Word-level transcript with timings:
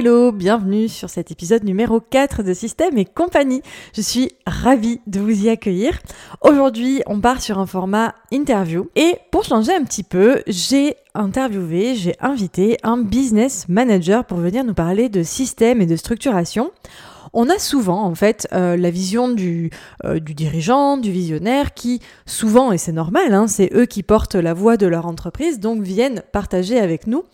Hello 0.00 0.32
bienvenue 0.32 0.88
sur 0.88 1.10
cet 1.10 1.30
épisode 1.30 1.62
numéro 1.62 2.00
4 2.00 2.42
de 2.42 2.54
Système 2.54 2.96
et 2.96 3.04
compagnie. 3.04 3.60
Je 3.94 4.00
suis 4.00 4.32
ravie 4.46 4.98
de 5.06 5.20
vous 5.20 5.44
y 5.44 5.50
accueillir. 5.50 5.98
Aujourd'hui, 6.40 7.02
on 7.04 7.20
part 7.20 7.42
sur 7.42 7.58
un 7.58 7.66
format 7.66 8.14
interview 8.32 8.88
et 8.96 9.16
pour 9.30 9.44
changer 9.44 9.74
un 9.74 9.84
petit 9.84 10.02
peu, 10.02 10.42
j'ai 10.46 10.96
interviewé, 11.14 11.96
j'ai 11.96 12.14
invité 12.18 12.78
un 12.82 12.96
business 12.96 13.68
manager 13.68 14.24
pour 14.24 14.38
venir 14.38 14.64
nous 14.64 14.72
parler 14.72 15.10
de 15.10 15.22
système 15.22 15.82
et 15.82 15.86
de 15.86 15.96
structuration. 15.96 16.70
On 17.32 17.48
a 17.48 17.58
souvent 17.58 18.02
en 18.04 18.14
fait 18.14 18.48
euh, 18.52 18.76
la 18.76 18.90
vision 18.90 19.28
du, 19.28 19.70
euh, 20.04 20.18
du, 20.18 20.34
dirigeant, 20.34 20.96
du 20.96 21.10
visionnaire 21.10 21.74
qui 21.74 22.00
souvent, 22.26 22.72
et 22.72 22.78
c'est 22.78 22.92
normal, 22.92 23.34
hein, 23.34 23.46
c'est 23.46 23.70
eux 23.74 23.86
qui 23.86 24.02
portent 24.02 24.34
la 24.34 24.54
voix 24.54 24.76
de 24.76 24.86
leur 24.86 25.06
entreprise, 25.06 25.60
donc 25.60 25.82
viennent 25.82 26.22
partager 26.32 26.78
avec 26.78 27.06
nous 27.06 27.24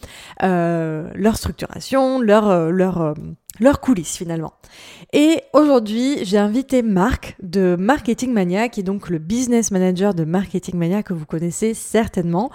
euh, 0.43 1.09
leur 1.15 1.37
structuration, 1.37 2.21
leur, 2.21 2.71
leur, 2.71 3.15
leurs 3.61 3.81
coulisses 3.81 4.17
finalement. 4.17 4.53
Et 5.13 5.41
aujourd'hui, 5.53 6.19
j'ai 6.25 6.39
invité 6.39 6.83
Marc 6.83 7.37
de 7.43 7.77
Marketing 7.79 8.33
Mania, 8.33 8.69
qui 8.69 8.81
est 8.81 8.83
donc 8.85 9.09
le 9.09 9.19
business 9.19 9.71
manager 9.71 10.15
de 10.15 10.25
Marketing 10.25 10.77
Mania 10.77 11.03
que 11.03 11.15
vous 11.15 11.27
connaissez 11.27 11.75
certainement, 11.75 12.51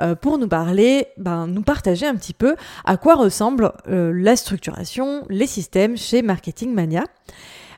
euh, 0.00 0.14
pour 0.14 0.38
nous 0.38 0.48
parler, 0.48 1.06
ben, 1.16 1.46
nous 1.46 1.62
partager 1.62 2.06
un 2.06 2.14
petit 2.14 2.34
peu 2.34 2.56
à 2.84 2.96
quoi 2.96 3.14
ressemble 3.14 3.72
euh, 3.88 4.12
la 4.14 4.36
structuration, 4.36 5.24
les 5.28 5.46
systèmes 5.46 5.96
chez 5.96 6.22
Marketing 6.22 6.72
Mania. 6.72 7.04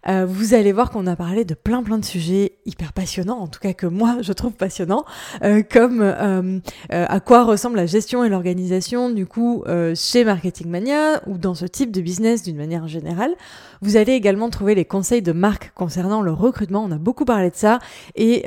Euh, 0.08 0.26
vous 0.26 0.54
allez 0.54 0.72
voir 0.72 0.90
qu'on 0.90 1.06
a 1.06 1.16
parlé 1.16 1.44
de 1.44 1.54
plein 1.54 1.82
plein 1.82 1.98
de 1.98 2.04
sujets 2.04 2.52
hyper 2.66 2.92
passionnants, 2.92 3.38
en 3.38 3.46
tout 3.46 3.60
cas 3.60 3.72
que 3.72 3.86
moi 3.86 4.18
je 4.20 4.32
trouve 4.32 4.52
passionnants, 4.52 5.04
euh, 5.42 5.62
comme 5.62 6.00
euh, 6.02 6.60
à 6.90 7.20
quoi 7.20 7.44
ressemble 7.44 7.76
la 7.76 7.86
gestion 7.86 8.24
et 8.24 8.28
l'organisation 8.28 9.10
du 9.10 9.26
coup 9.26 9.64
chez 9.94 10.24
Marketing 10.24 10.68
Mania 10.68 11.22
ou 11.26 11.38
dans 11.38 11.54
ce 11.54 11.66
type 11.66 11.90
de 11.90 12.00
business 12.00 12.42
d'une 12.42 12.56
manière 12.56 12.88
générale. 12.88 13.34
Vous 13.80 13.96
allez 13.96 14.12
également 14.12 14.50
trouver 14.50 14.74
les 14.74 14.84
conseils 14.84 15.22
de 15.22 15.32
marque 15.32 15.72
concernant 15.74 16.22
le 16.22 16.32
recrutement, 16.32 16.84
on 16.84 16.90
a 16.90 16.98
beaucoup 16.98 17.24
parlé 17.24 17.50
de 17.50 17.56
ça, 17.56 17.78
et 18.16 18.44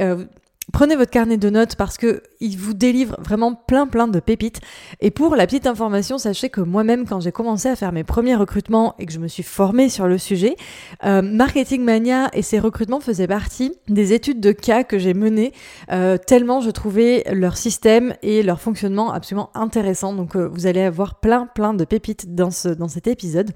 Prenez 0.72 0.95
votre 0.95 1.11
carnet 1.11 1.38
de 1.38 1.50
notes 1.50 1.75
parce 1.75 1.97
que 1.97 2.23
il 2.39 2.58
vous 2.58 2.73
délivre 2.73 3.16
vraiment 3.19 3.53
plein 3.53 3.88
plein 3.88 4.08
de 4.08 4.19
pépites. 4.19 4.61
Et 5.00 5.11
pour 5.11 5.36
la 5.36 5.45
petite 5.45 5.67
information, 5.67 6.17
sachez 6.17 6.50
que 6.50 6.61
moi-même, 6.61 7.05
quand 7.05 7.19
j'ai 7.19 7.31
commencé 7.31 7.67
à 7.67 7.75
faire 7.75 7.91
mes 7.91 8.03
premiers 8.03 8.36
recrutements 8.36 8.95
et 8.97 9.05
que 9.05 9.11
je 9.11 9.19
me 9.19 9.27
suis 9.27 9.44
formée 9.44 9.89
sur 9.89 10.08
le 10.08 10.17
sujet, 10.17 10.55
euh, 11.03 11.22
Marketing 11.22 11.83
Mania 11.83 12.30
et 12.33 12.42
ses 12.42 12.59
recrutements 12.59 12.99
faisaient 12.99 13.27
partie 13.27 13.73
des 13.89 14.14
études 14.14 14.39
de 14.39 14.52
cas 14.52 14.83
que 14.83 14.97
j'ai 14.97 15.14
menées, 15.14 15.52
euh, 15.92 16.17
tellement 16.17 16.61
je 16.61 16.69
trouvais 16.69 17.23
leur 17.31 17.58
système 17.58 18.16
et 18.22 18.42
leur 18.42 18.61
fonctionnement 18.61 19.11
absolument 19.11 19.49
intéressant. 19.55 20.14
Donc 20.14 20.36
euh, 20.36 20.48
vous 20.48 20.67
allez 20.67 20.82
avoir 20.82 21.20
plein 21.20 21.48
plein 21.48 21.73
de 21.73 21.83
pépites 21.83 22.33
dans, 22.33 22.52
ce, 22.52 22.70
dans 22.70 22.88
cet 22.88 23.08
épisode. 23.08 23.52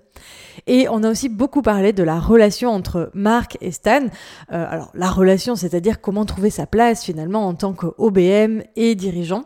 Et 0.67 0.87
on 0.89 1.03
a 1.03 1.09
aussi 1.09 1.29
beaucoup 1.29 1.61
parlé 1.61 1.93
de 1.93 2.03
la 2.03 2.19
relation 2.19 2.71
entre 2.71 3.11
Marc 3.13 3.57
et 3.61 3.71
Stan. 3.71 4.07
alors 4.49 4.91
la 4.93 5.09
relation, 5.09 5.55
c'est-à-dire 5.55 6.01
comment 6.01 6.25
trouver 6.25 6.49
sa 6.49 6.65
place 6.65 7.04
finalement 7.05 7.47
en 7.47 7.53
tant 7.53 7.73
qu'OBM 7.73 8.63
et 8.75 8.95
dirigeant. 8.95 9.43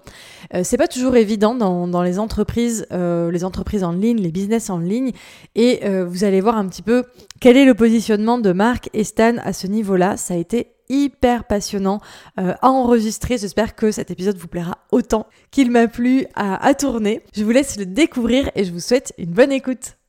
Euh, 0.54 0.62
c'est 0.64 0.78
pas 0.78 0.88
toujours 0.88 1.16
évident 1.16 1.54
dans, 1.54 2.02
les 2.02 2.20
entreprises, 2.20 2.88
euh, 2.92 3.32
les 3.32 3.44
entreprises 3.44 3.84
en 3.84 3.92
ligne, 3.92 4.18
les 4.18 4.32
business 4.32 4.70
en 4.70 4.80
ligne, 4.80 5.12
et 5.56 5.82
euh, 5.84 6.06
vous 6.06 6.24
allez 6.24 6.42
voir 6.42 6.58
un 6.58 6.68
petit 6.68 6.82
peu 6.82 7.04
quel 7.40 7.58
est 7.58 7.66
le 7.66 7.76
positionnement 7.76 8.40
de 8.40 8.52
Marc 8.52 8.90
et 8.94 9.04
Stan 9.04 9.36
à 9.44 9.54
ce 9.54 9.68
niveau-là. 9.68 10.18
Ça 10.18 10.34
a 10.34 10.38
été 10.38 10.74
hyper 10.92 11.44
passionnant 11.44 12.00
à 12.36 12.68
enregistrer. 12.68 13.38
J'espère 13.38 13.76
que 13.76 13.92
cet 13.92 14.10
épisode 14.10 14.38
vous 14.38 14.48
plaira 14.48 14.80
autant 14.92 15.28
qu'il 15.52 15.70
m'a 15.70 15.88
plu 15.88 16.26
à, 16.34 16.66
à 16.66 16.74
tourner. 16.74 17.22
Je 17.36 17.44
vous 17.44 17.52
laisse 17.52 17.78
le 17.78 17.86
découvrir 17.86 18.50
et 18.56 18.64
je 18.64 18.72
vous 18.72 18.80
souhaite 18.80 19.14
une 19.20 19.30
bonne 19.30 19.52
écoute. 19.52 20.00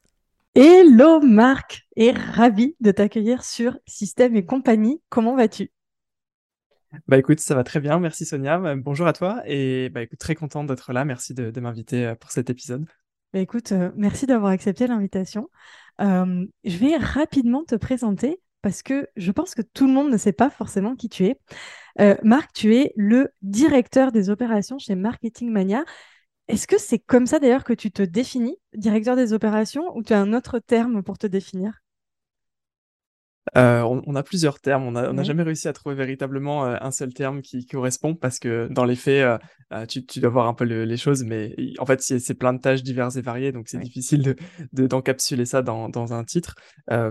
Hello 0.55 1.21
Marc 1.21 1.83
et 1.97 2.13
ravi 2.13 2.75
de 2.81 2.91
t'accueillir 2.93 3.45
sur 3.45 3.79
Système 3.87 4.35
et 4.37 4.45
compagnie. 4.47 5.03
Comment 5.11 5.37
vas-tu? 5.37 5.71
Bah 7.07 7.19
écoute, 7.19 7.41
ça 7.41 7.55
va 7.55 7.65
très 7.65 7.81
bien, 7.81 7.99
merci 7.99 8.25
Sonia. 8.25 8.59
Bah, 8.59 8.75
bonjour 8.77 9.07
à 9.07 9.13
toi 9.13 9.43
et 9.47 9.89
bah 9.91 10.03
écoute, 10.03 10.19
très 10.19 10.35
content 10.35 10.65
d'être 10.65 10.93
là. 10.93 11.05
Merci 11.05 11.35
de, 11.35 11.59
m'inviter 11.61 12.07
euh, 12.07 12.15
pour 12.15 12.31
cet 12.31 12.51
épisode. 12.51 12.87
Bah 13.33 13.41
écoute, 13.41 13.73
euh, 13.73 13.91
merci 13.97 14.27
d'avoir 14.27 14.51
accepté 14.51 14.87
l'invitation. 14.87 15.49
Euh, 16.01 16.45
je 16.65 16.77
vais 16.79 16.97
rapidement 16.97 17.65
te 17.65 17.77
présenter 17.77 18.41
parce 18.63 18.83
que 18.83 19.09
je 19.17 19.31
pense 19.31 19.55
que 19.55 19.63
tout 19.63 19.87
le 19.87 19.93
monde 19.93 20.11
ne 20.11 20.17
sait 20.17 20.33
pas 20.33 20.51
forcément 20.51 20.97
qui 20.97 21.09
tu 21.09 21.27
es. 21.27 21.39
Marc, 22.23 22.53
tu 22.55 22.77
es 22.77 22.93
le 22.97 23.29
directeur 23.43 24.11
des 24.11 24.31
opérations 24.31 24.79
chez 24.79 24.95
Marketing 24.95 25.51
Mania. 25.51 25.85
Est-ce 26.49 26.67
que 26.67 26.79
c'est 26.79 26.99
comme 26.99 27.27
ça 27.27 27.39
d'ailleurs 27.39 27.65
que 27.65 27.73
tu 27.73 27.91
te 27.93 28.03
définis, 28.03 28.57
directeur 28.75 29.17
des 29.17 29.33
opérations, 29.33 29.97
ou 29.97 30.03
tu 30.03 30.13
as 30.13 30.21
un 30.21 30.33
autre 30.33 30.59
terme 30.59 31.03
pour 31.03 31.19
te 31.19 31.27
définir? 31.27 31.81
Euh, 33.57 33.83
on, 33.83 34.15
a 34.15 34.23
plusieurs 34.23 34.61
termes. 34.61 34.85
On 34.85 34.93
n'a 34.93 35.23
jamais 35.23 35.43
réussi 35.43 35.67
à 35.67 35.73
trouver 35.73 35.95
véritablement 35.95 36.67
euh, 36.67 36.77
un 36.81 36.91
seul 36.91 37.13
terme 37.13 37.43
qui, 37.43 37.67
correspond 37.67 38.15
parce 38.15 38.39
que 38.39 38.69
dans 38.71 38.85
les 38.85 38.97
faits, 38.97 39.41
euh, 39.73 39.87
tu, 39.87 40.21
dois 40.21 40.31
voir 40.31 40.47
un 40.47 40.55
peu 40.55 40.65
les 40.65 40.97
choses, 40.97 41.25
mais 41.25 41.55
en 41.79 41.87
fait, 41.87 42.01
c'est 42.03 42.35
plein 42.35 42.53
de 42.53 42.61
tâches 42.61 42.83
diverses 42.83 43.17
et 43.17 43.23
variées, 43.23 43.53
donc 43.53 43.69
c'est 43.69 43.79
difficile 43.79 44.37
d'encapsuler 44.73 45.47
ça 45.47 45.63
dans, 45.63 46.13
un 46.13 46.25
titre. 46.25 46.55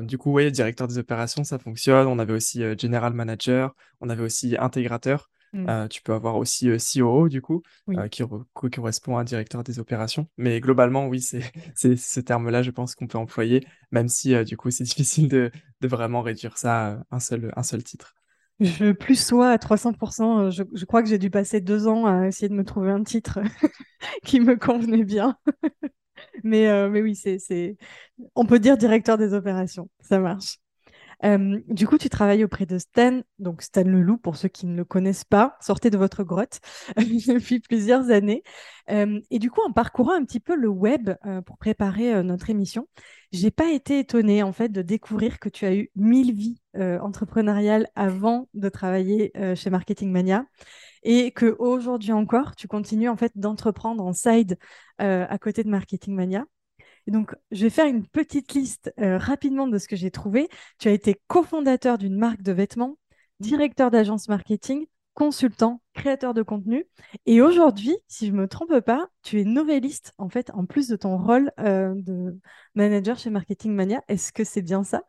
du 0.02 0.18
coup, 0.18 0.34
oui, 0.34 0.52
directeur 0.52 0.88
des 0.88 0.98
opérations, 0.98 1.44
ça 1.44 1.60
fonctionne. 1.60 2.08
On 2.08 2.20
avait 2.20 2.34
aussi 2.34 2.64
general 2.78 3.14
manager, 3.14 3.74
on 4.02 4.10
avait 4.10 4.24
aussi 4.24 4.56
intégrateur. 4.58 5.30
Mmh. 5.54 5.70
Euh, 5.70 5.88
tu 5.88 6.02
peux 6.02 6.14
avoir 6.14 6.36
aussi 6.38 6.70
COO, 6.78 7.30
du 7.30 7.42
coup, 7.42 7.64
qui, 8.12 8.24
correspond 8.72 9.18
à 9.18 9.22
un 9.22 9.24
directeur 9.24 9.64
des 9.64 9.80
opérations. 9.80 10.28
Mais 10.38 10.60
globalement, 10.60 11.08
oui, 11.08 11.22
c'est 11.22 11.42
ce 11.98 12.20
terme-là, 12.20 12.62
je 12.62 12.72
pense 12.72 12.96
qu'on 12.96 13.08
peut 13.08 13.18
employer, 13.18 13.66
même 13.92 14.08
si, 14.08 14.36
du 14.44 14.58
coup, 14.58 14.72
c'est 14.72 14.84
difficile 14.86 15.28
de, 15.28 15.52
de, 15.82 15.88
vraiment 15.88 16.22
réduire 16.22 16.58
ça 16.58 16.88
à 16.88 17.16
un 17.16 17.20
seul, 17.20 17.52
un 17.56 17.64
seul 17.64 17.84
titre. 17.84 18.16
Je 18.60 18.92
plus 18.92 19.16
sois 19.16 19.52
à 19.52 19.58
300%. 19.58 20.52
Je, 20.52 20.64
je 20.74 20.86
crois 20.86 21.02
que 21.02 21.08
j'ai 21.08 21.18
dû 21.18 21.30
passer 21.30 21.62
deux 21.62 21.88
ans 21.88 22.06
à 22.06 22.28
essayer 22.28 22.50
de 22.50 22.54
me 22.54 22.66
trouver 22.66 22.92
un 22.92 23.04
titre 23.04 23.40
qui 24.24 24.42
me 24.42 24.58
convenait 24.58 25.06
bien. 25.06 25.38
mais, 26.44 26.90
mais 26.90 27.02
oui, 27.02 27.16
c'est, 27.16 27.78
on 28.36 28.46
peut 28.46 28.60
dire 28.60 28.78
directeur 28.78 29.18
des 29.18 29.34
opérations. 29.34 29.90
Ça 30.02 30.20
marche. 30.20 30.58
Euh, 31.26 31.60
du 31.68 31.88
coup, 31.88 31.98
tu 31.98 32.10
travailles 32.10 32.44
auprès 32.44 32.66
de 32.66 32.78
Stan, 32.78 33.22
donc 33.40 33.62
Stan 33.62 33.84
Leloup, 33.84 34.18
pour 34.18 34.38
ceux 34.38 34.48
qui 34.48 34.66
ne 34.66 34.76
le 34.76 34.86
connaissent 34.86 35.26
pas, 35.26 35.58
sortez 35.62 35.90
de 35.90 35.98
votre 35.98 36.24
grotte 36.24 36.60
depuis 36.98 37.60
plusieurs 37.60 38.10
années. 38.10 38.44
Euh, 38.90 39.20
et 39.30 39.40
du 39.40 39.52
coup, 39.52 39.62
en 39.62 39.72
parcourant 39.72 40.14
un 40.14 40.24
petit 40.24 40.40
peu 40.40 40.56
le 40.56 40.70
web 40.70 41.12
euh, 41.26 41.42
pour 41.42 41.58
préparer 41.58 42.24
notre 42.24 42.50
émission, 42.50 42.88
j'ai 43.32 43.52
pas 43.52 43.70
été 43.70 44.00
étonnée 44.00 44.44
en 44.44 44.54
fait 44.54 44.70
de 44.70 44.82
découvrir 44.82 45.40
que 45.40 45.50
tu 45.50 45.66
as 45.66 45.76
eu 45.76 45.92
mille 45.96 46.34
vies 46.34 46.62
entrepreneuriales 46.76 47.88
avant 47.96 48.48
de 48.54 48.70
travailler 48.70 49.34
chez 49.56 49.70
Marketing 49.70 50.12
Mania 50.12 50.46
et 51.04 51.32
que 51.32 51.56
aujourd'hui 51.60 52.12
encore, 52.12 52.56
tu 52.56 52.68
continues 52.68 53.10
en 53.10 53.18
fait 53.18 53.32
d'entreprendre 53.36 54.04
en 54.04 54.14
side 54.14 54.58
à 54.98 55.38
côté 55.40 55.64
de 55.64 55.70
Marketing 55.70 56.16
Mania 56.16 56.46
donc, 57.10 57.36
je 57.52 57.64
vais 57.64 57.70
faire 57.70 57.86
une 57.88 58.06
petite 58.06 58.54
liste 58.54 58.94
euh, 59.00 59.18
rapidement 59.18 59.68
de 59.68 59.78
ce 59.78 59.88
que 59.88 59.96
j'ai 59.96 60.12
trouvé. 60.12 60.50
Tu 60.80 60.88
as 60.88 60.92
été 60.92 61.20
cofondateur 61.28 61.98
d'une 61.98 62.18
marque 62.18 62.42
de 62.42 62.52
vêtements, 62.52 62.98
directeur 63.40 63.92
d'agence 63.92 64.28
marketing, 64.28 64.86
consultant, 65.14 65.82
créateur 65.94 66.34
de 66.34 66.42
contenu. 66.42 66.86
Et 67.26 67.42
aujourd'hui, 67.42 67.98
si 68.08 68.28
je 68.28 68.32
ne 68.32 68.38
me 68.38 68.48
trompe 68.48 68.80
pas, 68.80 69.08
tu 69.22 69.40
es 69.40 69.44
novelliste, 69.44 70.14
en 70.18 70.30
fait, 70.30 70.50
en 70.54 70.66
plus 70.66 70.88
de 70.88 70.96
ton 70.96 71.18
rôle 71.18 71.52
euh, 71.60 71.94
de 71.96 72.38
manager 72.76 73.18
chez 73.18 73.30
Marketing 73.30 73.74
Mania. 73.74 74.02
Est-ce 74.08 74.32
que 74.32 74.44
c'est 74.44 74.62
bien 74.62 74.84
ça? 74.84 75.04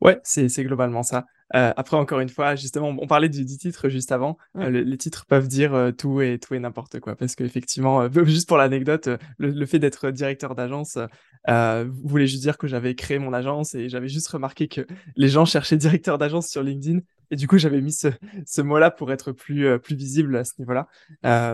Ouais, 0.00 0.20
c'est 0.24 0.64
globalement 0.64 1.02
ça. 1.02 1.24
Euh, 1.54 1.72
après, 1.76 1.96
encore 1.96 2.20
une 2.20 2.28
fois, 2.28 2.56
justement, 2.56 2.94
on 2.98 3.06
parlait 3.06 3.28
du, 3.28 3.44
titre 3.46 3.88
juste 3.88 4.10
avant. 4.12 4.36
Euh, 4.56 4.70
les 4.70 4.98
titres 4.98 5.24
peuvent 5.26 5.46
dire 5.46 5.74
euh, 5.74 5.92
tout 5.92 6.20
et 6.20 6.38
tout 6.38 6.54
et 6.54 6.58
n'importe 6.58 6.98
quoi, 7.00 7.14
parce 7.14 7.36
qu'effectivement, 7.36 8.08
juste 8.24 8.48
pour 8.48 8.56
l'anecdote, 8.56 9.08
le, 9.38 9.66
fait 9.66 9.78
d'être 9.78 10.10
directeur 10.10 10.54
d'agence 10.54 10.98
voulait 11.46 12.26
juste 12.26 12.42
dire 12.42 12.58
que 12.58 12.66
j'avais 12.66 12.94
créé 12.94 13.18
mon 13.18 13.32
agence 13.32 13.74
et 13.74 13.88
j'avais 13.88 14.08
juste 14.08 14.28
remarqué 14.28 14.68
que 14.68 14.86
les 15.16 15.28
gens 15.28 15.44
cherchaient 15.44 15.76
directeur 15.76 16.18
d'agence 16.18 16.48
sur 16.48 16.62
LinkedIn. 16.62 17.00
Et 17.30 17.36
du 17.36 17.46
coup, 17.46 17.56
j'avais 17.56 17.80
mis 17.80 17.92
ce, 17.92 18.08
ce 18.46 18.60
mot-là 18.60 18.90
pour 18.90 19.10
être 19.12 19.32
plus, 19.32 19.78
plus 19.80 19.96
visible 19.96 20.36
à 20.36 20.44
ce 20.44 20.52
niveau-là. 20.58 20.88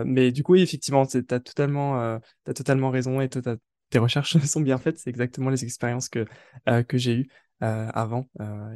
mais 0.05 0.31
du 0.31 0.43
coup, 0.43 0.53
oui, 0.53 0.61
effectivement, 0.61 1.05
tu 1.05 1.17
as 1.17 1.39
totalement, 1.39 1.99
as 1.99 2.53
totalement 2.55 2.89
raison 2.89 3.21
et 3.21 3.29
tes 3.29 3.99
recherches 3.99 4.37
sont 4.45 4.61
bien 4.61 4.79
faites. 4.79 4.97
C'est 4.97 5.09
exactement 5.11 5.49
les 5.49 5.63
expériences 5.63 6.09
que, 6.09 6.25
que 6.87 6.97
j'ai 6.97 7.13
eues 7.15 7.27
avant. 7.61 8.25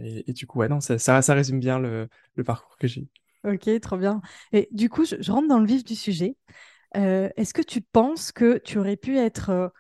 Et, 0.02 0.34
du 0.34 0.48
coup, 0.48 0.60
ouais, 0.60 0.70
non, 0.70 0.80
ça, 0.80 1.34
résume 1.34 1.60
bien 1.60 1.80
le, 1.80 2.08
parcours 2.46 2.78
que 2.78 2.88
j'ai. 2.88 3.08
Ok, 3.44 3.70
trop 3.80 3.98
bien. 3.98 4.22
Et 4.52 4.68
du 4.72 4.90
coup, 4.90 5.06
je, 5.06 5.32
rentre 5.32 5.48
dans 5.48 5.60
le 5.60 5.68
vif 5.68 5.84
du 5.84 5.96
sujet. 5.96 6.36
Est-ce 6.94 7.54
que 7.54 7.62
tu 7.62 7.82
penses 7.82 8.32
que 8.32 8.58
tu 8.58 8.78
aurais 8.78 8.98
pu 8.98 9.18
être 9.18 9.72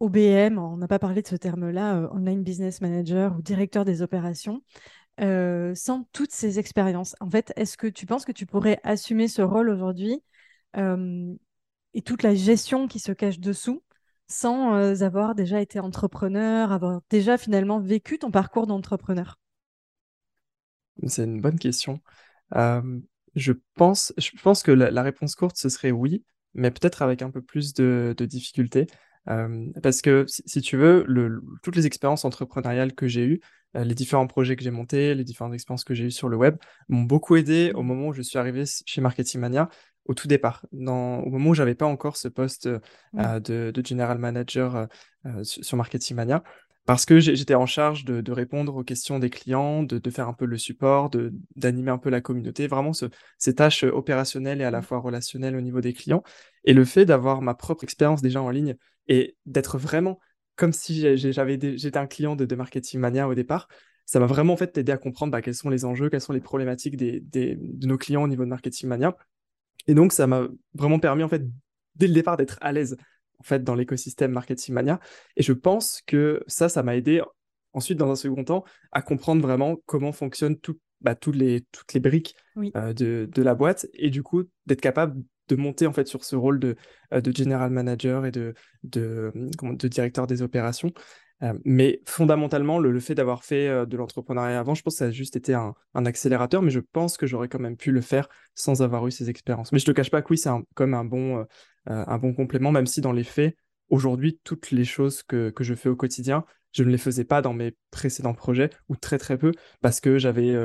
OBM, 0.00 0.58
on 0.58 0.76
n'a 0.76 0.88
pas 0.88 0.98
parlé 0.98 1.22
de 1.22 1.28
ce 1.28 1.36
terme-là, 1.36 2.10
Online 2.12 2.42
Business 2.42 2.80
Manager 2.80 3.36
ou 3.36 3.42
directeur 3.42 3.84
des 3.84 4.02
opérations, 4.02 4.62
sans 5.18 6.08
toutes 6.12 6.32
ces 6.32 6.58
expériences? 6.58 7.16
En 7.20 7.30
fait, 7.30 7.52
est-ce 7.56 7.76
que 7.76 7.86
tu 7.86 8.06
penses 8.06 8.24
que 8.24 8.32
tu 8.32 8.46
pourrais 8.46 8.80
assumer 8.84 9.28
ce 9.28 9.42
rôle 9.42 9.68
aujourd'hui 9.68 10.22
et 10.76 12.02
toute 12.02 12.22
la 12.22 12.34
gestion 12.34 12.88
qui 12.88 12.98
se 12.98 13.12
cache 13.12 13.38
dessous 13.38 13.82
sans 14.26 15.02
avoir 15.02 15.34
déjà 15.34 15.60
été 15.60 15.80
entrepreneur, 15.80 16.72
avoir 16.72 17.00
déjà 17.10 17.38
finalement 17.38 17.80
vécu 17.80 18.18
ton 18.18 18.30
parcours 18.30 18.66
d'entrepreneur? 18.66 19.38
C'est 21.06 21.24
une 21.24 21.40
bonne 21.40 21.58
question. 21.58 22.00
je, 22.54 23.52
pense, 23.74 24.12
je 24.16 24.30
pense 24.42 24.62
que 24.62 24.70
la, 24.70 25.02
réponse 25.02 25.34
courte, 25.34 25.56
ce 25.56 25.68
serait 25.68 25.90
oui, 25.90 26.24
mais 26.54 26.70
peut-être 26.70 27.02
avec 27.02 27.22
un 27.22 27.30
peu 27.30 27.42
plus 27.42 27.74
de, 27.74 28.14
de 28.16 28.24
difficulté. 28.24 28.86
parce 29.26 30.02
que 30.02 30.24
si, 30.28 30.60
tu 30.60 30.76
veux, 30.76 31.04
le, 31.06 31.42
toutes 31.62 31.76
les 31.76 31.86
expériences 31.86 32.24
entrepreneuriales 32.24 32.94
que 32.94 33.08
j'ai 33.08 33.24
eues, 33.24 33.40
les 33.74 33.94
différents 33.94 34.26
projets 34.26 34.56
que 34.56 34.62
j'ai 34.62 34.70
montés, 34.70 35.14
les 35.14 35.24
différentes 35.24 35.54
expériences 35.54 35.84
que 35.84 35.94
j'ai 35.94 36.04
eues 36.04 36.10
sur 36.10 36.28
le 36.28 36.36
web 36.36 36.56
m'ont 36.88 37.02
beaucoup 37.02 37.36
aidé 37.36 37.72
au 37.74 37.82
mmh. 37.82 37.86
moment 37.86 38.06
où 38.08 38.12
je 38.12 38.22
suis 38.22 38.38
arrivé 38.38 38.64
chez 38.86 39.00
Marketing 39.00 39.40
Mania 39.40 39.68
au 40.06 40.14
tout 40.14 40.28
départ, 40.28 40.64
dans, 40.72 41.20
au 41.20 41.30
moment 41.30 41.50
où 41.50 41.54
j'avais 41.54 41.74
pas 41.74 41.86
encore 41.86 42.16
ce 42.16 42.28
poste 42.28 42.66
euh, 42.66 43.40
de, 43.40 43.70
de, 43.74 43.86
general 43.86 44.18
manager 44.18 44.76
euh, 44.76 44.86
euh, 45.26 45.44
sur 45.44 45.76
Marketing 45.76 46.16
Mania, 46.16 46.42
parce 46.86 47.06
que 47.06 47.18
j'étais 47.18 47.54
en 47.54 47.64
charge 47.64 48.04
de, 48.04 48.20
de, 48.20 48.32
répondre 48.32 48.76
aux 48.76 48.84
questions 48.84 49.18
des 49.18 49.30
clients, 49.30 49.82
de, 49.82 49.98
de 49.98 50.10
faire 50.10 50.28
un 50.28 50.34
peu 50.34 50.44
le 50.44 50.58
support, 50.58 51.10
d'animer 51.56 51.90
un 51.90 51.98
peu 51.98 52.10
la 52.10 52.20
communauté, 52.20 52.66
vraiment 52.66 52.92
ce, 52.92 53.06
ces 53.38 53.54
tâches 53.54 53.84
opérationnelles 53.84 54.60
et 54.60 54.64
à 54.64 54.70
la 54.70 54.82
fois 54.82 54.98
relationnelles 54.98 55.56
au 55.56 55.62
niveau 55.62 55.80
des 55.80 55.94
clients. 55.94 56.22
Et 56.64 56.74
le 56.74 56.84
fait 56.84 57.06
d'avoir 57.06 57.40
ma 57.40 57.54
propre 57.54 57.84
expérience 57.84 58.20
déjà 58.20 58.42
en 58.42 58.50
ligne 58.50 58.76
et 59.08 59.36
d'être 59.46 59.78
vraiment 59.78 60.20
comme 60.56 60.72
si 60.72 61.16
j'avais 61.16 61.58
j'étais 61.76 61.98
un 61.98 62.06
client 62.06 62.36
de, 62.36 62.44
de 62.44 62.54
Marketing 62.54 63.00
Mania 63.00 63.26
au 63.28 63.34
départ, 63.34 63.66
ça 64.06 64.20
m'a 64.20 64.26
vraiment 64.26 64.56
fait 64.56 64.68
t'aider 64.68 64.92
à 64.92 64.98
comprendre 64.98 65.32
bah, 65.32 65.42
quels 65.42 65.54
sont 65.54 65.70
les 65.70 65.84
enjeux, 65.84 66.10
quelles 66.10 66.20
sont 66.20 66.32
les 66.32 66.40
problématiques 66.40 66.96
des, 66.96 67.20
des, 67.20 67.56
de 67.56 67.86
nos 67.86 67.96
clients 67.96 68.22
au 68.22 68.28
niveau 68.28 68.44
de 68.44 68.50
Marketing 68.50 68.88
Mania 68.88 69.16
et 69.86 69.94
donc, 69.94 70.12
ça 70.12 70.26
m'a 70.26 70.48
vraiment 70.74 70.98
permis, 70.98 71.22
en 71.22 71.28
fait, 71.28 71.42
dès 71.96 72.06
le 72.06 72.14
départ, 72.14 72.36
d'être 72.36 72.58
à 72.60 72.72
l'aise, 72.72 72.96
en 73.38 73.42
fait, 73.42 73.62
dans 73.62 73.74
l'écosystème 73.74 74.32
Marketing 74.32 74.74
Mania. 74.74 75.00
Et 75.36 75.42
je 75.42 75.52
pense 75.52 76.02
que 76.06 76.42
ça, 76.46 76.68
ça 76.68 76.82
m'a 76.82 76.96
aidé, 76.96 77.22
ensuite, 77.72 77.98
dans 77.98 78.10
un 78.10 78.16
second 78.16 78.44
temps, 78.44 78.64
à 78.92 79.02
comprendre 79.02 79.42
vraiment 79.42 79.76
comment 79.86 80.12
fonctionnent 80.12 80.56
bah, 81.00 81.14
toutes, 81.14 81.36
les, 81.36 81.62
toutes 81.72 81.92
les 81.92 82.00
briques 82.00 82.34
euh, 82.76 82.92
de, 82.92 83.28
de, 83.32 83.42
la 83.42 83.54
boîte. 83.54 83.86
Et 83.94 84.10
du 84.10 84.22
coup, 84.22 84.44
d'être 84.66 84.80
capable 84.80 85.22
de 85.48 85.56
monter, 85.56 85.86
en 85.86 85.92
fait, 85.92 86.06
sur 86.06 86.24
ce 86.24 86.36
rôle 86.36 86.58
de, 86.58 86.76
euh, 87.12 87.20
de 87.20 87.34
general 87.34 87.70
manager 87.70 88.24
et 88.24 88.30
de, 88.30 88.54
de, 88.84 89.32
de 89.34 89.88
directeur 89.88 90.26
des 90.26 90.40
opérations. 90.40 90.92
Euh, 91.42 91.52
mais 91.64 92.00
fondamentalement, 92.06 92.78
le, 92.78 93.00
fait 93.00 93.14
d'avoir 93.14 93.44
fait 93.44 93.68
euh, 93.68 93.86
de 93.86 93.96
l'entrepreneuriat 93.96 94.58
avant, 94.58 94.74
je 94.74 94.82
pense 94.82 94.94
que 94.94 94.98
ça 94.98 95.06
a 95.06 95.10
juste 95.10 95.36
été 95.36 95.54
un, 95.54 95.74
accélérateur, 95.94 96.62
mais 96.62 96.70
je 96.70 96.80
pense 96.80 97.16
que 97.16 97.26
j'aurais 97.26 97.48
quand 97.48 97.58
même 97.58 97.76
pu 97.76 97.90
le 97.90 98.00
faire 98.00 98.28
sans 98.54 98.82
avoir 98.82 99.06
eu 99.06 99.10
ces 99.10 99.30
expériences. 99.30 99.72
Mais 99.72 99.78
je 99.78 99.84
ne 99.84 99.92
te 99.92 99.96
cache 99.96 100.10
pas 100.10 100.22
que 100.22 100.28
oui, 100.30 100.38
c'est 100.38 100.50
comme 100.74 100.94
un 100.94 101.04
bon, 101.04 101.38
euh, 101.40 101.44
un 101.86 102.18
bon 102.18 102.32
complément, 102.32 102.72
même 102.72 102.86
si 102.86 103.00
dans 103.00 103.12
les 103.12 103.24
faits, 103.24 103.56
aujourd'hui, 103.88 104.40
toutes 104.44 104.70
les 104.70 104.84
choses 104.84 105.22
que, 105.22 105.50
que, 105.50 105.64
je 105.64 105.74
fais 105.74 105.88
au 105.88 105.96
quotidien, 105.96 106.44
je 106.72 106.84
ne 106.84 106.90
les 106.90 106.98
faisais 106.98 107.24
pas 107.24 107.42
dans 107.42 107.52
mes 107.52 107.76
précédents 107.90 108.34
projets, 108.34 108.70
ou 108.88 108.96
très 108.96 109.18
très 109.18 109.36
peu, 109.36 109.52
parce 109.80 110.00
que 110.00 110.18
j'avais 110.18 110.56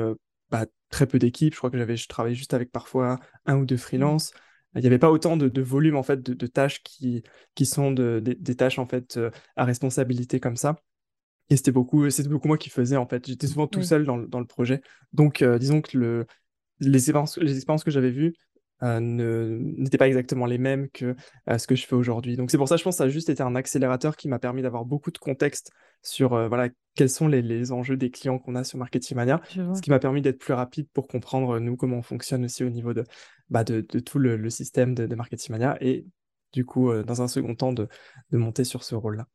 bah, 0.50 0.66
très 0.88 1.06
peu 1.06 1.18
d'équipes. 1.18 1.52
Je 1.52 1.58
crois 1.58 1.70
que 1.70 1.78
j'avais, 1.78 1.96
je 1.96 2.08
travaillais 2.08 2.36
juste 2.36 2.54
avec 2.54 2.72
parfois 2.72 3.18
un 3.46 3.56
ou 3.56 3.66
deux 3.66 3.74
mmh. 3.76 3.78
freelances. 3.78 4.32
Il 4.76 4.82
n'y 4.82 4.86
avait 4.86 4.98
pas 4.98 5.10
autant 5.10 5.36
de, 5.36 5.62
volume 5.62 5.96
en 5.96 6.02
fait 6.02 6.22
de, 6.22 6.46
tâches 6.46 6.82
qui, 6.82 7.22
qui 7.54 7.66
sont 7.66 7.90
des 7.90 8.56
tâches 8.56 8.78
en 8.78 8.86
fait 8.86 9.16
euh, 9.16 9.30
à 9.56 9.64
responsabilité 9.64 10.38
comme 10.38 10.56
ça. 10.56 10.76
Et 11.48 11.56
c'était 11.56 11.72
beaucoup, 11.72 12.08
c'était 12.10 12.28
beaucoup 12.28 12.46
moi 12.46 12.58
qui 12.58 12.70
faisais 12.70 12.96
en 12.96 13.06
fait. 13.06 13.26
J'étais 13.26 13.48
souvent 13.48 13.66
tout 13.66 13.82
seul 13.82 14.04
dans, 14.04 14.18
dans, 14.18 14.38
le 14.38 14.46
projet. 14.46 14.80
Donc 15.12 15.42
euh, 15.42 15.58
disons 15.58 15.80
que 15.80 15.98
le, 15.98 16.26
les 16.78 16.98
expériences, 16.98 17.36
les 17.38 17.56
expériences 17.56 17.82
que 17.82 17.90
j'avais 17.90 18.12
vues 18.12 18.34
euh, 18.84 19.00
n'étaient 19.00 19.98
pas 19.98 20.06
exactement 20.06 20.46
les 20.46 20.58
mêmes 20.58 20.88
que 20.90 21.16
ce 21.58 21.66
que 21.66 21.74
je 21.74 21.84
fais 21.84 21.96
aujourd'hui. 21.96 22.36
Donc 22.36 22.52
c'est 22.52 22.56
pour 22.56 22.68
ça, 22.68 22.76
je 22.76 22.84
pense, 22.84 22.94
que 22.94 22.98
ça 22.98 23.04
a 23.04 23.08
juste 23.08 23.28
été 23.28 23.42
un 23.42 23.56
accélérateur 23.56 24.16
qui 24.16 24.28
m'a 24.28 24.38
permis 24.38 24.62
d'avoir 24.62 24.84
beaucoup 24.84 25.10
de 25.10 25.18
contexte 25.18 25.72
sur 26.02 26.30
voilà 26.48 26.68
quels 26.94 27.10
sont 27.10 27.26
les, 27.26 27.42
les 27.42 27.72
enjeux 27.72 27.96
des 27.96 28.10
clients 28.10 28.38
qu'on 28.38 28.54
a 28.54 28.62
sur 28.62 28.78
Marketing 28.78 29.16
Mania, 29.16 29.40
ce 29.50 29.80
qui 29.82 29.90
m'a 29.90 29.98
permis 29.98 30.22
d'être 30.22 30.38
plus 30.38 30.54
rapide 30.54 30.88
pour 30.92 31.08
comprendre 31.08 31.58
nous 31.58 31.76
comment 31.76 31.98
on 31.98 32.02
fonctionne 32.02 32.44
aussi 32.44 32.62
au 32.62 32.70
niveau 32.70 32.94
de, 32.94 33.04
bah, 33.50 33.64
de, 33.64 33.80
tout 33.80 34.18
le, 34.18 34.48
système 34.50 34.94
de, 34.94 35.12
Marketing 35.14 35.52
Mania 35.52 35.76
et 35.80 36.06
du 36.52 36.64
coup, 36.64 36.90
euh, 36.90 37.02
dans 37.02 37.22
un 37.22 37.28
second 37.28 37.54
temps, 37.54 37.72
de, 37.72 37.88
monter 38.32 38.64
sur 38.64 38.82
ce 38.84 38.94
rôle-là. 38.94 39.26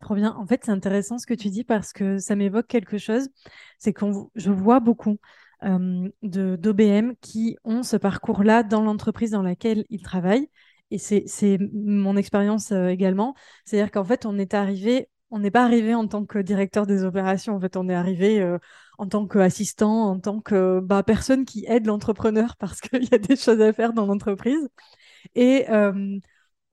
Trop 0.00 0.14
bien. 0.14 0.34
En 0.34 0.46
fait, 0.46 0.62
c'est 0.64 0.70
intéressant 0.70 1.18
ce 1.18 1.26
que 1.26 1.34
tu 1.34 1.48
dis 1.48 1.64
parce 1.64 1.92
que 1.92 2.18
ça 2.18 2.36
m'évoque 2.36 2.66
quelque 2.66 2.98
chose. 2.98 3.28
C'est 3.78 3.92
que 3.92 4.04
je 4.34 4.50
vois 4.50 4.80
beaucoup 4.80 5.18
euh, 5.62 6.08
d'OBM 6.22 7.14
qui 7.20 7.56
ont 7.64 7.82
ce 7.82 7.96
parcours-là 7.96 8.62
dans 8.62 8.82
l'entreprise 8.82 9.30
dans 9.30 9.42
laquelle 9.42 9.84
ils 9.88 10.02
travaillent. 10.02 10.50
Et 10.90 10.98
c'est 10.98 11.58
mon 11.72 12.16
expérience 12.16 12.70
euh, 12.70 12.88
également. 12.88 13.34
C'est-à-dire 13.64 13.90
qu'en 13.90 14.04
fait, 14.04 14.26
on 14.26 14.38
est 14.38 14.54
arrivé, 14.54 15.08
on 15.30 15.38
n'est 15.38 15.50
pas 15.50 15.64
arrivé 15.64 15.94
en 15.94 16.06
tant 16.06 16.26
que 16.26 16.38
directeur 16.38 16.86
des 16.86 17.02
opérations. 17.04 17.56
En 17.56 17.60
fait, 17.60 17.76
on 17.76 17.88
est 17.88 17.94
arrivé 17.94 18.58
en 18.98 19.08
tant 19.08 19.26
qu'assistant, 19.26 20.10
en 20.10 20.20
tant 20.20 20.40
que 20.40 20.80
bah, 20.80 21.02
personne 21.02 21.44
qui 21.44 21.64
aide 21.66 21.86
l'entrepreneur 21.86 22.56
parce 22.58 22.80
qu'il 22.80 23.04
y 23.04 23.14
a 23.14 23.18
des 23.18 23.36
choses 23.36 23.60
à 23.60 23.72
faire 23.72 23.92
dans 23.92 24.06
l'entreprise. 24.06 24.68
Et 25.34 25.66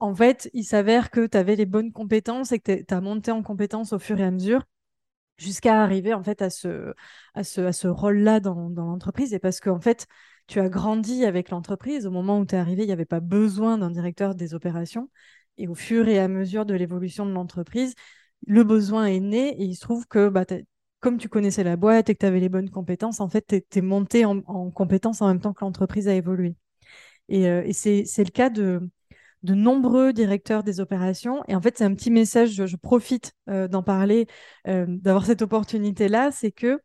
en 0.00 0.14
fait, 0.14 0.50
il 0.52 0.64
s'avère 0.64 1.10
que 1.10 1.26
tu 1.26 1.38
avais 1.38 1.56
les 1.56 1.66
bonnes 1.66 1.92
compétences 1.92 2.52
et 2.52 2.58
que 2.58 2.82
tu 2.82 2.94
as 2.94 3.00
monté 3.00 3.30
en 3.30 3.42
compétences 3.42 3.92
au 3.92 3.98
fur 3.98 4.18
et 4.20 4.24
à 4.24 4.30
mesure 4.30 4.64
jusqu'à 5.38 5.82
arriver 5.82 6.14
en 6.14 6.22
fait 6.22 6.42
à 6.42 6.50
ce, 6.50 7.88
rôle-là 7.88 8.40
dans, 8.40 8.70
dans 8.70 8.86
l'entreprise. 8.86 9.34
Et 9.34 9.38
parce 9.38 9.60
qu'en 9.60 9.80
fait, 9.80 10.06
tu 10.46 10.60
as 10.60 10.68
grandi 10.68 11.24
avec 11.24 11.50
l'entreprise. 11.50 12.06
Au 12.06 12.10
moment 12.10 12.38
où 12.38 12.46
tu 12.46 12.54
es 12.54 12.58
arrivé, 12.58 12.82
il 12.82 12.86
n'y 12.86 12.92
avait 12.92 13.04
pas 13.04 13.20
besoin 13.20 13.78
d'un 13.78 13.90
directeur 13.90 14.34
des 14.34 14.54
opérations. 14.54 15.10
Et 15.58 15.68
au 15.68 15.74
fur 15.74 16.08
et 16.08 16.18
à 16.18 16.28
mesure 16.28 16.66
de 16.66 16.74
l'évolution 16.74 17.26
de 17.26 17.32
l'entreprise, 17.32 17.94
le 18.46 18.64
besoin 18.64 19.06
est 19.06 19.20
né 19.20 19.60
et 19.60 19.64
il 19.64 19.74
se 19.76 19.80
trouve 19.82 20.06
que 20.06 20.28
bah, 20.28 20.44
comme 21.02 21.18
tu 21.18 21.28
connaissais 21.28 21.64
la 21.64 21.76
boîte 21.76 22.08
et 22.08 22.14
que 22.14 22.20
tu 22.20 22.26
avais 22.26 22.40
les 22.40 22.48
bonnes 22.48 22.70
compétences, 22.70 23.20
en 23.20 23.28
fait, 23.28 23.44
tu 23.48 23.78
es, 23.78 23.82
monté 23.82 24.24
en, 24.24 24.40
compétences 24.70 25.20
en 25.20 25.26
même 25.28 25.40
temps 25.40 25.52
que 25.52 25.64
l'entreprise 25.64 26.08
a 26.08 26.14
évolué. 26.14 26.54
Et, 27.28 27.48
euh, 27.48 27.68
c'est 27.72 28.04
le 28.18 28.30
cas 28.30 28.50
de, 28.50 28.80
de 29.42 29.54
nombreux 29.54 30.12
directeurs 30.12 30.62
des 30.62 30.80
opérations. 30.80 31.42
Et 31.48 31.56
en 31.56 31.60
fait, 31.60 31.76
c'est 31.76 31.84
un 31.84 31.94
petit 31.94 32.10
message, 32.10 32.50
je, 32.52 32.76
profite 32.76 33.32
euh, 33.50 33.66
d'en 33.66 33.82
parler, 33.82 34.28
euh, 34.68 34.86
d'avoir 34.88 35.26
cette 35.26 35.42
opportunité-là, 35.42 36.30
c'est 36.30 36.52
que 36.52 36.80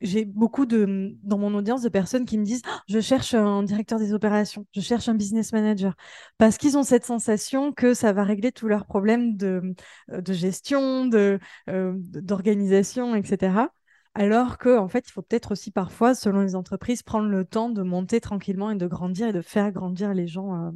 j'ai 0.00 0.24
beaucoup 0.24 0.66
de, 0.66 1.16
dans 1.22 1.38
mon 1.38 1.54
audience 1.54 1.82
de 1.82 1.88
personnes 1.88 2.24
qui 2.26 2.38
me 2.38 2.44
disent 2.44 2.62
«Ah, 2.66 2.82
Je 2.88 3.00
cherche 3.00 3.34
un 3.34 3.62
directeur 3.62 3.98
des 3.98 4.12
opérations, 4.12 4.66
je 4.74 4.80
cherche 4.80 5.08
un 5.08 5.14
business 5.14 5.52
manager. 5.52 5.94
Parce 6.36 6.58
qu'ils 6.58 6.76
ont 6.76 6.82
cette 6.82 7.04
sensation 7.04 7.72
que 7.72 7.94
ça 7.94 8.12
va 8.12 8.24
régler 8.24 8.52
tous 8.52 8.68
leurs 8.68 8.86
problèmes 8.86 9.36
de, 9.36 9.74
de 10.08 10.32
gestion, 10.32 11.06
de, 11.06 11.38
d'organisation, 11.66 13.14
etc. 13.14 13.68
Alors 14.14 14.58
qu'en 14.58 14.84
en 14.84 14.88
fait, 14.88 15.04
il 15.08 15.12
faut 15.12 15.22
peut-être 15.22 15.52
aussi 15.52 15.70
parfois, 15.70 16.14
selon 16.14 16.42
les 16.42 16.54
entreprises, 16.54 17.02
prendre 17.02 17.28
le 17.28 17.44
temps 17.44 17.70
de 17.70 17.82
monter 17.82 18.20
tranquillement 18.20 18.70
et 18.70 18.76
de 18.76 18.86
grandir 18.86 19.28
et 19.28 19.32
de 19.32 19.42
faire 19.42 19.70
grandir 19.72 20.12
les 20.12 20.26
gens 20.26 20.72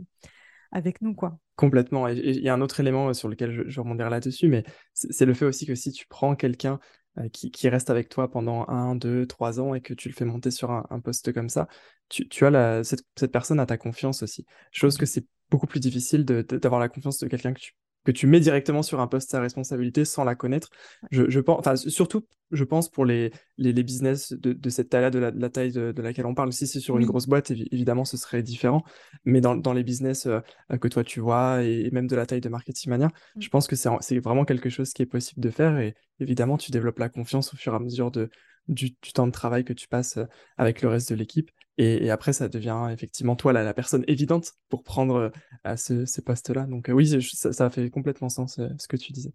avec 0.71 1.03
nous. 1.03 1.15
quoi. 1.15 1.39
Complètement. 1.57 2.09
Il 2.09 2.41
y 2.41 2.49
a 2.49 2.55
un 2.55 2.61
autre 2.61 2.81
élément 2.81 3.13
sur 3.13 3.29
lequel 3.29 3.53
je, 3.53 3.63
je 3.67 3.81
rebondirai 3.81 4.11
là-dessus, 4.11 4.49
mais 4.49 4.65
c'est 4.95 5.27
le 5.27 5.35
fait 5.35 5.45
aussi 5.45 5.67
que 5.67 5.75
si 5.75 5.93
tu 5.93 6.07
prends 6.09 6.35
quelqu'un 6.35 6.81
euh, 7.19 7.29
qui, 7.29 7.69
reste 7.69 7.91
avec 7.91 8.09
toi 8.09 8.31
pendant 8.31 8.67
un, 8.69 8.95
deux, 8.95 9.27
trois 9.27 9.61
ans 9.61 9.75
et 9.75 9.81
que 9.81 9.93
tu 9.95 10.09
le 10.09 10.15
fais 10.15 10.25
monter 10.25 10.51
sur 10.51 10.71
un, 10.71 11.01
poste 11.01 11.33
comme 11.33 11.49
ça, 11.49 11.69
tu, 12.09 12.47
as 12.47 12.51
la, 12.51 12.85
cette, 12.85 13.05
personne 13.31 13.61
a 13.61 13.67
ta 13.67 13.77
confiance 13.77 14.23
aussi. 14.23 14.47
Chose 14.71 14.97
que 14.97 15.07
c'est 15.07 15.27
beaucoup 15.51 15.67
plus 15.67 15.81
difficile 15.81 16.25
d'avoir 16.25 16.81
la 16.81 16.89
confiance 16.89 17.19
de 17.19 17.29
quelqu'un 17.29 17.53
que 17.53 17.61
tu 17.61 17.73
que 18.05 18.11
tu 18.11 18.27
mets 18.27 18.41
directement 18.41 18.83
sur 18.83 19.01
un 19.01 19.07
poste 19.07 19.35
à 19.35 19.41
responsabilité 19.41 20.05
sans 20.05 20.25
la 20.25 20.35
connaître. 20.35 20.71
Je, 21.11 21.29
je 21.29 21.41
pense, 21.41 21.59
enfin, 21.59 21.77
surtout, 21.77 22.27
je 22.51 22.65
pense 22.65 22.89
pour 22.89 23.05
les, 23.05 23.33
les, 23.59 23.73
les 23.73 23.83
business 23.83 24.33
de, 24.33 24.53
de 24.53 24.71
cette 24.71 24.91
taille-là, 24.91 25.11
de, 25.11 25.19
la, 25.19 25.49
taille 25.49 25.73
de, 25.73 26.03
laquelle 26.03 26.27
on 26.27 26.35
parle. 26.35 26.53
Si 26.53 26.67
c'est 26.67 26.81
sur 26.81 26.99
une 26.99 27.07
grosse 27.07 27.27
boîte, 27.27 27.51
évidemment, 27.51 28.05
ce 28.05 28.17
serait 28.17 28.43
différent. 28.43 28.83
Mais 29.25 29.41
dans, 29.41 29.57
dans 29.57 29.73
les 29.73 29.85
business 29.85 30.27
euh, 30.27 30.41
que 30.81 30.89
toi 30.89 31.05
tu 31.05 31.21
vois 31.21 31.63
et, 31.63 31.91
même 31.93 32.07
de 32.07 32.17
la 32.17 32.27
taille 32.27 32.41
de 32.41 32.49
Marketing 32.49 32.91
Mania, 32.91 33.09
mm. 33.09 33.41
je 33.41 33.49
pense 33.49 33.67
que 33.67 33.77
c'est 33.77 34.19
vraiment 34.19 34.45
quelque 34.45 34.69
chose 34.69 34.93
qui 34.93 35.03
est 35.03 35.07
possible 35.07 35.41
de 35.41 35.51
faire. 35.51 35.79
Et 35.79 35.95
évidemment, 36.21 36.59
tu 36.59 36.71
développes 36.71 36.99
la 36.99 37.09
confiance 37.09 37.55
au 37.55 37.57
fur 37.57 37.73
et 37.73 37.77
à 37.77 37.81
mesure 37.81 38.11
de, 38.11 38.29
du, 38.69 38.91
du 39.03 39.13
temps 39.13 39.27
de 39.27 39.33
travail 39.33 39.65
que 39.65 39.73
tu 39.73 39.89
passes 39.89 40.19
euh, 40.19 40.25
avec 40.57 40.83
le 40.83 40.89
reste 40.89 41.11
de 41.11 41.15
l'équipe. 41.15 41.51
Et, 41.79 42.11
après, 42.11 42.33
ça 42.33 42.49
devient 42.49 42.89
effectivement 42.91 43.35
toi 43.35 43.53
la, 43.53 43.63
la 43.65 43.75
personne 43.75 44.05
évidente 44.07 44.53
pour 44.69 44.83
prendre 44.83 45.33
ce, 45.77 46.05
ces 46.05 46.23
postes-là. 46.23 46.67
Donc 46.67 46.91
oui, 46.93 47.23
ça, 47.23 47.53
ça, 47.53 47.71
fait 47.71 47.89
complètement 47.89 48.29
sens 48.29 48.61
ce 48.79 48.89
que 48.89 48.97
tu 48.97 49.13
disais. 49.13 49.33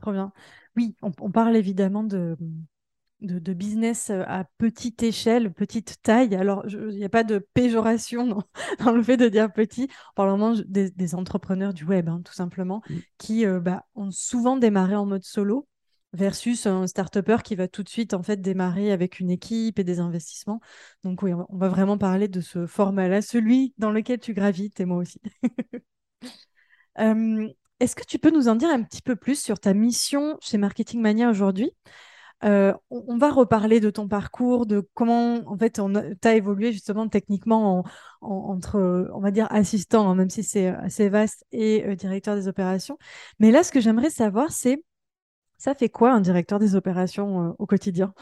Trop 0.00 0.12
bien. 0.12 0.32
Oui, 0.76 0.96
on, 1.02 1.12
on 1.20 1.30
parle 1.30 1.56
évidemment 1.56 2.04
de, 2.04 2.36
de, 3.20 3.52
business 3.52 4.10
euh, 4.10 4.22
à 4.26 4.44
petite 4.58 5.02
échelle, 5.02 5.52
petite 5.52 5.96
taille. 6.02 6.34
Alors, 6.34 6.64
il 6.68 6.96
n'y 6.96 7.04
a 7.04 7.08
pas 7.08 7.24
de 7.24 7.38
péjoration 7.54 8.42
dans, 8.80 8.92
le 8.92 9.02
fait 9.02 9.16
de 9.16 9.28
dire 9.28 9.52
petit. 9.52 9.88
On 9.90 10.14
parle 10.14 10.30
vraiment 10.30 10.54
des, 10.66 11.14
entrepreneurs 11.14 11.74
du 11.74 11.84
web, 11.84 12.08
hein, 12.08 12.20
tout 12.24 12.34
simplement, 12.34 12.82
mm. 12.88 12.94
qui 13.18 13.46
euh, 13.46 13.60
bah, 13.60 13.84
ont 13.94 14.10
souvent 14.10 14.56
démarré 14.56 14.96
en 14.96 15.06
mode 15.06 15.24
solo 15.24 15.66
versus 16.16 16.66
un 16.66 16.86
start 16.86 17.18
qui 17.42 17.54
va 17.54 17.68
tout 17.68 17.82
de 17.82 17.88
suite 17.88 18.14
en 18.14 18.22
fait 18.22 18.40
démarrer 18.40 18.92
avec 18.92 19.20
une 19.20 19.30
équipe 19.30 19.78
et 19.78 19.84
des 19.84 20.00
investissements. 20.00 20.60
Donc 21.04 21.22
oui, 21.22 21.32
on 21.34 21.56
va 21.56 21.68
vraiment 21.68 21.98
parler 21.98 22.28
de 22.28 22.40
ce 22.40 22.66
format-là, 22.66 23.22
celui 23.22 23.74
dans 23.78 23.90
lequel 23.90 24.18
tu 24.18 24.34
gravites 24.34 24.80
et 24.80 24.84
moi 24.84 24.98
aussi. 24.98 25.20
Euh, 26.98 27.46
est-ce 27.78 27.94
que 27.94 28.04
tu 28.04 28.18
peux 28.18 28.30
nous 28.30 28.48
en 28.48 28.56
dire 28.56 28.70
un 28.70 28.82
petit 28.82 29.02
peu 29.02 29.16
plus 29.16 29.38
sur 29.38 29.60
ta 29.60 29.74
mission 29.74 30.38
chez 30.40 30.56
Marketing 30.56 31.02
Mania 31.02 31.28
aujourd'hui? 31.28 31.72
Euh, 32.44 32.74
on, 32.90 33.16
va 33.16 33.30
reparler 33.30 33.80
de 33.80 33.90
ton 33.90 34.08
parcours, 34.08 34.66
de 34.66 34.86
comment 34.94 35.42
en 35.46 35.56
fait 35.56 35.80
tu 35.80 36.28
as 36.28 36.34
évolué 36.34 36.72
justement 36.72 37.08
techniquement 37.08 37.84
entre, 38.20 39.10
on 39.14 39.20
va 39.20 39.30
dire, 39.30 39.46
assistant, 39.50 40.10
hein, 40.10 40.14
même 40.14 40.30
si 40.30 40.42
c'est 40.42 40.68
assez 40.68 41.08
vaste, 41.08 41.44
et 41.52 41.84
euh, 41.86 41.96
directeur 41.96 42.34
des 42.34 42.48
opérations. 42.48 42.98
Mais 43.38 43.50
là, 43.50 43.62
ce 43.62 43.72
que 43.72 43.80
j'aimerais 43.80 44.10
savoir, 44.10 44.52
c'est 44.52 44.82
ça 45.58 45.74
fait 45.74 45.88
quoi 45.88 46.12
un 46.12 46.20
directeur 46.20 46.58
des 46.58 46.74
opérations 46.74 47.48
euh, 47.48 47.52
au 47.58 47.66
quotidien? 47.66 48.14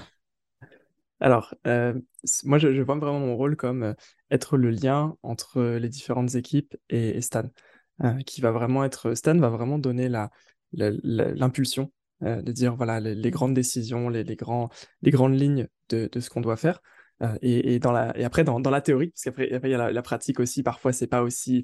Alors, 1.21 1.55
moi, 1.65 2.59
je, 2.59 2.83
vois 2.83 2.97
vraiment 2.97 3.21
mon 3.21 3.37
rôle 3.37 3.57
comme 3.57 3.95
être 4.31 4.57
le 4.59 4.71
lien 4.71 5.17
entre 5.23 5.63
les 5.63 5.89
différentes 5.89 6.35
équipes 6.35 6.77
et, 6.91 7.21
Stan, 7.23 7.45
qui 8.27 8.43
va 8.43 8.51
vraiment 8.51 8.85
être, 8.85 9.15
Stan 9.15 9.39
va 9.39 9.49
vraiment 9.49 9.79
donner 9.79 10.11
l'impulsion 10.73 11.91
euh, 12.23 12.41
de 12.41 12.53
dire 12.53 12.77
voilà 12.77 13.01
les, 13.01 13.31
grandes 13.31 13.55
décisions, 13.55 14.09
les, 14.09 14.25
grands, 14.37 14.71
les 15.03 15.11
grandes 15.11 15.35
lignes 15.35 15.67
de, 15.91 16.09
ce 16.19 16.31
qu'on 16.31 16.41
doit 16.41 16.57
faire. 16.57 16.81
Euh, 17.23 17.37
et, 17.43 17.79
dans 17.79 17.93
la, 17.93 18.13
après, 18.25 18.45
dans, 18.45 18.59
la 18.59 18.81
théorie, 18.81 19.09
parce 19.09 19.23
qu'après, 19.23 19.49
il 19.49 19.71
y 19.71 19.75
a 19.75 19.93
la, 19.93 20.03
pratique 20.03 20.41
aussi, 20.41 20.63
parfois, 20.63 20.93
c'est 20.93 21.07
pas 21.07 21.23
aussi, 21.23 21.63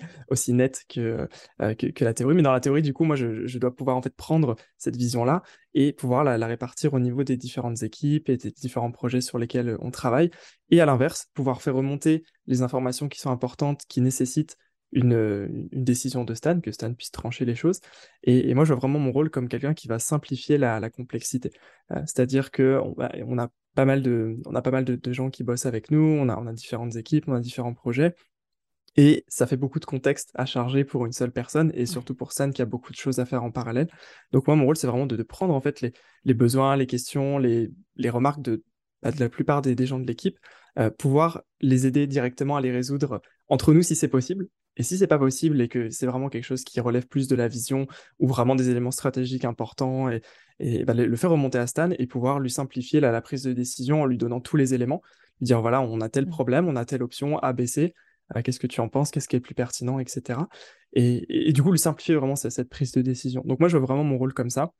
net 0.48 0.84
euh, 0.96 1.26
que, 1.58 1.86
que, 1.86 2.04
la 2.04 2.14
théorie. 2.14 2.34
Mais 2.34 2.42
dans 2.42 2.52
la 2.52 2.60
théorie, 2.60 2.82
du 2.82 2.92
coup, 2.92 3.04
moi, 3.04 3.16
je, 3.16 3.58
dois 3.58 3.74
pouvoir 3.74 3.96
en 3.96 4.02
fait 4.02 4.14
prendre 4.14 4.56
cette 4.78 4.96
vision-là 4.96 5.42
et 5.74 5.92
pouvoir 5.92 6.24
la, 6.24 6.46
répartir 6.46 6.94
au 6.94 7.00
niveau 7.00 7.24
des 7.24 7.36
différentes 7.36 7.82
équipes 7.82 8.28
et 8.28 8.36
des 8.36 8.50
différents 8.50 8.92
projets 8.92 9.20
sur 9.20 9.38
lesquels 9.38 9.76
on 9.80 9.90
travaille. 9.90 10.30
Et 10.70 10.80
à 10.80 10.86
l'inverse, 10.86 11.28
pouvoir 11.34 11.62
faire 11.62 11.74
remonter 11.74 12.24
les 12.46 12.62
informations 12.62 13.08
qui 13.08 13.20
sont 13.20 13.30
importantes, 13.30 13.82
qui 13.88 14.00
nécessitent 14.00 14.56
une, 14.92 15.68
décision 15.72 16.24
de 16.24 16.34
Stan, 16.34 16.60
que 16.60 16.72
Stan 16.72 16.92
puisse 16.94 17.10
trancher 17.10 17.44
les 17.44 17.54
choses. 17.54 17.80
Et, 18.22 18.54
moi, 18.54 18.64
je 18.64 18.72
vois 18.72 18.80
vraiment 18.80 18.98
mon 18.98 19.12
rôle 19.12 19.30
comme 19.30 19.48
quelqu'un 19.48 19.74
qui 19.74 19.88
va 19.88 19.98
simplifier 19.98 20.58
la, 20.58 20.90
complexité. 20.90 21.50
Euh, 21.92 22.00
c'est-à-dire 22.06 22.50
qu'on 22.50 22.94
on 22.98 23.38
a 23.38 23.48
pas 23.74 23.84
mal, 23.84 24.02
de, 24.02 24.38
on 24.46 24.54
a 24.54 24.62
pas 24.62 24.70
mal 24.70 24.84
de, 24.84 25.12
gens 25.12 25.30
qui 25.30 25.44
bossent 25.44 25.66
avec 25.66 25.90
nous, 25.90 26.00
on 26.00 26.28
a, 26.28 26.36
on 26.36 26.46
a 26.46 26.52
différentes 26.52 26.96
équipes, 26.96 27.24
on 27.28 27.34
a 27.34 27.40
différents 27.40 27.74
projets. 27.74 28.14
Et 28.96 29.24
ça 29.28 29.46
fait 29.46 29.56
beaucoup 29.56 29.78
de 29.78 29.84
contexte 29.84 30.32
à 30.34 30.46
charger 30.46 30.84
pour 30.84 31.06
une 31.06 31.12
seule 31.12 31.30
personne 31.30 31.70
et 31.74 31.86
surtout 31.86 32.14
pour 32.14 32.32
Stan 32.32 32.50
qui 32.50 32.60
a 32.60 32.66
beaucoup 32.66 32.90
de 32.90 32.96
choses 32.96 33.20
à 33.20 33.24
faire 33.24 33.44
en 33.44 33.52
parallèle. 33.52 33.86
Donc 34.32 34.48
moi, 34.48 34.56
mon 34.56 34.64
rôle, 34.64 34.76
c'est 34.76 34.88
vraiment 34.88 35.06
de, 35.06 35.22
prendre 35.22 35.54
en 35.54 35.60
fait 35.60 35.80
les, 35.80 35.92
les, 36.24 36.34
besoins, 36.34 36.76
les 36.76 36.86
questions, 36.86 37.38
les, 37.38 37.70
les 37.94 38.10
remarques 38.10 38.42
de, 38.42 38.64
bah, 39.02 39.12
de 39.12 39.20
la 39.20 39.28
plupart 39.28 39.62
des, 39.62 39.86
gens 39.86 39.98
de 39.98 40.06
l'équipe, 40.06 40.38
euh, 40.78 40.90
pouvoir 40.90 41.42
les 41.60 41.86
aider 41.86 42.06
directement 42.06 42.56
à 42.56 42.60
les 42.60 42.70
résoudre 42.70 43.22
entre 43.48 43.72
nous 43.72 43.82
si 43.82 43.96
c'est 43.96 44.08
possible, 44.08 44.48
et 44.80 44.82
si 44.82 44.96
c'est 44.96 45.06
pas 45.06 45.18
possible 45.18 45.60
et 45.60 45.68
que 45.68 45.90
c'est 45.90 46.06
vraiment 46.06 46.30
quelque 46.30 46.44
chose 46.44 46.64
qui 46.64 46.80
relève 46.80 47.06
plus 47.06 47.28
de 47.28 47.36
la 47.36 47.48
vision 47.48 47.86
ou 48.18 48.26
vraiment 48.26 48.54
des 48.54 48.70
éléments 48.70 48.90
stratégiques 48.90 49.44
importants, 49.44 50.08
et, 50.08 50.22
et 50.58 50.84
bah, 50.86 50.94
le 50.94 51.16
faire 51.16 51.30
remonter 51.30 51.58
à 51.58 51.66
Stan 51.66 51.90
et 51.90 52.06
pouvoir 52.06 52.40
lui 52.40 52.50
simplifier 52.50 52.98
la, 52.98 53.20
prise 53.20 53.42
de 53.42 53.52
décision 53.52 54.00
en 54.00 54.06
lui 54.06 54.16
donnant 54.16 54.40
tous 54.40 54.56
les 54.56 54.72
éléments, 54.72 55.02
lui 55.38 55.44
dire 55.44 55.60
voilà, 55.60 55.82
on 55.82 56.00
a 56.00 56.08
tel 56.08 56.24
mmh. 56.24 56.30
problème, 56.30 56.66
on 56.66 56.76
a 56.76 56.86
telle 56.86 57.02
option 57.02 57.38
A, 57.40 57.52
B, 57.52 57.66
C, 57.66 57.92
euh, 58.34 58.40
qu'est-ce 58.40 58.58
que 58.58 58.66
tu 58.66 58.80
en 58.80 58.88
penses, 58.88 59.10
qu'est-ce 59.10 59.28
qui 59.28 59.36
est 59.36 59.40
le 59.40 59.42
plus 59.42 59.54
pertinent, 59.54 59.98
etc. 59.98 60.38
Et, 60.94 61.48
et, 61.48 61.52
du 61.52 61.62
coup, 61.62 61.72
lui 61.72 61.78
simplifier 61.78 62.14
vraiment 62.14 62.36
cette, 62.36 62.52
cette 62.52 62.70
prise 62.70 62.92
de 62.92 63.02
décision. 63.02 63.42
Donc 63.44 63.60
moi, 63.60 63.68
je 63.68 63.76
vois 63.76 63.86
vraiment 63.86 64.04
mon 64.04 64.16
rôle 64.16 64.32
comme 64.32 64.48
ça. 64.48 64.72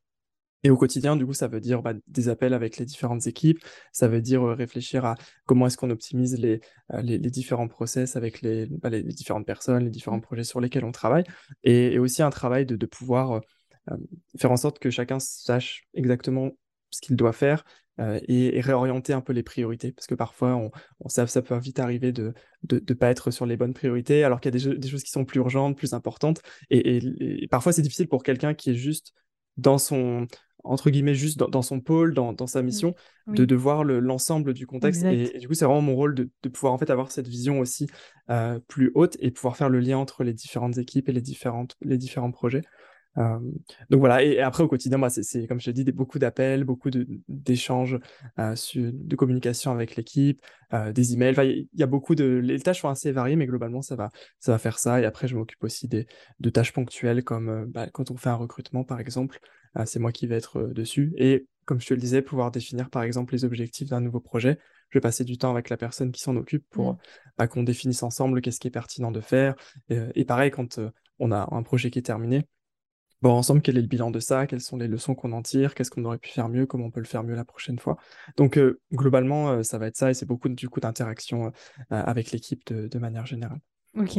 Et 0.63 0.69
au 0.69 0.77
quotidien, 0.77 1.15
du 1.15 1.25
coup, 1.25 1.33
ça 1.33 1.47
veut 1.47 1.59
dire 1.59 1.81
bah, 1.81 1.93
des 2.07 2.29
appels 2.29 2.53
avec 2.53 2.77
les 2.77 2.85
différentes 2.85 3.25
équipes, 3.27 3.59
ça 3.91 4.07
veut 4.07 4.21
dire 4.21 4.43
euh, 4.43 4.53
réfléchir 4.53 5.05
à 5.05 5.15
comment 5.45 5.67
est-ce 5.67 5.77
qu'on 5.77 5.89
optimise 5.89 6.37
les, 6.39 6.61
euh, 6.93 7.01
les, 7.01 7.17
différents 7.17 7.67
process 7.67 8.15
avec 8.15 8.41
les, 8.41 8.67
bah, 8.67 8.89
les, 8.89 9.03
différentes 9.03 9.45
personnes, 9.45 9.85
les 9.85 9.89
différents 9.89 10.17
mmh. 10.17 10.21
projets 10.21 10.43
sur 10.43 10.61
lesquels 10.61 10.85
on 10.85 10.91
travaille, 10.91 11.23
et, 11.63 11.97
aussi 11.97 12.21
un 12.21 12.29
travail 12.29 12.65
de, 12.65 12.75
de 12.75 12.85
pouvoir 12.85 13.41
euh, 13.89 13.97
faire 14.37 14.51
en 14.51 14.57
sorte 14.57 14.79
que 14.79 14.89
chacun 14.89 15.19
sache 15.19 15.87
exactement 15.93 16.51
ce 16.91 17.01
qu'il 17.01 17.15
doit 17.15 17.33
faire 17.33 17.63
et, 18.27 18.59
réorienter 18.61 19.13
un 19.13 19.21
peu 19.21 19.31
les 19.31 19.43
priorités, 19.43 19.91
parce 19.91 20.07
que 20.07 20.15
parfois, 20.15 20.55
on, 20.55 20.71
on 21.01 21.09
ça, 21.09 21.27
ça, 21.27 21.43
peut 21.43 21.55
vite 21.59 21.77
arriver 21.77 22.11
de 22.11 22.33
ne 22.71 22.79
de, 22.79 22.93
pas 22.95 23.11
être 23.11 23.29
sur 23.29 23.45
les 23.45 23.57
bonnes 23.57 23.75
priorités, 23.75 24.23
alors 24.23 24.41
qu'il 24.41 24.55
y 24.55 24.57
a 24.57 24.71
des, 24.71 24.79
des, 24.79 24.87
choses 24.87 25.03
qui 25.03 25.11
sont 25.11 25.23
plus 25.23 25.37
urgentes, 25.37 25.77
plus 25.77 25.93
importantes, 25.93 26.41
et, 26.71 26.97
et 27.43 27.47
parfois, 27.47 27.73
c'est 27.73 27.83
difficile 27.83 28.07
pour 28.07 28.23
quelqu'un 28.23 28.55
qui 28.55 28.71
est 28.71 28.75
juste 28.75 29.13
dans 29.57 29.77
son, 29.77 30.27
entre 30.63 30.89
guillemets, 30.89 31.15
juste 31.15 31.39
dans, 31.39 31.61
son 31.61 31.79
pôle, 31.79 32.13
dans, 32.13 32.47
sa 32.47 32.61
mmh. 32.61 32.65
mission, 32.65 32.95
de, 33.27 33.45
de 33.45 33.55
voir 33.55 33.83
l'ensemble 33.83 34.53
du 34.53 34.67
contexte. 34.67 35.03
Et, 35.03 35.39
du 35.39 35.47
coup, 35.47 35.53
c'est 35.53 35.65
vraiment 35.65 35.81
mon 35.81 35.95
rôle 35.95 36.15
de, 36.15 36.49
pouvoir 36.49 36.73
en 36.73 36.77
fait 36.77 36.89
avoir 36.89 37.11
cette 37.11 37.27
vision 37.27 37.59
aussi 37.59 37.87
euh, 38.29 38.59
plus 38.67 38.91
haute 38.95 39.17
et 39.19 39.31
pouvoir 39.31 39.57
faire 39.57 39.69
le 39.69 39.79
lien 39.79 39.97
entre 39.97 40.23
les 40.23 40.33
différentes 40.33 40.77
équipes 40.77 41.09
et 41.09 41.11
les, 41.11 41.21
différentes, 41.21 41.75
les 41.81 41.97
différents 41.97 42.31
projets. 42.31 42.61
Euh, 43.17 43.39
donc 43.89 43.99
voilà, 43.99 44.23
et, 44.23 44.39
après 44.39 44.63
au 44.63 44.69
quotidien, 44.69 44.97
bah, 44.97 45.09
c'est 45.09 45.45
comme 45.45 45.59
je 45.59 45.65
te 45.65 45.71
dis, 45.71 45.83
des, 45.83 45.91
beaucoup 45.91 46.17
d'appels, 46.17 46.63
beaucoup 46.63 46.89
d'échanges, 47.27 47.99
euh, 48.39 48.55
de 48.75 49.15
communication 49.15 49.71
avec 49.71 49.95
l'équipe, 49.95 50.41
des 50.93 51.13
emails. 51.13 51.35
Il 51.73 51.79
y, 51.79 51.83
a 51.83 51.87
beaucoup 51.87 52.15
de. 52.15 52.39
Les 52.41 52.59
tâches 52.59 52.81
sont 52.81 52.89
assez 52.89 53.11
variées, 53.11 53.35
mais 53.35 53.47
globalement, 53.47 53.81
ça 53.81 53.95
va, 53.95 54.09
ça 54.39 54.53
va 54.53 54.57
faire 54.57 54.79
ça. 54.79 55.01
Et 55.01 55.05
après, 55.05 55.27
je 55.27 55.35
m'occupe 55.35 55.63
aussi 55.63 55.87
des, 55.87 56.07
de 56.39 56.49
tâches 56.49 56.71
ponctuelles, 56.71 57.23
comme 57.23 57.65
bah, 57.65 57.87
quand 57.91 58.11
on 58.11 58.17
fait 58.17 58.29
un 58.29 58.35
recrutement, 58.35 58.85
par 58.85 58.99
exemple. 58.99 59.39
Ah, 59.73 59.85
c'est 59.85 59.99
moi 59.99 60.11
qui 60.11 60.27
vais 60.27 60.35
être 60.35 60.59
euh, 60.59 60.73
dessus. 60.73 61.13
Et 61.17 61.47
comme 61.65 61.79
je 61.79 61.87
te 61.87 61.93
le 61.93 61.99
disais, 61.99 62.21
pouvoir 62.21 62.51
définir 62.51 62.89
par 62.89 63.03
exemple 63.03 63.33
les 63.33 63.45
objectifs 63.45 63.89
d'un 63.89 64.01
nouveau 64.01 64.19
projet. 64.19 64.57
Je 64.89 64.97
vais 64.97 65.01
passer 65.01 65.23
du 65.23 65.37
temps 65.37 65.51
avec 65.51 65.69
la 65.69 65.77
personne 65.77 66.11
qui 66.11 66.21
s'en 66.21 66.35
occupe 66.35 66.65
pour 66.69 66.93
mmh. 66.93 66.97
bah, 67.37 67.47
qu'on 67.47 67.63
définisse 67.63 68.03
ensemble 68.03 68.41
qu'est-ce 68.41 68.59
qui 68.59 68.67
est 68.67 68.71
pertinent 68.71 69.11
de 69.11 69.21
faire. 69.21 69.55
Et, 69.89 69.97
euh, 69.97 70.25
pareil, 70.27 70.51
quand 70.51 70.79
euh, 70.79 70.89
on 71.19 71.31
a 71.31 71.47
un 71.51 71.63
projet 71.63 71.89
qui 71.89 71.99
est 71.99 72.03
terminé, 72.03 72.45
bon, 73.21 73.31
ensemble, 73.31 73.61
quel 73.61 73.77
est 73.77 73.81
le 73.81 73.87
bilan 73.87 74.11
de 74.11 74.19
ça, 74.19 74.47
quelles 74.47 74.59
sont 74.59 74.75
les 74.75 74.89
leçons 74.89 75.15
qu'on 75.15 75.31
en 75.31 75.41
tire, 75.41 75.75
qu'est-ce 75.75 75.91
qu'on 75.91 76.03
aurait 76.03 76.17
pu 76.17 76.29
faire 76.29 76.49
mieux, 76.49 76.65
comment 76.65 76.87
on 76.87 76.91
peut 76.91 76.99
le 76.99 77.05
faire 77.05 77.23
mieux 77.23 77.35
la 77.35 77.45
prochaine 77.45 77.79
fois. 77.79 77.95
Donc, 78.35 78.59
globalement, 78.91 79.63
ça 79.63 79.77
va 79.77 79.87
être 79.87 79.95
ça 79.95 80.09
et 80.09 80.13
c'est 80.13 80.25
beaucoup 80.25 80.49
du 80.49 80.67
coup 80.67 80.81
d'interaction 80.81 81.53
avec 81.89 82.31
l'équipe 82.31 82.65
de, 82.65 82.87
de, 82.87 82.99
manière 82.99 83.25
générale. 83.25 83.59
Ok, 83.95 84.17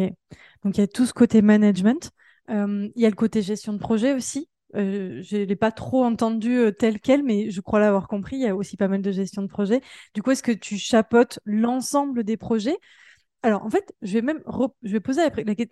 donc 0.64 0.78
il 0.78 0.80
y 0.80 0.84
a 0.84 0.86
tout 0.86 1.04
ce 1.04 1.12
côté 1.12 1.42
management. 1.42 2.12
Il 2.48 2.92
y 2.94 3.04
a 3.04 3.10
le 3.10 3.16
côté 3.16 3.42
gestion 3.42 3.72
de 3.72 3.78
projet 3.78 4.14
aussi. 4.14 4.48
Euh, 4.74 5.20
je 5.22 5.36
ne 5.36 5.44
l'ai 5.44 5.56
pas 5.56 5.70
trop 5.72 6.04
entendu 6.04 6.56
euh, 6.56 6.72
tel 6.72 7.00
quel, 7.00 7.22
mais 7.22 7.50
je 7.50 7.60
crois 7.60 7.80
l'avoir 7.80 8.08
compris. 8.08 8.36
Il 8.36 8.42
y 8.42 8.46
a 8.48 8.56
aussi 8.56 8.76
pas 8.76 8.88
mal 8.88 9.02
de 9.02 9.10
gestion 9.12 9.42
de 9.42 9.46
projet. 9.48 9.80
Du 10.14 10.22
coup, 10.22 10.30
est-ce 10.30 10.42
que 10.42 10.52
tu 10.52 10.78
chapeautes 10.78 11.40
l'ensemble 11.44 12.24
des 12.24 12.36
projets? 12.36 12.78
Alors, 13.42 13.64
en 13.64 13.70
fait, 13.70 13.94
je 14.02 14.14
vais 14.14 14.22
même 14.22 14.40
je 14.82 14.92
vais 14.92 15.00
poser 15.00 15.22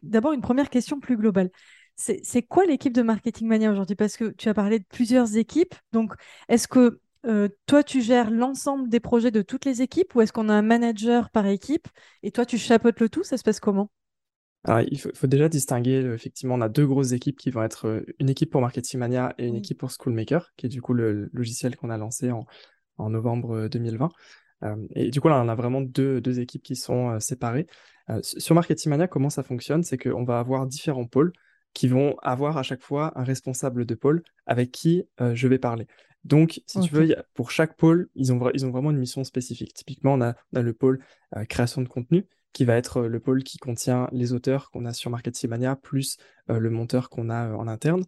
d'abord 0.02 0.32
une 0.32 0.40
première 0.40 0.70
question 0.70 1.00
plus 1.00 1.16
globale. 1.16 1.50
C'est 1.96 2.42
quoi 2.42 2.64
l'équipe 2.64 2.94
de 2.94 3.02
Marketing 3.02 3.46
Mania 3.46 3.70
aujourd'hui? 3.70 3.96
Parce 3.96 4.16
que 4.16 4.30
tu 4.30 4.48
as 4.48 4.54
parlé 4.54 4.78
de 4.78 4.84
plusieurs 4.88 5.36
équipes. 5.36 5.74
Donc, 5.92 6.14
est-ce 6.48 6.66
que 6.66 7.00
euh, 7.26 7.48
toi, 7.66 7.82
tu 7.82 8.00
gères 8.00 8.30
l'ensemble 8.30 8.88
des 8.88 9.00
projets 9.00 9.30
de 9.30 9.42
toutes 9.42 9.66
les 9.66 9.82
équipes 9.82 10.14
ou 10.14 10.22
est-ce 10.22 10.32
qu'on 10.32 10.48
a 10.48 10.54
un 10.54 10.62
manager 10.62 11.30
par 11.30 11.46
équipe? 11.46 11.88
Et 12.22 12.30
toi, 12.30 12.46
tu 12.46 12.56
chapeautes 12.58 13.00
le 13.00 13.08
tout? 13.10 13.22
Ça 13.22 13.36
se 13.36 13.42
passe 13.42 13.60
comment? 13.60 13.90
Alors, 14.64 14.86
il 14.90 14.98
faut, 14.98 15.26
déjà 15.26 15.48
distinguer, 15.48 16.02
euh, 16.02 16.14
effectivement, 16.14 16.54
on 16.54 16.60
a 16.60 16.68
deux 16.68 16.86
grosses 16.86 17.12
équipes 17.12 17.38
qui 17.38 17.50
vont 17.50 17.62
être 17.62 17.86
euh, 17.86 18.04
une 18.18 18.28
équipe 18.28 18.50
pour 18.50 18.60
Marketing 18.60 19.00
Mania 19.00 19.34
et 19.38 19.46
une 19.46 19.56
équipe 19.56 19.78
pour 19.78 19.90
Schoolmaker, 19.90 20.52
qui 20.56 20.66
est 20.66 20.68
du 20.68 20.82
coup 20.82 20.92
le 20.92 21.30
logiciel 21.32 21.76
qu'on 21.76 21.88
a 21.88 21.96
lancé 21.96 22.30
en, 22.30 22.44
en 22.98 23.10
novembre 23.10 23.68
2020. 23.68 24.10
Euh, 24.64 24.76
et 24.94 25.10
du 25.10 25.20
coup, 25.20 25.28
là, 25.28 25.40
on 25.42 25.48
a 25.48 25.54
vraiment 25.54 25.80
deux, 25.80 26.20
deux 26.20 26.40
équipes 26.40 26.62
qui 26.62 26.76
sont 26.76 27.18
séparées. 27.20 27.66
sur 28.22 28.54
Marketing 28.54 28.90
Mania, 28.90 29.08
comment 29.08 29.30
ça 29.30 29.42
fonctionne 29.42 29.82
C'est 29.82 29.96
qu'on 29.96 30.24
va 30.24 30.38
avoir 30.38 30.66
différents 30.66 31.06
pôles 31.06 31.32
qui 31.72 31.88
vont 31.88 32.16
avoir 32.22 32.58
à 32.58 32.62
chaque 32.62 32.82
fois 32.82 33.12
un 33.18 33.24
responsable 33.24 33.86
de 33.86 33.94
pôle 33.94 34.22
avec 34.44 34.72
qui 34.72 35.04
je 35.18 35.48
vais 35.48 35.58
parler. 35.58 35.86
Donc, 36.24 36.60
si 36.66 36.80
tu 36.80 36.92
veux, 36.92 37.14
pour 37.32 37.50
chaque 37.50 37.76
pôle, 37.76 38.10
ils 38.14 38.32
ont, 38.32 38.50
ils 38.52 38.66
ont 38.66 38.70
vraiment 38.70 38.90
une 38.90 38.98
mission 38.98 39.24
spécifique. 39.24 39.72
Typiquement, 39.72 40.14
on 40.14 40.20
a, 40.20 40.34
on 40.52 40.58
a 40.58 40.62
le 40.62 40.74
pôle 40.74 40.98
création 41.48 41.80
de 41.80 41.88
contenu 41.88 42.26
qui 42.52 42.64
va 42.64 42.76
être 42.76 42.98
euh, 42.98 43.08
le 43.08 43.20
pôle 43.20 43.42
qui 43.42 43.58
contient 43.58 44.08
les 44.12 44.32
auteurs 44.32 44.70
qu'on 44.70 44.84
a 44.84 44.92
sur 44.92 45.10
Marketing 45.10 45.50
Mania, 45.50 45.76
plus 45.76 46.16
euh, 46.50 46.58
le 46.58 46.70
monteur 46.70 47.08
qu'on 47.08 47.30
a 47.30 47.48
euh, 47.48 47.54
en 47.54 47.68
interne. 47.68 48.04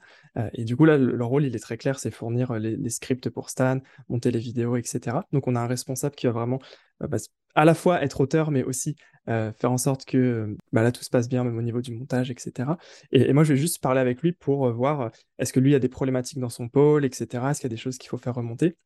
et 0.54 0.64
du 0.64 0.76
coup, 0.76 0.84
là, 0.84 0.96
leur 0.98 1.28
rôle, 1.28 1.44
il 1.44 1.54
est 1.54 1.60
très 1.60 1.76
clair, 1.76 1.98
c'est 1.98 2.10
fournir 2.10 2.54
les, 2.54 2.90
scripts 2.90 3.28
pour 3.30 3.50
Stan, 3.50 3.78
monter 4.08 4.30
les 4.30 4.38
vidéos, 4.38 4.76
etc. 4.76 5.18
Donc, 5.32 5.46
on 5.46 5.56
a 5.56 5.60
un 5.60 5.66
responsable 5.66 6.14
qui 6.14 6.26
va 6.26 6.32
vraiment 6.32 6.58
bah, 7.00 7.18
à 7.54 7.64
la 7.64 7.74
fois 7.74 8.02
être 8.02 8.20
auteur, 8.20 8.50
mais 8.50 8.62
aussi 8.62 8.96
faire 9.26 9.70
en 9.70 9.78
sorte 9.78 10.04
que 10.04 10.56
bah, 10.72 10.82
là 10.82 10.90
tout 10.90 11.04
se 11.04 11.10
passe 11.10 11.28
bien, 11.28 11.44
même 11.44 11.56
au 11.56 11.62
niveau 11.62 11.80
du 11.80 11.92
montage, 11.92 12.30
etc. 12.30 12.70
Et, 13.12 13.32
moi, 13.32 13.44
je 13.44 13.52
vais 13.52 13.58
juste 13.58 13.80
parler 13.82 14.00
avec 14.00 14.22
lui 14.22 14.32
pour 14.32 14.70
voir 14.72 15.10
est-ce 15.38 15.52
que 15.52 15.60
lui 15.60 15.74
a 15.74 15.78
des 15.78 15.88
problématiques 15.88 16.38
dans 16.38 16.50
son 16.50 16.68
pôle, 16.68 17.04
etc. 17.04 17.50
Est-ce 17.50 17.60
qu'il 17.60 17.70
y 17.70 17.72
a 17.72 17.76
des 17.76 17.80
choses 17.80 17.98
qu'il 17.98 18.08
faut 18.08 18.18
faire 18.18 18.34
remonter? 18.34 18.76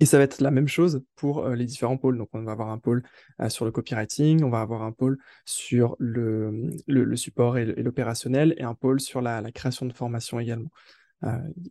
Et 0.00 0.06
ça 0.06 0.18
va 0.18 0.24
être 0.24 0.40
la 0.40 0.50
même 0.50 0.68
chose 0.68 1.02
pour 1.16 1.48
les 1.48 1.64
différents 1.64 1.96
pôles. 1.96 2.18
Donc, 2.18 2.28
on 2.32 2.42
va 2.42 2.52
avoir 2.52 2.70
un 2.70 2.78
pôle 2.78 3.02
sur 3.48 3.64
le 3.64 3.72
copywriting, 3.72 4.44
on 4.44 4.50
va 4.50 4.60
avoir 4.60 4.82
un 4.82 4.92
pôle 4.92 5.18
sur 5.44 5.96
le, 5.98 6.70
support 7.16 7.58
et 7.58 7.66
l'opérationnel, 7.66 8.54
et 8.58 8.62
un 8.62 8.74
pôle 8.74 9.00
sur 9.00 9.20
la, 9.20 9.42
création 9.50 9.86
de 9.86 9.92
formation 9.92 10.38
également. 10.38 10.70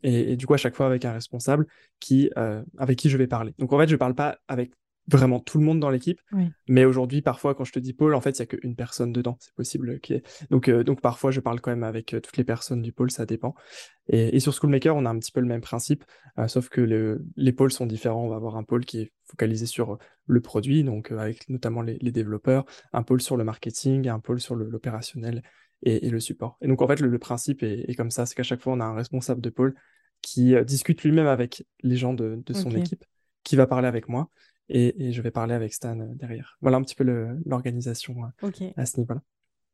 et, 0.04 0.34
et, 0.34 0.36
du 0.36 0.46
coup, 0.46 0.56
à 0.56 0.58
chaque 0.58 0.76
fois 0.76 0.88
avec 0.88 1.06
un 1.06 1.14
responsable 1.14 1.68
qui, 2.02 2.30
avec 2.78 2.98
qui 2.98 3.10
je 3.10 3.18
vais 3.18 3.28
parler. 3.28 3.54
Donc, 3.60 3.72
en 3.72 3.80
fait, 3.80 3.88
je 3.88 3.94
ne 3.94 3.98
parle 3.98 4.16
pas 4.16 4.38
avec 4.50 4.72
vraiment 5.08 5.40
tout 5.40 5.58
le 5.58 5.64
monde 5.64 5.80
dans 5.80 5.90
l'équipe. 5.90 6.22
Mais 6.68 6.86
aujourd'hui, 6.86 7.22
parfois, 7.22 7.56
quand 7.56 7.64
je 7.64 7.72
te 7.72 7.80
dis 7.80 7.94
pôle, 7.94 8.14
en 8.14 8.22
fait, 8.22 8.38
il 8.38 8.42
n'y 8.42 8.44
a 8.44 8.46
qu'une 8.46 8.76
personne 8.76 9.14
dedans. 9.14 9.38
C'est 9.40 9.54
possible 9.54 10.00
Donc, 10.50 10.68
euh, 10.68 10.84
donc, 10.84 11.02
parfois, 11.02 11.32
je 11.32 11.40
parle 11.40 11.62
quand 11.62 11.72
même 11.72 11.84
avec 11.84 12.14
euh, 12.14 12.20
toutes 12.20 12.38
les 12.38 12.44
personnes 12.44 12.82
du 12.82 12.92
pôle, 12.92 13.10
ça 13.10 13.26
dépend. 13.26 13.56
Et, 14.10 14.36
et, 14.36 14.40
sur 14.40 14.54
Schoolmaker, 14.54 14.96
on 14.96 15.06
a 15.06 15.10
un 15.10 15.18
petit 15.18 15.32
peu 15.32 15.40
le 15.40 15.48
même 15.48 15.62
principe, 15.62 16.04
euh, 16.38 16.48
sauf 16.48 16.70
que 16.70 16.82
le, 16.82 17.26
les 17.36 17.54
pôles 17.54 17.72
sont 17.72 17.86
différents. 17.86 18.26
On 18.26 18.30
va 18.30 18.36
avoir 18.36 18.58
un 18.58 18.64
pôle 18.64 18.86
qui 18.86 19.02
est 19.02 19.14
focalisé 19.26 19.66
sur 19.66 19.98
le 20.26 20.42
produit, 20.42 20.84
donc 20.84 21.12
avec 21.12 21.48
notamment 21.50 21.82
les, 21.82 21.98
les, 22.02 22.12
développeurs, 22.12 22.66
un 22.92 23.04
pôle 23.04 23.22
sur 23.22 23.38
le 23.38 23.44
marketing, 23.44 24.08
un 24.10 24.20
pôle 24.20 24.42
sur 24.42 24.56
l'opérationnel 24.56 25.42
et, 25.84 26.06
et, 26.06 26.10
le 26.10 26.20
support. 26.20 26.58
Et 26.62 26.68
donc, 26.68 26.82
en 26.82 26.88
fait, 26.88 27.00
le, 27.00 27.20
principe 27.20 27.64
est, 27.64 27.90
est, 27.90 27.96
comme 27.96 28.12
ça, 28.12 28.26
c'est 28.26 28.36
qu'à 28.36 28.44
chaque 28.44 28.62
fois, 28.62 28.74
on 28.74 28.80
a 28.82 28.86
un 28.86 28.96
responsable 28.96 29.42
de 29.42 29.50
pôle 29.50 29.74
qui 30.22 30.56
discute 30.66 31.04
lui-même 31.04 31.28
avec 31.28 31.66
les 31.84 31.96
gens 31.96 32.14
de, 32.14 32.42
de 32.44 32.54
son 32.54 32.72
équipe, 32.72 33.06
qui 33.44 33.56
va 33.56 33.68
parler 33.68 33.88
avec 33.88 34.10
moi 34.10 34.32
et, 34.70 35.12
je 35.12 35.22
vais 35.22 35.32
parler 35.32 35.54
avec 35.54 35.74
Stan 35.74 36.00
euh, 36.00 36.06
derrière. 36.14 36.58
Voilà 36.62 36.78
un 36.78 36.82
petit 36.82 36.96
peu 36.96 37.04
l'organisation 37.46 38.16
euh, 38.44 38.70
à 38.76 38.86
ce 38.86 39.00
niveau-là. 39.00 39.22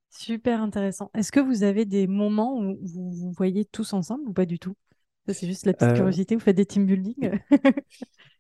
Super 0.09 0.62
intéressant. 0.62 1.09
Est-ce 1.15 1.31
que 1.31 1.39
vous 1.39 1.63
avez 1.63 1.85
des 1.85 2.05
moments 2.05 2.59
où 2.59 2.77
vous 2.81 3.12
vous 3.12 3.31
voyez 3.31 3.65
tous 3.65 3.93
ensemble 3.93 4.27
ou 4.27 4.33
pas 4.33 4.45
du 4.45 4.59
tout? 4.59 4.75
C'est 5.27 5.47
juste 5.47 5.65
la 5.65 5.73
petite 5.73 5.89
euh, 5.89 5.95
curiosité. 5.95 6.35
Vous 6.35 6.41
faites 6.41 6.55
des 6.55 6.65
team 6.65 6.85
building? 6.85 7.39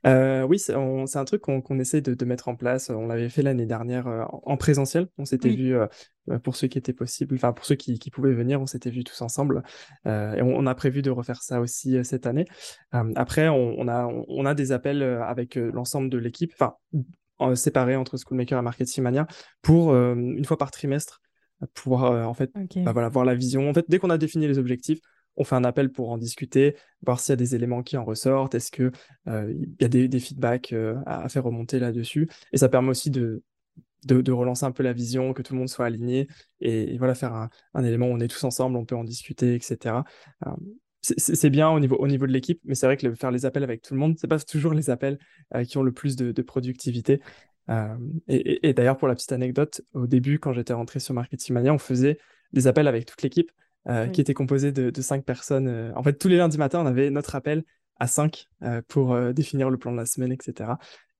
euh, 0.05 0.43
Oui, 0.43 0.59
c'est 0.59 0.73
un 0.73 1.25
truc 1.25 1.41
qu'on 1.41 1.79
essaie 1.79 2.01
de, 2.01 2.25
mettre 2.25 2.47
en 2.47 2.55
place. 2.55 2.89
On 2.89 3.07
l'avait 3.07 3.29
fait 3.29 3.41
l'année 3.41 3.65
dernière 3.65 4.07
euh, 4.07 4.23
en, 4.31 4.57
présentiel. 4.57 5.07
On 5.17 5.25
s'était 5.25 5.49
vu, 5.49 5.75
pour 6.43 6.55
ceux 6.55 6.67
qui 6.67 6.77
étaient 6.77 6.93
possibles, 6.93 7.35
enfin 7.35 7.53
pour 7.53 7.65
ceux 7.65 7.75
qui, 7.75 7.97
pouvaient 8.11 8.33
venir, 8.33 8.61
on 8.61 8.65
s'était 8.65 8.89
vu 8.89 9.03
tous 9.03 9.21
ensemble. 9.21 9.63
et 10.05 10.41
on, 10.41 10.65
a 10.65 10.75
prévu 10.75 11.01
de 11.01 11.09
refaire 11.09 11.41
ça 11.41 11.59
aussi 11.59 12.03
cette 12.03 12.25
année. 12.25 12.45
après, 13.15 13.49
on, 13.49 13.87
a, 13.87 14.07
on, 14.07 14.45
a 14.45 14.53
des 14.53 14.71
appels 14.71 15.03
avec 15.03 15.55
l'ensemble 15.55 16.09
de 16.09 16.17
l'équipe, 16.17 16.53
enfin 16.53 16.75
séparés 17.55 17.95
entre 17.95 18.17
Schoolmaker 18.17 18.59
et 18.59 18.61
Marketing 18.61 19.03
Mania, 19.03 19.27
pour 19.61 19.93
une 19.93 20.45
fois 20.45 20.57
par 20.57 20.71
trimestre 20.71 21.21
pouvoir 21.73 22.27
en 22.27 22.33
fait 22.33 22.51
bah 22.75 22.91
voilà, 22.91 23.09
voir 23.09 23.25
la 23.25 23.35
vision. 23.35 23.69
En 23.69 23.73
fait, 23.73 23.85
dès 23.87 23.99
qu'on 23.99 24.09
a 24.09 24.17
défini 24.17 24.47
les 24.47 24.59
objectifs, 24.59 24.99
on 25.35 25.43
fait 25.43 25.55
un 25.55 25.63
appel 25.63 25.91
pour 25.91 26.11
en 26.11 26.17
discuter, 26.17 26.75
voir 27.01 27.19
s'il 27.19 27.31
y 27.31 27.33
a 27.33 27.37
des 27.37 27.55
éléments 27.55 27.83
qui 27.83 27.97
en 27.97 28.05
ressortent, 28.05 28.55
est-ce 28.55 28.71
qu'il 28.71 28.91
euh, 29.27 29.53
y 29.79 29.85
a 29.85 29.87
des, 29.87 30.19
feedbacks 30.19 30.73
euh, 30.73 30.95
à, 31.05 31.27
faire 31.29 31.43
remonter 31.43 31.79
là-dessus. 31.79 32.29
Et 32.51 32.57
ça 32.57 32.69
permet 32.69 32.89
aussi 32.89 33.09
de, 33.09 33.41
relancer 34.07 34.65
un 34.65 34.71
peu 34.71 34.83
la 34.83 34.93
vision, 34.93 35.33
que 35.33 35.41
tout 35.41 35.53
le 35.53 35.59
monde 35.59 35.69
soit 35.69 35.85
aligné, 35.85 36.27
et, 36.61 36.97
voilà, 36.97 37.15
faire 37.15 37.33
un, 37.33 37.83
élément 37.83 38.07
où 38.07 38.11
on 38.11 38.19
est 38.19 38.27
tous 38.27 38.43
ensemble, 38.43 38.77
on 38.77 38.85
peut 38.85 38.95
en 38.95 39.03
discuter, 39.03 39.55
etc. 39.55 39.95
Euh, 40.45 40.51
c'est 41.01 41.49
bien 41.49 41.69
au 41.69 41.81
niveau, 41.81 41.97
au 41.97 42.07
niveau 42.07 42.25
de 42.25 42.31
l'équipe, 42.31 42.61
mais 42.63 42.75
c'est 42.75 42.85
vrai 42.85 42.95
que 42.95 43.13
faire 43.13 43.29
les 43.29 43.45
appels 43.45 43.63
avec 43.63 43.81
tout 43.81 43.93
le 43.93 43.99
monde, 43.99 44.15
c'est 44.17 44.27
pas 44.27 44.39
toujours 44.39 44.73
les 44.73 44.89
appels 44.89 45.19
qui 45.67 45.77
ont 45.77 45.83
le 45.83 45.91
plus 45.91 46.15
de, 46.15 46.41
productivité. 46.41 47.19
et, 48.29 48.69
et 48.69 48.73
d'ailleurs, 48.73 48.95
pour 48.95 49.09
la 49.09 49.15
petite 49.15 49.33
anecdote, 49.33 49.81
au 49.93 50.07
début, 50.07 50.39
quand 50.39 50.53
j'étais 50.53 50.71
rentré 50.71 51.01
sur 51.01 51.13
Marketing 51.13 51.55
Mania, 51.55 51.73
on 51.73 51.77
faisait 51.77 52.19
des 52.53 52.67
appels 52.67 52.87
avec 52.87 53.05
toute 53.05 53.21
l'équipe. 53.21 53.51
Euh, 53.89 54.07
qui 54.07 54.21
était 54.21 54.33
composé 54.33 54.71
de, 54.71 55.01
cinq 55.01 55.25
personnes. 55.25 55.67
Euh, 55.67 55.91
en 55.95 56.03
fait, 56.03 56.13
tous 56.13 56.29
les 56.29 56.37
lundis 56.37 56.57
matins, 56.57 56.81
on 56.81 56.85
avait 56.85 57.09
notre 57.09 57.35
appel 57.35 57.65
à 57.97 58.07
cinq 58.07 58.47
euh, 58.61 58.81
pour 58.87 59.17
définir 59.33 59.69
le 59.69 59.77
plan 59.77 59.91
de 59.91 59.97
la 59.97 60.05
semaine, 60.05 60.31
etc. 60.31 60.71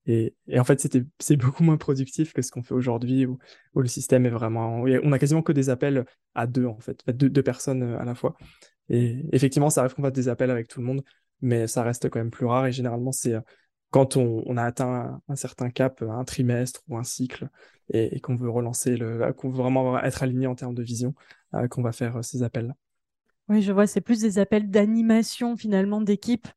Et, 0.05 0.33
en 0.57 0.63
fait, 0.63 0.79
c'était, 0.79 1.03
c'est 1.19 1.35
beaucoup 1.35 1.63
moins 1.63 1.75
productif 1.75 2.31
que 2.31 2.41
ce 2.41 2.51
qu'on 2.51 2.63
fait 2.63 2.73
aujourd'hui, 2.73 3.25
où, 3.25 3.37
le 3.75 3.87
système 3.87 4.25
est 4.25 4.29
vraiment... 4.29 4.81
On 4.81 5.11
a 5.11 5.19
quasiment 5.19 5.41
que 5.41 5.51
des 5.51 5.69
appels 5.69 6.05
à 6.35 6.47
deux, 6.47 6.65
en 6.65 6.79
fait, 6.79 7.03
deux, 7.07 7.43
personnes 7.43 7.83
à 7.83 8.05
la 8.05 8.15
fois. 8.15 8.35
Et 8.87 9.25
effectivement, 9.33 9.69
ça 9.69 9.81
arrive 9.81 9.93
qu'on 9.93 10.01
fasse 10.01 10.13
des 10.13 10.29
appels 10.29 10.51
avec 10.51 10.69
tout 10.69 10.79
le 10.79 10.85
monde, 10.85 11.03
mais 11.41 11.67
ça 11.67 11.83
reste 11.83 12.09
quand 12.09 12.19
même 12.19 12.31
plus 12.31 12.45
rare. 12.45 12.67
Et 12.67 12.71
généralement, 12.71 13.11
c'est 13.11 13.35
quand 13.93 14.17
on, 14.17 14.57
a 14.57 14.63
atteint 14.63 15.21
un, 15.29 15.35
certain 15.35 15.69
cap, 15.69 16.01
un 16.01 16.23
trimestre 16.23 16.81
ou 16.87 16.97
un 16.97 17.03
cycle, 17.03 17.47
et, 17.89 18.19
qu'on 18.21 18.35
veut 18.35 18.49
relancer, 18.49 18.97
le, 18.97 19.31
qu'on 19.33 19.49
veut 19.49 19.57
vraiment 19.57 19.99
être 19.99 20.23
aligné 20.23 20.47
en 20.47 20.55
termes 20.55 20.73
de 20.73 20.81
vision, 20.81 21.13
euh, 21.53 21.67
qu'on 21.67 21.83
va 21.83 21.91
faire 21.91 22.17
euh, 22.17 22.21
ces 22.23 22.41
appels-là. 22.41 22.73
Oui, 23.49 23.61
je 23.61 23.71
vois, 23.71 23.85
c'est 23.85 24.01
plus 24.01 24.19
des 24.19 24.39
appels 24.39 24.71
d'animation 24.71 25.55
finalement 25.55 26.01
d'équipe 26.01 26.47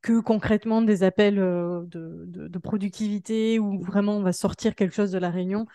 que 0.00 0.20
concrètement 0.20 0.80
des 0.80 1.02
appels 1.02 1.38
euh, 1.38 1.82
de, 1.84 2.58
productivité 2.58 3.58
où 3.58 3.82
vraiment 3.82 4.16
on 4.16 4.22
va 4.22 4.32
sortir 4.32 4.74
quelque 4.74 4.94
chose 4.94 5.10
de 5.10 5.18
la 5.18 5.28
réunion. 5.28 5.66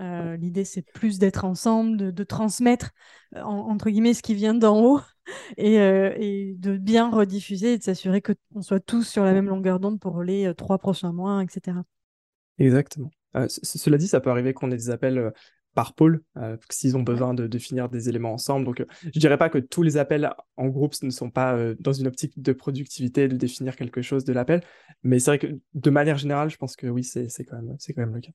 L'idée, 0.00 0.64
c'est 0.64 0.82
plus 0.82 1.18
d'être 1.18 1.44
ensemble, 1.44 2.12
de, 2.12 2.24
transmettre, 2.24 2.90
entre 3.34 3.90
guillemets, 3.90 4.14
ce 4.14 4.22
qui 4.22 4.34
vient 4.34 4.54
d'en 4.54 4.80
haut 4.80 5.00
et, 5.56 6.54
de 6.58 6.76
bien 6.76 7.10
rediffuser 7.10 7.74
et 7.74 7.78
de 7.78 7.82
s'assurer 7.82 8.22
qu'on 8.22 8.62
soit 8.62 8.80
tous 8.80 9.02
sur 9.02 9.24
la 9.24 9.32
même 9.32 9.48
longueur 9.48 9.80
d'onde 9.80 9.98
pour 9.98 10.22
les 10.22 10.52
trois 10.56 10.78
prochains 10.78 11.12
mois, 11.12 11.42
etc. 11.42 11.78
Exactement. 12.58 13.10
cela 13.48 13.98
dit, 13.98 14.08
ça 14.08 14.20
peut 14.20 14.30
arriver 14.30 14.54
qu'on 14.54 14.70
ait 14.70 14.76
des 14.76 14.90
appels 14.90 15.32
par 15.78 15.94
pôle, 15.94 16.24
euh, 16.36 16.56
s'ils 16.70 16.96
ont 16.96 17.04
besoin 17.04 17.34
de, 17.34 17.46
définir 17.46 17.88
des 17.88 18.08
éléments 18.08 18.32
ensemble. 18.32 18.64
Donc, 18.64 18.80
euh, 18.80 18.86
je 19.14 19.20
dirais 19.20 19.38
pas 19.38 19.48
que 19.48 19.58
tous 19.58 19.84
les 19.84 19.96
appels 19.96 20.28
en 20.56 20.66
groupe 20.66 20.94
ne 21.04 21.10
sont 21.10 21.30
pas 21.30 21.54
euh, 21.54 21.76
dans 21.78 21.92
une 21.92 22.08
optique 22.08 22.42
de 22.42 22.52
productivité, 22.52 23.28
de 23.28 23.36
définir 23.36 23.76
quelque 23.76 24.02
chose 24.02 24.24
de 24.24 24.32
l'appel, 24.32 24.60
mais 25.04 25.20
c'est 25.20 25.30
vrai 25.30 25.38
que 25.38 25.46
de 25.74 25.90
manière 25.90 26.18
générale, 26.18 26.50
je 26.50 26.56
pense 26.56 26.74
que 26.74 26.88
oui, 26.88 27.04
c'est 27.04 27.28
quand, 27.44 27.62
même, 27.62 27.76
quand 27.78 27.96
même 27.96 28.14
le 28.14 28.20
cas. 28.20 28.32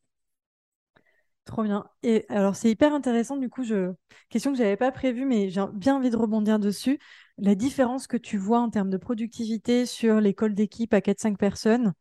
Trop 1.46 1.64
bien. 1.64 1.86
Et 2.04 2.26
alors, 2.30 2.56
c'est 2.56 2.70
hyper 2.70 2.94
intéressant, 2.94 3.36
du 3.36 3.50
coup, 3.50 3.64
je... 3.64 3.92
question 4.30 4.52
que 4.52 4.58
je 4.58 4.64
n'avais 4.64 4.78
pas 4.78 4.92
prévue, 4.92 5.26
mais 5.26 5.50
j'ai 5.50 5.62
bien 5.74 5.96
envie 5.96 6.10
de 6.10 6.16
rebondir 6.16 6.58
dessus. 6.58 7.00
La 7.38 7.54
différence 7.54 8.08
que 8.08 8.16
tu 8.18 8.38
vois 8.38 8.60
en 8.60 8.70
termes 8.70 8.90
de 8.90 8.98
productivité 8.98 9.86
sur 9.86 10.22
l'école 10.22 10.54
d'équipe 10.54 10.94
à 10.94 11.02
4-5 11.02 11.38
personnes 11.38 11.94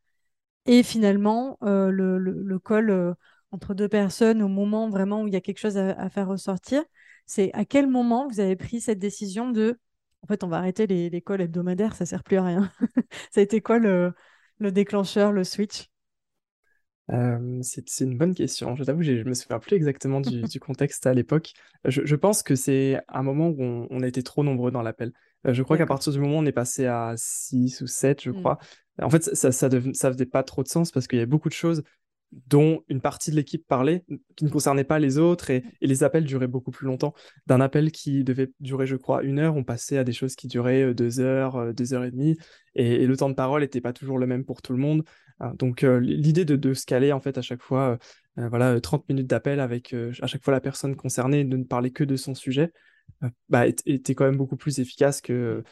et 0.65 0.83
finalement 0.83 1.57
le, 1.61 2.17
le, 2.17 2.17
le, 2.17 2.59
call 2.59 3.15
entre 3.51 3.73
deux 3.73 3.89
personnes 3.89 4.41
au 4.41 4.47
moment 4.47 4.89
vraiment 4.89 5.23
où 5.23 5.27
il 5.27 5.33
y 5.33 5.37
a 5.37 5.41
quelque 5.41 5.59
chose 5.59 5.77
à, 5.77 6.09
faire 6.09 6.27
ressortir. 6.27 6.83
C'est 7.25 7.51
à 7.53 7.65
quel 7.65 7.87
moment 7.87 8.27
vous 8.27 8.39
avez 8.39 8.55
pris 8.55 8.81
cette 8.81 8.99
décision 8.99 9.49
de 9.49 9.79
en 10.23 10.27
fait, 10.27 10.43
on 10.45 10.47
va 10.47 10.57
arrêter 10.57 10.87
l'école 10.87 11.41
hebdomadaire, 11.41 11.95
ça 11.95 12.05
sert 12.05 12.23
plus 12.23 12.37
à 12.37 12.43
rien. 12.45 12.71
ça 13.31 13.41
a 13.41 13.43
été 13.43 13.59
quoi 13.61 13.77
le, 13.77 14.13
déclencheur, 14.59 15.33
le 15.33 15.43
switch? 15.43 15.89
Euh, 17.11 17.59
c'est 17.61 18.01
une 18.01 18.17
bonne 18.17 18.33
question. 18.33 18.75
Je 18.75 18.83
t'avoue, 18.83 19.03
je 19.03 19.23
me 19.23 19.33
souviens 19.33 19.59
plus 19.59 19.75
exactement 19.75 20.21
du, 20.21 20.59
contexte 20.59 21.05
à 21.05 21.13
l'époque. 21.13 21.53
Je, 21.85 22.15
pense 22.15 22.43
que 22.43 22.55
c'est 22.55 23.01
un 23.09 23.23
moment 23.23 23.49
où 23.49 23.87
on, 23.89 24.01
a 24.01 24.07
été 24.07 24.23
trop 24.23 24.43
nombreux 24.43 24.71
dans 24.71 24.81
l'appel. 24.81 25.11
Euh, 25.45 25.53
je 25.53 25.63
crois 25.63 25.77
qu'à 25.77 25.85
partir 25.85 26.13
du 26.13 26.19
moment 26.19 26.37
où 26.37 26.39
on 26.39 26.45
est 26.45 26.53
passé 26.53 26.85
à 26.85 27.13
6 27.17 27.81
ou 27.81 27.87
7, 27.87 28.23
je 28.23 28.29
hmm. 28.29 28.39
crois, 28.39 28.57
en 29.01 29.09
fait, 29.09 29.23
ça, 29.23 29.51
ça, 29.51 29.69
ça 29.93 30.11
faisait 30.11 30.25
pas 30.25 30.43
trop 30.43 30.63
de 30.63 30.69
sens 30.69 30.91
parce 30.91 31.07
qu'il 31.07 31.17
y 31.17 31.21
avait 31.21 31.29
beaucoup 31.29 31.49
de 31.49 31.53
choses 31.53 31.83
dont 32.47 32.81
une 32.87 33.01
partie 33.01 33.29
de 33.29 33.35
l'équipe 33.35 33.67
parlait, 33.67 34.03
qui 34.35 34.45
ne 34.45 34.49
concernait 34.49 34.83
pas 34.83 34.97
les 34.97 35.19
autres, 35.19 35.51
et, 35.51 35.63
les 35.81 36.03
appels 36.03 36.23
duraient 36.23 36.47
beaucoup 36.47 36.71
plus 36.71 36.87
longtemps. 36.87 37.13
D'un 37.45 37.61
appel 37.61 37.91
qui 37.91 38.23
devait 38.23 38.51
durer, 38.59 38.87
je 38.87 38.95
crois, 38.95 39.23
une 39.23 39.39
heure, 39.39 39.55
on 39.55 39.63
passait 39.63 39.97
à 39.97 40.03
des 40.03 40.13
choses 40.13 40.35
qui 40.35 40.47
duraient 40.47 40.95
deux 40.95 41.19
heures, 41.19 41.73
deux 41.73 41.93
heures 41.93 42.05
et 42.05 42.11
demie, 42.11 42.37
et, 42.75 43.05
le 43.05 43.17
temps 43.17 43.29
de 43.29 43.35
parole 43.35 43.61
n'était 43.61 43.81
pas 43.81 43.93
toujours 43.93 44.17
le 44.17 44.25
même 44.25 44.45
pour 44.45 44.61
tout 44.61 44.73
le 44.73 44.79
monde. 44.79 45.03
Hein, 45.39 45.53
donc 45.57 45.81
l'idée 45.81 46.45
de, 46.45 46.55
de, 46.55 46.73
se 46.73 46.85
caler, 46.85 47.11
en 47.11 47.19
fait, 47.19 47.37
à 47.37 47.41
chaque 47.41 47.61
fois, 47.61 47.97
voilà, 48.37 48.79
30 48.79 49.07
minutes 49.09 49.27
d'appel 49.27 49.59
avec 49.59 49.93
à 50.21 50.27
chaque 50.27 50.43
fois 50.43 50.53
la 50.53 50.61
personne 50.61 50.95
concernée, 50.95 51.43
de 51.43 51.57
ne 51.57 51.63
parler 51.63 51.91
que 51.91 52.03
de 52.03 52.15
son 52.15 52.35
sujet, 52.35 52.71
bah, 53.49 53.67
était 53.67 54.15
quand 54.15 54.25
même 54.25 54.37
beaucoup 54.37 54.57
plus 54.57 54.79
efficace 54.79 55.21
que 55.21 55.63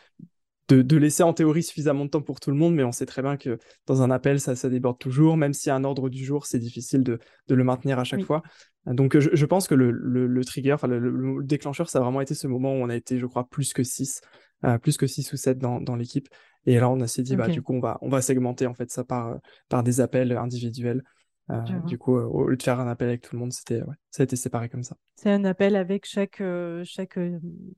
de, 0.75 0.97
laisser 0.97 1.23
en 1.23 1.33
théorie 1.33 1.63
suffisamment 1.63 2.05
de 2.05 2.09
temps 2.09 2.21
pour 2.21 2.39
tout 2.39 2.49
le 2.51 2.57
monde, 2.57 2.75
mais 2.75 2.83
on 2.83 2.91
sait 2.91 3.05
très 3.05 3.21
bien 3.21 3.37
que 3.37 3.57
dans 3.87 4.01
un 4.01 4.11
appel, 4.11 4.39
ça, 4.39 4.55
ça 4.55 4.69
déborde 4.69 4.97
toujours, 4.99 5.37
même 5.37 5.53
si 5.53 5.67
y 5.67 5.71
a 5.71 5.75
un 5.75 5.83
ordre 5.83 6.09
du 6.09 6.23
jour, 6.23 6.45
c'est 6.45 6.59
difficile 6.59 7.03
de, 7.03 7.19
le 7.49 7.63
maintenir 7.63 7.99
à 7.99 8.03
chaque 8.03 8.23
fois. 8.23 8.41
Donc 8.85 9.17
je, 9.19 9.45
pense 9.45 9.67
que 9.67 9.75
le, 9.75 10.45
trigger, 10.45 10.73
enfin 10.73 10.87
le, 10.87 11.43
déclencheur, 11.43 11.89
ça 11.89 11.99
a 11.99 12.01
vraiment 12.01 12.21
été 12.21 12.35
ce 12.35 12.47
moment 12.47 12.73
où 12.73 12.77
on 12.77 12.89
a 12.89 12.95
été, 12.95 13.19
je 13.19 13.25
crois, 13.25 13.47
plus 13.47 13.73
que 13.73 13.83
6, 13.83 14.21
euh, 14.63 14.77
plus 14.77 14.97
que 14.97 15.07
6 15.07 15.33
ou 15.33 15.37
7 15.37 15.57
dans, 15.57 15.95
l'équipe. 15.95 16.29
Et 16.65 16.79
là, 16.79 16.89
on 16.89 17.07
s'est 17.07 17.23
dit, 17.23 17.35
bah, 17.35 17.47
du 17.47 17.61
coup, 17.61 17.73
on 17.73 17.79
va, 17.79 17.97
on 18.01 18.09
va 18.09 18.21
segmenter 18.21 18.67
en 18.67 18.73
fait 18.73 18.91
ça 18.91 19.03
par, 19.03 19.37
par 19.69 19.83
des 19.83 20.01
appels 20.01 20.31
individuels. 20.33 21.03
Euh, 21.49 21.59
du 21.85 21.97
coup, 21.97 22.17
euh, 22.17 22.23
au 22.23 22.47
lieu 22.47 22.55
de 22.55 22.63
faire 22.63 22.79
un 22.79 22.87
appel 22.87 23.09
avec 23.09 23.21
tout 23.21 23.35
le 23.35 23.39
monde, 23.39 23.51
c'était, 23.51 23.81
ça 24.09 24.21
a 24.21 24.23
été 24.23 24.35
séparé 24.35 24.69
comme 24.69 24.83
ça. 24.83 24.95
C'est 25.15 25.31
un 25.31 25.43
appel 25.43 25.75
avec 25.75 26.05
chaque, 26.05 26.41
chaque 26.83 27.19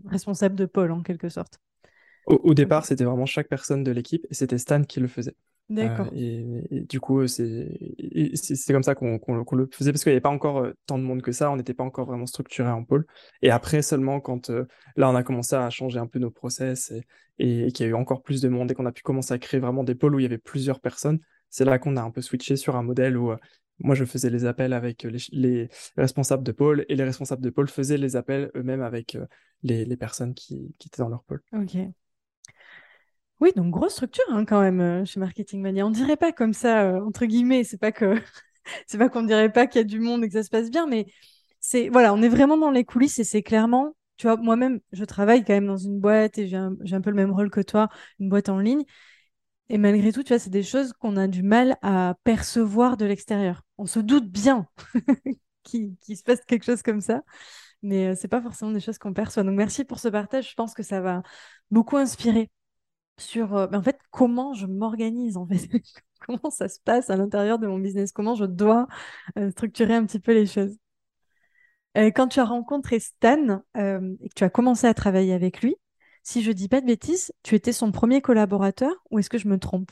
responsable 0.06 0.56
de 0.56 0.66
pôle, 0.66 0.92
en 0.92 1.02
quelque 1.02 1.30
sorte. 1.30 1.60
Au, 2.26 2.54
départ, 2.54 2.86
c'était 2.86 3.04
vraiment 3.04 3.26
chaque 3.26 3.50
personne 3.50 3.84
de 3.84 3.92
l'équipe 3.92 4.26
et 4.30 4.34
c'était 4.34 4.58
Stan 4.58 4.84
qui 4.84 5.00
le 5.00 5.08
faisait. 5.08 5.36
D'accord. 5.74 6.08
Euh, 6.14 6.62
et, 6.70 6.82
du 6.82 7.00
coup, 7.00 7.26
c'est 7.28 7.68
comme 8.70 8.84
ça 8.84 8.96
qu'on 8.96 9.20
le 9.34 9.70
faisait 9.72 9.92
parce 9.92 10.04
qu'il 10.04 10.12
n'y 10.12 10.16
avait 10.16 10.22
pas 10.22 10.30
encore 10.30 10.68
tant 10.86 10.98
de 10.98 11.04
monde 11.04 11.22
que 11.22 11.32
ça, 11.32 11.52
on 11.52 11.58
n'était 11.58 11.74
pas 11.74 11.84
encore 11.84 12.06
vraiment 12.06 12.26
structuré 12.26 12.70
en 12.70 12.84
pôle. 12.84 13.06
Et 13.42 13.50
après 13.50 13.82
seulement 13.82 14.20
quand 14.20 14.50
là 14.96 15.10
on 15.10 15.16
a 15.16 15.24
commencé 15.24 15.56
à 15.56 15.70
changer 15.70 16.00
un 16.00 16.08
peu 16.08 16.20
nos 16.20 16.32
process 16.32 16.94
et, 17.40 17.68
et 17.68 17.72
qu'il 17.72 17.86
y 17.86 17.90
a 17.90 17.92
eu 17.92 17.96
encore 17.96 18.22
plus 18.22 18.42
de 18.42 18.50
monde 18.50 18.72
et 18.72 18.74
qu'on 18.76 18.86
a 18.86 18.92
pu 18.92 19.02
commencer 19.02 19.34
à 19.34 19.40
créer 19.40 19.60
vraiment 19.60 19.84
des 19.84 19.96
pôles 19.96 20.16
où 20.16 20.20
il 20.20 20.24
y 20.24 20.28
avait 20.28 20.38
plusieurs 20.38 20.80
personnes, 20.80 21.20
c'est 21.50 21.66
là 21.66 21.80
qu'on 21.80 21.98
a 21.98 22.02
un 22.02 22.12
peu 22.12 22.22
switché 22.22 22.56
sur 22.56 22.76
un 22.76 22.84
modèle 22.84 23.18
où 23.18 23.34
moi, 23.80 23.96
je 23.96 24.06
faisais 24.06 24.30
les 24.30 24.46
appels 24.46 24.74
avec 24.74 25.06
les, 25.32 25.70
responsables 25.98 26.44
de 26.44 26.52
pôle 26.52 26.86
et 26.90 26.96
les 26.96 27.04
responsables 27.04 27.42
de 27.42 27.50
pôle 27.50 27.68
faisaient 27.68 27.98
les 27.98 28.16
appels 28.16 28.52
eux-mêmes 28.56 28.82
avec 28.82 29.18
les, 29.64 29.98
personnes 29.98 30.34
qui, 30.34 30.74
étaient 30.86 31.02
dans 31.02 31.10
leur 31.10 31.24
pôle. 31.24 31.42
Ok. 31.54 31.78
Oui, 33.44 33.52
donc 33.58 33.72
grosse 33.72 33.92
structure 33.92 34.24
hein, 34.30 34.46
quand 34.46 34.62
même 34.62 34.80
euh, 34.80 35.04
chez 35.04 35.20
Marketing 35.20 35.62
Mania. 35.62 35.86
On 35.86 35.90
dirait 35.90 36.16
pas 36.16 36.32
comme 36.32 36.54
ça, 36.54 36.84
euh, 36.84 37.02
entre 37.06 37.26
guillemets, 37.26 37.66
c'est 37.66 37.78
pas 37.78 37.92
que 37.92 38.16
c'est 38.88 38.98
pas 38.98 39.10
qu'on 39.10 39.24
dirait 39.24 39.52
pas 39.52 39.68
qu'il 39.68 39.80
y 39.80 39.84
a 39.84 39.86
du 39.86 40.00
monde 40.00 40.24
et 40.24 40.30
que 40.30 40.34
ça 40.34 40.44
se 40.44 40.50
passe 40.50 40.72
bien, 40.72 40.88
mais 40.88 41.08
c'est 41.60 41.90
voilà, 41.90 42.14
on 42.14 42.22
est 42.22 42.30
vraiment 42.30 42.56
dans 42.58 42.72
les 42.72 42.86
coulisses 42.86 43.20
et 43.20 43.26
c'est 43.26 43.44
clairement, 43.44 43.98
tu 44.16 44.28
vois, 44.28 44.38
moi-même, 44.38 44.80
je 44.94 45.04
travaille 45.04 45.44
quand 45.44 45.52
même 45.52 45.68
dans 45.68 45.76
une 45.76 46.00
boîte 46.00 46.38
et 46.38 46.48
j'ai 46.48 46.56
un, 46.56 46.74
un, 46.90 47.02
peu 47.02 47.10
le 47.10 47.18
même 47.18 47.32
rôle 47.32 47.50
que 47.50 47.60
toi, 47.60 47.90
une 48.20 48.30
boîte 48.30 48.48
en 48.48 48.60
ligne. 48.60 48.84
Et 49.70 49.78
malgré 49.78 50.14
tout, 50.14 50.24
tu 50.24 50.30
vois, 50.30 50.40
c'est 50.40 50.50
des 50.50 50.64
choses 50.64 50.94
qu'on 50.94 51.18
a 51.18 51.28
du 51.28 51.44
mal 51.44 51.78
à 51.82 52.16
percevoir 52.24 52.96
de 52.96 53.06
l'extérieur. 53.06 53.64
On 53.78 53.86
se 53.88 54.00
doute 54.00 54.30
bien 54.32 54.68
qu'il 55.64 55.98
se 56.18 56.24
passe 56.24 56.40
quelque 56.46 56.64
chose 56.66 56.82
comme 56.82 57.02
ça, 57.02 57.24
mais 57.82 58.08
euh, 58.10 58.16
c'est 58.18 58.30
pas 58.30 58.42
forcément 58.42 58.72
des 58.72 58.80
choses 58.80 59.00
qu'on 59.00 59.14
perçoit. 59.14 59.44
Donc 59.44 59.56
merci 59.58 59.84
pour 59.86 60.00
ce 60.00 60.08
partage. 60.08 60.50
Je 60.50 60.56
pense 60.56 60.74
que 60.74 60.84
ça 60.84 61.02
va 61.02 61.24
beaucoup 61.72 61.98
inspirer 61.98 62.50
sur 63.18 63.56
euh, 63.56 63.68
en 63.74 63.82
fait 63.82 64.00
comment 64.12 64.54
je 64.54 64.66
m'organise 64.66 65.38
en 65.38 65.48
fait? 65.48 65.68
Comment 66.26 66.52
ça 66.52 66.70
se 66.70 66.80
passe 66.80 67.10
à 67.10 67.18
l'intérieur 67.18 67.60
de 67.60 67.68
mon 67.68 67.80
business? 67.80 68.14
Comment 68.14 68.34
je 68.34 68.46
dois 68.46 68.88
euh, 69.38 69.52
structurer 69.52 69.94
un 69.94 70.06
petit 70.06 70.22
peu 70.22 70.34
les 70.34 70.46
choses? 70.46 70.78
Quand 71.96 72.30
tu 72.30 72.40
as 72.40 72.46
rencontré 72.46 73.02
Stan 73.02 73.62
et 73.76 74.30
que 74.30 74.34
tu 74.34 74.46
as 74.46 74.50
commencé 74.50 74.88
à 74.88 74.94
travailler 74.94 75.34
avec 75.34 75.62
lui 75.62 75.76
si 76.24 76.42
je 76.42 76.52
dis 76.52 76.70
pas 76.70 76.82
de 76.82 76.86
bêtises, 76.86 77.34
tu 77.44 77.54
étais 77.56 77.74
son 77.74 77.92
premier 77.92 78.22
collaborateur 78.22 78.92
ou 79.12 79.20
est-ce 79.20 79.30
que 79.30 79.38
je 79.38 79.48
me 79.50 79.60
trompe? 79.60 79.92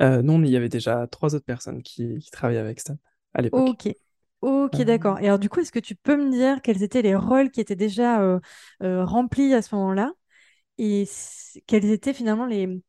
Euh, 0.00 0.22
Non, 0.22 0.42
il 0.42 0.50
y 0.50 0.56
avait 0.56 0.68
déjà 0.68 1.06
trois 1.08 1.34
autres 1.34 1.44
personnes 1.44 1.82
qui, 1.82 2.18
travaillaient 2.30 2.60
avec 2.60 2.80
Stan 2.80 2.96
à 3.34 3.42
l'époque. 3.42 3.68
Ok. 3.68 3.92
Ok, 4.42 4.74
euh. 4.80 4.84
d'accord. 4.84 5.18
Et 5.18 5.26
alors, 5.26 5.38
du 5.38 5.48
coup, 5.48 5.60
est-ce 5.60 5.72
que 5.72 5.80
tu 5.80 5.96
peux 5.96 6.16
me 6.16 6.30
dire 6.30 6.62
quels 6.62 6.82
étaient 6.82 7.02
les 7.02 7.16
rôles 7.16 7.50
qui 7.50 7.60
étaient 7.60 7.74
déjà 7.74 8.20
euh, 8.22 8.38
remplis 8.80 9.52
à 9.52 9.62
ce 9.62 9.74
moment-là? 9.74 10.12
Et 10.78 11.08
quels 11.66 11.86
étaient 11.86 12.14
finalement 12.14 12.46
les. 12.46 12.82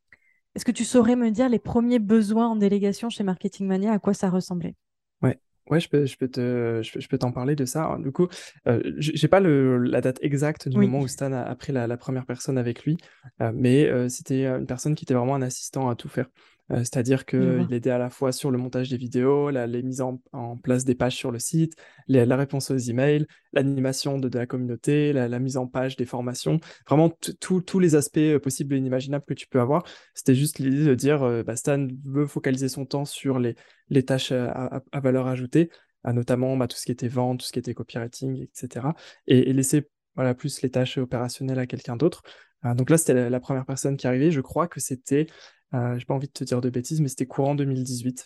Est-ce 0.55 0.65
que 0.65 0.71
tu 0.71 0.85
saurais 0.85 1.15
me 1.15 1.29
dire 1.29 1.49
les 1.49 1.59
premiers 1.59 1.99
besoins 1.99 2.47
en 2.47 2.55
délégation 2.55 3.09
chez 3.09 3.23
Marketing 3.23 3.67
Mania, 3.67 3.93
à 3.93 3.99
quoi 3.99 4.13
ça 4.13 4.29
ressemblait? 4.29 4.75
Ouais. 5.21 5.39
Ouais, 5.69 5.81
je 5.81 5.89
peux, 5.89 6.05
je 6.05 6.15
peux 6.15 6.29
te, 6.29 6.81
je 6.81 7.07
peux, 7.09 7.17
t'en 7.17 7.33
parler 7.33 7.55
de 7.55 7.65
ça. 7.65 7.97
Du 7.99 8.11
coup, 8.11 8.27
euh, 8.67 8.81
j'ai 8.97 9.27
pas 9.27 9.41
le, 9.41 9.77
la 9.79 9.99
date 9.99 10.17
exacte 10.21 10.69
du 10.69 10.77
moment 10.77 10.99
où 10.99 11.07
Stan 11.09 11.31
a, 11.33 11.53
pris 11.55 11.73
la, 11.73 11.97
première 11.97 12.25
personne 12.25 12.57
avec 12.57 12.83
lui, 12.85 12.95
euh, 13.41 13.51
mais 13.53 13.85
euh, 13.85 14.07
c'était 14.07 14.45
une 14.45 14.65
personne 14.65 14.95
qui 14.95 15.03
était 15.03 15.13
vraiment 15.13 15.35
un 15.35 15.41
assistant 15.41 15.89
à 15.89 15.95
tout 15.95 16.07
faire. 16.07 16.29
Euh, 16.71 16.79
c'est-à-dire 16.79 17.25
qu'il 17.25 17.67
aidait 17.71 17.91
à 17.91 17.97
la 17.97 18.09
fois 18.09 18.31
sur 18.31 18.51
le 18.51 18.57
montage 18.57 18.89
des 18.89 18.97
vidéos, 18.97 19.49
la, 19.49 19.67
les 19.67 19.81
mises 19.83 20.01
en, 20.01 20.19
place 20.61 20.85
des 20.85 20.95
pages 20.95 21.15
sur 21.15 21.31
le 21.31 21.39
site, 21.39 21.75
la 22.07 22.35
réponse 22.35 22.71
aux 22.71 22.77
emails, 22.77 23.25
l'animation 23.53 24.19
de, 24.19 24.35
la 24.37 24.45
communauté, 24.45 25.13
la, 25.13 25.39
mise 25.39 25.57
en 25.57 25.67
page 25.67 25.95
des 25.95 26.05
formations, 26.05 26.59
vraiment 26.87 27.11
tous 27.39 27.79
les 27.79 27.95
aspects 27.95 28.17
euh, 28.17 28.39
possibles 28.39 28.75
et 28.75 28.77
inimaginables 28.77 29.25
que 29.25 29.33
tu 29.33 29.47
peux 29.47 29.59
avoir. 29.59 29.83
C'était 30.13 30.35
juste 30.35 30.59
l'idée 30.59 30.85
de 30.85 30.95
dire, 30.95 31.23
euh, 31.23 31.43
bah, 31.43 31.55
Stan 31.55 31.87
veut 32.05 32.27
focaliser 32.27 32.69
son 32.69 32.85
temps 32.85 33.05
sur 33.05 33.39
les, 33.39 33.55
les 33.89 34.03
tâches 34.03 34.31
à, 34.31 34.81
valeur 35.01 35.27
ajoutée, 35.27 35.69
notamment 36.05 36.55
bah, 36.57 36.67
tout 36.67 36.77
ce 36.77 36.85
qui 36.85 36.91
était 36.91 37.07
vente, 37.07 37.39
tout 37.39 37.45
ce 37.45 37.51
qui 37.51 37.59
était 37.59 37.73
copywriting, 37.73 38.43
etc. 38.43 38.87
Et, 39.27 39.53
laisser 39.53 39.87
voilà, 40.15 40.33
plus 40.33 40.61
les 40.61 40.71
tâches 40.71 40.97
opérationnelles 40.97 41.59
à 41.59 41.67
quelqu'un 41.67 41.95
d'autre. 41.95 42.23
Donc 42.63 42.89
là, 42.89 42.97
c'était 42.97 43.13
la, 43.13 43.29
la, 43.29 43.39
première 43.39 43.65
personne 43.65 43.97
qui 43.97 44.07
arrivait. 44.07 44.31
Je 44.31 44.41
crois 44.41 44.67
que 44.67 44.79
c'était 44.79 45.27
euh, 45.73 45.97
j'ai 45.97 46.05
pas 46.05 46.13
envie 46.13 46.27
de 46.27 46.33
te 46.33 46.43
dire 46.43 46.61
de 46.61 46.69
bêtises, 46.69 47.01
mais 47.01 47.07
c'était 47.07 47.25
courant 47.25 47.55
2018. 47.55 48.25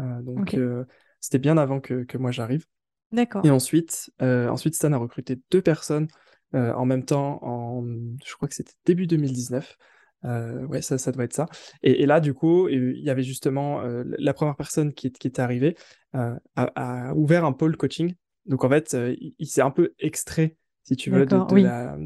Euh, 0.00 0.22
donc 0.22 0.54
euh, 0.54 0.84
c'était 1.20 1.38
bien 1.38 1.56
avant 1.56 1.80
que, 1.80 2.04
que 2.04 2.18
moi 2.18 2.30
j'arrive. 2.30 2.66
D'accord. 3.12 3.44
Et 3.44 3.50
ensuite, 3.50 4.10
ensuite, 4.20 4.74
Stan 4.74 4.92
a 4.92 4.96
recruté 4.96 5.40
deux 5.50 5.62
personnes 5.62 6.08
en 6.54 6.84
même 6.84 7.04
temps, 7.04 7.38
en, 7.42 7.82
je 8.26 8.34
crois 8.34 8.46
que 8.46 8.54
c'était 8.54 8.74
début 8.84 9.06
2019. 9.06 9.76
Euh, 10.24 10.64
ouais, 10.66 10.82
ça, 10.82 10.98
ça 10.98 11.12
doit 11.12 11.24
être 11.24 11.32
ça. 11.32 11.46
Et, 11.82 12.02
et 12.02 12.06
là, 12.06 12.20
du 12.20 12.32
coup, 12.32 12.68
il 12.68 13.02
y 13.02 13.10
avait 13.10 13.22
justement 13.22 13.82
la 13.82 14.34
première 14.34 14.56
personne 14.56 14.94
qui, 14.94 15.12
qui 15.12 15.28
était 15.28 15.42
arrivée 15.42 15.76
a, 16.14 16.38
a, 16.56 17.14
ouvert 17.14 17.44
un 17.44 17.52
pôle 17.52 17.76
coaching. 17.76 18.14
Donc 18.46 18.64
en 18.64 18.70
fait, 18.70 18.96
il 19.38 19.46
s'est 19.46 19.62
un 19.62 19.70
peu 19.70 19.92
extrait 19.98 20.56
si 20.84 20.96
tu 20.96 21.10
veux, 21.10 21.26
de, 21.26 21.36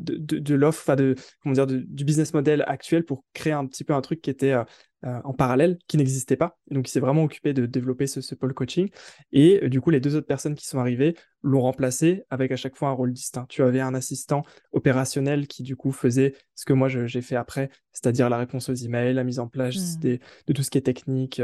de, 0.01 0.17
de, 0.17 0.39
de 0.39 0.55
l'offre, 0.55 0.95
de, 0.97 1.15
comment 1.43 1.55
dire, 1.55 1.67
du 1.67 2.05
business 2.05 2.35
model 2.35 2.63
actuel 2.67 3.05
pour 3.05 3.25
créer 3.33 3.53
un 3.53 3.67
petit 3.67 3.85
peu 3.85 3.95
un 3.95 4.01
truc 4.03 4.21
qui 4.21 4.31
était 4.31 4.53
euh, 4.53 4.65
euh, 5.05 5.21
en 5.25 5.33
parallèle, 5.33 5.79
qui 5.87 5.97
n'existait 5.97 6.37
pas. 6.37 6.59
donc, 6.71 6.89
il 6.89 6.91
s'est 6.91 7.01
vraiment 7.01 7.23
occupé 7.23 7.55
de 7.55 7.65
développer 7.65 8.07
ce, 8.07 8.21
ce 8.21 8.35
pôle 8.35 8.53
coaching. 8.53 8.91
Et 9.33 9.63
euh, 9.63 9.69
du 9.69 9.81
coup, 9.81 9.91
les 9.91 10.01
deux 10.01 10.15
autres 10.17 10.27
personnes 10.27 10.55
qui 10.55 10.67
sont 10.67 10.79
arrivées 10.79 11.17
l'ont 11.43 11.63
remplacé 11.63 12.25
avec 12.29 12.53
à 12.53 12.57
chaque 12.57 12.77
fois 12.77 12.89
un 12.89 12.93
rôle 12.93 13.13
distinct. 13.13 13.47
Tu 13.49 13.63
avais 13.63 13.81
un 13.81 13.95
assistant 13.95 14.43
opérationnel 14.73 15.47
qui, 15.47 15.63
du 15.63 15.77
coup, 15.77 15.93
faisait 15.93 16.35
ce 16.55 16.65
que 16.67 16.73
moi 16.73 16.89
j'ai 16.89 17.23
fait 17.23 17.37
après, 17.37 17.71
c'est-à-dire 17.93 18.29
la 18.29 18.39
réponse 18.39 18.69
aux 18.69 18.75
emails, 18.75 19.15
la 19.15 19.25
mise 19.25 19.39
en 19.39 19.49
place 19.49 19.97
mmh. 19.97 20.01
des, 20.01 20.21
de 20.49 20.53
tout 20.53 20.63
ce 20.63 20.71
qui 20.71 20.79
est 20.79 20.83
technique, 20.83 21.41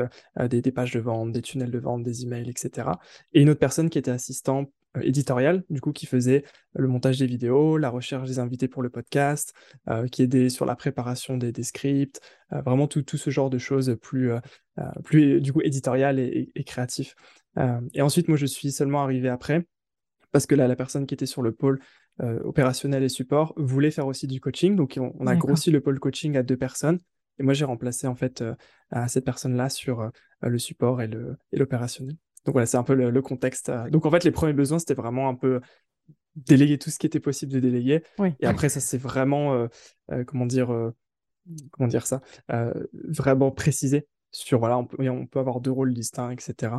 des, 0.48 0.60
des 0.60 0.72
pages 0.72 0.92
de 0.92 1.00
vente, 1.00 1.32
des 1.32 1.42
tunnels 1.42 1.70
de 1.70 1.78
vente, 1.78 2.02
des 2.02 2.24
emails, 2.24 2.50
etc. 2.50 2.88
Et 3.32 3.42
une 3.42 3.50
autre 3.50 3.60
personne 3.60 3.90
qui 3.90 3.98
était 3.98 4.10
assistant 4.10 4.66
euh, 4.96 5.00
éditorial, 5.02 5.64
du 5.70 5.80
coup, 5.80 5.92
qui 5.92 6.06
faisait 6.06 6.44
le 6.74 6.86
montage 6.88 7.18
des 7.18 7.26
vidéos, 7.26 7.78
la 7.78 7.88
recherche 7.88 8.28
des 8.28 8.38
invités 8.38 8.68
pour 8.68 8.82
le 8.82 8.90
podcast, 8.90 9.54
euh, 9.88 10.06
qui 10.06 10.22
aidait 10.22 10.48
sur 10.48 10.66
la 10.66 10.76
préparation 10.76 11.36
des, 11.36 11.62
scripts, 11.62 12.20
euh, 12.52 12.60
vraiment 12.60 12.86
tout, 12.86 13.02
tout, 13.02 13.16
ce 13.16 13.30
genre 13.30 13.50
de 13.50 13.58
choses 13.58 13.96
plus, 14.00 14.32
plus 15.04 15.40
du 15.40 15.52
coup, 15.52 15.60
éditorial 15.62 16.18
et, 16.18 16.50
créatif. 16.64 17.14
et 17.94 18.02
ensuite, 18.02 18.28
moi, 18.28 18.36
je 18.36 18.46
suis 18.46 18.72
seulement 18.72 19.02
arrivé 19.02 19.28
après, 19.28 19.66
parce 20.30 20.46
que 20.46 20.54
là, 20.54 20.68
la 20.68 20.76
personne 20.76 21.06
qui 21.06 21.14
était 21.14 21.26
sur 21.26 21.42
le 21.42 21.52
pôle 21.52 21.80
opérationnel 22.20 23.02
et 23.02 23.08
support 23.08 23.52
voulait 23.56 23.90
faire 23.90 24.06
aussi 24.06 24.26
du 24.26 24.40
coaching, 24.40 24.76
donc 24.76 24.98
on, 24.98 25.26
a 25.26 25.36
grossi 25.36 25.70
le 25.70 25.80
pôle 25.80 25.98
coaching 25.98 26.36
à 26.36 26.42
deux 26.42 26.56
personnes. 26.56 27.00
Et 27.38 27.42
moi, 27.42 27.54
j'ai 27.54 27.64
remplacé 27.64 28.06
en 28.06 28.14
fait 28.14 28.44
cette 29.08 29.24
personne-là 29.24 29.68
sur 29.68 30.10
le 30.40 30.58
support 30.58 31.02
et 31.02 31.10
l'opérationnel. 31.52 32.16
Donc 32.44 32.54
voilà, 32.54 32.66
c'est 32.66 32.76
un 32.76 32.82
peu 32.82 32.94
le, 32.94 33.22
contexte. 33.22 33.68
Euh. 33.68 33.88
Donc 33.90 34.06
en 34.06 34.10
fait, 34.10 34.24
les 34.24 34.30
premiers 34.30 34.52
besoins, 34.52 34.78
c'était 34.78 34.94
vraiment 34.94 35.28
un 35.28 35.34
peu 35.34 35.60
déléguer 36.34 36.78
tout 36.78 36.90
ce 36.90 36.98
qui 36.98 37.06
était 37.06 37.20
possible 37.20 37.52
de 37.52 37.60
déléguer. 37.60 38.02
Et 38.40 38.46
après, 38.46 38.68
ça 38.68 38.80
c'est 38.80 38.98
vraiment, 38.98 39.54
euh, 39.54 39.68
euh, 40.10 40.24
comment 40.24 40.46
dire, 40.46 40.92
comment 41.70 41.88
dire 41.88 42.06
ça, 42.06 42.20
vraiment 42.92 43.50
précisé 43.50 44.06
sur 44.34 44.58
voilà, 44.58 44.78
on 44.78 44.86
peut, 44.86 45.08
on 45.10 45.26
peut 45.26 45.40
avoir 45.40 45.60
deux 45.60 45.70
rôles 45.70 45.92
distincts, 45.92 46.30
etc. 46.30 46.72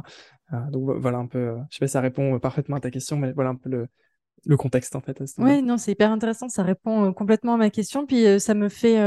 donc 0.72 0.90
voilà 0.98 1.20
un 1.20 1.28
peu. 1.28 1.56
je 1.70 1.76
sais 1.76 1.80
pas 1.80 1.88
si 1.88 1.94
ça 1.94 2.02
répond 2.02 2.40
parfaitement 2.40 2.78
à 2.78 2.80
ta 2.80 2.90
question, 2.90 3.16
mais 3.16 3.32
voilà 3.32 3.52
un 3.52 3.56
peu 3.56 3.70
le, 3.70 3.88
le 4.46 4.58
contexte 4.58 4.96
en 4.96 5.02
fait. 5.02 5.24
Oui, 5.38 5.62
non, 5.62 5.78
c'est 5.78 5.92
hyper 5.92 6.12
intéressant. 6.12 6.50
Ça 6.50 6.64
répond 6.64 7.14
complètement 7.14 7.54
à 7.54 7.58
ma 7.58 7.70
question, 7.70 8.08
puis 8.08 8.40
ça 8.40 8.56
me 8.56 8.70
fait, 8.70 8.98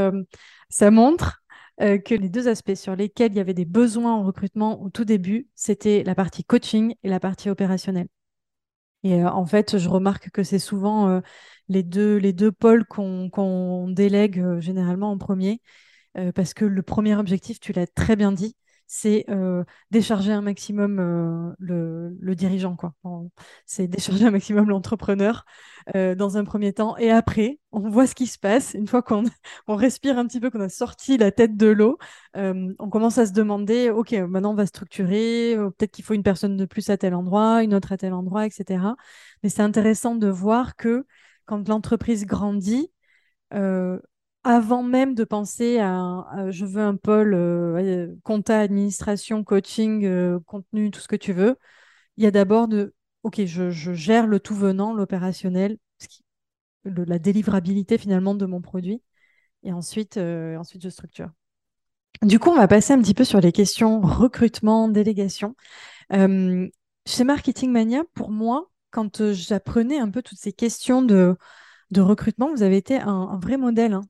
ça 0.68 0.92
montre 0.92 1.42
euh, 1.80 1.98
que 1.98 2.14
les 2.14 2.28
deux 2.28 2.48
aspects 2.48 2.74
sur 2.74 2.96
lesquels 2.96 3.32
il 3.32 3.36
y 3.36 3.40
avait 3.40 3.54
des 3.54 3.64
besoins 3.64 4.14
en 4.14 4.22
recrutement 4.24 4.82
au 4.82 4.90
tout 4.90 5.04
début, 5.04 5.48
c'était 5.54 6.02
la 6.04 6.14
partie 6.14 6.44
coaching 6.44 6.94
et 7.02 7.08
la 7.08 7.20
partie 7.20 7.50
opérationnelle. 7.50 8.08
Et 9.02 9.22
euh, 9.22 9.30
en 9.30 9.46
fait, 9.46 9.78
je 9.78 9.88
remarque 9.88 10.30
que 10.30 10.42
c'est 10.42 10.58
souvent 10.58 11.08
euh, 11.08 11.20
les, 11.68 11.82
deux, 11.82 12.16
les 12.16 12.32
deux 12.32 12.52
pôles 12.52 12.84
qu'on 12.86 13.88
délègue 13.90 14.60
généralement 14.60 15.10
en 15.10 15.18
premier, 15.18 15.60
parce 16.34 16.54
que 16.54 16.64
le 16.64 16.82
premier 16.82 17.14
objectif, 17.14 17.60
tu 17.60 17.74
l'as 17.74 17.86
très 17.86 18.16
bien 18.16 18.32
dit, 18.32 18.56
c'est 18.86 19.24
euh, 19.30 19.64
décharger 19.90 20.32
un 20.32 20.42
maximum 20.42 20.98
euh, 21.00 21.52
le, 21.58 22.34
dirigeant, 22.34 22.76
quoi. 22.76 22.94
C'est 23.66 23.88
décharger 23.88 24.26
un 24.26 24.30
maximum 24.30 24.68
l'entrepreneur 24.68 25.44
euh, 25.94 26.14
dans 26.14 26.36
un 26.36 26.44
premier 26.44 26.72
temps. 26.72 26.96
Et 26.96 27.10
après, 27.10 27.58
on 27.72 27.88
voit 27.88 28.06
ce 28.06 28.14
qui 28.14 28.26
se 28.26 28.38
passe. 28.38 28.74
Une 28.74 28.86
fois 28.86 29.02
qu'on 29.02 29.24
on 29.68 29.76
respire 29.76 30.18
un 30.18 30.26
petit 30.26 30.40
peu, 30.40 30.50
qu'on 30.50 30.60
a 30.60 30.68
sorti 30.68 31.16
la 31.18 31.32
tête 31.32 31.56
de 31.56 31.66
l'eau, 31.66 31.98
on 32.34 32.90
commence 32.90 33.18
à 33.18 33.26
se 33.26 33.32
demander, 33.32 33.90
OK, 33.90 34.12
maintenant 34.12 34.52
on 34.52 34.54
va 34.54 34.66
structurer, 34.66 35.56
peut-être 35.56 35.92
qu'il 35.92 36.04
faut 36.04 36.14
une 36.14 36.22
personne 36.22 36.56
de 36.56 36.64
plus 36.64 36.90
à 36.90 36.96
tel 36.96 37.14
endroit, 37.14 37.62
une 37.62 37.74
autre 37.74 37.92
à 37.92 37.96
tel 37.96 38.12
endroit, 38.12 38.46
etc. 38.46 38.96
Mais 39.42 39.48
c'est 39.48 39.62
intéressant 39.62 40.14
de 40.16 40.28
voir 40.28 40.76
que 40.76 41.06
quand 41.46 41.68
l'entreprise 41.68 42.26
grandit, 42.26 42.90
avant 44.46 44.84
même 44.84 45.14
de 45.16 45.24
penser 45.24 45.80
à, 45.80 46.24
je 46.50 46.64
veux 46.64 46.82
un 46.82 46.94
pôle 46.94 47.34
euh, 47.34 48.14
compta, 48.22 48.60
administration, 48.60 49.42
coaching, 49.42 50.04
euh, 50.04 50.38
contenu, 50.46 50.92
tout 50.92 51.00
ce 51.00 51.08
que 51.08 51.16
tu 51.16 51.32
veux, 51.32 51.56
il 52.16 52.22
y 52.22 52.28
a 52.28 52.30
d'abord 52.30 52.68
de, 52.68 52.94
ok, 53.24 53.44
je, 53.44 53.70
gère 53.70 54.28
le 54.28 54.38
tout 54.38 54.54
venant, 54.54 54.94
l'opérationnel, 54.94 55.78
la 56.84 57.18
délivrabilité 57.18 57.98
finalement 57.98 58.36
de 58.36 58.46
mon 58.46 58.60
produit, 58.60 59.02
et 59.64 59.72
ensuite, 59.72 60.16
euh, 60.16 60.56
ensuite 60.56 60.82
je 60.82 60.90
structure. 60.90 61.30
Du 62.22 62.38
coup, 62.38 62.50
on 62.50 62.56
va 62.56 62.68
passer 62.68 62.92
un 62.92 63.02
petit 63.02 63.14
peu 63.14 63.24
sur 63.24 63.40
les 63.40 63.50
questions 63.50 64.00
recrutement, 64.00 64.88
délégation. 64.88 65.56
chez 66.10 67.24
Marketing 67.24 67.72
Mania, 67.72 68.04
pour 68.14 68.30
moi, 68.30 68.70
quand 68.90 69.32
j'apprenais 69.32 69.98
un 69.98 70.08
peu 70.08 70.22
toutes 70.22 70.38
ces 70.38 70.52
questions 70.52 71.02
de 71.02 71.36
de 71.90 72.00
recrutement, 72.00 72.50
vous 72.50 72.62
avez 72.62 72.76
été 72.76 72.96
un, 72.96 73.38
vrai 73.38 73.56
modèle 73.56 73.92
hein, 73.94 74.02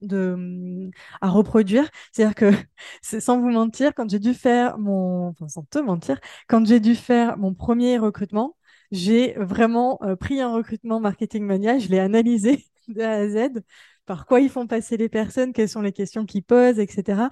à 1.20 1.28
reproduire. 1.28 1.88
C'est-à-dire 2.12 2.34
que, 2.34 2.50
sans 3.20 3.40
vous 3.40 3.50
mentir, 3.50 3.94
quand 3.94 4.08
j'ai 4.08 4.18
dû 4.18 4.34
faire 4.34 4.78
mon, 4.78 5.28
enfin 5.28 5.48
sans 5.48 5.62
te 5.64 5.78
mentir, 5.78 6.18
quand 6.48 6.64
j'ai 6.66 6.80
dû 6.80 6.94
faire 6.94 7.38
mon 7.38 7.54
premier 7.54 7.98
recrutement, 7.98 8.56
j'ai 8.90 9.34
vraiment 9.34 9.98
euh, 10.02 10.16
pris 10.16 10.40
un 10.40 10.52
recrutement 10.52 11.00
marketing 11.00 11.44
mania, 11.44 11.78
je 11.78 11.88
l'ai 11.88 11.98
analysé 11.98 12.64
de 12.88 13.02
A 13.02 13.12
à 13.12 13.28
Z, 13.28 13.62
par 14.06 14.26
quoi 14.26 14.40
ils 14.40 14.48
font 14.50 14.66
passer 14.66 14.96
les 14.96 15.08
personnes, 15.08 15.52
quelles 15.52 15.68
sont 15.68 15.82
les 15.82 15.92
questions 15.92 16.24
qu'ils 16.26 16.44
posent, 16.44 16.78
etc. 16.78 17.28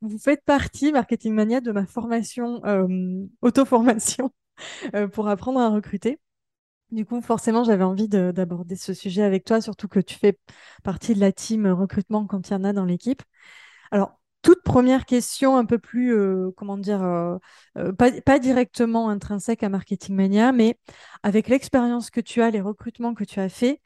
Vous 0.00 0.18
faites 0.18 0.44
partie, 0.44 0.92
marketing 0.92 1.34
mania, 1.34 1.60
de 1.60 1.72
ma 1.72 1.86
formation, 1.86 2.64
euh, 2.64 2.86
auto-formation 3.42 4.30
euh, 4.94 5.08
pour 5.08 5.28
apprendre 5.28 5.60
à 5.60 5.68
recruter. 5.70 6.18
Du 6.92 7.06
coup, 7.06 7.20
forcément, 7.20 7.62
j'avais 7.62 7.84
envie 7.84 8.08
d'aborder 8.08 8.74
ce 8.74 8.94
sujet 8.94 9.22
avec 9.22 9.44
toi, 9.44 9.60
surtout 9.60 9.86
que 9.86 10.00
tu 10.00 10.16
fais 10.16 10.38
partie 10.82 11.14
de 11.14 11.20
la 11.20 11.30
team 11.30 11.66
recrutement 11.68 12.26
quand 12.26 12.48
il 12.48 12.52
y 12.52 12.56
en 12.56 12.64
a 12.64 12.72
dans 12.72 12.84
l'équipe. 12.84 13.22
Alors, 13.92 14.20
toute 14.42 14.62
première 14.62 15.06
question, 15.06 15.56
un 15.56 15.64
peu 15.66 15.78
plus, 15.78 16.14
euh, 16.14 16.50
comment 16.56 16.78
dire, 16.78 17.02
euh, 17.02 17.36
euh, 17.78 17.92
pas, 17.92 18.38
directement 18.38 19.08
intrinsèque 19.08 19.62
à 19.62 19.68
Marketing 19.68 20.16
Mania, 20.16 20.52
mais 20.52 20.78
avec 21.22 21.48
l'expérience 21.48 22.10
que 22.10 22.20
tu 22.20 22.42
as, 22.42 22.50
les 22.50 22.60
recrutements 22.60 23.14
que 23.14 23.24
tu 23.24 23.40
as 23.40 23.48
fait, 23.48 23.80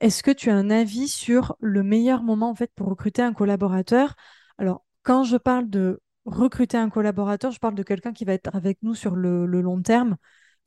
est-ce 0.00 0.22
que 0.22 0.30
tu 0.30 0.50
as 0.50 0.54
un 0.56 0.70
avis 0.70 1.08
sur 1.08 1.56
le 1.60 1.82
meilleur 1.82 2.22
moment 2.22 2.50
en 2.50 2.54
fait 2.54 2.72
pour 2.74 2.88
recruter 2.88 3.22
un 3.22 3.32
collaborateur? 3.34 4.14
Alors, 4.58 4.84
quand 5.02 5.24
je 5.24 5.36
parle 5.36 5.68
de 5.70 6.00
recruter 6.24 6.76
un 6.76 6.90
collaborateur, 6.90 7.52
je 7.52 7.58
parle 7.60 7.74
de 7.74 7.82
quelqu'un 7.82 8.12
qui 8.12 8.24
va 8.24 8.32
être 8.34 8.54
avec 8.54 8.78
nous 8.82 8.94
sur 8.94 9.16
le 9.16 9.46
long 9.46 9.82
terme. 9.82 10.16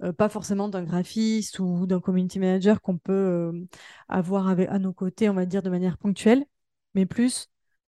Euh, 0.03 0.13
pas 0.13 0.29
forcément 0.29 0.67
d'un 0.67 0.83
graphiste 0.83 1.59
ou 1.59 1.85
d'un 1.85 1.99
community 1.99 2.39
manager 2.39 2.81
qu'on 2.81 2.97
peut 2.97 3.13
euh, 3.13 3.51
avoir 4.09 4.47
avec, 4.47 4.67
à 4.69 4.79
nos 4.79 4.93
côtés, 4.93 5.29
on 5.29 5.33
va 5.33 5.45
dire, 5.45 5.61
de 5.61 5.69
manière 5.69 5.97
ponctuelle, 5.97 6.43
mais 6.95 7.05
plus, 7.05 7.49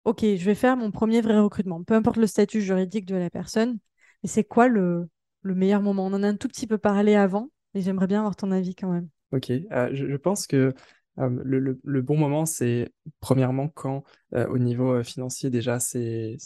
OK, 0.03 0.21
je 0.21 0.45
vais 0.45 0.55
faire 0.55 0.75
mon 0.75 0.91
premier 0.91 1.21
vrai 1.21 1.39
recrutement, 1.39 1.81
peu 1.83 1.93
importe 1.93 2.17
le 2.17 2.27
statut 2.27 2.61
juridique 2.61 3.05
de 3.05 3.15
la 3.15 3.29
personne, 3.29 3.79
mais 4.21 4.29
c'est 4.29 4.43
quoi 4.43 4.67
le, 4.67 5.07
le 5.43 5.55
meilleur 5.55 5.81
moment? 5.81 6.05
On 6.05 6.13
en 6.13 6.23
a 6.23 6.27
un 6.27 6.35
tout 6.35 6.49
petit 6.49 6.67
peu 6.67 6.77
parlé 6.77 7.15
avant, 7.15 7.49
mais 7.73 7.79
j'aimerais 7.79 8.07
bien 8.07 8.19
avoir 8.19 8.35
ton 8.35 8.51
avis 8.51 8.75
quand 8.75 8.91
même. 8.91 9.07
Ok, 9.31 9.49
euh, 9.49 9.89
je, 9.93 10.17
pense 10.17 10.45
que 10.45 10.73
le, 11.17 11.79
le, 11.81 12.01
bon 12.01 12.17
moment, 12.17 12.45
c'est 12.45 12.91
premièrement 13.21 13.69
quand 13.69 14.03
au 14.33 14.57
niveau 14.57 15.03
financier 15.03 15.49
déjà 15.49 15.79
c'est 15.79 16.37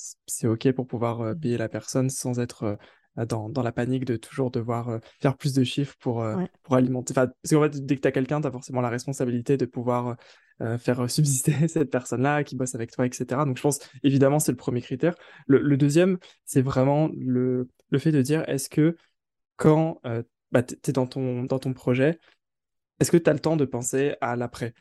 OK 0.43 0.72
pour 0.74 0.88
pouvoir 0.88 1.22
mmh. 1.22 1.39
payer 1.39 1.58
la 1.58 1.67
personne 1.67 2.10
sans 2.10 2.39
être 2.39 2.78
dans, 3.26 3.50
dans, 3.50 3.64
la 3.64 3.72
panique 3.72 4.06
de 4.06 4.16
toujours 4.16 4.52
devoir 4.52 4.90
euh, 4.90 5.00
faire 5.20 5.36
plus 5.38 5.54
de 5.54 5.64
chiffres 5.64 5.96
pour, 6.00 6.22
euh, 6.22 6.44
pour 6.64 6.76
alimenter. 6.76 7.14
Enfin, 7.14 7.28
parce 7.28 7.54
qu'en 7.54 7.62
fait, 7.62 7.86
dès 7.86 7.96
que 7.96 8.02
tu 8.02 8.08
as 8.08 8.12
quelqu'un, 8.12 8.42
tu 8.42 8.48
as 8.48 8.52
forcément 8.52 8.82
la 8.82 8.90
responsabilité 8.90 9.58
de 9.58 9.66
pouvoir 9.66 10.16
faire 10.80 11.08
subsister 11.08 11.52
cette 11.68 11.92
personne-là 11.92 12.44
qui 12.44 12.56
bosse 12.56 12.74
avec 12.74 12.90
toi, 12.90 13.06
etc. 13.06 13.26
Donc, 13.46 13.58
je 13.58 13.62
pense, 13.62 13.80
évidemment, 14.02 14.40
c'est 14.40 14.52
le 14.52 14.58
premier 14.58 14.82
critère. 14.82 15.14
Le, 15.46 15.78
deuxième, 15.78 16.18
c'est 16.46 16.64
vraiment 16.64 17.12
le, 17.16 17.70
le 17.92 18.00
fait 18.00 18.12
de 18.12 18.24
dire 18.24 18.44
est-ce 18.50 18.68
que 18.68 18.98
quand 19.56 20.02
bah, 20.52 20.64
tu 20.64 20.76
es 20.88 20.94
dans 20.94 21.06
ton, 21.06 21.44
dans 21.44 21.60
ton 21.60 21.74
projet, 21.74 22.18
est-ce 23.00 23.12
que 23.12 23.18
tu 23.18 23.30
as 23.30 23.34
le 23.34 23.40
temps 23.40 23.56
de 23.56 23.66
penser 23.66 24.16
à 24.20 24.36
l'après? 24.36 24.74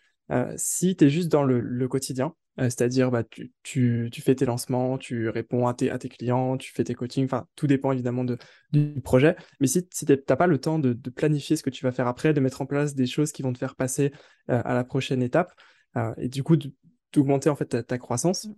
Si 0.56 0.96
tu 0.96 1.04
es 1.04 1.10
juste 1.10 1.28
dans 1.28 1.44
le, 1.44 1.60
le 1.60 1.88
quotidien, 1.88 2.32
euh, 2.32 2.45
c'est-à-dire, 2.58 3.10
bah, 3.10 3.22
tu, 3.22 3.52
tu, 3.62 4.08
tu, 4.10 4.22
fais 4.22 4.34
tes 4.34 4.46
lancements, 4.46 4.96
tu 4.96 5.28
réponds 5.28 5.66
à 5.66 5.74
tes, 5.74 5.90
à 5.90 5.98
tes 5.98 6.08
clients, 6.08 6.56
tu 6.56 6.72
fais 6.72 6.84
tes 6.84 6.94
coachings, 6.94 7.26
enfin, 7.26 7.46
tout 7.54 7.66
dépend 7.66 7.92
évidemment 7.92 8.24
de, 8.24 8.38
du 8.72 9.00
projet. 9.02 9.36
Mais 9.60 9.66
si, 9.66 9.86
si 9.92 10.06
tu 10.06 10.12
n'as 10.12 10.36
pas 10.36 10.46
le 10.46 10.58
temps 10.58 10.78
de, 10.78 10.94
de, 10.94 11.10
planifier 11.10 11.56
ce 11.56 11.62
que 11.62 11.70
tu 11.70 11.84
vas 11.84 11.92
faire 11.92 12.06
après, 12.06 12.32
de 12.32 12.40
mettre 12.40 12.62
en 12.62 12.66
place 12.66 12.94
des 12.94 13.06
choses 13.06 13.32
qui 13.32 13.42
vont 13.42 13.52
te 13.52 13.58
faire 13.58 13.76
passer 13.76 14.10
euh, 14.50 14.62
à 14.64 14.72
la 14.72 14.84
prochaine 14.84 15.22
étape, 15.22 15.52
euh, 15.96 16.14
et 16.16 16.28
du 16.28 16.42
coup, 16.42 16.56
d'augmenter 17.12 17.50
en 17.50 17.56
fait 17.56 17.86
ta, 17.86 17.98
croissance, 17.98 18.46
mmh. 18.46 18.54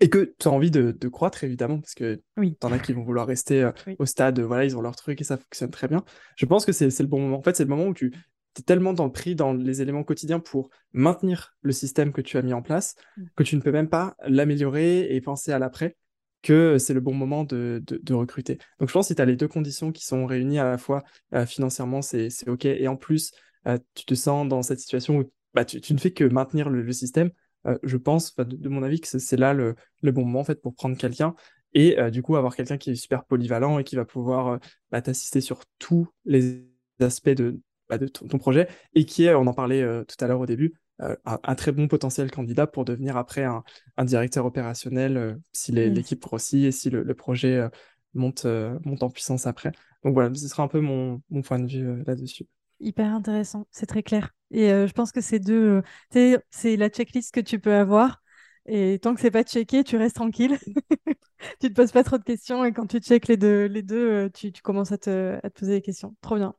et 0.00 0.10
que 0.10 0.34
tu 0.38 0.48
as 0.48 0.50
envie 0.50 0.70
de, 0.70 0.92
de, 0.92 1.08
croître 1.08 1.42
évidemment, 1.42 1.80
parce 1.80 1.94
que 1.94 2.20
oui. 2.36 2.56
tu 2.60 2.66
en 2.66 2.72
as 2.72 2.78
qui 2.78 2.92
vont 2.92 3.02
vouloir 3.02 3.26
rester 3.26 3.70
au 3.98 4.04
stade, 4.04 4.40
voilà, 4.40 4.66
ils 4.66 4.76
ont 4.76 4.82
leur 4.82 4.96
truc 4.96 5.22
et 5.22 5.24
ça 5.24 5.38
fonctionne 5.38 5.70
très 5.70 5.88
bien. 5.88 6.04
Je 6.36 6.44
pense 6.44 6.66
que 6.66 6.72
c'est 6.72 6.86
le 6.98 7.06
bon 7.06 7.20
moment. 7.20 7.38
En 7.38 7.42
fait, 7.42 7.56
c'est 7.56 7.64
le 7.64 7.70
moment 7.70 7.86
où 7.86 7.94
tu 7.94 8.12
tu 8.54 8.60
es 8.60 8.64
tellement 8.64 8.92
dans 8.92 9.06
le 9.06 9.12
prix, 9.12 9.34
dans 9.34 9.52
les 9.52 9.82
éléments 9.82 10.04
quotidiens 10.04 10.40
pour 10.40 10.70
maintenir 10.92 11.54
le 11.62 11.72
système 11.72 12.12
que 12.12 12.20
tu 12.20 12.36
as 12.36 12.42
mis 12.42 12.52
en 12.52 12.62
place, 12.62 12.96
mm. 13.16 13.24
que 13.36 13.42
tu 13.42 13.56
ne 13.56 13.60
peux 13.60 13.72
même 13.72 13.88
pas 13.88 14.16
l'améliorer 14.26 15.14
et 15.14 15.20
penser 15.20 15.52
à 15.52 15.58
l'après, 15.58 15.96
que 16.42 16.76
c'est 16.78 16.92
le 16.92 17.00
bon 17.00 17.14
moment 17.14 17.44
de, 17.44 17.82
de, 17.86 18.14
recruter. 18.14 18.58
Donc 18.80 18.88
je 18.88 18.92
pense 18.92 19.06
que 19.06 19.08
si 19.08 19.14
tu 19.14 19.22
as 19.22 19.24
les 19.24 19.36
deux 19.36 19.48
conditions 19.48 19.92
qui 19.92 20.04
sont 20.04 20.26
réunies 20.26 20.58
à 20.58 20.64
la 20.64 20.78
fois 20.78 21.04
euh, 21.34 21.46
financièrement, 21.46 22.02
c'est 22.02 22.28
OK, 22.48 22.64
et 22.64 22.88
en 22.88 22.96
plus, 22.96 23.32
euh, 23.66 23.78
tu 23.94 24.04
te 24.04 24.14
sens 24.14 24.48
dans 24.48 24.62
cette 24.62 24.80
situation 24.80 25.18
où 25.18 25.32
bah, 25.54 25.64
tu, 25.64 25.80
ne 25.92 25.98
fais 25.98 26.10
que 26.10 26.24
maintenir 26.24 26.68
le, 26.68 26.92
système, 26.92 27.30
euh, 27.66 27.78
je 27.84 27.96
pense, 27.96 28.34
de, 28.36 28.68
mon 28.68 28.82
avis, 28.82 29.00
que 29.00 29.06
c'est 29.06 29.36
là 29.36 29.54
le, 29.54 29.76
le, 30.02 30.12
bon 30.12 30.24
moment 30.24 30.40
en 30.40 30.44
fait, 30.44 30.60
pour 30.60 30.74
prendre 30.74 30.96
quelqu'un 30.96 31.34
et 31.74 31.96
du 32.10 32.20
coup 32.20 32.36
avoir 32.36 32.54
quelqu'un 32.54 32.76
qui 32.76 32.90
est 32.90 32.94
super 32.96 33.24
polyvalent 33.24 33.78
et 33.78 33.84
qui 33.84 33.96
va 33.96 34.04
pouvoir 34.04 34.60
bah, 34.90 35.00
t'assister 35.00 35.40
sur 35.40 35.62
tous 35.78 36.06
les 36.26 36.66
aspects 37.00 37.30
de, 37.30 37.62
bah, 37.92 37.98
de 37.98 38.06
ton, 38.06 38.38
projet 38.38 38.68
et 38.94 39.04
qui 39.04 39.24
est, 39.24 39.34
on 39.34 39.46
en 39.46 39.52
parlait 39.52 39.82
euh, 39.82 40.02
tout 40.04 40.16
à 40.24 40.26
l'heure 40.26 40.40
au 40.40 40.46
début, 40.46 40.72
euh, 41.02 41.14
un, 41.26 41.54
très 41.54 41.72
bon 41.72 41.88
potentiel 41.88 42.30
candidat 42.30 42.66
pour 42.66 42.86
devenir 42.86 43.18
après 43.18 43.44
un, 43.44 43.62
directeur 44.04 44.46
opérationnel 44.46 45.16
euh, 45.18 45.34
si 45.52 45.72
l'équipe 45.72 46.22
grossit 46.22 46.64
et 46.64 46.72
si 46.72 46.88
le, 46.88 47.14
projet 47.14 47.68
monte, 48.14 48.46
monte 48.82 49.02
en 49.02 49.10
puissance 49.10 49.46
après. 49.46 49.72
Donc 50.04 50.14
voilà, 50.14 50.34
ce 50.34 50.48
sera 50.48 50.62
un 50.62 50.68
peu 50.68 50.80
mon, 50.80 51.20
mon 51.28 51.42
point 51.42 51.58
de 51.58 51.66
vue 51.66 52.02
là-dessus. 52.06 52.46
Hyper 52.80 53.12
intéressant, 53.12 53.66
c'est 53.70 53.84
très 53.84 54.02
clair. 54.02 54.30
Et 54.50 54.68
je 54.68 54.92
pense 54.92 55.12
que 55.12 55.20
c'est 55.20 55.38
deux, 55.38 55.82
c'est 56.10 56.76
la 56.76 56.88
checklist 56.88 57.34
que 57.34 57.40
tu 57.40 57.58
peux 57.58 57.74
avoir. 57.74 58.22
Et 58.64 58.98
tant 59.00 59.14
que 59.14 59.20
c'est 59.20 59.30
pas 59.30 59.42
checké, 59.42 59.84
tu 59.84 59.98
restes 59.98 60.16
tranquille. 60.16 60.56
tu 61.60 61.68
te 61.68 61.74
poses 61.74 61.92
pas 61.92 62.04
trop 62.04 62.16
de 62.16 62.24
questions 62.24 62.64
et 62.64 62.72
quand 62.72 62.86
tu 62.86 63.00
checkes 63.00 63.28
les 63.28 63.36
deux, 63.36 63.66
les 63.66 63.82
deux 63.82 64.30
tu, 64.30 64.50
tu 64.50 64.62
commences 64.62 64.92
à 64.92 64.98
te, 64.98 65.38
à 65.42 65.50
te 65.50 65.60
poser 65.60 65.74
des 65.74 65.82
questions. 65.82 66.16
Trop 66.22 66.36
bien. 66.36 66.54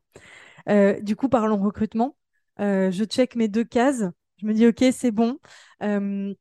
Euh, 0.70 1.00
du 1.02 1.16
coup, 1.16 1.30
parlons 1.30 1.58
recrutement. 1.62 2.16
Euh, 2.60 2.92
je 2.92 3.04
check 3.04 3.36
mes 3.36 3.48
deux 3.48 3.64
cases. 3.64 4.04
Je 4.38 4.46
me 4.46 4.54
dis, 4.54 4.68
OK, 4.68 4.84
c'est 4.92 5.12
bon. 5.12 5.40
Euh, 5.82 6.34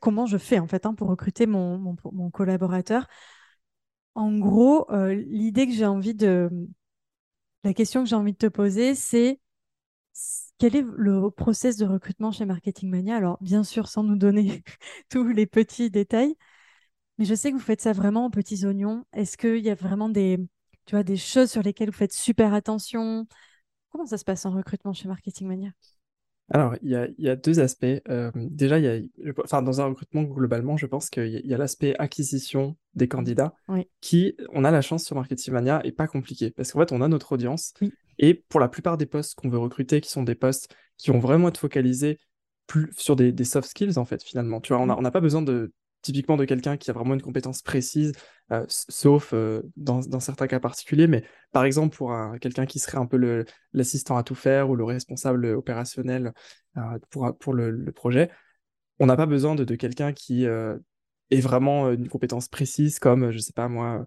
comment 0.00 0.26
je 0.26 0.38
fais 0.38 0.58
en 0.58 0.66
fait 0.66 0.86
hein, 0.86 0.94
pour 0.94 1.08
recruter 1.08 1.46
mon, 1.46 1.96
collaborateur? 2.32 3.06
En 4.14 4.36
gros, 4.38 4.86
l'idée 4.92 5.66
que 5.66 5.72
j'ai 5.72 5.86
envie 5.86 6.14
de. 6.14 6.50
La 7.64 7.72
question 7.74 8.02
que 8.04 8.08
j'ai 8.08 8.16
envie 8.16 8.32
de 8.32 8.38
te 8.38 8.46
poser, 8.46 8.94
c'est 8.94 9.40
quel 10.58 10.76
est 10.76 10.84
le 10.96 11.30
process 11.30 11.76
de 11.76 11.86
recrutement 11.86 12.30
chez 12.30 12.44
Marketing 12.44 12.90
Mania? 12.90 13.16
Alors, 13.16 13.38
bien 13.40 13.64
sûr, 13.64 13.88
sans 13.88 14.02
nous 14.02 14.16
donner 14.16 14.62
tous 15.10 15.26
les 15.28 15.46
petits 15.46 15.90
détails, 15.90 16.36
mais 17.18 17.24
je 17.24 17.34
sais 17.34 17.50
que 17.50 17.56
vous 17.56 17.62
faites 17.62 17.80
ça 17.80 17.92
vraiment 17.92 18.26
en 18.26 18.30
petits 18.30 18.66
oignons. 18.66 19.04
Est-ce 19.12 19.36
qu'il 19.36 19.64
y 19.64 19.70
a 19.70 19.74
vraiment 19.74 20.08
des, 20.08 20.38
tu 20.86 20.94
vois, 20.94 21.04
des 21.04 21.16
choses 21.16 21.50
sur 21.50 21.62
lesquelles 21.62 21.90
vous 21.90 21.96
faites 21.96 22.12
super 22.12 22.54
attention 22.54 23.26
Comment 23.94 24.06
ça 24.06 24.18
se 24.18 24.24
passe 24.24 24.44
en 24.44 24.50
recrutement 24.50 24.92
chez 24.92 25.06
Marketing 25.06 25.46
Mania? 25.46 25.70
Alors, 26.50 26.74
il 26.82 26.90
y 26.90 26.96
a, 26.96 27.06
y 27.16 27.28
a, 27.28 27.36
deux 27.36 27.60
aspects. 27.60 27.86
Euh, 28.08 28.32
déjà, 28.34 28.80
il 28.80 28.84
y 28.84 28.88
a, 28.88 29.32
enfin, 29.44 29.62
dans 29.62 29.80
un 29.80 29.84
recrutement, 29.84 30.24
globalement, 30.24 30.76
je 30.76 30.86
pense 30.86 31.10
qu'il 31.10 31.42
y 31.44 31.54
a, 31.54 31.56
l'aspect 31.56 31.94
acquisition 32.00 32.76
des 32.94 33.06
candidats 33.06 33.54
qui, 34.00 34.36
on 34.52 34.64
a 34.64 34.72
la 34.72 34.82
chance 34.82 35.04
sur 35.04 35.14
Marketing 35.14 35.54
Mania, 35.54 35.80
est 35.84 35.92
pas 35.92 36.08
compliqué. 36.08 36.50
Parce 36.50 36.72
qu'en 36.72 36.80
fait, 36.80 36.90
on 36.90 37.02
a 37.02 37.08
notre 37.08 37.30
audience. 37.30 37.72
Et 38.18 38.34
pour 38.34 38.58
la 38.58 38.68
plupart 38.68 38.98
des 38.98 39.06
postes 39.06 39.36
qu'on 39.36 39.48
veut 39.48 39.58
recruter, 39.58 40.00
qui 40.00 40.10
sont 40.10 40.24
des 40.24 40.34
postes 40.34 40.74
qui 40.96 41.12
vont 41.12 41.20
vraiment 41.20 41.46
être 41.46 41.58
focalisés 41.58 42.18
plus 42.66 42.90
sur 42.96 43.14
des, 43.14 43.30
des 43.30 43.44
soft 43.44 43.68
skills, 43.68 43.96
en 43.96 44.04
fait, 44.04 44.24
finalement. 44.24 44.60
Tu 44.60 44.72
vois, 44.72 44.82
on 44.82 45.02
n'a 45.02 45.10
pas 45.12 45.20
besoin 45.20 45.42
de 45.42 45.72
typiquement 46.04 46.36
de 46.36 46.44
quelqu'un 46.44 46.76
qui 46.76 46.90
a 46.90 46.92
vraiment 46.92 47.14
une 47.14 47.22
compétence 47.22 47.62
précise, 47.62 48.12
euh, 48.52 48.64
sauf 48.68 49.32
euh, 49.32 49.62
dans, 49.76 50.02
certains 50.20 50.46
cas 50.46 50.60
particuliers. 50.60 51.06
Mais 51.06 51.24
par 51.52 51.64
exemple, 51.64 51.96
pour 51.96 52.14
quelqu'un 52.40 52.66
qui 52.66 52.78
serait 52.78 52.98
un 52.98 53.06
peu 53.06 53.44
l'assistant 53.72 54.16
à 54.16 54.22
tout 54.22 54.34
faire 54.34 54.70
ou 54.70 54.76
le 54.76 54.84
responsable 54.84 55.46
opérationnel 55.46 56.32
euh, 56.76 56.98
pour, 57.10 57.36
pour 57.38 57.54
le, 57.54 57.90
projet, 57.92 58.30
on 59.00 59.06
n'a 59.06 59.16
pas 59.16 59.26
besoin 59.26 59.54
de, 59.54 59.74
quelqu'un 59.74 60.12
qui 60.12 60.44
ait 60.44 61.40
vraiment 61.40 61.90
une 61.90 62.08
compétence 62.08 62.48
précise 62.48 62.98
comme, 62.98 63.30
je 63.32 63.38
sais 63.38 63.54
pas 63.54 63.68
moi, 63.68 64.04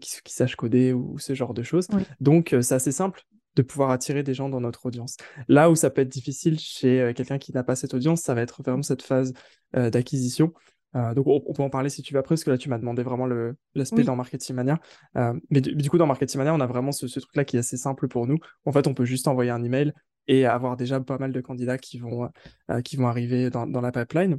qui, 0.00 0.16
qui, 0.24 0.32
sache 0.32 0.56
coder 0.56 0.92
ou, 0.92 1.18
ce 1.18 1.34
genre 1.34 1.54
de 1.54 1.62
choses. 1.62 1.86
Donc, 2.18 2.56
c'est 2.62 2.74
assez 2.74 2.92
simple 2.92 3.22
de 3.56 3.62
pouvoir 3.62 3.90
attirer 3.90 4.22
des 4.22 4.32
gens 4.32 4.48
dans 4.48 4.60
notre 4.60 4.86
audience. 4.86 5.16
Là 5.48 5.70
où 5.70 5.74
ça 5.74 5.90
peut 5.90 6.02
être 6.02 6.08
difficile 6.08 6.58
chez 6.58 7.12
quelqu'un 7.14 7.38
qui 7.38 7.52
n'a 7.52 7.62
pas 7.62 7.76
cette 7.76 7.94
audience, 7.94 8.22
ça 8.22 8.32
va 8.34 8.40
être 8.40 8.62
vraiment 8.62 8.82
cette 8.82 9.02
phase 9.02 9.34
d'acquisition 9.74 10.54
euh, 10.96 11.14
donc 11.14 11.26
on, 11.26 11.52
peut 11.52 11.62
en 11.62 11.70
parler 11.70 11.88
si 11.88 12.02
tu 12.02 12.14
veux 12.14 12.20
après, 12.20 12.34
parce 12.34 12.44
que 12.44 12.50
là 12.50 12.58
tu 12.58 12.68
m'as 12.68 12.78
demandé 12.78 13.02
vraiment 13.02 13.26
l'aspect 13.74 14.02
dans 14.02 14.16
Marketing 14.16 14.56
Mania. 14.56 14.80
Euh, 15.16 15.34
mais 15.50 15.60
du, 15.60 15.90
coup 15.90 15.98
dans 15.98 16.06
Marketing 16.06 16.38
Mania, 16.38 16.54
on 16.54 16.60
a 16.60 16.66
vraiment 16.66 16.92
ce, 16.92 17.06
truc-là 17.06 17.44
qui 17.44 17.56
est 17.56 17.60
assez 17.60 17.76
simple 17.76 18.08
pour 18.08 18.26
nous. 18.26 18.38
En 18.64 18.72
fait, 18.72 18.86
on 18.86 18.94
peut 18.94 19.04
juste 19.04 19.28
envoyer 19.28 19.50
un 19.50 19.62
email 19.62 19.92
et 20.26 20.46
avoir 20.46 20.76
déjà 20.76 21.00
pas 21.00 21.18
mal 21.18 21.32
de 21.32 21.40
candidats 21.40 21.78
qui 21.78 21.98
vont, 21.98 22.28
euh, 22.70 22.80
qui 22.82 22.96
vont 22.96 23.06
arriver 23.06 23.50
dans, 23.50 23.66
la 23.66 23.92
pipeline. 23.92 24.38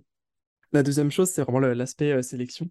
La 0.74 0.84
deuxième 0.84 1.12
chose, 1.12 1.30
c'est 1.30 1.42
vraiment 1.42 1.60
l'aspect 1.60 2.22
sélection. 2.24 2.70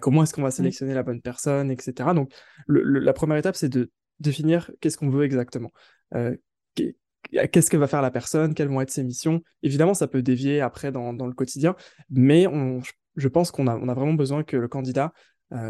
comment 0.00 0.22
est-ce 0.22 0.32
qu'on 0.32 0.42
va 0.42 0.50
sélectionner 0.50 0.94
la 0.94 1.02
bonne 1.02 1.20
personne, 1.20 1.70
etc. 1.70 2.10
Donc, 2.14 2.32
la 2.68 3.12
première 3.12 3.36
étape, 3.36 3.56
c'est 3.56 3.68
de 3.68 3.90
définir 4.18 4.70
qu'est-ce 4.80 4.96
qu'on 4.96 5.10
veut 5.10 5.24
exactement. 5.24 5.70
qu'est-ce 6.14 7.70
que 7.70 7.76
va 7.76 7.86
faire 7.86 8.00
la 8.00 8.10
personne, 8.10 8.54
quelles 8.54 8.68
vont 8.68 8.80
être 8.80 8.90
ses 8.90 9.04
missions. 9.04 9.42
Évidemment, 9.62 9.92
ça 9.92 10.06
peut 10.06 10.22
dévier 10.22 10.62
après 10.62 10.90
dans, 10.90 11.12
dans 11.12 11.26
le 11.26 11.34
quotidien, 11.34 11.76
mais 12.08 12.46
on, 12.46 12.80
je 13.16 13.28
pense 13.28 13.50
qu'on 13.50 13.66
a, 13.66 13.76
on 13.76 13.88
a 13.88 13.94
vraiment 13.94 14.14
besoin 14.14 14.42
que 14.42 14.56
le 14.56 14.68
candidat 14.68 15.12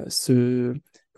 se 0.09 0.75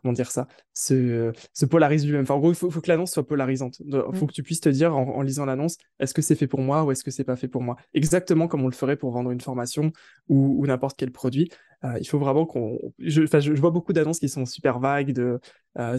comment 0.07 0.13
dire 0.13 0.31
ça, 0.31 0.47
se, 0.73 1.33
se 1.53 1.67
polarise 1.67 2.05
lui-même. 2.05 2.23
Enfin, 2.23 2.35
en 2.35 2.39
gros, 2.39 2.53
il 2.53 2.55
faut, 2.55 2.69
que 2.69 2.89
l'annonce 2.89 3.13
soit 3.13 3.27
polarisante. 3.27 3.81
Il 3.81 4.03
faut 4.15 4.25
mm. 4.25 4.29
que 4.29 4.33
tu 4.33 4.43
puisses 4.43 4.61
te 4.61 4.69
dire 4.69 4.97
en, 4.97 5.21
lisant 5.23 5.45
l'annonce, 5.45 5.77
est-ce 5.99 6.15
que 6.15 6.23
c'est 6.23 6.37
fait 6.37 6.47
pour 6.47 6.61
moi 6.61 6.85
ou 6.85 6.93
est-ce 6.93 7.03
que 7.03 7.11
c'est 7.11 7.25
pas 7.25 7.37
fait 7.37 7.49
pour 7.49 7.63
moi? 7.63 7.77
Exactement 7.93 8.47
comme 8.47 8.63
on 8.63 8.69
le 8.69 8.75
ferait 8.75 8.97
pour 8.97 9.11
vendre 9.11 9.31
une 9.33 9.41
formation 9.41 9.93
ou, 10.29 10.65
n'importe 10.67 10.97
quel 10.97 11.11
produit. 11.11 11.51
Euh, 11.85 11.99
il 12.01 12.07
faut 12.07 12.19
vraiment 12.19 12.47
qu'on. 12.47 12.79
Je, 12.99 13.27
je, 13.27 13.53
vois 13.53 13.71
beaucoup 13.71 13.93
d'annonces 13.93 14.19
qui 14.19 14.29
sont 14.29 14.47
super 14.47 14.79
vagues, 14.79 15.13
de. 15.13 15.41
Euh, 15.79 15.99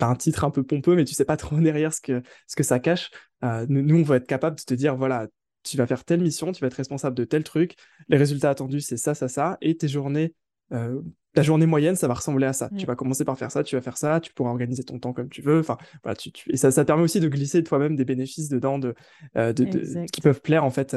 un 0.00 0.14
titre 0.14 0.44
un 0.44 0.50
peu 0.50 0.62
pompeux, 0.62 0.94
mais 0.94 1.04
tu 1.04 1.14
sais 1.14 1.24
pas 1.24 1.36
trop 1.36 1.56
derrière 1.60 1.92
ce 1.92 2.00
que, 2.00 2.22
ce 2.46 2.54
que 2.54 2.62
ça 2.62 2.78
cache. 2.78 3.10
Euh, 3.44 3.66
nous, 3.68 3.98
on 3.98 4.02
va 4.02 4.16
être 4.16 4.26
capable 4.26 4.56
de 4.56 4.62
te 4.62 4.74
dire, 4.74 4.94
voilà, 4.96 5.26
tu 5.70 5.76
vas 5.76 5.86
faire 5.86 6.04
telle 6.04 6.20
mission, 6.20 6.52
tu 6.52 6.60
vas 6.60 6.66
être 6.68 6.74
responsable 6.74 7.16
de 7.16 7.24
tel 7.24 7.44
truc, 7.44 7.76
les 8.08 8.16
résultats 8.16 8.50
attendus, 8.50 8.80
c'est 8.80 8.96
ça, 8.96 9.14
ça, 9.14 9.28
ça, 9.28 9.58
et 9.60 9.76
tes 9.76 9.88
journées 9.88 10.34
euh, 10.72 11.00
ta 11.34 11.42
journée 11.42 11.66
moyenne, 11.66 11.94
ça 11.94 12.08
va 12.08 12.14
ressembler 12.14 12.46
à 12.46 12.52
ça. 12.52 12.68
Tu 12.76 12.84
vas 12.84 12.96
commencer 12.96 13.24
par 13.24 13.38
faire 13.38 13.52
ça, 13.52 13.62
tu 13.62 13.76
vas 13.76 13.82
faire 13.82 13.96
ça, 13.96 14.18
tu 14.18 14.32
pourras 14.32 14.50
organiser 14.50 14.82
ton 14.82 14.98
temps 14.98 15.12
comme 15.12 15.28
tu 15.28 15.40
veux. 15.40 15.60
Enfin, 15.60 15.76
voilà, 16.02 16.16
tu, 16.16 16.32
et 16.50 16.56
ça, 16.56 16.72
ça 16.72 16.84
permet 16.84 17.02
aussi 17.02 17.20
de 17.20 17.28
glisser 17.28 17.62
toi-même 17.62 17.94
des 17.94 18.04
bénéfices 18.04 18.48
dedans 18.48 18.78
de, 18.78 18.94
euh, 19.36 19.52
de, 19.52 20.06
qui 20.10 20.20
peuvent 20.20 20.40
plaire 20.40 20.64
en 20.64 20.70
fait 20.70 20.96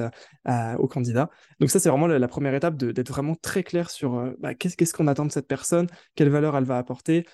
aux 0.79 0.87
candidats. 0.87 1.29
Donc 1.59 1.69
ça, 1.69 1.79
c'est 1.79 1.89
vraiment 1.89 2.07
la, 2.07 2.27
première 2.27 2.55
étape 2.55 2.75
d'être 2.75 3.09
vraiment 3.09 3.35
très 3.35 3.61
clair 3.61 3.91
sur 3.91 4.17
euh, 4.17 4.31
bah, 4.39 4.55
qu'est-ce 4.55 4.93
qu'on 4.93 5.07
attend 5.07 5.25
de 5.25 5.31
cette 5.31 5.47
personne, 5.47 5.87
quelle 6.15 6.29
valeur 6.29 6.57
elle 6.57 6.63
va 6.63 6.77
apporter, 6.77 7.25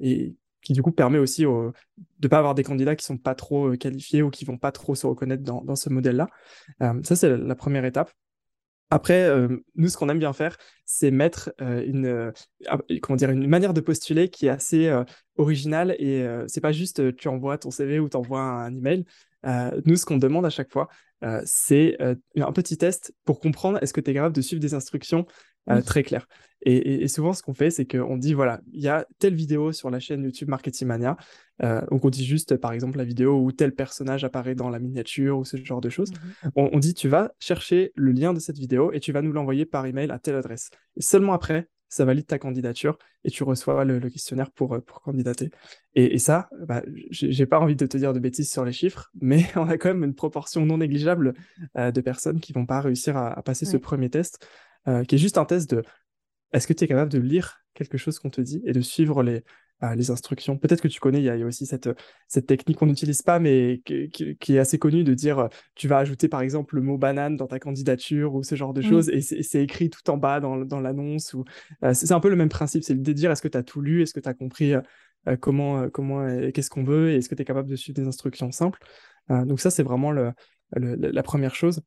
et 0.00 0.34
qui 0.66 0.72
du 0.72 0.82
coup 0.82 0.90
permet 0.90 1.18
aussi 1.18 1.42
de 1.42 1.72
ne 2.22 2.28
pas 2.28 2.38
avoir 2.38 2.56
des 2.56 2.64
candidats 2.64 2.96
qui 2.96 3.04
sont 3.04 3.18
pas 3.18 3.36
trop 3.36 3.76
qualifiés 3.76 4.22
ou 4.22 4.30
qui 4.30 4.44
vont 4.44 4.58
pas 4.58 4.72
trop 4.72 4.96
se 4.96 5.06
reconnaître 5.06 5.44
dans, 5.44 5.76
ce 5.76 5.88
modèle-là. 5.90 6.28
ça, 7.04 7.14
c'est 7.14 7.36
la 7.36 7.54
première 7.54 7.84
étape. 7.84 8.10
Après, 8.90 9.24
euh, 9.24 9.48
nous, 9.74 9.88
ce 9.88 9.96
qu'on 9.96 10.08
aime 10.08 10.18
bien 10.18 10.32
faire, 10.32 10.56
c'est 10.84 11.10
mettre 11.10 11.52
euh, 11.60 11.84
une, 11.84 12.06
euh, 12.06 12.32
comment 13.02 13.16
dire, 13.16 13.30
une 13.30 13.46
manière 13.46 13.74
de 13.74 13.80
postuler 13.80 14.28
qui 14.28 14.46
est 14.46 14.50
assez 14.50 14.92
originale 15.36 15.94
et 15.98 16.26
c'est 16.48 16.60
pas 16.60 16.72
juste 16.72 17.14
tu 17.16 17.28
envoies 17.28 17.58
ton 17.58 17.70
CV 17.70 18.00
ou 18.00 18.08
tu 18.08 18.16
envoies 18.16 18.40
un, 18.40 18.74
email. 18.74 19.04
nous, 19.84 19.96
ce 19.96 20.04
qu'on 20.04 20.18
demande 20.18 20.46
à 20.46 20.50
chaque 20.50 20.72
fois, 20.72 20.88
c'est 21.44 21.96
un 22.00 22.52
petit 22.52 22.76
test 22.76 23.14
pour 23.24 23.38
comprendre 23.38 23.78
est-ce 23.82 23.92
que 23.92 24.00
tu 24.00 24.10
es 24.10 24.14
capable 24.14 24.34
de 24.34 24.40
suivre 24.40 24.60
des 24.60 24.74
instructions 24.74 25.26
très 25.84 26.02
claires. 26.02 26.26
Et, 26.62 27.06
souvent, 27.06 27.32
ce 27.32 27.42
qu'on 27.42 27.54
fait, 27.54 27.70
c'est 27.70 27.86
qu'on 27.86 28.16
dit 28.16 28.34
voilà, 28.34 28.60
il 28.72 28.80
y 28.80 28.88
a 28.88 29.06
telle 29.20 29.34
vidéo 29.34 29.70
sur 29.70 29.88
la 29.88 30.00
chaîne 30.00 30.24
YouTube 30.24 30.48
Marketing 30.48 30.88
Mania. 30.88 31.16
Euh, 31.62 31.80
donc, 31.90 32.04
on 32.04 32.10
dit 32.10 32.24
juste, 32.24 32.56
par 32.56 32.72
exemple, 32.72 32.98
la 32.98 33.04
vidéo 33.04 33.40
où 33.40 33.52
tel 33.52 33.72
personnage 33.72 34.24
apparaît 34.24 34.56
dans 34.56 34.68
la 34.68 34.80
miniature 34.80 35.38
ou 35.38 35.44
ce 35.44 35.56
genre 35.58 35.80
de 35.80 35.90
choses. 35.90 36.10
Mmh 36.10 36.48
on, 36.56 36.78
dit 36.78 36.94
tu 36.94 37.08
vas 37.08 37.32
chercher 37.38 37.92
le 37.94 38.10
lien 38.10 38.32
de 38.32 38.40
cette 38.40 38.58
vidéo 38.58 38.90
et 38.92 39.00
tu 39.00 39.12
vas 39.12 39.22
nous 39.22 39.32
l'envoyer 39.32 39.64
par 39.64 39.86
email 39.86 40.10
à 40.10 40.18
telle 40.18 40.34
adresse. 40.34 40.70
Et 40.96 41.02
seulement 41.02 41.34
après, 41.34 41.68
ça 41.88 42.04
valide 42.04 42.26
ta 42.26 42.38
candidature 42.38 42.98
et 43.24 43.30
tu 43.30 43.44
reçois 43.44 43.84
le, 43.84 44.00
questionnaire 44.10 44.50
pour, 44.50 44.74
euh, 44.74 44.80
pour 44.80 45.00
candidater. 45.00 45.50
Et, 45.94 46.18
ça, 46.18 46.48
bah, 46.66 46.82
j'ai 47.10 47.46
pas 47.46 47.58
envie 47.58 47.76
de 47.76 47.86
te 47.86 47.96
dire 47.96 48.12
de 48.12 48.18
bêtises 48.18 48.50
sur 48.50 48.64
les 48.64 48.72
chiffres, 48.72 49.10
mais 49.20 49.46
on 49.56 49.68
a 49.68 49.78
quand 49.78 49.88
même 49.88 50.04
une 50.04 50.14
proportion 50.14 50.66
non 50.66 50.78
négligeable 50.78 51.34
euh, 51.76 51.90
de 51.90 52.00
personnes 52.00 52.40
qui 52.40 52.52
vont 52.52 52.66
pas 52.66 52.80
réussir 52.80 53.16
à, 53.16 53.42
passer 53.42 53.64
ce 53.64 53.76
premier 53.76 54.10
test, 54.10 54.46
qui 55.06 55.14
est 55.14 55.18
juste 55.18 55.38
un 55.38 55.44
test 55.44 55.70
de 55.70 55.82
est-ce 56.52 56.66
que 56.66 56.72
tu 56.72 56.84
es 56.84 56.88
capable 56.88 57.10
de 57.10 57.18
lire 57.18 57.60
quelque 57.74 57.98
chose 57.98 58.18
qu'on 58.18 58.30
te 58.30 58.40
dit 58.40 58.62
et 58.64 58.72
de 58.72 58.80
suivre 58.80 59.22
les, 59.22 59.44
euh, 59.82 59.94
les 59.94 60.10
instructions? 60.10 60.56
Peut-être 60.56 60.80
que 60.80 60.88
tu 60.88 61.00
connais, 61.00 61.20
il 61.20 61.24
y, 61.24 61.30
a 61.30 61.46
aussi 61.46 61.66
cette, 61.66 61.90
cette 62.28 62.46
technique 62.46 62.78
qu'on 62.78 62.86
n'utilise 62.86 63.22
pas, 63.22 63.38
mais 63.38 63.82
qui, 63.84 64.56
est 64.56 64.58
assez 64.58 64.78
connue 64.78 65.04
de 65.04 65.14
dire 65.14 65.38
euh, 65.38 65.48
tu 65.74 65.88
vas 65.88 65.98
ajouter 65.98 66.28
par 66.28 66.40
exemple 66.40 66.76
le 66.76 66.82
mot 66.82 66.98
banane 66.98 67.36
dans 67.36 67.46
ta 67.46 67.58
candidature 67.58 68.34
ou 68.34 68.42
ce 68.42 68.54
genre 68.54 68.72
de 68.72 68.82
choses, 68.82 69.10
et 69.10 69.20
c'est 69.20 69.62
écrit 69.62 69.90
tout 69.90 70.08
en 70.10 70.16
bas 70.16 70.40
dans, 70.40 70.56
dans 70.58 70.80
l'annonce. 70.80 71.34
Ou 71.34 71.44
euh, 71.82 71.92
C'est 71.94 72.12
un 72.12 72.20
peu 72.20 72.30
le 72.30 72.36
même 72.36 72.48
principe, 72.48 72.84
c'est 72.84 73.00
de 73.00 73.12
dire 73.12 73.30
est-ce 73.30 73.42
que 73.42 73.48
tu 73.48 73.58
as 73.58 73.62
tout 73.62 73.80
lu, 73.80 74.02
est-ce 74.02 74.14
que 74.14 74.20
tu 74.20 74.28
as 74.28 74.34
compris 74.34 74.74
comment, 75.40 75.90
comment 75.90 76.24
qu'est-ce 76.52 76.70
qu'on 76.70 76.84
veut, 76.84 77.10
et 77.10 77.16
est-ce 77.16 77.28
que 77.28 77.34
tu 77.34 77.42
es 77.42 77.44
capable 77.44 77.68
de 77.68 77.76
suivre 77.76 77.96
des 77.96 78.06
instructions 78.06 78.52
simples? 78.52 78.78
donc 79.28 79.58
ça, 79.58 79.70
c'est 79.70 79.82
vraiment 79.82 80.12
le, 80.12 80.32
la 80.76 81.22
première 81.24 81.56
chose. 81.56 81.82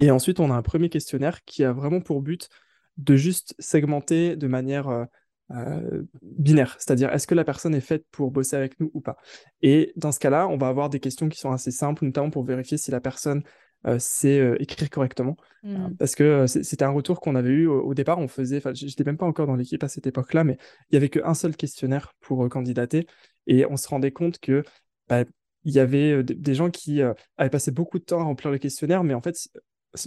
Et 0.00 0.10
ensuite, 0.10 0.40
on 0.40 0.50
a 0.50 0.54
un 0.54 0.62
premier 0.62 0.88
questionnaire 0.88 1.44
qui 1.44 1.64
a 1.64 1.72
vraiment 1.72 2.00
pour 2.00 2.22
but 2.22 2.48
de 2.96 3.16
juste 3.16 3.54
segmenter 3.58 4.36
de 4.36 4.46
manière 4.46 4.88
euh, 4.88 5.04
euh, 5.52 6.02
binaire, 6.22 6.76
c'est-à-dire 6.78 7.12
est-ce 7.12 7.26
que 7.26 7.34
la 7.34 7.44
personne 7.44 7.74
est 7.74 7.80
faite 7.80 8.04
pour 8.10 8.30
bosser 8.30 8.56
avec 8.56 8.78
nous 8.80 8.90
ou 8.94 9.00
pas? 9.00 9.16
Et 9.62 9.92
dans 9.96 10.12
ce 10.12 10.18
cas-là, 10.18 10.48
on 10.48 10.56
va 10.56 10.68
avoir 10.68 10.90
des 10.90 11.00
questions 11.00 11.28
qui 11.28 11.38
sont 11.38 11.52
assez 11.52 11.70
simples, 11.70 12.04
notamment 12.04 12.30
pour 12.30 12.44
vérifier 12.44 12.78
si 12.78 12.90
la 12.90 13.00
personne 13.00 13.42
euh, 13.86 13.98
sait 13.98 14.56
écrire 14.58 14.90
correctement. 14.90 15.36
Mmh. 15.62 15.96
parce 15.98 16.14
que 16.14 16.46
c'était 16.46 16.84
un 16.84 16.90
retour 16.90 17.20
qu'on 17.20 17.34
avait 17.34 17.50
eu 17.50 17.66
au, 17.66 17.92
départ, 17.92 18.18
on 18.18 18.28
faisait, 18.28 18.62
j'étais 18.72 19.04
même 19.04 19.16
pas 19.16 19.26
encore 19.26 19.46
dans 19.46 19.56
l'équipe 19.56 19.82
à 19.82 19.88
cette 19.88 20.06
époque-là, 20.06 20.44
mais 20.44 20.58
il 20.90 20.94
y 20.94 20.96
avait 20.96 21.08
qu'un 21.08 21.34
seul 21.34 21.56
questionnaire 21.56 22.14
pour 22.20 22.48
candidater, 22.48 23.06
et 23.46 23.66
on 23.66 23.76
se 23.76 23.88
rendait 23.88 24.12
compte 24.12 24.38
que 24.38 24.62
bah, 25.08 25.24
il 25.64 25.72
y 25.72 25.80
avait 25.80 26.22
des 26.22 26.54
gens 26.54 26.70
qui 26.70 27.02
avaient 27.02 27.50
passé 27.50 27.72
beaucoup 27.72 27.98
de 27.98 28.04
temps 28.04 28.20
à 28.20 28.24
remplir 28.24 28.52
le 28.52 28.58
questionnaire, 28.58 29.02
mais 29.02 29.14
en 29.14 29.20
fait, 29.20 29.48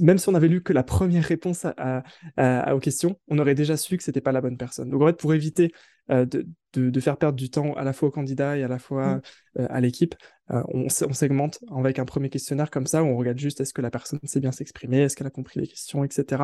même 0.01 0.17
si 0.17 0.29
on 0.29 0.35
avait 0.35 0.47
lu 0.47 0.61
que 0.61 0.73
la 0.73 0.83
première 0.83 1.23
réponse 1.23 1.65
aux 1.65 2.79
questions, 2.79 3.19
on 3.27 3.39
aurait 3.39 3.55
déjà 3.55 3.77
su 3.77 3.97
que 3.97 4.03
c'était 4.03 4.21
pas 4.21 4.31
la 4.31 4.41
bonne 4.41 4.57
personne. 4.57 4.89
Donc 4.89 5.01
en 5.01 5.07
fait, 5.07 5.17
pour 5.17 5.33
éviter 5.33 5.71
euh, 6.11 6.25
de, 6.25 6.99
faire 6.99 7.17
perdre 7.17 7.37
du 7.37 7.49
temps 7.49 7.73
à 7.73 7.83
la 7.83 7.93
fois 7.93 8.09
au 8.09 8.11
candidat 8.11 8.57
et 8.57 8.63
à 8.63 8.67
la 8.67 8.79
fois 8.79 9.15
mmh. 9.15 9.21
euh, 9.59 9.67
à 9.69 9.81
l'équipe, 9.81 10.15
euh, 10.51 10.63
on, 10.69 10.89
segmente 10.89 11.59
avec 11.75 11.99
un 11.99 12.05
premier 12.05 12.29
questionnaire 12.29 12.71
comme 12.71 12.87
ça 12.87 13.03
où 13.03 13.07
on 13.07 13.17
regarde 13.17 13.37
juste 13.37 13.61
est-ce 13.61 13.73
que 13.73 13.81
la 13.81 13.91
personne 13.91 14.19
sait 14.23 14.39
bien 14.39 14.51
s'exprimer, 14.51 15.01
est-ce 15.01 15.15
qu'elle 15.15 15.27
a 15.27 15.31
compris 15.31 15.59
les 15.59 15.67
questions, 15.67 16.03
etc. 16.03 16.43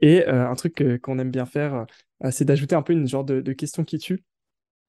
Et 0.00 0.26
un 0.26 0.54
truc 0.54 0.82
qu'on 1.02 1.18
aime 1.18 1.30
bien 1.30 1.46
faire, 1.46 1.86
c'est 2.30 2.44
d'ajouter 2.44 2.74
un 2.74 2.82
peu 2.82 2.92
une 2.92 3.06
genre 3.06 3.24
de, 3.24 3.40
de 3.40 3.52
question 3.52 3.84
qui 3.84 3.98
tue, 3.98 4.24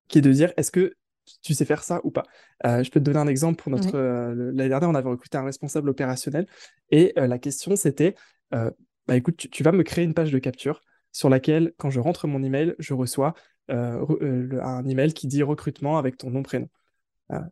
qui 0.07 0.19
est 0.19 0.21
de 0.21 0.31
dire 0.31 0.53
est-ce 0.57 0.71
que 0.71 0.93
tu 1.41 1.53
sais 1.53 1.65
faire 1.65 1.83
ça 1.83 2.01
ou 2.03 2.11
pas. 2.11 2.23
Euh, 2.65 2.83
je 2.83 2.91
peux 2.91 2.99
te 2.99 3.05
donner 3.05 3.19
un 3.19 3.27
exemple. 3.27 3.61
Pour 3.61 3.71
notre 3.71 3.95
euh, 3.95 4.33
l'année 4.53 4.69
dernière, 4.69 4.89
on 4.89 4.95
avait 4.95 5.09
recruté 5.09 5.38
un 5.38 5.43
responsable 5.43 5.89
opérationnel 5.89 6.47
et 6.89 7.13
euh, 7.17 7.27
la 7.27 7.39
question 7.39 7.75
c'était, 7.75 8.15
bah 8.51 9.15
écoute, 9.15 9.35
tu, 9.51 9.63
vas 9.63 9.71
me 9.71 9.83
créer 9.83 10.05
une 10.05 10.13
page 10.13 10.31
de 10.31 10.39
capture 10.39 10.81
sur 11.11 11.29
laquelle, 11.29 11.73
quand 11.77 11.89
je 11.89 11.99
rentre 11.99 12.27
mon 12.27 12.41
email, 12.41 12.73
je 12.79 12.93
reçois 12.93 13.33
un 13.67 14.88
email 14.88 15.13
qui 15.13 15.27
dit 15.27 15.43
recrutement 15.43 15.97
avec 15.97 16.17
ton 16.17 16.29
nom 16.29 16.41
prénom. 16.41 16.69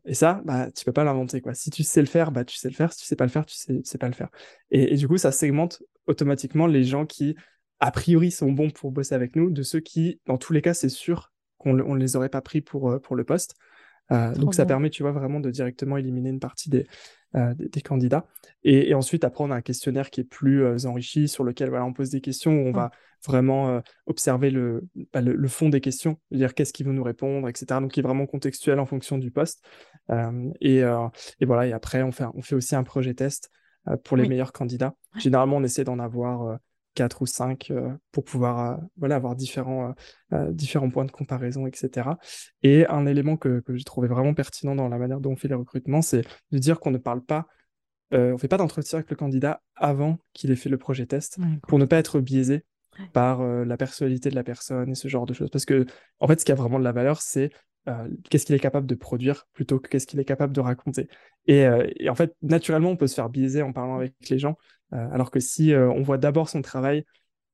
et 0.05 0.13
ça, 0.13 0.41
bah, 0.45 0.71
tu 0.71 0.86
peux 0.86 0.93
pas 0.93 1.03
l'inventer 1.03 1.41
quoi. 1.41 1.53
Si 1.53 1.69
tu 1.69 1.83
sais 1.83 1.99
le 1.99 2.07
faire, 2.07 2.31
bah 2.31 2.45
tu 2.45 2.57
sais 2.57 2.69
le 2.69 2.75
faire. 2.75 2.93
Si 2.93 2.99
tu 2.99 3.05
sais 3.05 3.15
pas 3.15 3.25
le 3.25 3.31
faire, 3.31 3.45
tu 3.45 3.55
sais, 3.55 3.81
sais 3.83 3.97
pas 3.97 4.07
le 4.07 4.13
faire. 4.13 4.29
Et, 4.71 4.95
du 4.95 5.07
coup, 5.07 5.17
ça 5.17 5.31
segmente 5.31 5.83
automatiquement 6.07 6.67
les 6.67 6.83
gens 6.83 7.05
qui 7.05 7.36
a 7.79 7.91
priori 7.91 8.31
sont 8.31 8.51
bons 8.51 8.69
pour 8.69 8.91
bosser 8.91 9.13
avec 9.13 9.36
nous, 9.36 9.51
de 9.51 9.62
ceux 9.62 9.81
qui, 9.81 10.21
dans 10.25 10.38
tous 10.38 10.53
les 10.53 10.62
cas, 10.62 10.73
c'est 10.73 10.89
sûr 10.89 11.32
qu'on 11.63 11.73
ne 11.73 11.99
les 11.99 12.15
aurait 12.15 12.30
pas 12.30 12.41
pris 12.41 12.62
pour, 12.62 12.91
euh, 12.91 12.99
pour 12.99 13.15
le 13.15 13.23
poste. 13.23 13.56
Euh, 14.12 14.36
donc 14.36 14.54
ça 14.54 14.65
permet, 14.65 14.89
tu 14.89 15.02
vois, 15.02 15.13
vraiment 15.13 15.39
de 15.39 15.49
directement 15.49 15.95
éliminer 15.95 16.30
une 16.30 16.39
partie 16.39 16.69
des, 16.69 16.86
euh, 17.36 17.54
des, 17.58 17.82
candidats. 17.82 18.28
Et, 18.63 18.93
ensuite, 18.93 19.23
après, 19.23 19.45
on 19.45 19.49
a 19.49 19.56
un 19.56 19.62
questionnaire 19.62 20.10
qui 20.10 20.21
est 20.21 20.26
plus 20.26 20.86
enrichi, 20.86 21.30
sur 21.30 21.45
lequel 21.45 21.69
voilà, 21.69 21.86
on 21.86 21.93
pose 21.93 22.10
des 22.10 22.19
questions, 22.19 22.52
où 22.52 22.67
on 22.67 22.71
va 22.73 22.91
vraiment 23.26 23.82
observer 24.06 24.52
bah, 25.13 25.21
le, 25.21 25.34
le, 25.34 25.47
fond 25.47 25.69
des 25.69 25.80
questions, 25.80 26.19
dire 26.32 26.54
qu'est-ce 26.54 26.73
qu'ils 26.73 26.86
vont 26.86 26.91
nous 26.91 27.04
répondre, 27.04 27.47
etc. 27.47 27.80
Donc, 27.80 27.93
qui 27.93 28.02
est 28.02 28.04
vraiment 28.04 28.26
contextuel 28.26 28.80
en 28.80 28.86
fonction 28.86 29.17
du 29.17 29.32
poste. 29.32 29.63
Et, 30.60 30.80
et, 30.80 31.45
voilà, 31.45 31.67
et 31.67 31.71
après, 31.71 32.04
on 32.04 32.12
fait, 32.12 32.26
on 32.36 32.41
fait 32.41 32.56
aussi 32.56 32.76
un 32.76 32.84
projet 32.84 33.13
test 33.13 33.49
pour 34.04 34.17
les 34.17 34.28
meilleurs 34.28 34.52
candidats. 34.52 34.95
Généralement, 35.17 35.58
on 35.58 35.63
essaie 35.63 35.86
d'en 35.86 35.99
avoir 35.99 36.60
quatre 36.93 37.21
ou 37.21 37.26
cinq 37.26 37.72
euh, 37.72 37.91
pour 38.11 38.24
pouvoir 38.24 38.59
euh, 38.59 38.78
voilà, 38.97 39.15
avoir 39.15 39.36
différents, 39.36 39.93
euh, 40.34 40.51
différents 40.51 40.89
points 40.89 41.05
de 41.05 41.11
comparaison, 41.11 41.67
etc. 41.67 42.09
Et 42.61 42.86
un 42.88 43.05
élément 43.05 43.38
que, 43.38 43.59
que 43.61 43.76
j'ai 43.76 43.84
trouvé 43.84 44.07
vraiment 44.07 44.34
pertinent 44.34 44.76
dans 44.76 44.89
la 44.89 44.97
manière 44.97 45.20
dont 45.20 45.32
on 45.32 45.36
fait 45.36 45.47
les 45.47 45.55
recrutements, 45.55 46.01
c'est 46.01 46.24
de 46.51 46.57
dire 46.57 46.80
qu'on 46.80 46.91
ne 46.91 46.97
parle 46.97 47.24
pas, 47.24 47.47
on 48.11 48.34
ne 48.34 48.38
fait 48.38 48.47
pas 48.47 48.57
d'entretien 48.57 48.99
avec 48.99 49.09
le 49.09 49.15
candidat 49.15 49.63
avant 49.76 50.20
qu'il 50.34 50.51
ait 50.51 50.55
fait 50.55 50.70
le 50.70 50.78
projet 50.78 51.07
test 51.07 51.39
pour 51.67 51.80
ne 51.80 51.86
pas 51.86 51.97
être 51.97 52.20
biaisé 52.20 52.63
par 53.11 53.43
la 53.43 53.76
personnalité 53.76 54.30
de 54.30 54.36
la 54.36 54.43
personne 54.43 54.91
et 54.91 54.93
ce 54.93 55.07
genre 55.07 55.26
de 55.26 55.34
choses. 55.34 55.49
Parce 55.49 55.65
que, 55.65 55.88
en 56.20 56.28
fait, 56.28 56.39
ce 56.39 56.45
qui 56.45 56.51
a 56.51 56.55
vraiment 56.55 56.78
de 56.78 56.84
la 56.84 56.91
valeur, 56.91 57.24
c'est 57.24 57.49
qu'est-ce 58.29 58.45
qu'il 58.45 58.55
est 58.55 58.59
capable 58.59 58.88
de 58.88 58.95
produire 58.95 59.47
plutôt 59.53 59.79
que 59.79 59.89
qu'est-ce 59.89 60.07
qu'il 60.07 60.19
est 60.19 60.25
capable 60.25 60.53
de 60.53 60.61
raconter. 60.61 61.07
Et, 61.47 61.65
et, 61.97 62.09
en 62.09 62.15
fait, 62.15 62.36
naturellement, 62.41 62.91
on 62.91 62.95
peut 62.95 63.07
se 63.07 63.15
faire 63.15 63.29
biaiser 63.29 63.61
en 63.61 63.73
parlant 63.73 63.95
avec 63.95 64.13
les 64.29 64.39
gens. 64.39 64.57
Euh, 64.93 65.07
alors 65.11 65.31
que 65.31 65.39
si 65.39 65.73
euh, 65.73 65.89
on 65.91 66.01
voit 66.03 66.17
d'abord 66.17 66.49
son 66.49 66.61
travail 66.61 67.05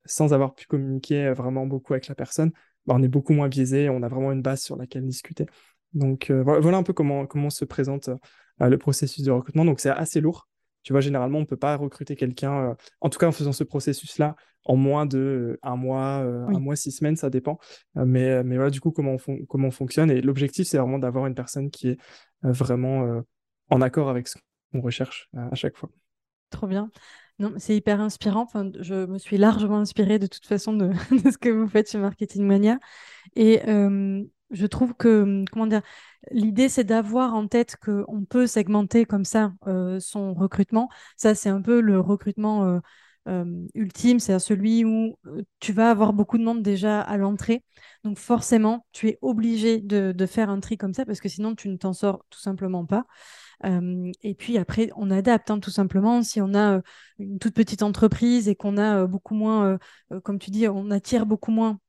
sans 0.06 0.34
avoir 0.34 0.56
pu 0.56 0.66
communiquer 0.66 1.28
euh, 1.28 1.34
vraiment 1.34 1.66
beaucoup 1.66 1.94
avec 1.94 2.08
la 2.08 2.16
personne, 2.16 2.52
bah, 2.86 2.96
on 2.98 3.04
est 3.04 3.08
beaucoup 3.08 3.34
moins 3.34 3.48
biaisé, 3.48 3.90
on 3.90 4.04
a 4.04 4.08
vraiment 4.08 4.32
une 4.32 4.42
base 4.42 4.62
sur 4.62 4.76
laquelle 4.76 5.06
discuter. 5.06 5.46
Donc 5.94 6.30
voilà 6.30 6.78
un 6.78 6.84
peu 6.84 6.94
comment, 6.94 7.26
comment 7.26 7.50
se 7.50 7.66
présente 7.66 8.12
le 8.60 8.78
processus 8.78 9.24
de 9.24 9.32
recrutement. 9.32 9.66
Donc 9.66 9.80
c'est 9.80 9.90
assez 9.90 10.22
lourd. 10.22 10.48
Tu 10.90 10.94
vois, 10.94 11.02
généralement, 11.02 11.38
on 11.38 11.42
ne 11.42 11.46
peut 11.46 11.56
pas 11.56 11.76
recruter 11.76 12.16
quelqu'un, 12.16 12.76
en 13.00 13.10
tout 13.10 13.20
cas 13.20 13.28
en 13.28 13.32
faisant 13.32 13.54
ce 13.54 13.64
processus-là, 13.64 14.36
en 14.66 14.76
moins 14.76 15.06
de 15.06 15.60
un 15.62 15.76
mois, 15.76 16.16
un 16.16 16.60
mois, 16.60 16.76
six 16.76 16.90
semaines, 16.90 17.16
ça 17.16 17.30
dépend. 17.30 17.60
mais, 17.94 18.44
mais 18.44 18.56
voilà, 18.56 18.72
du 18.72 18.82
coup, 18.82 18.90
comment 18.90 19.16
on, 19.28 19.46
comment 19.46 19.68
on 19.68 19.72
fonctionne. 19.72 20.10
Et 20.10 20.20
l'objectif, 20.20 20.66
c'est 20.66 20.80
vraiment 20.80 20.98
d'avoir 20.98 21.28
une 21.28 21.36
personne 21.36 21.70
qui 21.70 21.90
est 21.90 22.00
vraiment 22.42 23.22
en 23.70 23.82
accord 23.82 24.10
avec 24.10 24.28
ce 24.28 24.40
qu'on 24.72 24.82
recherche 24.82 25.30
à 25.38 25.54
chaque 25.54 25.78
fois. 25.78 25.92
Trop 26.50 26.66
bien. 26.66 26.90
Non, 27.38 27.54
c'est 27.58 27.76
hyper 27.76 28.02
inspirant. 28.02 28.42
Enfin, 28.42 28.72
je 28.80 29.06
me 29.06 29.20
suis 29.20 29.38
largement 29.38 29.78
inspirée 29.78 30.18
de 30.18 30.26
toute 30.26 30.48
façon 30.48 30.74
de, 30.74 30.92
ce 31.32 31.38
que 31.38 31.50
vous 31.50 31.68
faites 31.68 31.92
chez 31.92 32.00
Marketing 32.00 32.48
Mania. 32.48 32.80
Et 33.36 33.62
je 34.52 34.66
trouve 34.66 34.94
que, 34.94 35.44
comment 35.52 35.68
dire, 35.68 35.82
l'idée, 36.32 36.70
c'est 36.70 36.84
d'avoir 36.84 37.34
en 37.34 37.48
tête 37.48 37.78
qu'on 37.78 38.26
peut 38.26 38.48
segmenter 38.48 39.06
comme 39.06 39.26
ça 39.26 39.54
son 40.00 40.34
recrutement. 40.34 40.90
Ça, 41.18 41.36
c'est 41.36 41.50
un 41.50 41.62
peu 41.62 41.82
le 41.82 42.00
recrutement 42.00 42.82
ultime, 43.76 44.20
c'est 44.20 44.38
celui 44.40 44.86
où 44.86 45.16
tu 45.60 45.72
vas 45.74 45.92
avoir 45.92 46.14
beaucoup 46.14 46.38
de 46.38 46.44
monde 46.44 46.64
déjà 46.64 47.02
à 47.02 47.18
l'entrée. 47.18 47.64
Donc 48.04 48.18
forcément, 48.18 48.86
tu 48.92 49.10
es 49.10 49.20
obligé 49.22 49.80
de, 49.82 50.26
faire 50.26 50.50
un 50.50 50.60
tri 50.60 50.78
comme 50.78 50.94
ça 50.94 51.06
parce 51.06 51.20
que 51.20 51.30
sinon, 51.30 51.56
tu 51.56 51.70
ne 51.70 51.78
t'en 51.78 51.94
sors 51.94 52.24
tout 52.30 52.40
simplement 52.40 52.86
pas 52.86 53.06
et 53.64 54.36
puis 54.36 54.58
après, 54.58 54.90
on 54.96 55.12
adapte 55.12 55.52
hein, 55.52 55.60
tout 55.60 55.70
simplement. 55.70 56.24
Si 56.24 56.40
on 56.42 56.56
a 56.56 56.82
une 57.18 57.40
toute 57.40 57.54
petite 57.54 57.84
entreprise 57.84 58.48
et 58.48 58.56
qu'on 58.56 58.78
a 58.78 59.06
beaucoup 59.06 59.36
moins, 59.36 59.78
comme 60.24 60.40
tu 60.40 60.50
dis, 60.50 60.68
on 60.68 60.92
attire 60.92 61.26
beaucoup 61.26 61.52
moins 61.52 61.80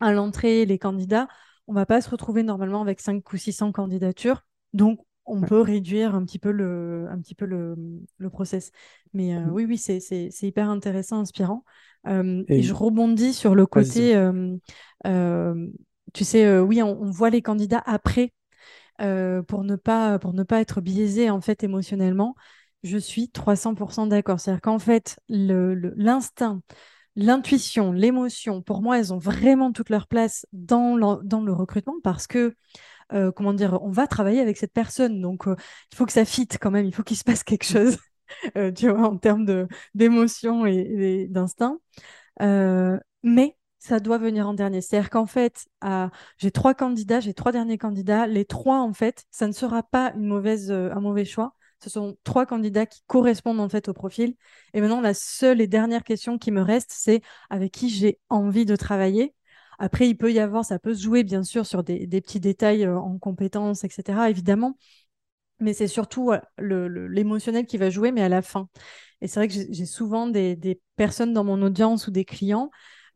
à 0.00 0.12
l'entrée 0.12 0.64
les 0.66 0.78
candidats, 0.78 1.28
on 1.68 1.72
va 1.72 1.86
pas 1.86 2.00
se 2.00 2.10
retrouver 2.10 2.42
normalement 2.42 2.82
avec 2.82 3.00
5 3.00 3.32
ou 3.32 3.36
600 3.36 3.72
candidatures. 3.72 4.44
Donc, 4.72 5.00
on 5.24 5.40
peut 5.40 5.60
réduire 5.60 6.16
un 6.16 6.24
petit 6.24 6.40
peu 6.40 6.50
le, 6.50 7.06
un 7.08 7.20
petit 7.20 7.36
peu 7.36 7.44
le, 7.44 7.76
le 8.18 8.30
process. 8.30 8.72
Mais 9.14 9.38
mmh. 9.38 9.50
oui, 9.52 9.66
oui, 9.66 9.78
c'est 9.78 10.42
hyper 10.42 10.68
intéressant, 10.68 11.20
inspirant. 11.20 11.64
et... 12.06 12.62
je 12.62 12.74
rebondis 12.74 13.32
sur 13.32 13.54
le 13.54 13.66
côté, 13.66 14.20
tu 16.12 16.24
sais, 16.24 16.58
oui, 16.58 16.82
on, 16.82 17.10
voit 17.10 17.30
les 17.30 17.40
candidats 17.40 17.82
après 17.86 18.32
euh, 19.00 19.42
pour, 19.42 19.64
ne 19.64 19.76
pas, 19.76 20.18
pour 20.18 20.32
ne 20.32 20.42
pas 20.42 20.60
être 20.60 20.80
biaisé 20.80 21.30
en 21.30 21.40
fait 21.40 21.64
émotionnellement, 21.64 22.34
je 22.82 22.98
suis 22.98 23.30
300% 23.32 24.08
d'accord. 24.08 24.38
C'est-à-dire 24.38 24.60
qu'en 24.60 24.78
fait, 24.78 25.18
l'instinct, 25.28 26.62
l'intuition, 27.16 27.92
l'émotion, 27.92 28.62
pour 28.62 28.82
moi, 28.82 28.98
elles 28.98 29.12
ont 29.12 29.18
vraiment 29.18 29.72
toute 29.72 29.90
leur 29.90 30.06
place 30.06 30.46
dans 30.52 30.96
le, 30.96 31.52
recrutement 31.52 31.96
parce 32.02 32.26
que, 32.26 32.54
euh, 33.12 33.32
comment 33.32 33.52
dire, 33.52 33.78
on 33.82 33.90
va 33.90 34.06
travailler 34.06 34.40
avec 34.40 34.56
cette 34.56 34.72
personne. 34.72 35.20
Donc, 35.20 35.46
euh, 35.46 35.56
il 35.92 35.96
faut 35.96 36.06
que 36.06 36.12
ça 36.12 36.24
fitte 36.24 36.58
quand 36.60 36.70
même, 36.70 36.86
il 36.86 36.94
faut 36.94 37.02
qu'il 37.02 37.16
se 37.16 37.24
passe 37.24 37.44
quelque 37.44 37.64
chose, 37.64 37.98
tu 38.76 38.88
vois, 38.88 39.08
en 39.08 39.16
termes 39.18 39.66
d'émotion 39.94 40.66
et, 40.66 41.26
d'instinct. 41.30 41.78
mais 42.40 43.56
ça 43.82 43.98
doit 43.98 44.18
venir 44.18 44.46
en 44.46 44.54
dernier. 44.54 44.80
C'est-à-dire 44.80 45.10
qu'en 45.10 45.26
fait, 45.26 45.66
j'ai 46.38 46.50
trois 46.52 46.72
candidats, 46.72 47.18
j'ai 47.18 47.34
trois 47.34 47.50
derniers 47.50 47.78
candidats. 47.78 48.28
Les 48.28 48.44
trois, 48.44 48.78
en 48.78 48.92
fait, 48.92 49.24
ça 49.32 49.48
ne 49.48 49.52
sera 49.52 49.82
pas 49.82 50.12
une 50.14 50.26
mauvaise, 50.26 50.70
euh, 50.70 50.90
un 50.92 51.00
mauvais 51.00 51.24
choix. 51.24 51.56
Ce 51.82 51.90
sont 51.90 52.16
trois 52.24 52.46
candidats 52.46 52.86
qui 52.86 53.02
correspondent 53.06 53.60
en 53.60 53.68
fait 53.68 53.88
au 53.88 53.92
profil. 53.92 54.34
Et 54.74 54.80
maintenant, 54.80 55.00
la 55.00 55.14
seule 55.14 55.60
et 55.60 55.66
dernière 55.66 56.04
question 56.04 56.38
qui 56.38 56.50
me 56.50 56.62
reste, 56.62 56.92
c'est 56.94 57.22
avec 57.50 57.72
qui 57.72 57.88
j'ai 57.90 58.18
envie 58.28 58.64
de 58.64 58.76
travailler. 58.76 59.34
Après, 59.78 60.08
il 60.08 60.16
peut 60.16 60.32
y 60.32 60.38
avoir, 60.38 60.64
ça 60.64 60.78
peut 60.78 60.94
se 60.94 61.02
jouer 61.02 61.24
bien 61.24 61.42
sûr 61.42 61.66
sur 61.66 61.82
des, 61.82 62.06
petits 62.06 62.40
détails 62.40 62.84
euh, 62.84 62.98
en 62.98 63.18
compétences, 63.18 63.84
etc. 63.84 64.30
Évidemment, 64.30 64.76
mais 65.60 65.72
c'est 65.74 65.88
surtout 65.88 66.32
l'émotionnel 66.58 67.66
qui 67.66 67.78
va 67.78 67.90
jouer, 67.90 68.12
mais 68.12 68.22
à 68.22 68.28
la 68.28 68.42
fin. 68.42 68.68
Et 69.20 69.28
c'est 69.28 69.40
vrai 69.40 69.48
que 69.48 69.54
j'ai 69.54 69.86
souvent 69.86 70.26
des, 70.26 70.80
personnes 70.96 71.32
dans 71.32 71.44
mon 71.44 71.62
audience 71.62 72.06
ou 72.08 72.10
des 72.10 72.24
clients 72.24 72.70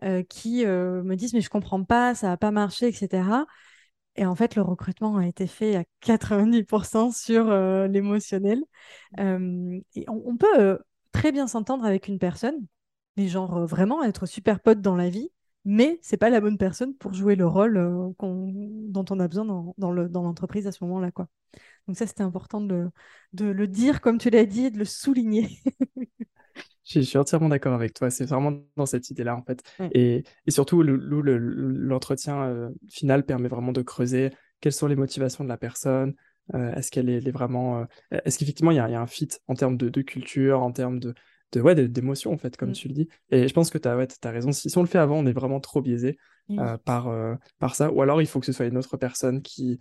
euh, 0.04 0.22
qui 0.22 0.64
euh, 0.64 1.02
me 1.02 1.16
disent 1.16 1.34
mais 1.34 1.40
je 1.40 1.50
comprends 1.50 1.82
pas, 1.84 2.14
ça 2.14 2.28
n'a 2.28 2.36
pas 2.36 2.50
marché, 2.50 2.86
etc. 2.88 3.46
Et 4.16 4.26
en 4.26 4.34
fait, 4.34 4.56
le 4.56 4.62
recrutement 4.62 5.16
a 5.16 5.26
été 5.26 5.46
fait 5.46 5.76
à 5.76 5.84
90% 6.00 7.12
sur 7.12 7.50
euh, 7.50 7.86
l'émotionnel. 7.88 8.62
et 9.18 10.04
on, 10.08 10.36
peut 10.36 10.78
très 11.12 11.32
bien 11.32 11.46
s'entendre 11.46 11.84
avec 11.84 12.08
une 12.08 12.18
personne, 12.18 12.66
mais 13.16 13.28
genre 13.28 13.66
vraiment 13.66 14.02
être 14.02 14.26
super 14.26 14.60
pote 14.60 14.80
dans 14.80 14.96
la 14.96 15.08
vie, 15.10 15.30
mais 15.64 15.98
c'est 16.02 16.16
pas 16.16 16.30
la 16.30 16.40
bonne 16.40 16.58
personne 16.58 16.94
pour 16.94 17.12
jouer 17.12 17.36
le 17.36 17.46
rôle 17.46 17.74
dont 18.18 19.04
on 19.10 19.20
a 19.20 19.28
besoin 19.28 19.44
dans, 19.44 19.74
dans 19.76 20.22
l'entreprise 20.22 20.66
à 20.66 20.72
ce 20.72 20.84
moment-là. 20.84 21.10
quoi. 21.10 21.28
Donc 21.86 21.96
ça, 21.96 22.06
c'était 22.06 22.22
important 22.22 22.60
de, 22.60 22.90
de, 23.32 23.46
le 23.46 23.66
dire, 23.68 24.00
comme 24.00 24.18
tu 24.18 24.30
l'as 24.30 24.46
dit, 24.46 24.66
et 24.66 24.70
de 24.70 24.78
le 24.78 24.84
souligner. 24.84 25.48
Je 26.87 27.01
suis 27.01 27.18
entièrement 27.18 27.49
d'accord 27.49 27.74
avec 27.74 27.95
toi. 27.95 28.11
C'est 28.11 28.26
vraiment 28.26 28.53
dans 28.76 28.87
cette 28.87 29.11
idée-là, 29.11 29.37
en 29.37 29.43
fait. 29.43 29.62
Et, 29.93 30.22
et, 30.47 30.51
surtout, 30.51 30.82
l'entretien 30.82 32.45
euh, 32.45 32.70
final 32.89 33.24
permet 33.24 33.49
vraiment 33.49 33.72
de 33.72 33.82
creuser 33.82 34.30
quelles 34.61 34.72
sont 34.72 34.87
les 34.87 34.95
motivations 34.95 35.43
de 35.43 35.49
la 35.49 35.57
personne. 35.57 36.14
Euh, 36.55 36.72
est-ce 36.74 36.93
qu'elle 36.93 37.09
est, 37.09 37.28
vraiment. 37.30 37.80
Euh, 37.80 38.18
est-ce 38.24 38.39
qu'effectivement, 38.39 38.70
il 38.70 38.76
y, 38.76 38.78
a 38.78 39.01
un 39.01 39.07
fit 39.07 39.28
en 39.49 39.55
termes 39.55 39.76
de, 39.76 40.03
culture, 40.03 40.62
en 40.62 40.70
termes 40.70 41.01
de, 41.01 41.12
de 41.53 41.61
ouais, 41.61 41.74
d'émotion, 41.74 42.32
en 42.32 42.39
fait, 42.39 42.57
comme 42.57 42.70
mm. 42.70 42.74
tu 42.74 42.87
le 42.89 42.95
dis. 42.95 43.09
Et 43.30 43.49
je 43.49 43.53
pense 43.53 43.70
que 43.70 43.78
tu 43.78 43.89
as, 43.89 43.97
ouais, 43.97 44.07
as 44.22 44.30
raison. 44.30 44.53
Si, 44.53 44.70
si, 44.70 44.78
on 44.78 44.82
le 44.82 44.89
fait 44.89 44.99
avant, 44.99 45.18
on 45.18 45.26
est 45.26 45.32
vraiment 45.32 45.59
trop 45.59 45.82
biaisé 45.82 46.18
par, 46.84 47.12
par 47.59 47.74
ça. 47.74 47.91
Ou 47.91 48.01
alors, 48.01 48.22
il 48.22 48.28
faut 48.28 48.39
que 48.39 48.47
ce 48.47 48.53
soit 48.53 48.66
une 48.66 48.78
autre 48.78 48.97
personne 48.97 49.43
qui, 49.43 49.80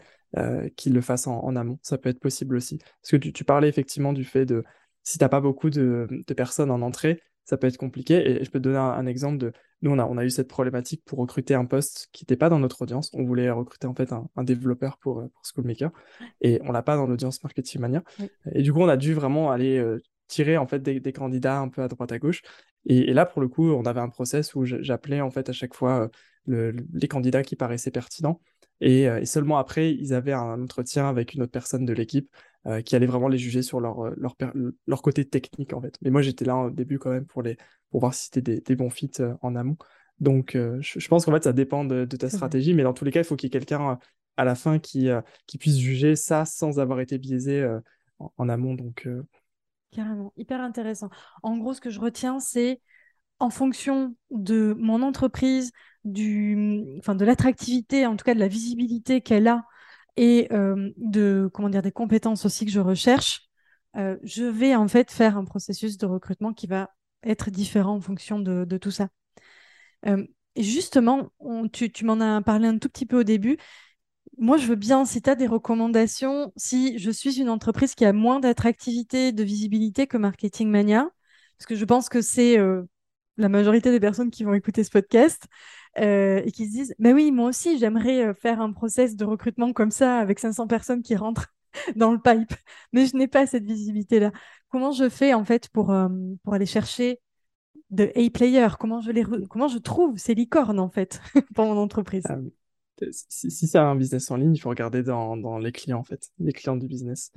qui 0.76 0.90
le 0.90 1.02
fasse 1.02 1.28
en, 1.28 1.56
amont. 1.56 1.78
Ça 1.84 2.00
peut 2.00 2.10
être 2.10 2.20
possible 2.20 2.56
aussi. 2.56 2.80
Parce 2.80 3.12
que 3.12 3.18
tu, 3.18 3.32
tu 3.32 3.44
parlais 3.44 3.70
effectivement 3.70 4.12
du 4.12 4.24
fait 4.24 4.48
de 4.48 4.64
si 5.06 5.20
t'as 5.20 5.30
pas 5.30 5.40
beaucoup 5.40 5.70
de, 5.70 6.08
personnes 6.36 6.72
en 6.72 6.82
entrée, 6.82 7.22
ça 7.46 7.58
peut 7.58 7.68
être 7.68 7.78
compliqué. 7.78 8.28
Et 8.28 8.44
je 8.44 8.50
peux 8.50 8.60
te 8.60 8.64
donner 8.64 8.80
un, 8.80 9.06
exemple 9.06 9.38
de. 9.38 9.54
Nous, 9.82 9.92
on 9.92 10.00
a, 10.00 10.06
on 10.06 10.18
a 10.18 10.26
eu 10.26 10.32
cette 10.32 10.48
problématique 10.48 11.04
pour 11.06 11.20
recruter 11.20 11.54
un 11.54 11.66
poste 11.66 12.10
qui 12.12 12.24
n'était 12.24 12.36
pas 12.36 12.50
dans 12.50 12.60
notre 12.60 12.82
audience. 12.82 13.12
On 13.14 13.24
voulait 13.24 13.52
recruter 13.52 13.86
en 13.86 13.94
fait 13.94 14.12
un, 14.12 14.44
développeur 14.44 14.98
pour, 14.98 15.20
euh, 15.20 15.28
pour 15.28 15.46
Schoolmaker 15.46 15.92
et 16.42 16.60
on 16.64 16.72
l'a 16.72 16.82
pas 16.82 16.96
dans 16.96 17.06
l'audience 17.06 17.44
Marketing 17.44 17.82
Mania. 17.82 18.04
Et 18.52 18.64
du 18.64 18.74
coup, 18.74 18.82
on 18.82 18.90
a 18.90 18.98
dû 18.98 19.14
vraiment 19.14 19.52
aller 19.52 19.78
euh, 19.78 20.02
tirer 20.28 20.58
en 20.58 20.66
fait 20.66 20.80
des, 20.80 21.14
candidats 21.14 21.60
un 21.60 21.70
peu 21.70 21.84
à 21.84 21.88
droite 21.88 22.12
à 22.12 22.18
gauche. 22.18 22.42
Et, 22.88 23.14
là, 23.14 23.28
pour 23.28 23.42
le 23.42 23.48
coup, 23.48 23.72
on 23.72 23.84
avait 23.84 24.02
un 24.02 24.10
process 24.10 24.56
où 24.56 24.66
j'appelais 24.66 25.22
en 25.22 25.30
fait 25.30 25.48
à 25.50 25.54
chaque 25.54 25.76
fois 25.76 26.10
euh, 26.50 26.74
les 26.94 27.08
candidats 27.08 27.44
qui 27.44 27.56
paraissaient 27.56 27.92
pertinents. 27.92 28.42
Et, 28.82 29.04
et, 29.04 29.26
seulement 29.26 29.58
après, 29.60 29.94
ils 29.94 30.14
avaient 30.16 30.34
un 30.34 30.62
entretien 30.64 31.08
avec 31.08 31.34
une 31.34 31.44
autre 31.44 31.52
personne 31.52 31.86
de 31.86 31.94
l'équipe 31.94 32.30
euh, 32.68 32.82
qui 32.82 32.96
allaient 32.96 33.06
vraiment 33.06 33.28
les 33.28 33.38
juger 33.38 33.62
sur 33.62 33.80
leur, 33.80 34.08
euh, 34.08 34.14
leur, 34.18 34.36
leur, 34.88 35.02
côté 35.04 35.24
technique 35.24 35.74
en 35.74 35.82
fait. 35.82 35.98
Mais 36.02 36.10
moi 36.10 36.24
j'étais 36.24 36.46
là 36.46 36.58
au 36.58 36.70
début 36.72 36.98
quand 36.98 37.12
même 37.12 37.28
pour, 37.28 37.44
les, 37.44 37.58
pour 37.92 38.00
voir 38.00 38.16
si 38.16 38.26
c'était 38.26 38.42
des, 38.42 38.62
des, 38.62 38.76
bons 38.76 38.90
fits 38.90 39.12
euh, 39.20 39.36
en 39.42 39.56
amont. 39.56 39.78
Donc 40.20 40.54
je, 40.56 41.08
pense 41.08 41.26
qu'en 41.26 41.34
fait 41.34 41.44
ça 41.44 41.54
dépend 41.54 41.84
de, 41.84 42.06
ta 42.06 42.30
stratégie, 42.30 42.74
mais 42.74 42.84
dans 42.84 42.94
tous 42.94 43.06
les 43.06 43.12
cas 43.12 43.20
il 43.20 43.24
faut 43.26 43.36
qu'il 43.36 43.48
y 43.48 43.50
ait 43.50 43.60
quelqu'un 43.60 44.00
à 44.38 44.46
la 44.46 44.56
fin 44.56 44.80
qui, 44.80 45.10
qui 45.46 45.58
puisse 45.58 45.78
juger 45.78 46.16
ça 46.16 46.46
sans 46.46 46.80
avoir 46.80 47.02
été 47.02 47.18
biaisé 47.18 47.70
en, 48.20 48.48
amont. 48.48 48.76
Donc, 48.76 49.10
Carrément, 49.92 50.32
hyper 50.38 50.62
intéressant. 50.62 51.10
En 51.44 51.58
gros 51.58 51.74
ce 51.74 51.82
que 51.82 51.90
je 51.90 52.00
retiens 52.00 52.40
c'est 52.40 52.80
en 53.40 53.50
fonction 53.50 54.16
de 54.32 54.74
mon 54.80 55.02
entreprise, 55.02 55.72
du, 56.06 56.98
enfin, 57.00 57.14
de 57.14 57.26
l'attractivité, 57.26 58.06
en 58.06 58.16
tout 58.16 58.24
cas 58.24 58.36
de 58.36 58.40
la 58.40 58.48
visibilité 58.48 59.20
qu'elle 59.20 59.50
a 59.50 59.66
et 60.18 60.48
euh, 60.52 60.92
de 60.98 61.50
comment 61.54 61.70
dire 61.70 61.82
des 61.82 61.92
compétences 61.92 62.46
aussi 62.46 62.66
que 62.66 62.72
je 62.72 62.80
recherche, 62.80 63.50
euh, 63.98 64.18
je 64.24 64.44
vais 64.44 64.76
en 64.76 64.88
fait 64.88 65.12
faire 65.12 65.38
un 65.38 65.46
processus 65.46 65.98
de 65.98 66.06
recrutement 66.06 66.54
qui 66.54 66.68
va 66.68 66.90
être 67.24 67.50
différent 67.50 67.96
en 67.96 68.02
fonction 68.02 68.40
de, 68.40 68.78
tout 68.78 68.92
ça. 68.92 69.10
Euh, 70.06 70.26
justement, 70.56 71.32
tu, 71.74 71.92
tu 71.92 72.06
m'en 72.06 72.20
as 72.20 72.42
parlé 72.42 72.68
un 72.68 72.78
tout 72.78 72.90
petit 72.90 73.06
peu 73.06 73.20
au 73.20 73.24
début. 73.24 73.58
Moi, 74.38 74.58
je 74.58 74.68
veux 74.68 74.76
bien, 74.76 75.06
si 75.06 75.22
tu 75.22 75.30
as 75.30 75.36
des 75.36 75.48
recommandations, 75.48 76.52
si 76.58 77.00
je 77.00 77.10
suis 77.12 77.40
une 77.40 77.50
entreprise 77.50 77.96
qui 77.96 78.06
a 78.06 78.14
moins 78.14 78.40
d'attractivité, 78.40 79.32
de 79.32 79.44
visibilité 79.44 80.08
que 80.08 80.18
Marketing 80.18 80.70
Mania, 80.70 81.10
parce 81.58 81.68
que 81.68 81.76
je 81.76 81.86
pense 81.86 82.10
que 82.10 82.22
c'est 82.22 82.58
la 83.38 83.50
majorité 83.50 83.92
des 83.92 84.00
personnes 84.00 84.32
qui 84.32 84.44
vont 84.44 84.54
écouter 84.54 84.84
ce 84.84 84.90
podcast, 84.90 85.48
euh, 85.98 86.42
et 86.44 86.52
qui 86.52 86.66
se 86.68 86.72
disent 86.72 86.96
Mais 87.00 87.14
oui, 87.14 87.32
moi 87.32 87.50
aussi, 87.50 87.78
j'aimerais 87.78 88.28
euh, 88.28 88.34
faire 88.34 88.60
un 88.60 88.74
process 88.74 89.16
de 89.16 89.24
recrutement 89.24 89.72
comme 89.72 89.92
ça 89.92 90.20
avec 90.20 90.40
500 90.40 90.68
personnes 90.68 91.02
qui 91.02 91.16
rentrent 91.16 91.54
dans 91.96 92.12
le 92.12 92.20
pipe, 92.20 92.54
mais 92.92 93.06
je 93.06 93.16
n'ai 93.16 93.28
pas 93.28 93.48
cette 93.48 93.66
visibilité-là. 93.66 94.32
Comment 94.70 94.92
je 94.92 95.08
fais 95.08 95.34
en 95.34 95.46
fait 95.46 95.70
pour, 95.70 95.92
euh, 95.92 96.10
pour 96.44 96.54
aller 96.54 96.66
chercher 96.66 97.20
de 97.92 98.12
A-players 98.16 98.76
Comment 98.78 99.00
je 99.00 99.12
les 99.12 99.24
comment 99.50 99.68
je 99.68 99.78
trouve 99.78 100.18
ces 100.18 100.34
licornes 100.34 100.80
en 100.80 100.90
fait 100.90 101.22
pour 101.56 101.66
mon 101.66 101.78
entreprise? 101.78 102.24
Ah 102.28 102.40
Si, 103.12 103.52
c'est 103.52 103.78
un 103.78 103.96
business 103.96 104.30
en 104.32 104.36
ligne, 104.36 104.54
il 104.54 104.60
faut 104.60 104.70
regarder 104.70 105.02
dans, 105.02 105.38
dans, 105.38 105.60
les 105.60 105.72
clients 105.72 106.00
en 106.00 106.04
fait, 106.04 106.30
les 106.40 106.52
clients 106.52 106.76
du 106.76 106.88
business. 106.88 107.32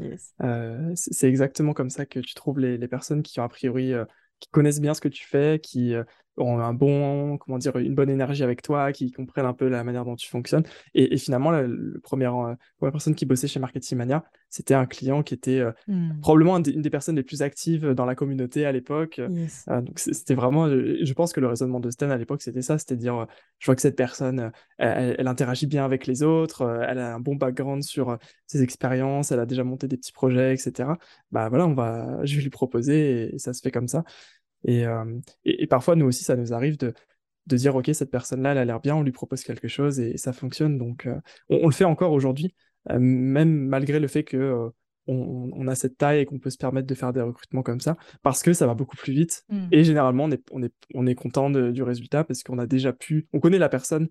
c'est 0.94 1.28
exactement 1.28 1.74
comme 1.74 1.90
ça 1.90 2.07
que 2.07 2.18
tu 2.18 2.34
trouves 2.34 2.59
les, 2.59 2.76
les 2.76 2.88
personnes 2.88 3.22
qui 3.22 3.38
ont 3.38 3.44
a 3.44 3.49
priori 3.49 3.92
qui 4.41 4.49
connaissent 4.51 4.80
bien 4.80 4.95
ce 4.95 5.01
que 5.01 5.09
tu 5.09 5.26
fais, 5.26 5.61
qui 5.61 5.95
ont 6.39 6.59
un 6.61 6.72
bon, 6.72 7.36
comment 7.39 7.59
dire, 7.59 7.76
une 7.76 7.95
bonne 7.95 8.11
énergie 8.11 8.43
avec 8.43 8.62
toi, 8.62 8.93
qui 8.93 9.11
comprennent 9.12 9.47
un 9.47 9.53
peu 9.53 9.68
la 9.68 9.84
manière 9.84 10.05
dont 10.05 10.16
tu 10.16 10.28
fonctionnes. 10.28 10.64
Et, 10.95 11.16
finalement, 11.18 11.51
la, 11.51 11.62
le 11.62 12.01
premier, 12.01 12.26
euh, 12.26 12.55
première 12.78 12.93
personne 12.93 13.14
qui 13.14 13.26
bossait 13.26 13.49
chez 13.49 13.61
Marketing 13.61 13.99
Mania, 13.99 14.24
c'était 14.51 14.74
un 14.74 14.86
client 14.86 15.22
qui 15.22 15.34
était 15.34 15.61
euh, 15.61 15.72
hmm. 15.86 16.20
probablement 16.20 16.57
une 16.59 16.82
des, 16.82 16.91
personnes 16.91 17.16
les 17.16 17.22
plus 17.22 17.43
actives 17.43 17.91
dans 17.91 18.07
la 18.07 18.14
communauté 18.14 18.64
à 18.64 18.72
l'époque. 18.72 19.18
Euh, 19.18 19.80
donc 19.80 19.99
c'était 19.99 20.34
vraiment, 20.34 20.68
je 20.68 21.12
pense 21.12 21.32
que 21.32 21.41
le 21.41 21.49
raisonnement 21.49 21.80
de 21.80 21.91
Stan 21.91 22.11
à 22.11 22.16
l'époque, 22.16 22.43
c'était 22.43 22.62
ça, 22.62 22.78
c'était 22.78 22.97
dire, 22.97 23.26
je 23.59 23.66
vois 23.66 23.74
que 23.74 23.82
cette 23.82 23.97
personne, 23.97 24.51
elle, 24.78 25.28
interagit 25.28 25.66
bien 25.66 25.84
avec 25.84 26.07
les 26.07 26.22
autres, 26.22 26.62
elle 26.89 26.99
a 26.99 27.14
un 27.14 27.20
bon 27.20 27.36
background 27.36 27.82
sur 27.82 28.18
ses 28.47 28.62
expériences, 28.62 29.32
elle 29.32 29.41
a 29.41 29.47
déjà 29.47 29.64
monté 29.64 29.89
des 29.89 29.97
petits 29.97 30.12
projets, 30.12 30.55
etc. 30.55 30.91
Bah 31.30 31.49
voilà, 31.49 31.66
on 31.66 31.74
va, 31.74 32.24
je 32.24 32.36
vais 32.36 32.43
lui 32.43 32.51
proposer 32.51 33.34
et 33.34 33.39
ça 33.39 33.53
se 33.53 33.61
fait 33.61 33.70
comme 33.70 33.89
ça. 33.89 34.05
Euh, 34.66 35.20
et, 35.44 35.62
et, 35.62 35.66
parfois, 35.66 35.96
nous 35.96 36.06
aussi, 36.06 36.24
ça 36.24 36.36
nous 36.36 36.52
arrive 36.52 36.76
de, 36.78 36.94
de 37.46 37.56
dire, 37.56 37.76
OK, 37.76 37.90
cette 37.92 38.11
personne-là, 38.11 38.52
elle 38.52 38.59
a 38.59 38.64
l'air 38.64 38.80
bien, 38.80 38.96
on 38.96 39.02
lui 39.02 39.12
propose 39.12 39.42
quelque 39.42 39.68
chose 39.68 40.00
et, 40.00 40.16
ça 40.16 40.32
fonctionne. 40.32 40.78
Donc, 40.78 41.06
euh, 41.06 41.18
on, 41.48 41.66
le 41.66 41.72
fait 41.72 41.84
encore 41.84 42.12
aujourd'hui, 42.12 42.54
euh, 42.90 42.98
même 42.98 43.66
malgré 43.66 44.00
le 44.00 44.09
fait 44.09 44.24
que 44.24 44.70
on, 45.11 45.66
a 45.68 45.74
cette 45.74 45.96
taille 45.96 46.20
et 46.20 46.26
qu'on 46.26 46.38
peut 46.38 46.50
se 46.50 46.59
permettre 46.59 46.86
de 46.86 46.94
faire 46.94 47.14
des 47.14 47.22
recrutements 47.22 47.62
comme 47.62 47.80
ça, 47.80 47.96
parce 48.22 48.42
que 48.42 48.52
ça 48.52 48.66
va 48.66 48.74
beaucoup 48.74 48.96
plus 48.96 49.14
vite. 49.14 49.42
Mmh. 49.48 49.68
Et 49.72 49.82
généralement, 49.82 50.24
on 50.24 50.30
est, 50.30 50.42
on 50.50 50.62
est, 50.62 50.74
on 50.92 51.06
est 51.06 51.14
content 51.14 51.48
du 51.48 51.82
résultat 51.82 52.24
parce 52.24 52.42
qu'on 52.42 52.59
a 52.59 52.66
déjà 52.66 52.92
pu, 52.92 53.26
on 53.32 53.40
connaît 53.40 53.59
la 53.59 53.70
personne 53.70 54.09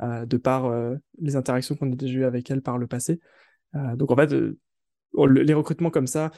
de 0.00 0.36
par 0.38 0.74
les 1.20 1.36
interactions 1.36 1.76
qu'on 1.76 1.92
a 1.92 1.94
déjà 1.94 2.18
eues 2.18 2.24
avec 2.24 2.50
elle 2.50 2.62
par 2.62 2.78
le 2.78 2.88
passé. 2.88 3.20
donc, 3.94 4.10
en 4.10 4.16
fait, 4.16 4.34
les 5.14 5.54
recrutements 5.54 5.90
comme 5.90 6.08
ça, 6.08 6.32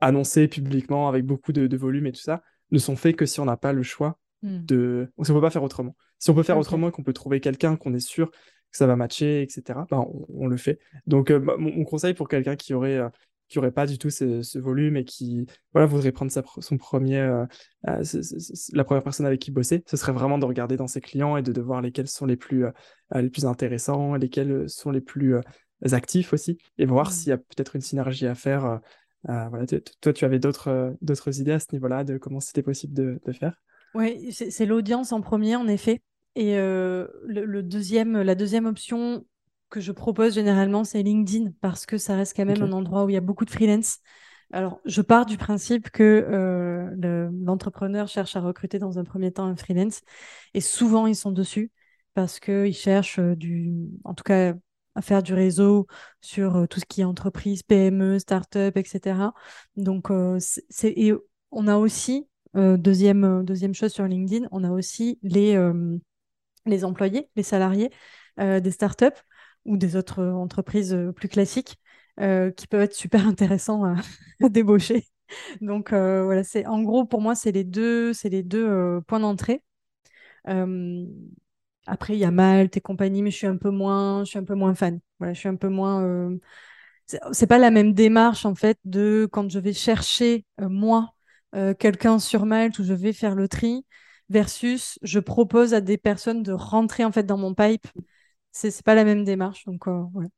annoncés 0.00 0.48
publiquement 0.48 1.06
avec 1.10 1.26
beaucoup 1.26 1.52
de, 1.52 1.66
de 1.66 1.76
volume 1.76 2.06
et 2.06 2.12
tout 2.12 2.22
ça, 2.22 2.42
ne 2.70 2.78
sont 2.78 2.96
faits 2.96 3.16
que 3.16 3.26
si 3.26 3.40
on 3.40 3.44
n'a 3.44 3.56
pas 3.56 3.72
le 3.72 3.82
choix 3.82 4.18
hmm. 4.42 4.64
de. 4.64 5.12
Si 5.22 5.30
on 5.30 5.34
peut 5.34 5.40
pas 5.40 5.50
faire 5.50 5.62
autrement. 5.62 5.96
Si 6.18 6.30
on 6.30 6.34
peut 6.34 6.42
faire 6.42 6.58
autrement 6.58 6.88
et 6.88 6.92
qu'on 6.92 7.02
peut 7.02 7.12
trouver 7.12 7.40
quelqu'un 7.40 7.76
qu'on 7.76 7.94
est 7.94 8.06
sûr 8.06 8.30
que 8.30 8.76
ça 8.76 8.86
va 8.86 8.96
matcher, 8.96 9.42
etc., 9.42 9.80
ben, 9.90 10.06
on, 10.28 10.46
le 10.46 10.56
fait. 10.56 10.78
Donc, 11.06 11.30
euh, 11.30 11.40
mon, 11.58 11.84
conseil 11.84 12.14
pour 12.14 12.28
quelqu'un 12.28 12.56
qui 12.56 12.74
aurait. 12.74 12.98
Euh, 12.98 13.08
qui 13.50 13.58
aurait 13.58 13.72
pas 13.72 13.86
du 13.86 13.96
tout 13.96 14.10
ce, 14.10 14.58
volume 14.58 14.98
et 14.98 15.06
qui 15.06 15.46
voilà 15.72 15.86
voudrait 15.86 16.12
prendre 16.12 16.30
sa, 16.30 16.42
son 16.58 16.76
premier 16.76 17.18
euh, 17.18 17.46
la 18.74 18.84
première 18.84 19.02
personne 19.02 19.24
avec 19.24 19.40
qui 19.40 19.50
bosser 19.50 19.82
ce 19.86 19.96
serait 19.96 20.12
vraiment 20.12 20.36
de 20.36 20.44
regarder 20.44 20.76
dans 20.76 20.86
ses 20.86 21.00
clients 21.00 21.34
et 21.38 21.42
de, 21.42 21.50
de 21.50 21.60
voir 21.62 21.80
lesquels 21.80 22.08
sont 22.08 22.26
les 22.26 22.36
plus 22.36 22.66
les 23.14 23.30
plus 23.30 23.46
intéressants 23.46 24.16
lesquels 24.16 24.68
sont 24.68 24.90
les 24.90 25.00
plus 25.00 25.34
actifs 25.92 26.34
aussi 26.34 26.58
et 26.76 26.84
voir 26.84 27.08
hmm. 27.08 27.12
s'il 27.12 27.28
y 27.30 27.32
a 27.32 27.38
peut-être 27.38 27.74
une 27.74 27.80
synergie 27.80 28.26
à 28.26 28.34
faire 28.34 28.80
voilà, 29.24 29.66
toi, 30.00 30.12
tu 30.12 30.24
avais 30.24 30.38
d'autres 30.38 30.68
euh, 30.68 30.90
d'autres 31.02 31.40
idées 31.40 31.52
à 31.52 31.58
ce 31.58 31.66
niveau-là 31.72 32.04
de 32.04 32.18
comment 32.18 32.40
c'était 32.40 32.62
possible 32.62 32.94
de, 32.94 33.20
de 33.24 33.32
faire? 33.32 33.60
Oui, 33.94 34.32
c'est 34.32 34.66
l'audience 34.66 35.12
en 35.12 35.20
premier, 35.20 35.56
en 35.56 35.66
effet. 35.66 36.02
Et 36.34 36.56
euh, 36.56 37.08
le, 37.24 37.62
deuxième, 37.62 38.20
la 38.20 38.34
deuxième 38.34 38.66
option 38.66 39.24
que 39.70 39.80
je 39.80 39.92
propose 39.92 40.34
généralement, 40.34 40.84
c'est 40.84 41.02
LinkedIn, 41.02 41.52
parce 41.60 41.84
que 41.84 41.98
ça 41.98 42.14
reste 42.14 42.36
quand 42.36 42.44
même 42.44 42.62
un 42.62 42.72
endroit 42.72 43.04
où 43.04 43.08
il 43.08 43.14
y 43.14 43.16
a 43.16 43.22
beaucoup 43.22 43.44
de 43.44 43.50
freelance. 43.50 43.98
Alors, 44.52 44.80
je 44.84 45.02
pars 45.02 45.26
du 45.26 45.36
principe 45.36 45.90
que 45.90 46.88
l'entrepreneur 47.44 48.08
cherche 48.08 48.36
à 48.36 48.40
recruter 48.40 48.78
dans 48.78 48.98
un 48.98 49.04
premier 49.04 49.32
temps 49.32 49.46
un 49.46 49.56
freelance, 49.56 50.02
et 50.54 50.60
souvent 50.60 51.06
ils 51.06 51.16
sont 51.16 51.32
dessus 51.32 51.72
parce 52.14 52.40
qu'ils 52.40 52.74
cherchent 52.74 53.20
du, 53.20 53.74
en 54.04 54.14
tout 54.14 54.24
cas 54.24 54.54
à 54.98 55.02
faire 55.02 55.22
du 55.22 55.32
réseau 55.32 55.86
sur 56.20 56.56
euh, 56.56 56.66
tout 56.66 56.80
ce 56.80 56.84
qui 56.84 57.02
est 57.02 57.04
entreprise, 57.04 57.62
PME, 57.62 58.18
start-up, 58.18 58.76
etc. 58.76 59.32
Donc, 59.76 60.10
euh, 60.10 60.38
c'est, 60.40 60.92
et 60.96 61.12
on 61.52 61.68
a 61.68 61.76
aussi, 61.76 62.28
euh, 62.56 62.76
deuxième, 62.76 63.44
chose 63.74 63.92
sur 63.92 64.04
LinkedIn, 64.06 64.48
on 64.50 64.64
a 64.64 64.70
aussi 64.70 65.20
les, 65.22 65.56
les 66.66 66.84
employés, 66.84 67.30
les 67.36 67.42
salariés 67.42 67.90
des 68.38 68.70
start-up 68.70 69.14
ou 69.64 69.76
des 69.76 69.96
autres 69.96 70.22
entreprises 70.24 70.96
plus 71.16 71.28
classiques 71.28 71.76
qui 72.18 72.66
peuvent 72.68 72.82
être 72.82 72.94
super 72.94 73.26
intéressants 73.26 73.84
à, 73.84 73.96
débaucher. 74.48 75.06
Donc 75.60 75.90
voilà, 75.92 76.44
c'est 76.44 76.66
en 76.66 76.82
gros 76.82 77.04
pour 77.04 77.20
moi 77.20 77.34
c'est 77.34 77.52
les 77.52 77.64
deux, 77.64 78.12
c'est 78.12 78.28
les 78.28 78.42
deux 78.42 79.00
points 79.06 79.20
d'entrée. 79.20 79.62
Après, 81.88 82.14
il 82.14 82.18
y 82.18 82.24
a 82.24 82.30
Malte 82.30 82.76
et 82.76 82.80
compagnie, 82.80 83.22
mais 83.22 83.30
je 83.30 83.36
suis 83.36 83.46
un 83.46 83.56
peu 83.56 83.70
moins, 83.70 84.22
je 84.24 84.30
suis 84.30 84.38
un 84.38 84.44
peu 84.44 84.54
moins 84.54 84.74
fan. 84.74 85.00
Voilà, 85.18 85.32
je 85.32 85.38
suis 85.38 85.48
un 85.48 85.56
peu 85.56 85.68
moins. 85.68 86.04
Euh... 86.04 86.38
C'est 87.32 87.46
pas 87.46 87.56
la 87.56 87.70
même 87.70 87.94
démarche 87.94 88.44
en 88.44 88.54
fait 88.54 88.78
de 88.84 89.26
quand 89.32 89.50
je 89.50 89.58
vais 89.58 89.72
chercher 89.72 90.44
euh, 90.60 90.68
moi 90.68 91.14
euh, 91.54 91.72
quelqu'un 91.72 92.18
sur 92.18 92.44
Malte 92.44 92.78
où 92.78 92.84
je 92.84 92.92
vais 92.92 93.14
faire 93.14 93.34
le 93.34 93.48
tri 93.48 93.86
versus 94.28 94.98
je 95.02 95.18
propose 95.18 95.72
à 95.72 95.80
des 95.80 95.96
personnes 95.96 96.42
de 96.42 96.52
rentrer 96.52 97.06
en 97.06 97.12
fait 97.12 97.22
dans 97.22 97.38
mon 97.38 97.54
pipe. 97.54 97.86
C'est 98.52 98.82
pas 98.82 98.94
la 98.94 99.04
même 99.04 99.24
démarche. 99.24 99.64
Donc 99.64 99.84
Il 99.86 100.28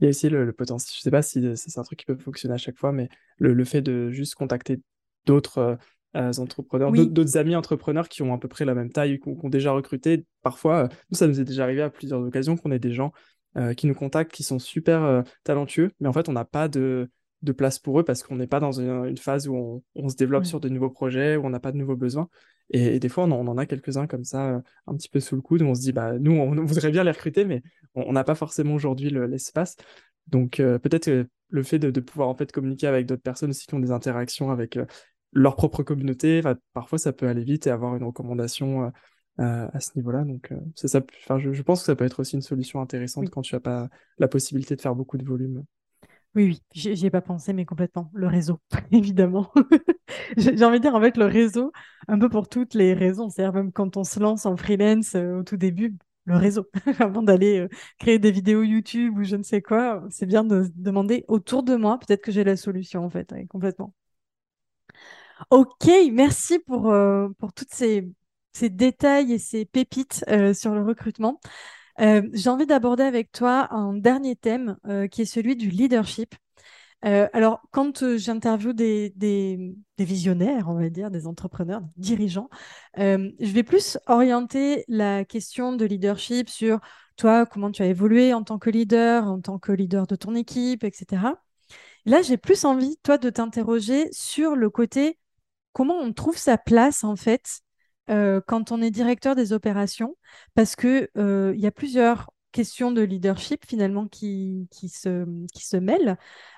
y 0.00 0.06
a 0.06 0.10
aussi 0.10 0.28
le, 0.28 0.52
potentiel. 0.52 0.94
Je 0.94 1.00
sais 1.00 1.10
pas 1.10 1.22
si 1.22 1.42
c'est 1.56 1.78
un 1.78 1.82
truc 1.82 2.00
qui 2.00 2.04
peut 2.04 2.18
fonctionner 2.18 2.54
à 2.54 2.58
chaque 2.58 2.76
fois, 2.76 2.92
mais 2.92 3.08
le 3.38 3.64
fait 3.64 3.80
de 3.80 4.10
juste 4.10 4.34
contacter 4.34 4.82
d'autres 5.24 5.78
entrepreneurs, 6.14 6.92
d'autres 6.92 7.36
amis 7.36 7.54
entrepreneurs 7.54 8.08
qui 8.08 8.22
ont 8.22 8.34
à 8.34 8.38
peu 8.38 8.48
près 8.48 8.64
la 8.64 8.74
même 8.74 8.90
taille, 8.90 9.18
qui 9.20 9.28
ont, 9.28 9.48
déjà 9.48 9.72
recruté. 9.72 10.26
Parfois, 10.42 10.84
euh, 10.84 10.88
nous, 11.10 11.16
ça 11.16 11.26
nous 11.26 11.40
est 11.40 11.44
déjà 11.44 11.64
arrivé 11.64 11.82
à 11.82 11.90
plusieurs 11.90 12.20
occasions 12.20 12.56
qu'on 12.56 12.70
ait 12.70 12.78
des 12.78 12.92
gens 12.92 13.12
euh, 13.56 13.74
qui 13.74 13.86
nous 13.86 13.94
contactent, 13.94 14.32
qui 14.32 14.42
sont 14.42 14.58
super 14.58 15.02
euh, 15.02 15.22
talentueux, 15.44 15.92
mais 16.00 16.08
en 16.08 16.12
fait, 16.12 16.28
on 16.28 16.32
n'a 16.32 16.44
pas 16.44 16.68
de, 16.68 17.10
de, 17.42 17.52
place 17.52 17.78
pour 17.78 18.00
eux 18.00 18.04
parce 18.04 18.22
qu'on 18.22 18.36
n'est 18.36 18.46
pas 18.46 18.60
dans 18.60 18.80
une, 18.80 19.16
phase 19.16 19.48
où 19.48 19.82
on, 19.94 20.08
se 20.08 20.16
développe 20.16 20.44
sur 20.44 20.60
de 20.60 20.68
nouveaux 20.68 20.90
projets, 20.90 21.36
où 21.36 21.46
on 21.46 21.50
n'a 21.50 21.60
pas 21.60 21.72
de 21.72 21.76
nouveaux 21.76 21.96
besoins. 21.96 22.28
Et, 22.70 23.00
des 23.00 23.08
fois, 23.08 23.24
on 23.24 23.30
en, 23.32 23.58
a 23.58 23.66
quelques-uns 23.66 24.06
comme 24.06 24.24
ça, 24.24 24.62
un 24.86 24.94
petit 24.96 25.08
peu 25.08 25.20
sous 25.20 25.36
le 25.36 25.42
coude, 25.42 25.62
où 25.62 25.66
on 25.66 25.74
se 25.74 25.80
dit, 25.80 25.92
bah, 25.92 26.18
nous, 26.18 26.32
on, 26.32 26.64
voudrait 26.64 26.90
bien 26.90 27.02
les 27.02 27.10
recruter, 27.10 27.44
mais 27.44 27.62
on 27.94 28.12
n'a 28.12 28.22
pas 28.24 28.36
forcément 28.36 28.74
aujourd'hui 28.74 29.10
l'espace. 29.10 29.76
Donc, 30.28 30.58
peut-être 30.58 31.10
le 31.48 31.62
fait 31.64 31.80
de, 31.80 31.90
de, 31.90 32.00
pouvoir 32.00 32.28
en 32.28 32.36
fait 32.36 32.52
communiquer 32.52 32.86
avec 32.86 33.06
d'autres 33.06 33.22
personnes 33.22 33.50
aussi 33.50 33.66
qui 33.66 33.74
ont 33.74 33.80
des 33.80 33.90
interactions 33.90 34.52
avec 34.52 34.78
leur 35.32 35.56
propre 35.56 35.82
communauté. 35.82 36.42
parfois, 36.72 36.98
ça 36.98 37.12
peut 37.12 37.28
aller 37.28 37.44
vite 37.44 37.66
et 37.66 37.70
avoir 37.70 37.96
une 37.96 38.04
recommandation 38.04 38.84
euh, 38.84 38.88
euh, 39.40 39.68
à 39.72 39.80
ce 39.80 39.90
niveau-là. 39.96 40.24
Donc, 40.24 40.52
euh, 40.52 40.60
c'est 40.74 40.88
ça. 40.88 41.00
Enfin, 41.24 41.38
je, 41.38 41.62
pense 41.62 41.80
que 41.80 41.86
ça 41.86 41.96
peut 41.96 42.04
être 42.04 42.20
aussi 42.20 42.34
une 42.34 42.42
solution 42.42 42.80
intéressante 42.80 43.30
quand 43.30 43.42
tu 43.42 43.54
n'as 43.54 43.60
pas 43.60 43.88
la 44.18 44.28
possibilité 44.28 44.76
de 44.76 44.80
faire 44.80 44.94
beaucoup 44.94 45.18
de 45.18 45.24
volume. 45.24 45.64
Oui, 46.34 46.44
oui, 46.44 46.62
j'y 46.72 47.06
ai 47.06 47.10
pas 47.10 47.20
pensé, 47.20 47.52
mais 47.52 47.64
complètement. 47.64 48.10
Le 48.14 48.28
réseau, 48.28 48.60
évidemment. 48.92 49.50
J'ai 50.36 50.64
envie 50.64 50.78
de 50.78 50.82
dire, 50.82 50.94
en 50.94 51.00
fait, 51.00 51.16
le 51.16 51.26
réseau, 51.26 51.72
un 52.06 52.18
peu 52.18 52.28
pour 52.28 52.48
toutes 52.48 52.74
les 52.74 52.94
raisons. 52.94 53.28
C'est-à-dire, 53.30 53.54
même 53.54 53.72
quand 53.72 53.96
on 53.96 54.04
se 54.04 54.20
lance 54.20 54.46
en 54.46 54.56
freelance 54.56 55.14
au 55.14 55.42
tout 55.42 55.56
début, 55.56 55.96
le 56.24 56.36
réseau, 56.36 56.66
avant 57.00 57.22
d'aller 57.22 57.66
créer 57.98 58.18
des 58.18 58.30
vidéos 58.30 58.62
YouTube 58.62 59.16
ou 59.18 59.24
je 59.24 59.36
ne 59.36 59.42
sais 59.42 59.62
quoi, 59.62 60.04
c'est 60.10 60.26
bien 60.26 60.44
de 60.44 60.64
se 60.64 60.70
demander 60.74 61.24
autour 61.28 61.62
de 61.62 61.74
moi, 61.74 61.98
peut-être 61.98 62.22
que 62.22 62.30
j'ai 62.30 62.44
la 62.44 62.56
solution, 62.56 63.04
en 63.04 63.10
fait, 63.10 63.34
complètement. 63.48 63.94
Ok, 65.48 65.88
merci 66.12 66.58
pour, 66.58 66.90
euh, 66.90 67.28
pour 67.38 67.50
ces, 67.70 68.10
ces, 68.52 68.68
détails 68.68 69.32
et 69.32 69.38
ces 69.38 69.64
pépites 69.64 70.24
euh, 70.28 70.52
sur 70.52 70.74
le 70.74 70.82
recrutement. 70.82 71.40
Euh, 72.00 72.22
j'ai 72.32 72.50
envie 72.50 72.66
d'aborder 72.66 73.04
avec 73.04 73.32
toi 73.32 73.72
un 73.72 73.94
dernier 73.94 74.36
thème 74.36 74.76
qui 75.10 75.22
est 75.22 75.26
celui 75.26 75.56
du 75.56 75.70
leadership. 75.70 76.34
alors, 77.02 77.62
quand 77.70 78.16
j'interviewe 78.16 78.72
des, 78.74 79.10
des, 79.16 79.74
des, 79.98 80.04
visionnaires, 80.04 80.68
on 80.68 80.74
va 80.74 80.90
dire, 80.90 81.10
des 81.10 81.26
entrepreneurs, 81.26 81.80
des 81.80 81.88
dirigeants, 81.96 82.50
je 82.96 83.52
vais 83.52 83.62
plus 83.62 83.98
orienter 84.06 84.84
la 84.88 85.24
question 85.24 85.74
de 85.74 85.84
leadership 85.84 86.48
sur 86.48 86.80
toi, 87.16 87.46
comment 87.46 87.70
tu 87.70 87.82
as 87.82 87.86
évolué 87.86 88.34
en 88.34 88.44
tant 88.44 88.58
que 88.58 88.70
leader, 88.70 89.26
en 89.26 89.40
tant 89.40 89.58
que 89.58 89.72
leader 89.72 90.06
de 90.06 90.16
ton 90.16 90.34
équipe, 90.34 90.84
etc. 90.84 91.34
Là, 92.06 92.22
j'ai 92.22 92.36
plus 92.36 92.64
envie, 92.64 92.96
toi, 93.02 93.18
de 93.18 93.30
t'interroger 93.30 94.08
sur 94.12 94.56
le 94.56 94.70
côté 94.70 95.18
comment 95.72 95.98
on 95.98 96.12
trouve 96.12 96.36
sa 96.36 96.58
place 96.58 97.04
en 97.04 97.16
fait 97.16 97.62
euh, 98.10 98.40
quand 98.46 98.72
on 98.72 98.82
est 98.82 98.90
directeur 98.90 99.36
des 99.36 99.52
opérations, 99.52 100.16
parce 100.54 100.74
que 100.76 101.08
euh, 101.16 101.54
y 101.56 101.66
a 101.66 101.70
plusieurs 101.70 102.30
questions 102.52 102.90
de 102.90 103.02
leadership 103.02 103.64
finalement 103.66 104.08
qui, 104.08 104.68
se, 104.72 105.76
mêlent. 105.76 106.16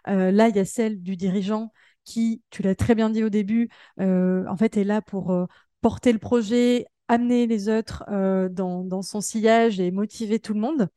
Euh, 0.09 0.31
là, 0.31 0.49
il 0.49 0.57
y 0.57 0.59
a 0.59 0.65
celle 0.65 1.03
du 1.03 1.17
dirigeant 1.17 1.73
qui, 2.05 2.43
tu 2.51 2.63
l'as 2.63 2.75
très 2.75 2.95
bien 2.95 3.11
dit 3.11 3.23
au 3.23 3.29
début, 3.29 3.69
en 3.99 4.57
fait 4.57 4.77
est 4.77 4.85
là 4.85 5.03
pour 5.03 5.37
porter 5.83 6.13
le 6.13 6.19
projet, 6.19 6.87
amener 7.09 7.47
les 7.47 7.69
autres 7.69 8.05
dans, 8.49 8.83
dans, 8.85 9.03
son 9.03 9.21
sillage 9.21 9.79
et 9.79 9.91
motiver 9.91 10.41
tout 10.41 10.55
le 10.55 10.61
monde, 10.61 10.89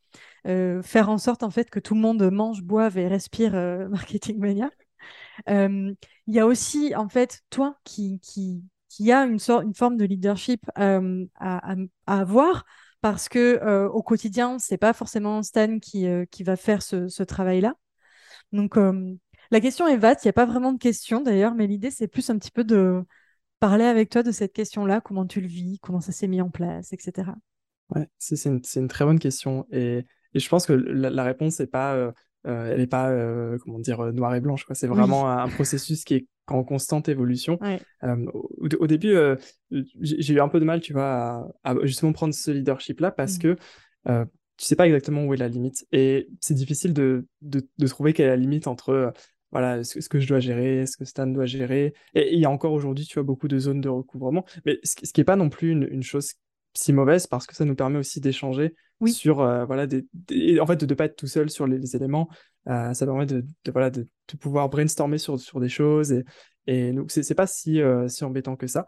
faire 0.46 1.10
en 1.10 1.18
sorte 1.18 1.44
en 1.44 1.50
fait 1.52 1.70
que 1.70 1.80
tout 1.80 1.94
le 1.96 2.02
monde 2.02 2.24
mange, 2.32 2.64
boive 2.64 2.98
et 2.98 3.08
respire 3.08 3.54
Marketing 3.90 4.40
Mania. 4.40 4.70
Il 5.48 5.96
y 6.28 6.40
a 6.40 6.46
aussi, 6.46 6.96
en 6.96 7.10
fait, 7.10 7.42
toi 7.50 7.78
qui, 7.84 8.20
qui, 8.20 8.64
qui 8.90 9.12
a 9.12 9.26
une, 9.26 9.40
sorte, 9.40 9.64
une 9.64 9.76
forme 9.76 9.98
de 9.98 10.06
leadership 10.06 10.62
à, 10.76 11.00
à, 11.40 11.76
avoir 12.08 12.66
parce 13.02 13.30
que 13.30 13.60
euh, 13.64 13.88
au 13.90 14.02
quotidien, 14.02 14.58
c'est 14.58 14.78
pas 14.78 14.94
forcément 14.94 15.44
Stan 15.44 15.80
qui, 15.80 16.08
qui 16.32 16.44
va 16.44 16.56
faire 16.56 16.82
ce, 16.82 17.08
ce 17.08 17.24
travail-là. 17.24 17.76
Donc, 18.52 18.78
la 19.52 19.62
question 19.62 19.88
est 19.88 19.98
vaste, 19.98 20.24
il 20.24 20.28
n'y 20.28 20.32
a 20.32 20.34
pas 20.34 20.46
vraiment 20.46 20.74
de 20.74 20.80
question 20.80 21.22
d'ailleurs, 21.22 21.54
mais 21.54 21.68
l'idée, 21.68 21.92
c'est 21.92 22.08
plus 22.08 22.30
un 22.30 22.38
petit 22.38 22.52
peu 22.52 22.64
de 22.64 23.04
parler 23.60 23.86
avec 23.86 24.10
toi 24.10 24.24
de 24.24 24.32
cette 24.32 24.54
question-là, 24.54 25.02
comment 25.02 25.26
tu 25.26 25.42
le 25.42 25.48
vis, 25.48 25.80
comment 25.80 26.02
ça 26.02 26.12
s'est 26.12 26.28
mis 26.28 26.42
en 26.42 26.50
place, 26.50 26.94
etc. 26.94 27.32
Ouais, 27.94 28.08
c'est 28.18 28.44
une, 28.46 28.62
une, 28.76 28.88
très 28.88 29.06
bonne 29.06 29.20
question. 29.20 29.66
Et, 29.72 30.06
et 30.34 30.40
je 30.40 30.50
pense 30.50 30.66
que 30.66 30.74
la, 30.74 31.24
réponse 31.24 31.60
n'est 31.60 31.68
pas, 31.68 32.12
euh, 32.46 32.50
euh, 32.50 32.74
elle 32.74 32.82
est 32.82 32.88
pas, 32.88 33.10
euh, 33.10 33.58
comment 33.60 33.80
dire, 33.80 34.14
noire 34.14 34.36
et 34.36 34.42
blanche. 34.42 34.66
C'est 34.74 34.88
vraiment 34.88 35.30
un, 35.30 35.48
processus 35.50 36.04
qui 36.04 36.16
est 36.16 36.28
en 36.48 36.64
constante 36.64 37.10
évolution. 37.10 37.60
Au, 38.02 38.88
début, 38.88 39.16
j'ai 40.02 40.34
eu 40.34 40.40
un 40.40 40.50
peu 40.50 40.60
de 40.60 40.66
mal, 40.66 40.82
tu 40.82 40.94
vois, 40.94 41.48
à, 41.64 41.76
justement 41.84 42.14
prendre 42.14 42.34
ce 42.34 42.52
leadership-là 42.52 43.12
parce 43.12 43.38
mmh. 43.38 43.40
que 43.40 43.56
tu 44.58 44.66
sais 44.66 44.76
pas 44.76 44.86
exactement 44.86 45.26
où 45.26 45.34
est 45.34 45.38
la 45.38 45.50
limite. 45.50 45.86
Et 45.92 46.30
c'est 46.40 46.54
difficile 46.54 46.94
de, 46.94 47.28
de, 47.42 47.68
de, 47.78 47.88
trouver 47.88 48.14
quelle 48.14 48.28
est 48.28 48.30
la 48.30 48.36
limite 48.38 48.68
entre 48.68 49.12
voilà, 49.52 49.84
ce, 49.84 50.00
ce, 50.00 50.08
que 50.08 50.20
je 50.20 50.28
dois 50.28 50.40
gérer, 50.40 50.86
ce 50.86 50.98
que 50.98 51.06
Stan 51.06 51.28
doit 51.28 51.46
gérer. 51.46 51.94
Et 52.14 52.34
il 52.34 52.40
y 52.40 52.46
a 52.46 52.50
encore 52.50 52.74
aujourd'hui, 52.74 53.06
tu 53.06 53.16
vois, 53.16 53.24
beaucoup 53.24 53.48
de 53.48 53.58
zones 53.60 53.82
de 53.82 53.90
recouvrement. 53.90 54.46
Mais 54.66 54.80
ce, 54.84 54.96
qui 54.96 55.20
n'est 55.20 55.26
pas 55.26 55.36
non 55.36 55.50
plus 55.50 55.72
une, 55.72 55.88
une, 55.92 56.04
chose 56.04 56.34
si 56.76 56.94
mauvaise 56.94 57.28
parce 57.28 57.48
que 57.48 57.56
ça 57.56 57.66
nous 57.66 57.76
permet 57.76 57.98
aussi 57.98 58.20
d'échanger 58.20 58.76
sur, 59.06 59.42
euh, 59.42 59.66
voilà, 59.66 59.88
des, 59.88 60.06
en 60.60 60.66
fait, 60.66 60.78
de 60.78 60.86
ne 60.86 60.94
pas 60.94 61.06
être 61.06 61.16
tout 61.16 61.28
seul 61.28 61.50
sur 61.50 61.68
les, 61.68 61.96
éléments. 61.96 62.30
Euh, 62.68 62.94
ça 62.94 63.06
permet 63.06 63.26
de, 63.26 63.42
de 63.42 63.72
voilà, 63.72 63.90
de, 63.90 64.08
de, 64.32 64.38
pouvoir 64.38 64.70
brainstormer 64.70 65.18
sur, 65.18 65.40
sur 65.40 65.60
des 65.60 65.70
choses. 65.70 66.12
Et, 66.12 66.24
et 66.68 66.92
donc, 66.94 67.12
c'est 67.12 67.36
pas 67.36 67.48
si, 67.48 67.82
euh, 67.82 68.08
si 68.08 68.24
embêtant 68.24 68.56
que 68.56 68.68
ça. 68.68 68.86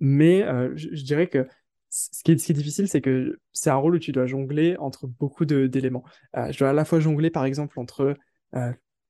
mais 0.00 0.44
je, 0.74 0.88
je, 0.92 1.04
dirais 1.04 1.28
que 1.28 1.46
ce 1.90 2.22
qui 2.24 2.32
est, 2.32 2.38
ce 2.38 2.46
qui 2.46 2.52
est 2.52 2.56
difficile, 2.56 2.88
c'est 2.88 3.00
que 3.00 3.38
c'est 3.52 3.70
un 3.70 3.76
rôle 3.76 3.96
où 3.96 3.98
tu 3.98 4.12
dois 4.12 4.26
jongler 4.26 4.76
entre 4.78 5.06
beaucoup 5.06 5.44
d'éléments. 5.44 6.04
je 6.34 6.58
dois 6.58 6.70
à 6.70 6.72
la 6.72 6.84
fois 6.84 7.00
jongler, 7.00 7.30
par 7.30 7.44
exemple, 7.44 7.78
entre 7.78 8.16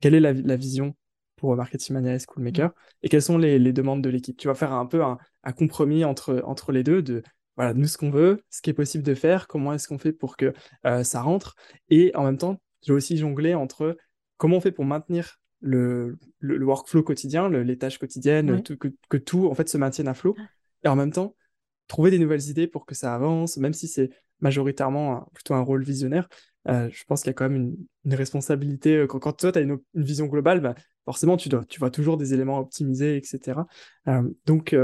quelle 0.00 0.14
est 0.14 0.20
la, 0.20 0.56
vision 0.56 0.94
pour 1.36 1.54
Marketing 1.56 1.94
Mania 1.94 2.14
et 2.14 2.18
Schoolmaker 2.18 2.70
et 3.02 3.08
quelles 3.08 3.22
sont 3.22 3.38
les, 3.38 3.72
demandes 3.72 4.02
de 4.02 4.10
l'équipe. 4.10 4.36
Tu 4.36 4.48
vas 4.48 4.54
faire 4.54 4.72
un 4.72 4.86
peu 4.86 5.02
un, 5.02 5.18
compromis 5.56 6.04
entre, 6.04 6.42
entre 6.44 6.72
les 6.72 6.82
deux 6.82 7.02
de 7.02 7.22
voilà, 7.56 7.74
nous 7.74 7.86
ce 7.86 7.96
qu'on 7.98 8.10
veut, 8.10 8.42
ce 8.50 8.62
qui 8.62 8.70
est 8.70 8.74
possible 8.74 9.04
de 9.04 9.14
faire, 9.14 9.48
comment 9.48 9.72
est-ce 9.72 9.88
qu'on 9.88 9.98
fait 9.98 10.12
pour 10.12 10.36
que 10.36 10.52
euh, 10.86 11.02
ça 11.04 11.22
rentre 11.22 11.54
et 11.88 12.14
en 12.14 12.24
même 12.24 12.38
temps, 12.38 12.60
je 12.82 12.92
vais 12.92 12.96
aussi 12.96 13.16
jongler 13.16 13.54
entre 13.54 13.96
comment 14.36 14.58
on 14.58 14.60
fait 14.60 14.72
pour 14.72 14.84
maintenir 14.84 15.38
le, 15.60 16.18
le, 16.40 16.64
workflow 16.64 17.02
quotidien, 17.02 17.48
les 17.48 17.78
tâches 17.78 17.98
quotidiennes, 17.98 18.62
que, 18.62 19.16
tout 19.16 19.48
en 19.48 19.54
fait 19.54 19.68
se 19.68 19.78
maintienne 19.78 20.08
à 20.08 20.14
flot 20.14 20.36
et 20.84 20.88
en 20.88 20.96
même 20.96 21.12
temps 21.12 21.34
trouver 21.88 22.10
des 22.10 22.18
nouvelles 22.18 22.48
idées 22.48 22.66
pour 22.66 22.84
que 22.84 22.94
ça 22.94 23.14
avance, 23.14 23.56
même 23.56 23.72
si 23.72 23.88
c'est 23.88 24.10
majoritairement 24.40 25.28
plutôt 25.32 25.54
un 25.54 25.60
rôle 25.60 25.82
visionnaire, 25.82 26.28
euh, 26.68 26.88
je 26.92 27.04
pense 27.04 27.22
qu'il 27.22 27.28
y 27.28 27.30
a 27.30 27.34
quand 27.34 27.48
même 27.48 27.76
une, 28.04 28.14
responsabilité. 28.14 28.96
Euh, 28.96 29.06
quand, 29.06 29.20
toi, 29.32 29.52
tu 29.52 29.58
as 29.58 29.62
une, 29.62 29.78
vision 29.94 30.26
globale, 30.26 30.60
bah, 30.60 30.74
forcément, 31.04 31.36
tu, 31.36 31.48
dois, 31.48 31.64
tu 31.64 31.78
vois 31.78 31.90
toujours 31.90 32.16
des 32.16 32.34
éléments 32.34 32.58
optimisés, 32.58 33.16
etc. 33.16 33.60
Euh, 34.08 34.28
donc, 34.46 34.76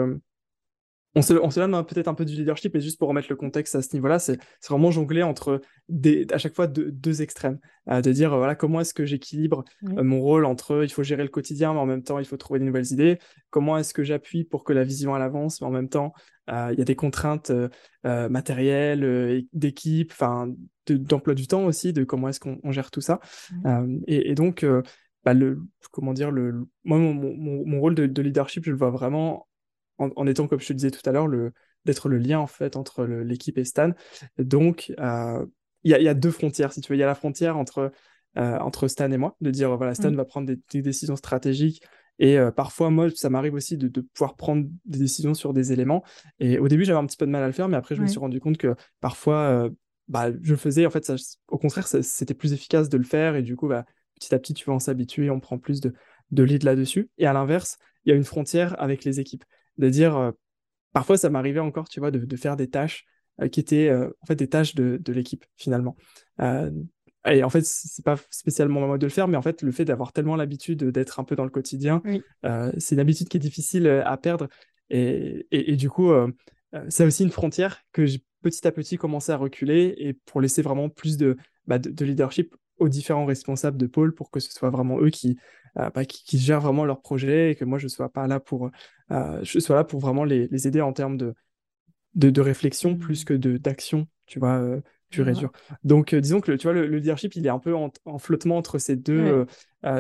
on 1.15 1.23
se, 1.23 1.35
on 1.35 1.51
se 1.51 1.61
donne 1.61 1.73
peut-être 1.85 2.09
un 2.09 2.15
peu 2.15 2.25
du 2.25 2.35
leadership, 2.35 2.73
mais 2.75 2.81
juste 2.81 2.99
pour 2.99 3.09
remettre 3.09 3.29
le 3.31 3.37
contexte 3.37 3.75
à 3.75 3.83
ce 3.83 3.95
niveau-là, 3.95 4.19
c'est 4.19 4.39
vraiment 4.69 4.91
jongler 4.91 5.23
entre 5.23 5.61
des, 5.89 6.27
à 6.33 6.39
chaque 6.39 6.55
fois 6.55 6.67
deux, 6.67 7.23
extrêmes. 7.23 7.59
de 7.87 8.13
dire, 8.13 8.37
voilà, 8.37 8.55
comment 8.55 8.81
est-ce 8.81 8.95
que 8.95 9.05
j'équilibre 9.05 9.65
mon 9.83 10.21
rôle 10.21 10.47
entre 10.47 10.85
il 10.85 10.91
faut 10.91 11.03
gérer 11.03 11.23
le 11.23 11.29
quotidien, 11.29 11.75
mais 11.75 11.81
en 11.81 11.87
même 11.87 12.03
temps, 12.03 12.19
il 12.19 12.25
faut 12.25 12.37
trouver 12.37 12.61
de 12.61 12.65
nouvelles 12.65 12.93
idées. 12.93 13.19
Comment 13.51 13.77
est-ce 13.77 13.93
que 13.93 14.03
j'appuie 14.03 14.45
pour 14.45 14.65
que 14.65 14.73
la 14.73 14.85
vision 14.85 15.15
elle 15.15 15.23
avance, 15.23 15.61
mais 15.61 15.67
en 15.67 15.71
même 15.71 15.89
temps, 15.89 16.13
il 16.49 16.75
y 16.79 16.81
a 16.81 16.85
des 16.85 16.97
contraintes 16.97 17.53
matérielles, 18.05 19.45
d'équipe, 19.53 20.13
enfin, 20.13 20.49
d'emploi 20.91 21.35
du 21.35 21.47
temps 21.47 21.65
aussi, 21.65 21.93
de 21.93 22.05
comment 22.05 22.29
est-ce 22.29 22.41
qu'on 22.41 22.73
gère 22.73 22.91
tout 22.91 23.01
ça. 23.01 23.21
Euh, 23.67 23.99
et, 24.07 24.35
donc, 24.35 24.65
euh, 24.65 24.83
bah, 25.25 25.35
le, 25.35 25.63
comment 25.91 26.13
dire, 26.13 26.31
le, 26.31 26.67
moi, 26.85 26.99
mon, 26.99 27.15
mon, 27.15 27.81
rôle 27.81 27.95
de, 27.95 28.23
leadership, 28.23 28.65
je 28.65 28.71
le 28.71 28.77
vois 28.77 28.91
vraiment 28.91 29.47
en, 30.17 30.27
étant, 30.27 30.47
comme 30.47 30.61
je 30.61 30.69
te 30.69 30.73
disais 30.73 30.91
tout 30.91 31.09
à 31.09 31.13
l'heure, 31.13 31.29
d'être 31.85 32.09
le 32.09 32.19
lien 32.19 32.39
en 32.39 32.47
fait 32.47 32.77
entre 32.77 33.05
l'équipe 33.05 33.59
et 33.59 33.65
Stan. 33.65 33.91
Donc, 34.39 34.93
euh, 34.99 35.45
il 35.85 35.91
y, 35.91 36.09
a, 36.09 36.15
deux 36.15 36.31
frontières, 36.31 36.73
si 36.73 36.81
tu 36.81 36.93
veux. 36.93 36.97
Il 36.97 37.01
y 37.01 37.03
a 37.03 37.07
la 37.07 37.17
frontière 37.17 37.57
entre, 37.57 37.91
entre 38.37 38.87
Stan 38.87 39.11
et 39.11 39.17
moi, 39.17 39.37
de 39.41 39.51
dire, 39.51 39.77
voilà, 39.77 39.95
Stan 39.95 40.13
va 40.13 40.25
prendre 40.25 40.47
des, 40.47 40.83
décisions 40.83 41.17
stratégiques. 41.17 41.83
Et 42.21 42.39
parfois, 42.55 42.91
moi, 42.91 43.09
ça 43.11 43.31
m'arrive 43.31 43.55
aussi 43.55 43.77
de, 43.77 43.89
de, 43.89 44.01
pouvoir 44.01 44.37
prendre 44.37 44.69
des 44.85 45.01
décisions 45.01 45.35
sur 45.35 45.53
des 45.53 45.73
éléments. 45.73 46.05
Et 46.39 46.61
au 46.61 46.69
début, 46.69 46.85
j'avais 46.85 47.01
un 47.01 47.07
petit 47.07 47.17
peu 47.17 47.27
de 47.27 47.33
mal 47.33 47.43
à 47.43 47.49
le 47.49 47.53
faire, 47.53 47.69
mais 47.69 47.77
après, 47.77 47.97
je 47.97 48.03
me 48.03 48.07
suis 48.07 48.21
rendu 48.21 48.39
compte 48.39 48.59
que 48.59 48.77
parfois, 49.01 49.69
bah, 50.09 50.31
je 50.43 50.55
faisais, 50.55 50.87
en 50.87 50.91
fait, 50.91 51.05
ça, 51.05 51.17
au 51.49 51.59
contraire, 51.59 51.87
c'était 51.87 52.35
plus 52.35 52.53
efficace 52.53 52.89
de 52.89 52.99
le 52.99 53.05
faire 53.05 53.35
et 53.35 53.43
du 53.43 53.57
coup, 53.57 53.67
bah, 53.67 53.87
petit 54.15 54.35
à 54.35 54.39
petit, 54.39 54.55
tu 54.55 54.65
vas 54.67 54.75
en 54.75 54.79
s'habituer, 54.79 55.31
on 55.31 55.41
prend 55.41 55.59
plus 55.59 55.81
de, 55.81 55.95
de 56.31 56.43
lead 56.43 56.65
là-dessus. 56.65 57.11
Et 57.19 57.27
à 57.27 57.33
l'inverse, 57.33 57.79
il 58.05 58.11
y 58.11 58.13
a 58.13 58.17
une 58.17 58.25
frontière 58.25 58.81
avec 58.81 59.05
les 59.05 59.21
équipes. 59.21 59.45
De 59.79 59.89
dire, 59.89 60.17
euh, 60.17 60.33
parfois, 60.93 61.17
ça 61.17 61.31
m'arrivait 61.31 61.61
encore, 61.61 61.89
tu 61.89 62.01
vois, 62.01 62.11
de, 62.11 62.19
de 62.19 62.37
faire 62.37 62.57
des 62.57 62.69
tâches 62.69 63.07
euh, 63.41 63.49
qui 63.49 63.61
étaient 63.61 63.89
euh, 63.89 64.11
en 64.21 64.27
fait 64.27 64.37
des 64.37 64.49
tâches 64.49 64.75
de, 64.75 64.99
de 65.01 65.13
l'équipe 65.13 65.45
finalement. 65.57 65.97
et 67.27 67.45
en 67.45 67.51
fait, 67.51 67.65
c'est 67.65 68.05
pas 68.05 68.17
spécialement 68.31 68.81
mon 68.81 68.89
mode 68.89 69.01
de 69.01 69.07
le 69.07 69.13
faire, 69.13 69.29
mais 69.29 69.37
en 69.37 69.43
fait, 69.43 69.63
le 69.63 69.71
fait 69.71 69.85
d'avoir 69.85 70.13
tellement 70.13 70.37
l'habitude 70.37 70.85
d'être 70.85 71.21
un 71.21 71.25
peu 71.25 71.37
dans 71.37 71.45
le 71.45 71.51
quotidien, 71.51 72.03
c'est 72.79 72.95
une 72.97 73.01
habitude 73.01 73.29
qui 73.29 73.37
est 73.37 73.41
difficile 73.41 73.87
à 73.87 74.17
perdre. 74.17 74.49
Et, 74.91 75.47
et, 75.53 75.73
et 75.73 75.77
du 75.77 75.89
coup, 75.89 76.11
c'est 76.89 77.07
aussi 77.07 77.23
une 77.23 77.31
frontière 77.31 77.83
que 77.93 78.07
j'ai 78.07 78.25
petit 78.43 78.67
à 78.67 78.73
petit 78.73 78.99
commencer 78.99 79.33
à 79.33 79.37
reculer 79.37 79.95
et 79.97 80.13
pour 80.13 80.41
laisser 80.41 80.63
vraiment 80.63 80.89
plus 80.89 81.17
de, 81.17 81.37
bah, 81.67 81.79
de, 81.79 82.05
leadership 82.05 82.55
aux 82.79 82.89
différents 82.89 83.25
responsables 83.25 83.79
de 83.79 83.87
pôle 83.87 84.15
pour 84.15 84.31
que 84.31 84.41
ce 84.41 84.53
soit 84.53 84.71
vraiment 84.71 85.01
eux 85.01 85.11
qui, 85.11 85.39
bah, 85.75 86.05
qui, 86.05 86.39
gèrent 86.39 86.61
vraiment 86.61 86.85
leur 86.85 87.01
projet 87.01 87.53
et 87.53 87.55
que 87.55 87.65
moi 87.65 87.79
je 87.79 87.89
sois 87.89 88.11
pas 88.11 88.27
là 88.27 88.41
pour 88.41 88.71
euh, 89.11 89.41
je 89.43 89.59
sois 89.59 89.77
là 89.77 89.85
pour 89.85 90.01
vraiment 90.01 90.25
les, 90.25 90.47
les 90.49 90.69
aider 90.69 90.83
en 90.83 90.93
termes 90.93 91.17
de, 91.17 91.35
de, 92.15 92.41
réflexion 92.41 92.97
plus 92.97 93.23
mmh. 93.23 93.25
que 93.25 93.35
de 93.35 93.57
d'action 93.57 94.07
tu 94.27 94.39
vois 94.39 94.59
euh, 94.59 94.81
pur 95.09 95.29
et 95.29 95.33
dur 95.33 95.51
donc 95.83 96.15
disons 96.15 96.41
que 96.41 96.53
tu 96.53 96.67
vois 96.67 96.75
le, 96.75 96.87
leadership 96.87 97.37
il 97.37 97.47
est 97.47 97.51
un 97.51 97.59
peu 97.59 97.75
en, 97.75 97.91
flottement 98.19 98.59
entre 98.59 98.79
ces 98.79 98.97
deux 98.97 99.47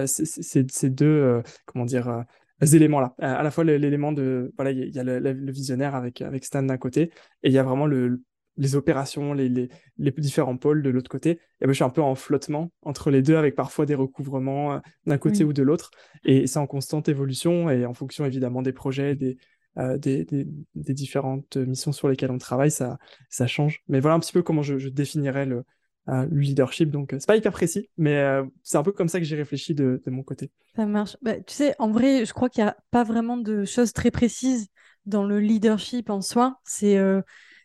ces, 0.04 0.66
ces, 0.68 0.90
deux 0.90 1.42
comment 1.64 1.86
dire 1.86 2.24
éléments 2.60 3.00
là 3.00 3.14
à 3.18 3.42
la 3.42 3.50
fois 3.50 3.64
l'élément 3.64 4.12
de 4.12 4.52
voilà 4.56 4.72
il 4.72 4.94
y 4.94 4.98
a, 4.98 5.04
le, 5.04 5.52
visionnaire 5.52 5.94
avec 5.94 6.20
avec 6.20 6.44
Stan 6.44 6.62
d'un 6.62 6.78
côté 6.78 7.12
et 7.42 7.48
il 7.48 7.52
y 7.52 7.58
a 7.58 7.62
vraiment 7.62 7.86
le, 7.86 8.22
les 8.56 8.76
opérations, 8.76 9.32
les, 9.32 9.48
les, 9.48 9.68
les, 9.98 10.10
différents 10.10 10.56
pôles 10.56 10.82
de 10.82 10.90
l'autre 10.90 11.10
côté. 11.10 11.30
Et 11.60 11.66
ben, 11.66 11.68
je 11.68 11.74
suis 11.74 11.84
un 11.84 11.90
peu 11.90 12.02
en 12.02 12.14
flottement 12.14 12.70
entre 12.82 13.10
les 13.10 13.22
deux, 13.22 13.36
avec 13.36 13.54
parfois 13.54 13.86
des 13.86 13.94
recouvrements 13.94 14.74
euh, 14.74 14.78
d'un 15.06 15.18
côté 15.18 15.44
ou 15.44 15.52
de 15.52 15.62
l'autre. 15.62 15.90
Et 16.24 16.46
c'est 16.46 16.58
en 16.58 16.66
constante 16.66 17.08
évolution 17.08 17.70
et 17.70 17.86
en 17.86 17.94
fonction 17.94 18.24
évidemment 18.24 18.62
des 18.62 18.72
projets, 18.72 19.16
des, 19.16 19.38
euh, 19.78 19.96
des, 19.96 20.24
des, 20.24 20.46
des, 20.74 20.94
différentes 20.94 21.56
missions 21.56 21.92
sur 21.92 22.08
lesquelles 22.08 22.30
on 22.30 22.38
travaille, 22.38 22.70
ça, 22.70 22.98
ça 23.30 23.46
change. 23.46 23.80
Mais 23.88 24.00
voilà 24.00 24.16
un 24.16 24.20
petit 24.20 24.32
peu 24.32 24.42
comment 24.42 24.62
je, 24.62 24.78
je 24.78 24.90
définirais 24.90 25.46
le, 25.46 25.64
euh, 26.08 26.26
le 26.30 26.40
leadership. 26.40 26.90
Donc, 26.90 27.10
c'est 27.12 27.26
pas 27.26 27.36
hyper 27.36 27.52
précis, 27.52 27.88
mais 27.96 28.22
c'est 28.62 28.76
un 28.76 28.82
peu 28.82 28.92
comme 28.92 29.08
ça 29.08 29.18
que 29.18 29.24
j'ai 29.24 29.36
réfléchi 29.36 29.74
de, 29.74 30.02
de, 30.04 30.10
mon 30.10 30.22
côté. 30.22 30.50
Ça 30.76 30.84
marche. 30.84 31.16
Bah, 31.22 31.40
tu 31.40 31.54
sais, 31.54 31.74
en 31.78 31.90
vrai, 31.90 32.26
je 32.26 32.34
crois 32.34 32.50
qu'il 32.50 32.62
n'y 32.62 32.68
a 32.68 32.76
pas 32.90 33.04
vraiment 33.04 33.38
de 33.38 33.64
choses 33.64 33.94
très 33.94 34.10
précises 34.10 34.68
dans 35.06 35.24
le 35.24 35.40
leadership 35.40 36.10
en 36.10 36.20
soi. 36.20 36.60
C'est 36.64 36.98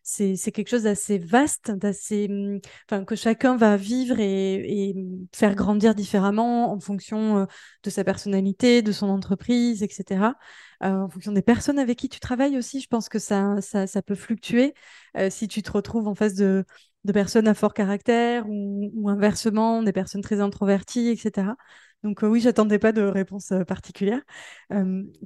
c'est 0.08 0.52
quelque 0.54 0.70
chose 0.70 0.84
d'assez 0.84 1.18
vaste, 1.18 1.70
d'assez, 1.72 2.30
mmh, 2.30 2.60
enfin, 2.90 3.04
que 3.04 3.16
chacun 3.16 3.58
va 3.58 3.76
vivre 3.76 4.20
et, 4.20 4.96
faire 5.36 5.54
grandir 5.54 5.96
différemment 5.96 6.72
en 6.72 6.80
fonction 6.80 7.40
euh, 7.40 7.46
de 7.84 7.90
sa 7.90 8.06
personnalité, 8.06 8.82
de 8.82 8.94
son 8.94 9.10
entreprise, 9.10 9.84
etc. 9.84 10.36
Euh, 10.84 11.02
en 11.02 11.10
fonction 11.10 11.34
des 11.34 11.42
personnes 11.42 11.78
avec 11.78 11.98
qui 12.00 12.08
tu 12.08 12.22
travailles 12.22 12.58
aussi, 12.58 12.80
je 12.80 12.88
pense 12.88 13.10
que 13.10 13.20
ça, 13.20 13.58
ça, 13.62 14.02
peut 14.02 14.16
fluctuer. 14.16 14.74
Euh, 15.18 15.30
si 15.30 15.50
tu 15.50 15.62
te 15.62 15.72
retrouves 15.72 16.08
en 16.08 16.16
face 16.16 16.36
de, 16.36 16.66
personnes 17.14 17.48
à 17.48 17.54
fort 17.54 17.74
caractère 17.74 18.46
ou, 18.48 19.10
inversement, 19.10 19.84
des 19.84 19.94
personnes 19.94 20.22
très 20.22 20.40
introverties, 20.42 21.10
etc. 21.10 21.56
Donc 22.04 22.20
oui, 22.22 22.40
j'attendais 22.42 22.80
pas 22.80 22.92
de 22.94 23.02
réponse 23.02 23.54
particulière. 23.68 24.22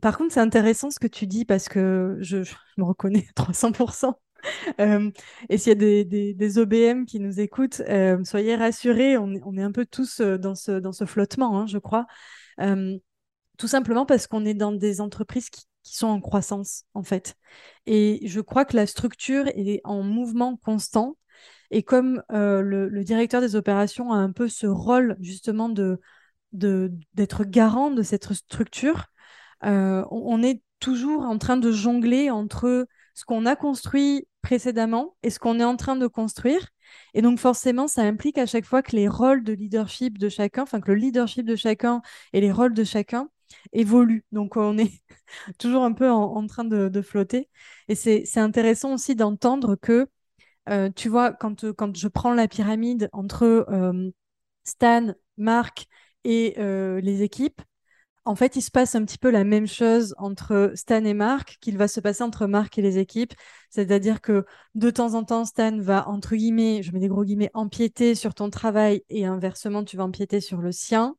par 0.02 0.18
contre, 0.18 0.34
c'est 0.34 0.40
intéressant 0.40 0.90
ce 0.90 1.00
que 1.00 1.08
tu 1.08 1.28
dis 1.28 1.46
parce 1.46 1.70
que 1.70 2.18
je 2.22 2.38
me 2.78 2.84
reconnais 2.84 3.28
à 3.36 3.42
300%. 3.42 4.16
Euh, 4.80 5.12
et 5.50 5.58
s'il 5.58 5.82
y 5.82 6.00
a 6.00 6.04
des, 6.34 6.58
OBM 6.58 7.06
qui 7.06 7.20
nous 7.20 7.40
écoutent, 7.40 7.82
euh, 7.88 8.24
soyez 8.24 8.56
rassurés, 8.56 9.18
on, 9.18 9.58
est 9.58 9.62
un 9.62 9.72
peu 9.72 9.86
tous 9.86 10.22
euh, 10.22 10.38
dans 10.38 10.56
ce, 10.56 10.72
dans 10.72 10.92
ce 10.92 11.06
flottement, 11.06 11.60
hein, 11.60 11.68
je 11.68 11.78
crois. 11.78 12.06
tout 13.58 13.68
simplement 13.68 14.06
parce 14.06 14.28
qu'on 14.28 14.46
est 14.46 14.54
dans 14.54 14.72
des 14.72 15.02
entreprises 15.02 15.50
qui, 15.50 15.66
sont 15.84 16.08
en 16.08 16.22
croissance, 16.22 16.86
en 16.94 17.02
fait. 17.02 17.36
Et 17.88 18.22
je 18.28 18.40
crois 18.40 18.66
que 18.66 18.76
la 18.76 18.86
structure 18.86 19.48
est 19.48 19.82
en 19.84 20.04
mouvement 20.04 20.56
constant. 20.58 21.18
Et 21.72 21.82
comme 21.82 22.22
le, 22.30 23.04
directeur 23.04 23.42
des 23.42 23.56
opérations 23.56 24.14
a 24.14 24.18
un 24.18 24.32
peu 24.32 24.48
ce 24.48 24.68
rôle, 24.68 25.18
justement, 25.20 25.70
de 25.70 26.00
d'être 26.54 27.46
garant 27.46 27.92
de 27.92 28.04
cette 28.04 28.32
structure, 28.34 29.08
on 29.64 30.44
est 30.44 30.62
toujours 30.80 31.24
en 31.24 31.38
train 31.38 31.58
de 31.58 31.72
jongler 31.72 32.30
entre 32.30 32.88
ce 33.14 33.26
qu'on 33.26 33.46
a 33.46 33.56
construit 33.56 34.28
précédemment 34.42 35.16
et 35.24 35.30
ce 35.30 35.40
qu'on 35.40 35.60
est 35.60 35.64
en 35.64 35.78
train 35.78 35.96
de 35.96 36.08
construire. 36.08 36.70
Et 37.14 37.22
donc 37.22 37.40
forcément, 37.40 37.88
ça 37.88 38.02
implique 38.04 38.38
à 38.38 38.46
chaque 38.46 38.66
fois 38.66 38.82
que 38.82 38.96
les 38.96 39.08
rôles 39.08 39.44
de 39.44 39.54
leadership 39.54 40.18
de 40.18 40.30
chacun, 40.30 40.64
enfin 40.64 40.82
que 40.82 40.92
le 40.92 40.98
leadership 40.98 41.46
de 41.46 41.56
chacun 41.56 42.02
et 42.34 42.42
les 42.42 42.52
rôles 42.52 42.74
de 42.74 42.84
chacun 42.84 43.30
évolue. 43.74 44.26
Donc, 44.32 44.58
on 44.58 44.78
est 44.78 44.92
toujours 45.60 45.84
un 45.84 45.94
peu 45.94 46.10
en, 46.10 46.46
train 46.48 46.64
de, 46.66 47.02
flotter. 47.02 47.50
Et 47.88 47.96
c'est 47.96 48.38
intéressant 48.38 48.94
aussi 48.94 49.16
d'entendre 49.16 49.76
que, 49.76 50.08
tu 50.96 51.10
vois, 51.10 51.34
quand, 51.34 51.72
quand 51.74 51.96
je 51.96 52.08
prends 52.08 52.34
la 52.34 52.48
pyramide 52.48 53.10
entre 53.14 53.68
Stan, 54.64 55.14
Marc 55.38 55.88
et 56.24 56.56
les 56.58 57.22
équipes, 57.24 57.62
en 58.26 58.36
fait, 58.36 58.56
il 58.56 58.62
se 58.62 58.72
passe 58.72 58.94
un 58.96 59.04
petit 59.04 59.18
peu 59.18 59.32
la 59.32 59.44
même 59.44 59.68
chose 59.68 60.14
entre 60.18 60.72
Stan 60.76 61.04
et 61.04 61.14
Marc 61.14 61.58
qu'il 61.60 61.78
va 61.78 61.88
se 61.88 62.00
passer 62.00 62.24
entre 62.24 62.46
Marc 62.46 62.78
et 62.78 62.82
les 62.82 63.00
équipes. 63.00 63.34
C'est-à-dire 63.70 64.22
que 64.22 64.46
de 64.76 64.90
temps 64.92 65.16
en 65.16 65.24
temps, 65.24 65.46
Stan 65.46 65.78
va, 65.80 66.08
entre 66.08 66.36
guillemets, 66.36 66.84
je 66.84 66.92
mets 66.92 67.00
des 67.00 67.08
gros 67.08 67.24
guillemets, 67.24 67.50
empiéter 67.54 68.14
sur 68.14 68.36
ton 68.36 68.50
travail 68.50 69.04
et 69.10 69.26
inversement, 69.26 69.84
tu 69.84 69.98
vas 69.98 70.04
empiéter 70.04 70.40
sur 70.40 70.62
le 70.62 70.72
sien 70.72 71.16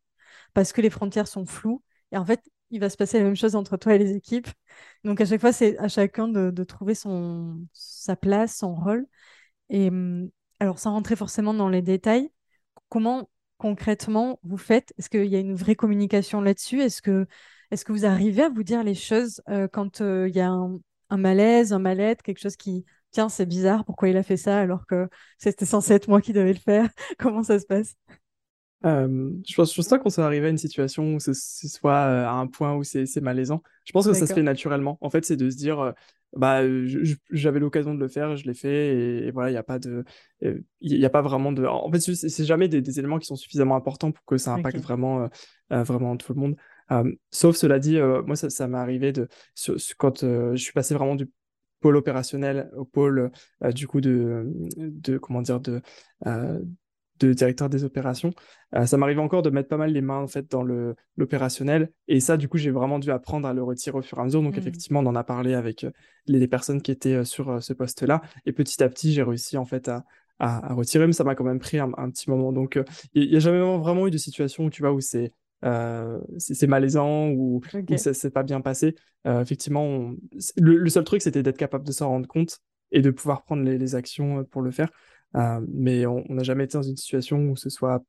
parce 0.54 0.72
que 0.72 0.80
les 0.80 0.90
frontières 0.90 1.28
sont 1.28 1.46
floues. 1.46 1.82
Et 2.12 2.18
en 2.18 2.24
fait, 2.24 2.42
il 2.70 2.80
va 2.80 2.90
se 2.90 2.96
passer 2.96 3.18
la 3.18 3.24
même 3.24 3.36
chose 3.36 3.56
entre 3.56 3.76
toi 3.76 3.94
et 3.94 3.98
les 3.98 4.14
équipes. 4.16 4.48
Donc 5.04 5.20
à 5.20 5.26
chaque 5.26 5.40
fois, 5.40 5.52
c'est 5.52 5.78
à 5.78 5.88
chacun 5.88 6.28
de, 6.28 6.64
trouver 6.64 6.94
son, 6.94 7.58
sa 7.72 8.16
place, 8.16 8.56
son 8.58 8.74
rôle. 8.74 9.06
Et 9.70 9.88
hum, 9.88 10.30
alors, 10.60 10.78
sans 10.78 10.92
rentrer 10.92 11.16
forcément 11.16 11.54
dans 11.54 11.68
les 11.68 11.82
détails, 11.82 12.30
comment 12.88 13.28
concrètement 13.62 14.40
vous 14.42 14.56
faites? 14.56 14.92
Est-ce 14.98 15.08
qu'il 15.08 15.26
y 15.26 15.36
a 15.36 15.38
une 15.38 15.54
vraie 15.54 15.76
communication 15.76 16.40
là-dessus? 16.40 16.80
Est-ce 16.80 17.00
que, 17.00 17.26
est 17.70 17.84
que 17.84 17.92
vous 17.92 18.04
arrivez 18.04 18.42
à 18.42 18.48
vous 18.48 18.64
dire 18.64 18.82
les 18.82 18.96
choses 18.96 19.40
euh, 19.48 19.68
quand 19.72 20.00
euh, 20.00 20.28
il 20.28 20.34
y 20.34 20.40
a 20.40 20.50
un, 20.50 21.16
malaise, 21.16 21.72
un 21.72 21.78
mal-être, 21.78 22.22
quelque 22.22 22.40
chose 22.40 22.56
qui, 22.56 22.84
tiens, 23.12 23.28
c'est 23.28 23.46
bizarre, 23.46 23.84
pourquoi 23.84 24.08
il 24.08 24.16
a 24.16 24.24
fait 24.24 24.36
ça 24.36 24.58
alors 24.58 24.84
que 24.84 25.08
c'était 25.38 25.64
censé 25.64 25.92
être 25.92 26.08
moi 26.08 26.20
qui 26.20 26.32
devais 26.32 26.52
le 26.52 26.58
faire? 26.58 26.88
Comment 27.20 27.44
ça 27.44 27.60
se 27.60 27.66
passe? 27.66 27.94
Euh, 28.84 29.30
je 29.48 29.54
pense, 29.54 29.70
je 29.70 29.76
pense 29.76 29.88
pas 29.88 30.00
qu'on 30.00 30.10
soit 30.10 30.24
arrivé 30.24 30.46
à 30.46 30.50
une 30.50 30.58
situation 30.58 31.14
où 31.14 31.20
ce, 31.20 31.32
soit 31.32 32.00
à 32.00 32.32
un 32.32 32.48
point 32.48 32.74
où 32.74 32.82
c'est 32.82 33.20
malaisant. 33.20 33.62
Je 33.84 33.92
pense 33.92 34.08
que 34.08 34.12
ça 34.12 34.26
se 34.26 34.34
fait 34.34 34.42
naturellement. 34.42 34.98
En 35.00 35.08
fait, 35.08 35.24
c'est 35.24 35.36
de 35.36 35.48
se 35.50 35.56
dire, 35.56 35.94
bah 36.34 36.62
j'avais 37.30 37.60
l'occasion 37.60 37.94
de 37.94 38.00
le 38.00 38.08
faire, 38.08 38.36
je 38.36 38.46
l'ai 38.46 38.54
fait 38.54 39.26
et, 39.26 39.30
voilà, 39.30 39.50
il 39.50 39.52
n'y 39.52 39.58
a 39.58 39.62
pas 39.62 39.78
de 39.78 40.04
il 40.40 40.62
y 40.80 41.04
a 41.04 41.10
pas 41.10 41.22
vraiment 41.22 41.52
de 41.52 41.64
en 41.64 41.90
fait 41.90 42.00
c'est 42.00 42.44
jamais 42.44 42.68
des, 42.68 42.98
éléments 42.98 43.18
qui 43.18 43.26
sont 43.26 43.36
suffisamment 43.36 43.76
importants 43.76 44.12
pour 44.12 44.24
que 44.24 44.38
ça 44.38 44.54
impacte 44.54 44.78
vraiment 44.78 45.28
euh, 45.72 45.82
vraiment 45.82 46.16
tout 46.16 46.32
le 46.34 46.40
monde. 46.40 46.56
sauf 47.30 47.56
cela 47.56 47.78
dit, 47.78 47.98
moi 48.26 48.36
ça, 48.36 48.50
ça 48.50 48.66
m'est 48.66 48.78
arrivé 48.78 49.12
de 49.12 49.28
quand 49.98 50.20
je 50.20 50.56
suis 50.56 50.72
passé 50.72 50.94
vraiment 50.94 51.16
du 51.16 51.28
pôle 51.80 51.96
opérationnel 51.96 52.70
au 52.76 52.84
pôle 52.84 53.30
du 53.74 53.86
coup 53.86 54.00
de, 54.00 54.46
de 54.76 55.18
comment 55.18 55.42
dire 55.42 55.60
de 55.60 55.82
de 57.20 57.32
directeur 57.32 57.68
des 57.68 57.84
opérations. 57.84 58.32
Euh, 58.74 58.86
ça 58.86 58.96
m'arrive 58.96 59.20
encore 59.20 59.42
de 59.42 59.50
mettre 59.50 59.68
pas 59.68 59.76
mal 59.76 59.92
les 59.92 60.00
mains 60.00 60.18
en 60.18 60.26
fait 60.26 60.50
dans 60.50 60.62
le 60.62 60.94
l'opérationnel 61.16 61.90
et 62.08 62.20
ça 62.20 62.36
du 62.36 62.48
coup 62.48 62.58
j'ai 62.58 62.70
vraiment 62.70 62.98
dû 62.98 63.10
apprendre 63.10 63.46
à 63.46 63.52
le 63.52 63.62
retirer 63.62 63.96
au 63.96 64.02
fur 64.02 64.18
et 64.18 64.20
à 64.20 64.24
mesure. 64.24 64.42
Donc 64.42 64.56
mmh. 64.56 64.58
effectivement 64.58 65.00
on 65.00 65.06
en 65.06 65.14
a 65.14 65.24
parlé 65.24 65.54
avec 65.54 65.84
euh, 65.84 65.90
les, 66.26 66.48
personnes 66.48 66.82
qui 66.82 66.90
étaient 66.90 67.14
euh, 67.14 67.24
sur 67.24 67.62
ce 67.62 67.72
poste-là 67.72 68.22
et 68.46 68.52
petit 68.52 68.82
à 68.82 68.88
petit 68.88 69.12
j'ai 69.12 69.22
réussi 69.22 69.56
en 69.56 69.64
fait 69.64 69.88
à, 69.88 70.04
à, 70.38 70.72
retirer, 70.74 71.06
mais 71.06 71.12
ça 71.12 71.24
m'a 71.24 71.34
quand 71.34 71.44
même 71.44 71.60
pris 71.60 71.78
un, 71.78 71.90
petit 72.10 72.28
moment. 72.28 72.52
Donc 72.52 72.78
il 73.14 73.28
n'y 73.28 73.36
a 73.36 73.40
jamais 73.40 73.60
vraiment 73.60 74.06
eu 74.06 74.10
de 74.10 74.18
situation 74.18 74.64
où 74.64 74.70
tu 74.70 74.82
vois 74.82 74.92
où 74.92 75.00
c'est 75.00 75.32
c'est 76.38 76.66
malaisant 76.66 77.28
ou, 77.28 77.60
ça 77.96 78.12
s'est 78.12 78.30
pas 78.30 78.42
bien 78.42 78.60
passé. 78.60 78.96
effectivement, 79.24 80.12
le, 80.56 80.88
seul 80.88 81.04
truc, 81.04 81.22
c'était 81.22 81.44
d'être 81.44 81.56
capable 81.56 81.86
de 81.86 81.92
s'en 81.92 82.08
rendre 82.08 82.26
compte 82.26 82.58
et 82.90 83.00
de 83.00 83.10
pouvoir 83.10 83.44
prendre 83.44 83.62
les, 83.62 83.78
les, 83.78 83.94
actions 83.94 84.42
pour 84.44 84.62
le 84.62 84.72
faire. 84.72 84.90
Euh, 85.36 85.60
mais 85.68 86.06
on 86.06 86.24
n'a 86.28 86.42
jamais 86.42 86.64
été 86.64 86.76
dans 86.78 86.82
une 86.82 86.96
situation 86.96 87.38
où 87.50 87.56
ce 87.56 87.70
soit 87.70 88.02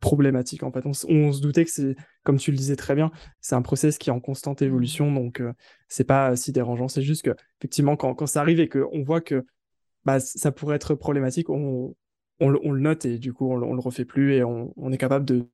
problématique. 0.00 0.62
En 0.62 0.72
fait, 0.72 0.84
on, 0.86 0.92
se 1.32 1.40
doutait 1.40 1.64
que 1.64 1.70
c'est, 1.70 1.94
comme 2.24 2.38
tu 2.38 2.50
le 2.50 2.56
disais 2.56 2.76
très 2.76 2.94
bien, 2.94 3.10
c'est 3.40 3.54
un 3.54 3.62
process 3.62 3.98
qui 3.98 4.08
est 4.08 4.12
en 4.12 4.20
constante 4.20 4.62
évolution, 4.62 5.12
donc 5.12 5.40
euh, 5.40 5.52
c'est 5.88 6.04
pas 6.04 6.34
si 6.36 6.52
dérangeant. 6.52 6.88
C'est 6.88 7.02
juste 7.02 7.22
que 7.22 7.34
effectivement, 7.60 7.96
quand, 7.96 8.14
quand 8.14 8.26
ça 8.26 8.40
arrive 8.40 8.60
et 8.60 8.68
qu'on 8.68 9.02
voit 9.02 9.20
que 9.20 9.44
bah, 10.04 10.18
ça 10.18 10.50
pourrait 10.52 10.76
être 10.76 10.94
problématique, 10.94 11.50
on, 11.50 11.94
on, 12.40 12.48
le 12.48 12.80
note 12.80 13.04
et 13.04 13.18
du 13.18 13.34
coup 13.34 13.52
on, 13.52 13.62
on 13.62 13.74
le 13.74 13.80
refait 13.80 14.06
plus 14.06 14.34
et 14.34 14.42
on, 14.42 14.90
est 14.90 14.96
capable 14.96 15.26
de 15.26 15.46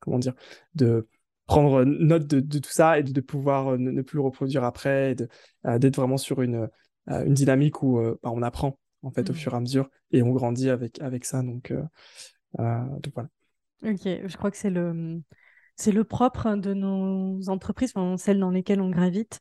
comment 0.00 0.18
dire 0.18 0.34
de 0.74 1.08
prendre 1.46 1.84
note 1.84 2.26
de, 2.26 2.40
de 2.40 2.58
tout 2.58 2.70
ça 2.70 2.98
et 2.98 3.02
de, 3.02 3.20
pouvoir 3.22 3.78
ne, 3.78 4.02
plus 4.02 4.16
le 4.16 4.22
reproduire 4.22 4.62
après, 4.62 5.16
euh, 5.66 5.78
d'être 5.78 5.96
vraiment 5.96 6.18
sur 6.18 6.42
une, 6.42 6.68
une 7.08 7.32
dynamique 7.34 7.82
où 7.82 7.98
bah, 8.22 8.30
on 8.30 8.42
apprend 8.42 8.78
en 9.02 9.10
fait, 9.10 9.30
au 9.30 9.32
mmh. 9.32 9.36
fur 9.36 9.52
et 9.52 9.56
à 9.56 9.60
mesure, 9.60 9.88
et 10.12 10.22
on 10.22 10.30
grandit 10.30 10.70
avec, 10.70 11.00
avec 11.00 11.24
ça. 11.24 11.42
Donc, 11.42 11.70
euh, 11.70 11.82
euh, 12.58 12.84
donc 13.00 13.12
voilà. 13.14 13.28
Ok, 13.82 14.02
je 14.04 14.36
crois 14.36 14.50
que 14.50 14.56
c'est 14.56 14.70
le, 14.70 15.20
c'est 15.76 15.92
le 15.92 16.04
propre 16.04 16.56
de 16.56 16.74
nos 16.74 17.48
entreprises, 17.48 17.92
enfin, 17.94 18.16
celles 18.16 18.40
dans 18.40 18.50
lesquelles 18.50 18.80
on 18.80 18.90
gravite, 18.90 19.40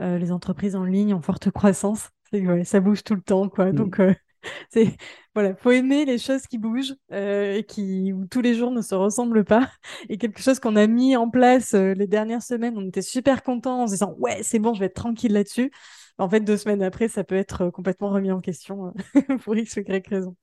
euh, 0.00 0.18
les 0.18 0.30
entreprises 0.30 0.76
en 0.76 0.84
ligne 0.84 1.14
en 1.14 1.20
forte 1.20 1.50
croissance. 1.50 2.10
Ouais, 2.32 2.64
ça 2.64 2.80
bouge 2.80 3.02
tout 3.04 3.14
le 3.14 3.22
temps, 3.22 3.48
quoi. 3.48 3.72
Mmh. 3.72 3.74
Donc, 3.74 4.00
c'est 4.70 4.96
voilà, 5.34 5.54
faut 5.56 5.70
aimer 5.70 6.04
les 6.04 6.18
choses 6.18 6.46
qui 6.46 6.58
bougent 6.58 6.94
et 7.10 7.64
qui 7.66 8.12
où 8.12 8.26
tous 8.26 8.40
les 8.40 8.54
jours 8.54 8.70
ne 8.70 8.82
se 8.82 8.94
ressemblent 8.94 9.44
pas. 9.44 9.70
Et 10.08 10.18
quelque 10.18 10.40
chose 10.40 10.60
qu'on 10.60 10.76
a 10.76 10.86
mis 10.86 11.16
en 11.16 11.28
place 11.28 11.74
les 11.74 12.06
dernières 12.06 12.42
semaines, 12.42 12.76
on 12.76 12.86
était 12.86 13.02
super 13.02 13.42
contents 13.42 13.82
en 13.82 13.86
se 13.86 13.92
disant 13.92 14.14
ouais, 14.18 14.42
c'est 14.42 14.58
bon, 14.58 14.74
je 14.74 14.80
vais 14.80 14.86
être 14.86 14.94
tranquille 14.94 15.32
là-dessus 15.32 15.70
en 16.18 16.28
fait, 16.28 16.40
deux 16.40 16.56
semaines 16.56 16.82
après, 16.82 17.08
ça 17.08 17.24
peut 17.24 17.34
être 17.34 17.62
euh, 17.62 17.70
complètement 17.70 18.10
remis 18.10 18.32
en 18.32 18.40
question 18.40 18.92
euh, 19.16 19.36
pour 19.44 19.56
X 19.56 19.76
ou 19.76 19.80
Y 19.80 20.06
raison. 20.08 20.36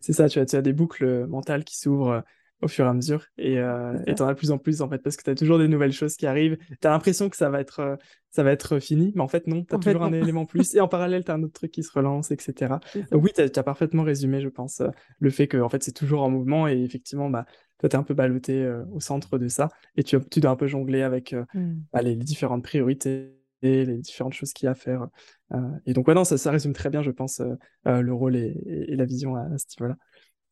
C'est 0.00 0.12
ça, 0.12 0.28
tu 0.28 0.38
as, 0.38 0.46
tu 0.46 0.56
as 0.56 0.62
des 0.62 0.72
boucles 0.72 1.04
euh, 1.04 1.26
mentales 1.26 1.64
qui 1.64 1.78
s'ouvrent 1.78 2.22
au 2.62 2.68
fur 2.68 2.86
et 2.86 2.88
à 2.88 2.94
mesure 2.94 3.26
et 3.36 3.56
tu 3.56 4.22
en 4.22 4.26
as 4.26 4.32
de 4.32 4.38
plus 4.38 4.50
en 4.50 4.56
plus 4.56 4.80
en 4.80 4.88
fait 4.88 4.98
parce 4.98 5.16
que 5.16 5.22
tu 5.22 5.28
as 5.28 5.34
toujours 5.34 5.58
des 5.58 5.68
nouvelles 5.68 5.92
choses 5.92 6.16
qui 6.16 6.26
arrivent. 6.26 6.56
Tu 6.80 6.86
as 6.86 6.90
l'impression 6.90 7.28
que 7.28 7.36
ça 7.36 7.50
va 7.50 7.60
être 7.60 7.98
ça 8.30 8.42
va 8.42 8.52
être 8.52 8.78
fini, 8.78 9.12
mais 9.14 9.20
en 9.20 9.28
fait 9.28 9.46
non, 9.48 9.64
tu 9.64 9.74
as 9.74 9.78
toujours 9.78 10.04
un 10.04 10.12
élément 10.12 10.46
plus 10.46 10.74
et 10.74 10.80
en 10.80 10.88
parallèle 10.88 11.24
tu 11.24 11.30
as 11.30 11.34
un 11.34 11.42
autre 11.42 11.52
truc 11.52 11.72
qui 11.72 11.82
se 11.82 11.92
relance, 11.92 12.30
etc. 12.30 12.76
Donc 13.10 13.22
oui, 13.22 13.32
tu 13.34 13.42
as, 13.42 13.62
parfaitement 13.62 14.02
résumé, 14.02 14.40
je 14.40 14.48
pense, 14.48 14.82
le 15.18 15.30
fait 15.30 15.46
que 15.46 15.58
en 15.58 15.68
fait 15.68 15.82
c'est 15.82 15.92
toujours 15.92 16.22
en 16.22 16.30
mouvement 16.30 16.66
et 16.66 16.80
effectivement 16.80 17.28
bah 17.28 17.44
toi 17.78 17.90
tu 17.90 17.96
es 17.96 17.98
un 17.98 18.04
peu 18.04 18.14
ballotté 18.14 18.66
au 18.92 19.00
centre 19.00 19.36
de 19.36 19.48
ça 19.48 19.68
et 19.96 20.04
tu, 20.04 20.16
tu 20.30 20.40
dois 20.40 20.52
un 20.52 20.56
peu 20.56 20.68
jongler 20.68 21.02
avec 21.02 21.34
mmh. 21.34 21.74
bah, 21.92 22.00
les 22.00 22.16
différentes 22.16 22.62
priorités 22.62 23.43
les 23.64 23.98
différentes 23.98 24.34
choses 24.34 24.52
qu'il 24.52 24.66
y 24.66 24.68
a 24.68 24.72
à 24.72 24.74
faire. 24.74 25.08
Euh, 25.52 25.58
et 25.86 25.92
donc, 25.92 26.08
ouais, 26.08 26.24
ça, 26.24 26.38
ça 26.38 26.50
résume 26.50 26.72
très 26.72 26.90
bien, 26.90 27.02
je 27.02 27.10
pense, 27.10 27.40
euh, 27.40 27.54
euh, 27.86 28.00
le 28.00 28.12
rôle 28.12 28.36
et, 28.36 28.94
la 28.96 29.04
vision 29.04 29.36
à, 29.36 29.46
ce 29.58 29.66
niveau-là. 29.78 29.96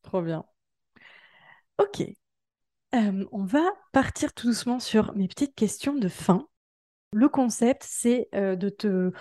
Trop 0.01 0.21
bien. 0.21 0.45
Ok. 1.77 2.03
on 2.93 3.45
va 3.45 3.63
partir 3.91 4.33
tout 4.33 4.47
doucement 4.47 4.79
sur 4.79 5.15
mes 5.15 5.27
petites 5.27 5.55
questions 5.55 5.95
de 5.95 6.07
fin. 6.07 6.47
Le 7.11 7.29
concept, 7.29 7.83
c'est 7.87 8.29
de 8.33 8.69
te 8.69 9.11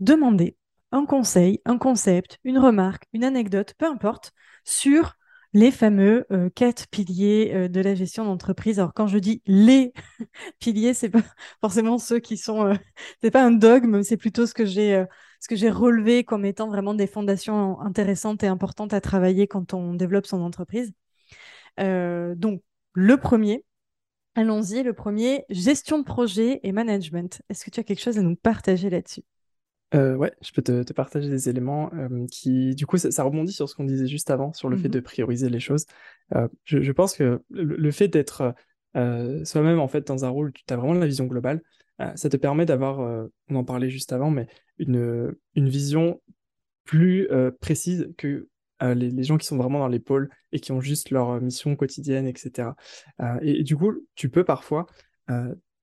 demander 0.00 0.56
un 0.92 1.04
conseil, 1.04 1.60
un 1.64 1.78
concept, 1.78 2.38
une 2.44 2.58
remarque, 2.58 3.04
une 3.12 3.24
anecdote, 3.24 3.74
peu 3.78 3.86
importe, 3.86 4.32
sur 4.64 5.17
les 5.54 5.70
fameux 5.70 6.26
euh, 6.30 6.50
quatre 6.50 6.88
piliers 6.88 7.52
euh, 7.54 7.68
de 7.68 7.80
la 7.80 7.94
gestion 7.94 8.24
d'entreprise. 8.24 8.78
Alors 8.78 8.94
quand 8.94 9.06
je 9.06 9.18
dis 9.18 9.42
les 9.46 9.92
piliers, 10.60 10.94
c'est 10.94 11.10
pas 11.10 11.22
forcément 11.60 11.98
ceux 11.98 12.18
qui 12.20 12.36
sont, 12.36 12.66
euh, 12.66 12.74
c'est 13.22 13.30
pas 13.30 13.44
un 13.44 13.50
dogme, 13.50 14.02
c'est 14.02 14.16
plutôt 14.16 14.46
ce 14.46 14.54
que 14.54 14.64
j'ai, 14.64 15.04
ce 15.40 15.48
que 15.48 15.56
j'ai 15.56 15.70
relevé 15.70 16.24
comme 16.24 16.44
étant 16.44 16.68
vraiment 16.68 16.94
des 16.94 17.06
fondations 17.06 17.80
intéressantes 17.80 18.42
et 18.42 18.48
importantes 18.48 18.92
à 18.92 19.00
travailler 19.00 19.46
quand 19.46 19.74
on 19.74 19.94
développe 19.94 20.26
son 20.26 20.42
entreprise. 20.42 20.92
donc 21.78 22.62
le 22.94 23.16
premier, 23.16 23.64
allons-y, 24.34 24.82
le 24.82 24.92
premier, 24.92 25.44
gestion 25.50 25.98
de 25.98 26.04
projet 26.04 26.60
et 26.62 26.72
management. 26.72 27.42
Est-ce 27.48 27.64
que 27.64 27.70
tu 27.70 27.80
as 27.80 27.84
quelque 27.84 28.02
chose 28.02 28.18
à 28.18 28.22
nous 28.22 28.36
partager 28.36 28.90
là-dessus? 28.90 29.22
Euh, 29.94 30.16
ouais, 30.16 30.32
je 30.42 30.52
peux 30.52 30.62
te, 30.62 30.92
partager 30.92 31.30
des 31.30 31.48
éléments 31.48 31.90
euh, 31.94 32.26
qui, 32.30 32.74
du 32.74 32.84
coup, 32.86 32.98
ça, 32.98 33.22
rebondit 33.22 33.52
sur 33.52 33.68
ce 33.68 33.74
qu'on 33.74 33.84
disait 33.84 34.06
juste 34.06 34.30
avant, 34.30 34.52
sur 34.52 34.68
le 34.68 34.76
fait 34.76 34.88
mmh 34.88 34.92
de 34.92 35.00
prioriser 35.00 35.48
les 35.48 35.60
choses. 35.60 35.86
Euh, 36.34 36.48
je, 36.64 36.92
pense 36.92 37.14
que 37.14 37.42
le, 37.50 37.90
fait 37.90 38.08
d'être 38.08 38.54
soi-même, 38.94 39.78
en 39.78 39.88
fait, 39.88 40.06
dans 40.06 40.24
un 40.24 40.28
rôle, 40.28 40.52
tu 40.52 40.62
as 40.68 40.76
vraiment 40.76 40.94
la 40.94 41.06
vision 41.06 41.26
globale, 41.26 41.62
ça 42.14 42.28
te 42.28 42.36
permet 42.36 42.64
d'avoir, 42.64 43.28
on 43.48 43.54
en 43.56 43.64
parlait 43.64 43.90
juste 43.90 44.12
avant, 44.12 44.30
mais 44.30 44.46
une, 44.78 45.34
une 45.54 45.68
vision 45.68 46.20
plus 46.84 47.28
précise 47.60 48.12
que 48.16 48.48
les, 48.80 49.10
les, 49.10 49.22
gens 49.24 49.36
qui 49.36 49.46
sont 49.46 49.56
vraiment 49.56 49.80
dans 49.80 49.88
les 49.88 49.98
pôles 49.98 50.30
et 50.52 50.60
qui 50.60 50.70
ont 50.72 50.80
juste 50.80 51.10
leur 51.10 51.40
mission 51.40 51.74
quotidienne, 51.76 52.26
etc. 52.26 52.70
Et, 53.42 53.60
et, 53.60 53.62
du 53.64 53.76
coup, 53.76 53.92
tu 54.14 54.28
peux 54.28 54.44
parfois, 54.44 54.86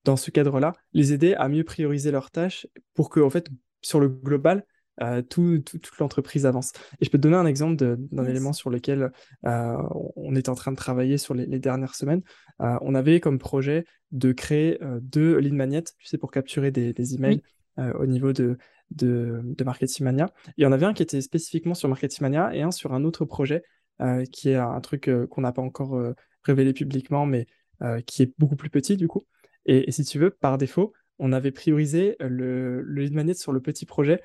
dans 0.04 0.16
ce 0.16 0.30
cadre-là, 0.30 0.72
les 0.92 1.12
aider 1.12 1.34
à 1.34 1.48
mieux 1.48 1.64
prioriser 1.64 2.10
leurs 2.10 2.30
tâches 2.30 2.66
pour 2.94 3.10
que, 3.10 3.20
en 3.20 3.30
fait, 3.30 3.48
sur 3.82 4.00
le 4.00 4.08
global, 4.08 4.64
euh, 5.02 5.20
toute 5.20 5.90
l'entreprise 5.98 6.46
avance. 6.46 6.72
Et 7.00 7.04
je 7.04 7.10
peux 7.10 7.18
te 7.18 7.22
donner 7.22 7.36
un 7.36 7.44
exemple 7.44 7.76
d'un 7.76 8.24
élément 8.24 8.54
sur 8.54 8.70
lequel 8.70 9.12
euh, 9.44 9.76
on 10.16 10.34
est 10.34 10.48
en 10.48 10.54
train 10.54 10.72
de 10.72 10.76
travailler 10.76 11.18
sur 11.18 11.34
les, 11.34 11.58
dernières 11.58 11.94
semaines. 11.94 12.22
Euh, 12.62 12.78
on 12.80 12.94
avait 12.94 13.20
comme 13.20 13.38
projet 13.38 13.84
de 14.12 14.32
créer 14.32 14.78
deux 15.02 15.36
lignes 15.36 15.56
magnets, 15.56 15.82
tu 15.82 16.06
sais, 16.06 16.16
pour 16.16 16.30
capturer 16.30 16.70
des, 16.70 17.14
emails 17.14 17.42
au 17.76 18.06
niveau 18.06 18.32
de, 18.32 18.56
de, 18.90 19.42
de, 19.44 19.64
Marketing 19.64 20.04
Mania. 20.04 20.30
Il 20.56 20.62
y 20.62 20.66
en 20.66 20.72
avait 20.72 20.86
un 20.86 20.94
qui 20.94 21.02
était 21.02 21.20
spécifiquement 21.20 21.74
sur 21.74 21.90
Marketing 21.90 22.22
Mania 22.22 22.54
et 22.54 22.62
un 22.62 22.70
sur 22.70 22.94
un 22.94 23.04
autre 23.04 23.26
projet 23.26 23.64
qui 24.32 24.50
est 24.50 24.56
un 24.56 24.80
truc 24.80 25.10
qu'on 25.28 25.40
n'a 25.42 25.52
pas 25.52 25.62
encore 25.62 26.00
révélé 26.42 26.72
publiquement, 26.72 27.26
mais 27.26 27.46
qui 28.06 28.22
est 28.22 28.32
beaucoup 28.38 28.56
plus 28.56 28.70
petit 28.70 28.96
du 28.96 29.08
coup. 29.08 29.26
Et, 29.66 29.90
si 29.90 30.04
tu 30.04 30.18
veux, 30.18 30.30
par 30.30 30.56
défaut, 30.56 30.94
on 31.18 31.32
avait 31.32 31.50
priorisé 31.50 32.16
le, 32.20 32.82
le 32.82 33.02
lead 33.02 33.14
magnet 33.14 33.34
sur 33.34 33.52
le 33.52 33.60
petit 33.60 33.86
projet 33.86 34.20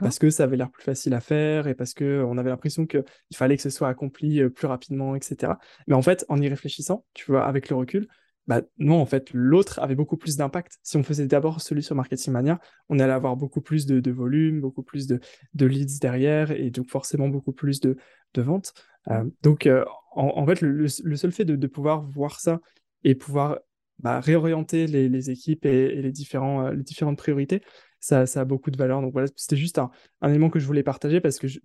parce 0.00 0.18
que 0.18 0.30
ça 0.30 0.44
avait 0.44 0.56
l'air 0.56 0.70
plus 0.70 0.82
facile 0.82 1.14
à 1.14 1.20
faire 1.20 1.68
et 1.68 1.74
parce 1.74 1.94
qu'on 1.94 2.38
avait 2.38 2.50
l'impression 2.50 2.86
qu'il 2.86 3.04
fallait 3.34 3.56
que 3.56 3.62
ce 3.62 3.70
soit 3.70 3.88
accompli 3.88 4.48
plus 4.50 4.66
rapidement, 4.66 5.14
etc. 5.14 5.52
Mais 5.86 5.94
en 5.94 6.02
fait, 6.02 6.24
en 6.28 6.40
y 6.40 6.48
réfléchissant, 6.48 7.04
tu 7.14 7.30
vois, 7.30 7.44
avec 7.44 7.68
le 7.68 7.76
recul, 7.76 8.08
bah 8.48 8.62
non, 8.78 9.00
en 9.00 9.06
fait, 9.06 9.30
l'autre 9.32 9.78
avait 9.78 9.94
beaucoup 9.94 10.16
plus 10.16 10.36
d'impact. 10.36 10.78
Si 10.82 10.96
on 10.96 11.02
faisait 11.02 11.26
d'abord 11.26 11.60
celui 11.60 11.82
sur 11.82 11.94
Marketing 11.94 12.32
Mania, 12.32 12.60
on 12.88 12.98
allait 12.98 13.12
avoir 13.12 13.36
beaucoup 13.36 13.60
plus 13.60 13.86
de, 13.86 14.10
volume, 14.10 14.60
beaucoup 14.60 14.82
plus 14.82 15.06
de, 15.06 15.20
leads 15.54 16.00
derrière 16.00 16.50
et 16.50 16.70
donc 16.70 16.88
forcément 16.88 17.28
beaucoup 17.28 17.52
plus 17.52 17.80
de, 17.80 17.96
ventes. 18.36 18.74
Euh, 19.08 19.24
donc, 19.42 19.66
euh, 19.66 19.84
en, 20.12 20.44
fait, 20.46 20.60
le, 20.60 20.88
seul 20.88 21.30
fait 21.30 21.44
de, 21.44 21.66
pouvoir 21.68 22.02
voir 22.02 22.40
ça 22.40 22.60
et 23.04 23.14
pouvoir 23.14 23.58
bah, 24.02 24.20
réorienter 24.20 24.86
les, 24.86 25.30
équipes 25.30 25.64
et, 25.64 26.02
les, 26.02 26.12
différents, 26.12 26.66
euh, 26.66 26.72
les 26.72 26.82
différentes 26.82 27.18
priorités, 27.18 27.62
ça, 28.00 28.26
ça, 28.26 28.40
a 28.40 28.44
beaucoup 28.44 28.70
de 28.70 28.76
valeur. 28.76 29.00
Donc 29.00 29.12
voilà, 29.12 29.28
c'était 29.36 29.56
juste 29.56 29.78
un, 29.78 29.90
élément 30.22 30.50
que 30.50 30.58
je 30.58 30.66
voulais 30.66 30.82
partager 30.82 31.20
parce 31.20 31.38
que 31.38 31.46
je, 31.48 31.60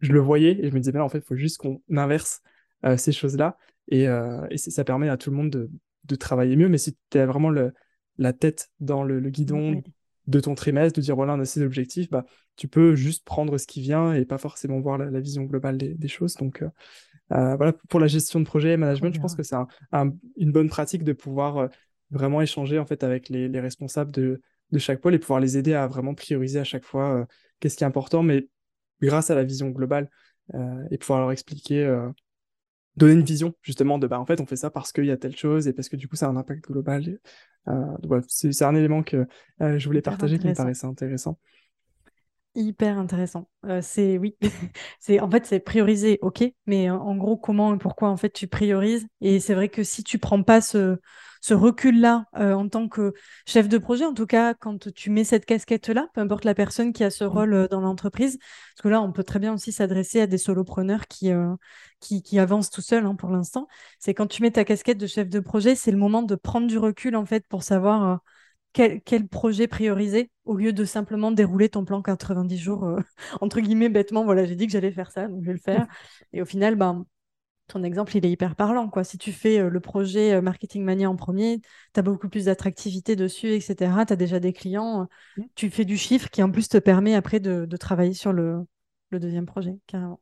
le 0.00 0.20
voyais 0.20 0.58
et 0.60 0.68
je 0.70 0.74
me 0.74 0.80
disais, 0.80 0.92
ben, 0.92 1.02
en 1.02 1.08
fait, 1.08 1.18
il 1.18 1.24
faut 1.24 1.36
juste 1.36 1.58
qu'on 1.58 1.80
inverse 1.94 2.40
ces 2.98 3.12
choses-là 3.12 3.56
et, 3.88 4.04
et 4.50 4.58
ça 4.58 4.84
permet 4.84 5.08
à 5.08 5.16
tout 5.16 5.30
le 5.30 5.36
monde 5.36 5.50
de 5.50 5.70
de 6.04 6.16
travailler 6.16 6.56
mieux, 6.56 6.68
mais 6.68 6.78
si 6.78 6.96
tu 7.10 7.18
as 7.18 7.26
vraiment 7.26 7.50
le, 7.50 7.72
la 8.18 8.32
tête 8.32 8.70
dans 8.80 9.02
le, 9.02 9.20
guidon 9.30 9.82
de 10.26 10.40
ton 10.40 10.54
trimestre, 10.54 10.98
de 10.98 11.02
dire 11.02 11.16
voilà, 11.16 11.34
on 11.34 11.40
a 11.40 11.44
ces 11.44 11.62
objectifs, 11.62 12.10
bah, 12.10 12.24
tu 12.56 12.68
peux 12.68 12.94
juste 12.94 13.24
prendre 13.24 13.58
ce 13.58 13.66
qui 13.66 13.80
vient 13.80 14.14
et 14.14 14.24
pas 14.24 14.38
forcément 14.38 14.80
voir 14.80 14.98
la, 14.98 15.20
vision 15.20 15.44
globale 15.44 15.76
des, 15.76 16.08
choses. 16.08 16.34
Donc, 16.34 16.62
euh, 16.62 16.68
euh, 17.32 17.56
voilà, 17.56 17.72
pour 17.88 18.00
la 18.00 18.06
gestion 18.06 18.40
de 18.40 18.44
projet 18.44 18.72
et 18.72 18.76
management, 18.76 19.14
je 19.14 19.20
pense 19.20 19.34
que 19.34 19.42
c'est 19.42 19.56
une 20.36 20.52
bonne 20.52 20.68
pratique 20.68 21.04
de 21.04 21.12
pouvoir 21.12 21.56
euh, 21.58 21.68
vraiment 22.10 22.40
échanger 22.40 22.78
en 22.78 22.86
fait 22.86 23.02
avec 23.02 23.28
les, 23.28 23.48
responsables 23.60 24.12
de, 24.12 24.40
de, 24.70 24.78
chaque 24.78 25.00
pôle 25.00 25.14
et 25.14 25.18
pouvoir 25.18 25.40
les 25.40 25.56
aider 25.56 25.74
à 25.74 25.86
vraiment 25.86 26.14
prioriser 26.14 26.58
à 26.58 26.64
chaque 26.64 26.84
fois 26.84 27.26
qu'est-ce 27.60 27.76
qui 27.76 27.84
est 27.84 27.86
important, 27.86 28.22
mais 28.22 28.48
grâce 29.00 29.30
à 29.30 29.34
la 29.34 29.44
vision 29.44 29.70
globale 29.70 30.10
et 30.90 30.98
pouvoir 30.98 31.20
leur 31.20 31.32
expliquer 31.32 31.86
donner 32.96 33.14
une 33.14 33.22
vision 33.22 33.54
justement 33.62 33.98
de 33.98 34.06
bah 34.06 34.20
en 34.20 34.26
fait 34.26 34.40
on 34.40 34.46
fait 34.46 34.56
ça 34.56 34.70
parce 34.70 34.92
qu'il 34.92 35.06
y 35.06 35.10
a 35.10 35.16
telle 35.16 35.36
chose 35.36 35.66
et 35.66 35.72
parce 35.72 35.88
que 35.88 35.96
du 35.96 36.08
coup 36.08 36.16
ça 36.16 36.26
a 36.26 36.28
un 36.28 36.36
impact 36.36 36.64
global. 36.64 37.18
Euh, 37.68 38.20
c'est 38.28 38.62
un 38.62 38.74
élément 38.74 39.02
que 39.02 39.26
euh, 39.62 39.78
je 39.78 39.86
voulais 39.86 40.02
partager 40.02 40.38
qui 40.38 40.46
me 40.46 40.54
paraissait 40.54 40.86
intéressant. 40.86 41.38
Hyper 42.56 42.98
intéressant. 42.98 43.48
Euh, 43.66 43.80
c'est 43.82 44.16
oui, 44.16 44.36
c'est 45.00 45.18
en 45.18 45.28
fait 45.28 45.44
c'est 45.44 45.58
prioriser, 45.58 46.20
ok, 46.22 46.44
mais 46.66 46.88
en 46.88 47.16
gros 47.16 47.36
comment 47.36 47.74
et 47.74 47.78
pourquoi 47.78 48.10
en 48.10 48.16
fait 48.16 48.30
tu 48.30 48.46
priorises? 48.46 49.06
Et 49.20 49.40
c'est 49.40 49.54
vrai 49.54 49.68
que 49.68 49.82
si 49.82 50.04
tu 50.04 50.18
prends 50.18 50.42
pas 50.44 50.60
ce 50.60 50.98
ce 51.44 51.52
recul-là 51.52 52.24
euh, 52.38 52.54
en 52.54 52.70
tant 52.70 52.88
que 52.88 53.12
chef 53.44 53.68
de 53.68 53.76
projet, 53.76 54.06
en 54.06 54.14
tout 54.14 54.24
cas 54.24 54.54
quand 54.54 54.90
tu 54.94 55.10
mets 55.10 55.24
cette 55.24 55.44
casquette-là, 55.44 56.08
peu 56.14 56.22
importe 56.22 56.44
la 56.44 56.54
personne 56.54 56.94
qui 56.94 57.04
a 57.04 57.10
ce 57.10 57.24
mmh. 57.24 57.26
rôle 57.26 57.54
euh, 57.54 57.68
dans 57.68 57.80
l'entreprise, 57.80 58.38
parce 58.38 58.82
que 58.82 58.88
là 58.88 59.02
on 59.02 59.12
peut 59.12 59.24
très 59.24 59.40
bien 59.40 59.52
aussi 59.52 59.70
s'adresser 59.70 60.20
à 60.22 60.26
des 60.26 60.38
solopreneurs 60.38 61.06
qui, 61.06 61.30
euh, 61.32 61.54
qui, 62.00 62.22
qui, 62.22 62.38
avancent 62.38 62.70
tout 62.70 62.80
seuls 62.80 63.04
hein, 63.04 63.14
pour 63.14 63.28
l'instant. 63.30 63.68
C'est 63.98 64.14
quand 64.14 64.26
tu 64.26 64.40
mets 64.42 64.52
ta 64.52 64.64
casquette 64.64 64.96
de 64.96 65.06
chef 65.06 65.28
de 65.28 65.40
projet, 65.40 65.74
c'est 65.74 65.90
le 65.90 65.98
moment 65.98 66.22
de 66.22 66.34
prendre 66.34 66.66
du 66.66 66.78
recul 66.78 67.14
en 67.14 67.26
fait 67.26 67.46
pour 67.46 67.62
savoir 67.62 68.20
quel, 68.74 69.00
quel, 69.00 69.26
projet 69.26 69.66
prioriser 69.66 70.30
au 70.44 70.56
lieu 70.56 70.74
de 70.74 70.84
simplement 70.84 71.32
dérouler 71.32 71.70
ton 71.70 71.86
plan 71.86 72.02
90 72.02 72.58
jours, 72.58 72.86
entre 73.40 73.60
guillemets, 73.60 73.88
bêtement. 73.88 74.24
Voilà, 74.24 74.44
j'ai 74.44 74.56
dit 74.56 74.66
que 74.66 74.72
j'allais 74.72 74.92
faire 74.92 75.10
ça, 75.10 75.26
donc 75.28 75.40
je 75.40 75.46
vais 75.46 75.54
le 75.54 75.58
faire. 75.58 75.86
Et 76.34 76.42
au 76.42 76.44
final, 76.44 76.76
ben, 76.76 77.06
ton 77.66 77.82
exemple, 77.82 78.16
il 78.16 78.26
est 78.26 78.30
hyper 78.30 78.56
parlant. 78.56 78.88
Quoi. 78.88 79.04
Si 79.04 79.18
tu 79.18 79.32
fais 79.32 79.58
euh, 79.58 79.70
le 79.70 79.80
projet 79.80 80.34
euh, 80.34 80.42
Marketing 80.42 80.84
Mania 80.84 81.08
en 81.08 81.16
premier, 81.16 81.60
tu 81.92 82.00
as 82.00 82.02
beaucoup 82.02 82.28
plus 82.28 82.46
d'attractivité 82.46 83.16
dessus, 83.16 83.52
etc. 83.52 83.92
Tu 84.06 84.12
as 84.12 84.16
déjà 84.16 84.38
des 84.38 84.52
clients. 84.52 85.02
Euh, 85.02 85.42
mmh. 85.42 85.46
Tu 85.54 85.70
fais 85.70 85.84
du 85.84 85.96
chiffre 85.96 86.28
qui, 86.30 86.42
en 86.42 86.50
plus, 86.50 86.68
te 86.68 86.78
permet 86.78 87.14
après 87.14 87.40
de, 87.40 87.66
travailler 87.76 88.12
sur 88.12 88.32
le, 88.32 88.66
deuxième 89.12 89.46
projet, 89.46 89.78
carrément. 89.86 90.20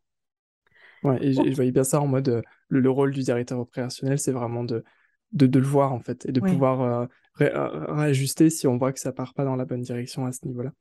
Ouais, 1.02 1.18
et 1.20 1.32
je, 1.32 1.54
voyais 1.54 1.72
bien 1.72 1.82
ça 1.82 2.00
en 2.00 2.06
mode 2.06 2.42
le, 2.68 2.90
rôle 2.90 3.10
du 3.10 3.22
directeur 3.22 3.58
opérationnel, 3.58 4.18
c'est 4.18 4.32
vraiment 4.32 4.64
de, 4.64 4.84
de, 5.32 5.58
le 5.58 5.66
voir, 5.66 5.92
en 5.92 6.00
fait, 6.00 6.26
et 6.26 6.32
de 6.32 6.40
pouvoir 6.40 7.08
réajuster 7.36 8.50
si 8.50 8.66
on 8.66 8.76
voit 8.76 8.92
que 8.92 9.00
ça 9.00 9.12
part 9.12 9.34
pas 9.34 9.44
dans 9.44 9.56
la 9.56 9.64
bonne 9.64 9.82
direction 9.82 10.26
à 10.26 10.32
ce 10.32 10.46
niveau-là. 10.46 10.72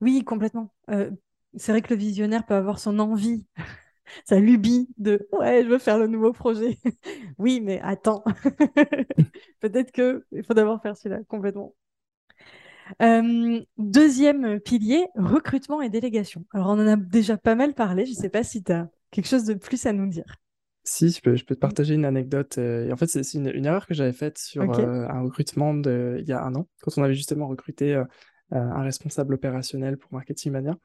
Oui, 0.00 0.24
complètement. 0.24 0.72
c'est 0.88 1.72
vrai 1.72 1.82
que 1.82 1.92
le 1.92 1.98
visionnaire 1.98 2.46
peut 2.46 2.54
avoir 2.54 2.78
son 2.78 2.98
envie 2.98 3.46
sa 4.24 4.38
lubie 4.38 4.88
de 4.98 5.28
ouais, 5.32 5.62
je 5.64 5.68
veux 5.68 5.78
faire 5.78 5.98
le 5.98 6.06
nouveau 6.06 6.32
projet. 6.32 6.78
oui, 7.38 7.60
mais 7.60 7.80
attends, 7.82 8.24
peut-être 9.60 9.92
que 9.92 10.24
il 10.32 10.44
faut 10.44 10.54
d'abord 10.54 10.80
faire 10.82 10.96
celui-là 10.96 11.22
complètement. 11.28 11.74
Euh, 13.02 13.60
deuxième 13.78 14.58
pilier, 14.58 15.06
recrutement 15.14 15.80
et 15.80 15.88
délégation. 15.88 16.44
Alors, 16.52 16.68
on 16.68 16.72
en 16.72 16.88
a 16.88 16.96
déjà 16.96 17.36
pas 17.36 17.54
mal 17.54 17.74
parlé. 17.74 18.04
Je 18.04 18.10
ne 18.10 18.16
sais 18.16 18.28
pas 18.28 18.42
si 18.42 18.64
tu 18.64 18.72
as 18.72 18.88
quelque 19.12 19.28
chose 19.28 19.44
de 19.44 19.54
plus 19.54 19.86
à 19.86 19.92
nous 19.92 20.08
dire. 20.08 20.36
Si, 20.82 21.10
je 21.10 21.20
peux, 21.20 21.36
je 21.36 21.44
peux 21.44 21.54
te 21.54 21.60
partager 21.60 21.94
une 21.94 22.04
anecdote. 22.04 22.58
Et 22.58 22.90
en 22.92 22.96
fait, 22.96 23.06
c'est 23.06 23.34
une, 23.34 23.48
une, 23.48 23.66
erreur 23.66 23.86
que 23.86 23.94
j'avais 23.94 24.12
faite 24.12 24.38
sur 24.38 24.62
euh, 24.62 25.06
un 25.08 25.20
recrutement 25.22 25.74
de, 25.74 26.16
il 26.20 26.26
y 26.26 26.32
a 26.32 26.42
un 26.42 26.54
an, 26.54 26.66
quand 26.82 26.96
on 26.96 27.02
avait 27.02 27.14
justement 27.14 27.48
recruté 27.48 28.02
un 28.52 28.82
responsable 28.82 29.34
opérationnel 29.34 29.96
pour 29.96 30.12
Marketing 30.12 30.52
Mania. 30.52 30.76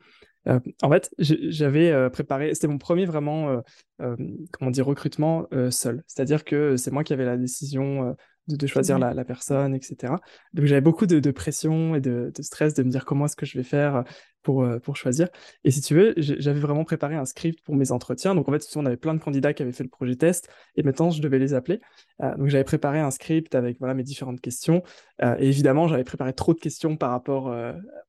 Euh, 0.48 0.60
en 0.84 0.91
fait, 0.91 1.10
j'avais 1.18 2.10
préparé, 2.12 2.54
c'était 2.54 2.68
mon 2.68 2.78
premier 2.78 3.06
vraiment, 3.06 3.64
comment 3.98 4.72
dire, 4.72 4.86
recrutement 4.86 5.48
seul. 5.72 6.04
C'est-à-dire 6.08 6.43
que 6.43 6.78
c'est 6.78 6.91
moi 6.91 7.04
qui 7.04 7.14
avais 7.14 7.26
la 7.26 7.38
décision 7.38 8.16
de, 8.48 8.68
choisir 8.68 9.00
la, 9.00 9.26
personne, 9.26 9.74
etc. 9.74 10.14
Donc 10.54 10.66
j'avais 10.66 10.82
beaucoup 10.82 11.06
de, 11.06 11.32
pression 11.32 11.96
et 11.96 12.02
de, 12.02 12.32
stress 12.39 12.74
de 12.74 12.84
me 12.84 12.89
dire 12.89 13.06
comment 13.06 13.26
est-ce 13.26 13.36
que 13.36 13.46
je 13.46 13.58
vais 13.58 13.64
faire 13.64 14.04
pour, 14.46 14.64
euh, 14.64 14.80
pour 14.80 14.96
choisir. 14.96 15.28
Et 15.64 15.72
si 15.72 15.82
tu 15.82 15.96
veux, 15.96 16.14
j'avais 16.18 16.60
vraiment 16.60 16.86
préparé 16.86 17.16
un 17.16 17.26
script 17.26 17.62
pour 17.66 17.76
mes 17.76 17.91
entretiens. 17.91 18.36
Donc 18.36 18.48
en 18.48 18.52
fait, 18.52 18.64
on 18.76 18.86
avait 18.86 18.96
plein 18.96 19.16
de 19.16 19.20
candidats 19.20 19.54
qui 19.54 19.64
avaient 19.64 19.72
fait 19.74 19.84
le 19.84 19.89
projet 19.89 20.16
test 20.16 20.48
et 20.76 20.84
maintenant 20.84 21.10
je 21.10 21.22
devais 21.22 21.39
les 21.39 21.54
appeler. 21.54 21.82
Euh, 22.22 22.36
donc 22.38 22.48
j'avais 22.48 22.64
préparé 22.64 23.00
un 23.00 23.12
script 23.12 23.56
avec 23.56 23.80
voilà, 23.80 23.96
mes 23.96 24.04
différentes 24.04 24.39
questions. 24.39 24.84
Euh, 25.24 25.36
et 25.39 25.50
évidemment, 25.50 25.88
j'avais 25.88 26.04
préparé 26.04 26.32
trop 26.34 26.54
de 26.54 26.60
questions 26.60 26.96
par 26.96 27.10
rapport 27.10 27.54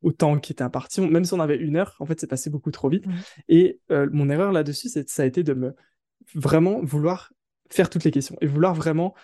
au 0.03 0.12
temps 0.12 0.39
qui 0.39 0.53
était 0.53 0.62
imparti. 0.62 1.01
Même 1.01 1.24
si 1.24 1.32
on 1.32 1.41
avait 1.41 1.57
une 1.57 1.76
heure, 1.76 1.97
en 1.99 2.07
fait, 2.07 2.20
c'est 2.20 2.26
passé 2.26 2.51
beaucoup 2.51 2.70
trop 2.70 2.91
vite. 2.91 3.07
Mmh. 3.07 3.12
Et 3.49 3.80
mon 3.91 4.28
erreur 4.28 4.53
là-dessus, 4.53 4.89
ça 4.89 5.22
a 5.22 5.26
été 5.26 5.43
de 5.43 5.55
me 5.55 5.74
vraiment 6.34 6.80
vouloir 6.82 7.32
faire 7.70 7.89
toutes 7.89 8.05
les 8.05 8.11
questions 8.11 8.37
et 8.41 8.47
vouloir 8.47 8.74
vraiment 8.74 9.14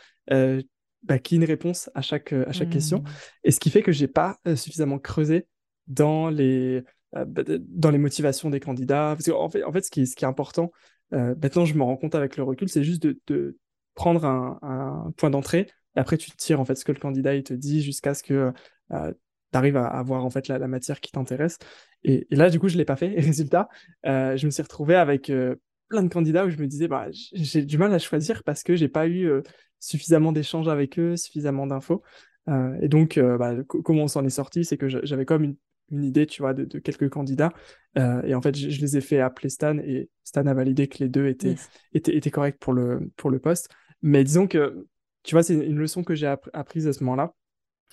bah, 1.02 1.18
qu'il 1.18 1.36
y 1.36 1.40
ait 1.40 1.44
une 1.44 1.50
réponse 1.50 1.90
à 1.94 2.02
chaque, 2.02 2.32
à 2.32 2.52
chaque 2.52 2.70
question. 2.70 2.98
Mmh. 2.98 3.04
Et 3.44 3.50
ce 3.50 3.60
qui 3.60 3.70
fait 3.70 3.82
que 3.82 3.92
j'ai 3.92 4.08
pas 4.08 4.38
suffisamment 4.56 4.98
creusé 4.98 5.46
dans 5.86 6.28
les, 6.28 6.82
euh, 7.16 7.24
bah, 7.24 7.42
dans 7.46 7.90
les 7.90 7.98
motivations 7.98 8.50
des 8.50 8.60
candidats. 8.60 9.14
Parce 9.16 9.28
qu'en 9.28 9.48
fait, 9.48 9.64
en 9.64 9.72
fait 9.72 9.82
ce, 9.82 9.90
qui, 9.90 10.06
ce 10.06 10.16
qui 10.16 10.24
est 10.24 10.28
important, 10.28 10.72
euh, 11.12 11.34
maintenant 11.42 11.64
je 11.64 11.74
me 11.74 11.82
rends 11.82 11.96
compte 11.96 12.14
avec 12.14 12.36
le 12.36 12.42
recul, 12.42 12.68
c'est 12.68 12.84
juste 12.84 13.02
de, 13.02 13.20
de 13.26 13.58
prendre 13.94 14.24
un, 14.24 14.58
un 14.62 15.12
point 15.16 15.30
d'entrée. 15.30 15.68
Et 15.96 16.00
après, 16.00 16.16
tu 16.16 16.30
tires 16.30 16.60
en 16.60 16.64
fait 16.64 16.74
ce 16.74 16.84
que 16.84 16.92
le 16.92 16.98
candidat 16.98 17.34
il 17.34 17.42
te 17.42 17.54
dit 17.54 17.82
jusqu'à 17.82 18.14
ce 18.14 18.22
que 18.22 18.52
euh, 18.92 19.12
tu 19.52 19.58
arrives 19.58 19.76
à 19.76 19.86
avoir 19.86 20.24
en 20.24 20.30
fait 20.30 20.48
la, 20.48 20.58
la 20.58 20.68
matière 20.68 21.00
qui 21.00 21.12
t'intéresse. 21.12 21.58
Et, 22.04 22.26
et, 22.30 22.36
là, 22.36 22.50
du 22.50 22.58
coup, 22.58 22.68
je 22.68 22.78
l'ai 22.78 22.84
pas 22.84 22.96
fait. 22.96 23.12
Et 23.16 23.20
résultat, 23.20 23.68
euh, 24.06 24.36
je 24.36 24.46
me 24.46 24.50
suis 24.50 24.62
retrouvé 24.62 24.96
avec 24.96 25.30
euh, 25.30 25.56
plein 25.92 26.02
de 26.02 26.08
candidats 26.08 26.46
où 26.46 26.50
je 26.50 26.56
me 26.58 26.66
disais, 26.66 26.88
bah, 26.88 27.06
j'ai 27.10 27.64
du 27.64 27.76
mal 27.76 27.92
à 27.92 27.98
choisir 27.98 28.42
parce 28.44 28.62
que 28.62 28.74
j'ai 28.74 28.88
pas 28.88 29.06
eu 29.06 29.30
suffisamment 29.78 30.32
d'échanges 30.32 30.68
avec 30.68 30.98
eux, 30.98 31.16
suffisamment 31.16 31.66
d'infos. 31.66 32.02
et 32.48 32.88
donc, 32.88 33.18
bah, 33.18 33.54
comment 33.66 34.04
on 34.04 34.08
s'en 34.08 34.24
est 34.24 34.30
sorti, 34.30 34.64
c'est 34.64 34.78
que 34.78 34.88
j'avais 34.88 35.26
comme 35.26 35.44
une 35.44 35.56
une 35.92 36.04
idée, 36.04 36.26
tu 36.26 36.42
vois, 36.42 36.54
de, 36.54 36.78
quelques 36.78 37.08
candidats. 37.08 37.52
Euh, 37.98 38.22
et 38.22 38.34
en 38.34 38.40
fait, 38.40 38.56
je, 38.56 38.80
les 38.80 38.96
ai 38.96 39.00
fait 39.00 39.20
appeler 39.20 39.50
Stan 39.50 39.78
et 39.78 40.08
Stan 40.24 40.46
a 40.46 40.54
validé 40.54 40.88
que 40.88 40.98
les 40.98 41.08
deux 41.08 41.26
étaient, 41.26 41.54
étaient, 41.92 42.16
étaient, 42.16 42.30
corrects 42.30 42.58
pour 42.58 42.72
le, 42.72 43.10
pour 43.16 43.30
le 43.30 43.38
poste. 43.38 43.68
Mais 44.00 44.24
disons 44.24 44.46
que, 44.46 44.86
tu 45.22 45.34
vois, 45.34 45.42
c'est 45.42 45.54
une 45.54 45.78
leçon 45.78 46.02
que 46.02 46.14
j'ai 46.14 46.26
apprise 46.26 46.88
à 46.88 46.92
ce 46.92 47.04
moment-là, 47.04 47.34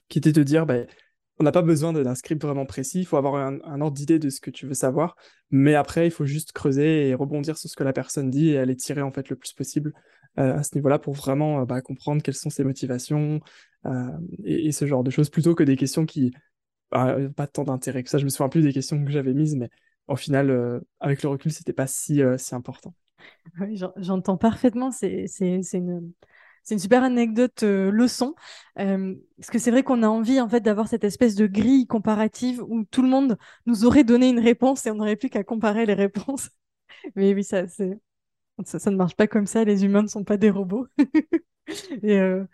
qui 0.07 0.17
était 0.17 0.31
de 0.31 0.43
dire, 0.43 0.65
bah, 0.65 0.85
on 1.39 1.43
n'a 1.43 1.51
pas 1.51 1.61
besoin 1.61 1.93
d'un 1.93 2.15
script 2.15 2.41
vraiment 2.41 2.65
précis, 2.65 2.99
il 2.99 3.05
faut 3.05 3.17
avoir 3.17 3.35
un, 3.35 3.81
ordre 3.81 3.95
d'idée 3.95 4.19
de 4.19 4.29
ce 4.29 4.41
que 4.41 4.49
tu 4.49 4.65
veux 4.65 4.73
savoir, 4.73 5.15
mais 5.51 5.75
après, 5.75 6.07
il 6.07 6.11
faut 6.11 6.25
juste 6.25 6.51
creuser 6.51 7.09
et 7.09 7.13
rebondir 7.13 7.57
sur 7.57 7.69
ce 7.69 7.75
que 7.75 7.83
la 7.83 7.93
personne 7.93 8.29
dit 8.29 8.49
et 8.49 8.57
aller 8.57 8.75
tirer 8.75 9.01
en 9.01 9.11
fait 9.11 9.29
le 9.29 9.35
plus 9.35 9.53
possible 9.53 9.93
euh, 10.37 10.57
à 10.57 10.63
ce 10.63 10.75
niveau-là 10.75 10.99
pour 10.99 11.13
vraiment 11.13 11.63
bah, 11.63 11.81
comprendre 11.81 12.21
quelles 12.21 12.35
sont 12.35 12.49
ses 12.49 12.63
motivations 12.63 13.39
euh, 13.85 14.17
et, 14.43 14.71
ce 14.71 14.85
genre 14.85 15.03
de 15.03 15.11
choses, 15.11 15.29
plutôt 15.29 15.55
que 15.55 15.63
des 15.63 15.75
questions 15.75 16.05
qui 16.05 16.33
pas, 16.89 17.17
pas 17.35 17.47
tant 17.47 17.63
d'intérêt 17.63 18.03
que 18.03 18.09
ça. 18.09 18.17
Je 18.17 18.25
me 18.25 18.29
souviens 18.29 18.49
plus 18.49 18.61
des 18.61 18.73
questions 18.73 19.03
que 19.03 19.11
j'avais 19.11 19.33
mises, 19.33 19.55
mais 19.55 19.69
au 20.07 20.15
final, 20.15 20.49
euh, 20.49 20.79
avec 20.99 21.23
le 21.23 21.29
recul, 21.29 21.51
c'était 21.51 21.73
pas 21.73 21.87
si, 21.87 22.21
euh, 22.21 22.37
si 22.37 22.55
important. 22.55 22.93
Oui, 23.59 23.79
j'entends 23.97 24.37
parfaitement. 24.37 24.91
C'est 24.91 25.27
une, 25.41 26.13
une 26.75 26.79
super 26.79 27.03
anecdote 27.03 27.63
euh, 27.63 27.91
leçon. 27.91 28.35
parce 28.75 29.49
que 29.51 29.59
c'est 29.59 29.71
vrai 29.71 29.83
qu'on 29.83 30.03
a 30.03 30.07
envie 30.07 30.39
en 30.41 30.49
fait 30.49 30.61
d'avoir 30.61 30.87
cette 30.87 31.03
espèce 31.03 31.35
de 31.35 31.47
grille 31.47 31.87
comparative 31.87 32.61
où 32.67 32.83
tout 32.85 33.01
le 33.01 33.09
monde 33.09 33.37
nous 33.65 33.85
aurait 33.85 34.03
donné 34.03 34.29
une 34.29 34.39
réponse 34.39 34.85
et 34.85 34.91
on 34.91 34.95
n'aurait 34.95 35.15
plus 35.15 35.29
qu'à 35.29 35.43
comparer 35.43 35.85
les 35.85 35.93
réponses. 35.93 36.49
Mais 37.15 37.33
oui, 37.33 37.43
ça, 37.43 37.63
ne 37.63 38.95
marche 38.95 39.15
pas 39.15 39.27
comme 39.27 39.47
ça. 39.47 39.63
Les 39.63 39.85
humains 39.85 40.03
ne 40.03 40.07
sont 40.07 40.23
pas 40.23 40.37
des 40.37 40.49
robots. 40.49 40.87
Euh, 42.03 42.45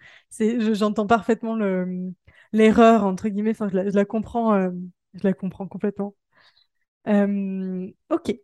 j'entends 0.74 1.08
parfaitement 1.08 1.56
le, 1.56 2.14
l'erreur, 2.52 3.06
entre 3.06 3.30
guillemets. 3.30 3.52
Enfin, 3.52 3.70
je 3.70 3.78
la, 3.78 4.06
comprends, 4.06 4.54
euh, 4.56 4.72
je 5.14 5.24
la 5.24 5.34
comprends 5.34 5.68
complètement. 5.68 6.16
Euh, 7.08 7.88
ok. 8.10 8.36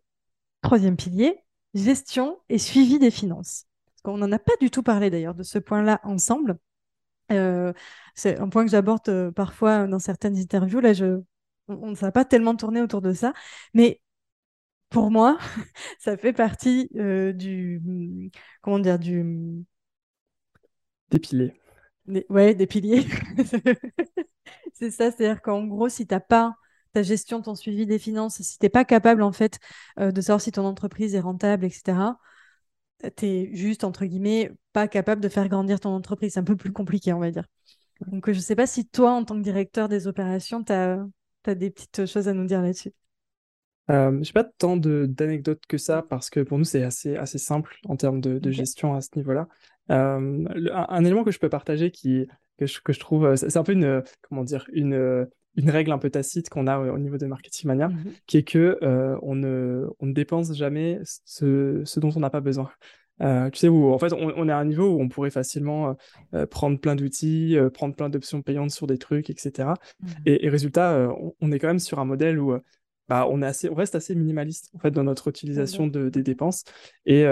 Troisième 0.62 0.96
pilier, 0.96 1.44
gestion 1.74 2.38
et 2.48 2.58
suivi 2.58 2.98
des 2.98 3.10
finances. 3.10 3.66
On 4.04 4.18
n'en 4.18 4.32
a 4.32 4.38
pas 4.38 4.52
du 4.60 4.70
tout 4.70 4.82
parlé 4.82 5.10
d'ailleurs 5.10 5.34
de 5.34 5.42
ce 5.42 5.58
point-là 5.58 6.00
ensemble. 6.04 6.58
c'est 8.14 8.38
un 8.38 8.48
point 8.48 8.64
que 8.64 8.70
j'aborde 8.70 9.30
parfois 9.30 9.86
dans 9.86 9.98
certaines 9.98 10.36
interviews. 10.36 10.80
Là, 10.80 10.92
je, 10.92 11.20
on 11.68 11.90
ne 11.90 11.94
va 11.94 12.12
pas 12.12 12.24
tellement 12.24 12.56
tourner 12.56 12.82
autour 12.82 13.02
de 13.02 13.12
ça. 13.12 13.32
Mais 13.74 14.00
pour 14.90 15.10
moi, 15.10 15.38
ça 15.98 16.16
fait 16.16 16.32
partie 16.32 16.88
du. 16.92 18.30
Comment 18.60 18.78
dire 18.78 18.98
du, 18.98 19.64
Des 21.10 21.18
piliers. 21.18 21.54
ouais, 22.28 22.54
des 22.54 22.66
piliers. 22.66 23.06
c'est 24.74 24.90
ça, 24.90 25.10
c'est-à-dire 25.10 25.42
qu'en 25.42 25.64
gros, 25.66 25.88
si 25.88 26.06
tu 26.06 26.14
n'as 26.14 26.20
pas 26.20 26.54
ta 26.92 27.02
gestion, 27.02 27.40
ton 27.40 27.54
suivi 27.54 27.86
des 27.86 27.98
finances, 27.98 28.42
si 28.42 28.58
tu 28.58 28.64
n'es 28.64 28.68
pas 28.68 28.84
capable 28.84 29.22
en 29.22 29.32
fait 29.32 29.58
de 29.98 30.20
savoir 30.20 30.40
si 30.42 30.52
ton 30.52 30.66
entreprise 30.66 31.14
est 31.14 31.20
rentable, 31.20 31.64
etc., 31.64 31.94
tu 33.16 33.26
es 33.26 33.54
juste, 33.54 33.84
entre 33.84 34.04
guillemets, 34.04 34.52
pas 34.72 34.88
capable 34.88 35.20
de 35.20 35.28
faire 35.28 35.48
grandir 35.48 35.80
ton 35.80 35.90
entreprise. 35.90 36.34
C'est 36.34 36.40
un 36.40 36.44
peu 36.44 36.56
plus 36.56 36.72
compliqué, 36.72 37.12
on 37.12 37.18
va 37.18 37.30
dire. 37.30 37.46
Donc, 38.06 38.30
je 38.30 38.36
ne 38.36 38.42
sais 38.42 38.56
pas 38.56 38.66
si 38.66 38.86
toi, 38.86 39.12
en 39.12 39.24
tant 39.24 39.36
que 39.36 39.42
directeur 39.42 39.88
des 39.88 40.06
opérations, 40.06 40.64
tu 40.64 40.72
as 40.72 41.54
des 41.54 41.70
petites 41.70 42.06
choses 42.06 42.28
à 42.28 42.32
nous 42.32 42.46
dire 42.46 42.62
là-dessus 42.62 42.92
euh, 43.90 44.10
Je 44.22 44.28
n'ai 44.28 44.32
pas 44.32 44.44
tant 44.44 44.76
d'anecdotes 44.76 45.64
que 45.66 45.78
ça 45.78 46.02
parce 46.02 46.30
que 46.30 46.40
pour 46.40 46.58
nous, 46.58 46.64
c'est 46.64 46.82
assez, 46.82 47.16
assez 47.16 47.38
simple 47.38 47.78
en 47.86 47.96
termes 47.96 48.20
de, 48.20 48.50
gestion 48.50 48.94
à 48.94 49.00
ce 49.00 49.10
niveau-là. 49.16 49.48
Euh, 49.90 50.44
un, 50.72 51.04
élément 51.04 51.24
que 51.24 51.32
je 51.32 51.38
peux 51.38 51.48
partager 51.48 51.90
qui, 51.90 52.26
que, 52.58 52.66
je, 52.66 52.80
que 52.80 52.92
je 52.92 53.00
trouve, 53.00 53.34
c'est 53.36 53.56
un 53.56 53.64
peu 53.64 53.72
une, 53.72 54.02
comment 54.22 54.44
dire, 54.44 54.66
une, 54.72 55.26
une 55.56 55.70
règle 55.70 55.92
un 55.92 55.98
peu 55.98 56.10
tacite 56.10 56.48
qu'on 56.48 56.66
a 56.66 56.78
au 56.78 56.98
niveau 56.98 57.18
de 57.18 57.26
Marketing 57.26 57.68
Mania, 57.68 57.88
mmh 57.88 58.04
qui 58.26 58.38
est 58.38 58.42
que 58.42 58.78
on, 59.22 59.34
ne, 59.34 59.86
on 60.00 60.06
ne 60.06 60.12
dépense 60.12 60.54
jamais 60.54 60.98
ce, 61.24 61.82
ce 61.84 62.00
dont 62.00 62.10
on 62.16 62.20
n'a 62.20 62.30
pas 62.30 62.40
besoin. 62.40 62.70
Euh, 63.20 63.50
tu 63.50 63.58
sais, 63.60 63.68
où 63.68 63.92
en 63.92 63.98
fait, 63.98 64.12
on, 64.12 64.48
est 64.48 64.52
à 64.52 64.58
un 64.58 64.64
niveau 64.64 64.88
où 64.88 65.00
on 65.00 65.08
pourrait 65.08 65.30
facilement 65.30 65.90
euh, 65.90 65.92
euh, 66.34 66.46
prendre 66.46 66.78
plein 66.78 66.96
d'outils, 66.96 67.56
prendre 67.72 67.94
plein 67.94 68.08
d'options 68.08 68.42
payantes 68.42 68.70
sur 68.70 68.86
des 68.86 68.98
trucs, 68.98 69.30
etc. 69.30 69.74
Mmh. 70.00 70.06
Et, 70.26 70.48
résultat, 70.48 71.08
on, 71.40 71.52
est 71.52 71.58
quand 71.58 71.68
même 71.68 71.78
sur 71.78 71.98
un 71.98 72.04
modèle 72.04 72.38
où 72.38 72.56
bah, 73.08 73.26
on, 73.30 73.42
est 73.42 73.46
assez, 73.46 73.68
on 73.68 73.74
reste 73.74 73.94
assez 73.94 74.14
minimaliste 74.14 74.70
en 74.74 74.78
fait, 74.78 74.90
dans 74.90 75.04
notre 75.04 75.28
utilisation 75.28 75.86
de, 75.86 76.08
des 76.08 76.22
dépenses. 76.22 76.64
Et, 77.06 77.24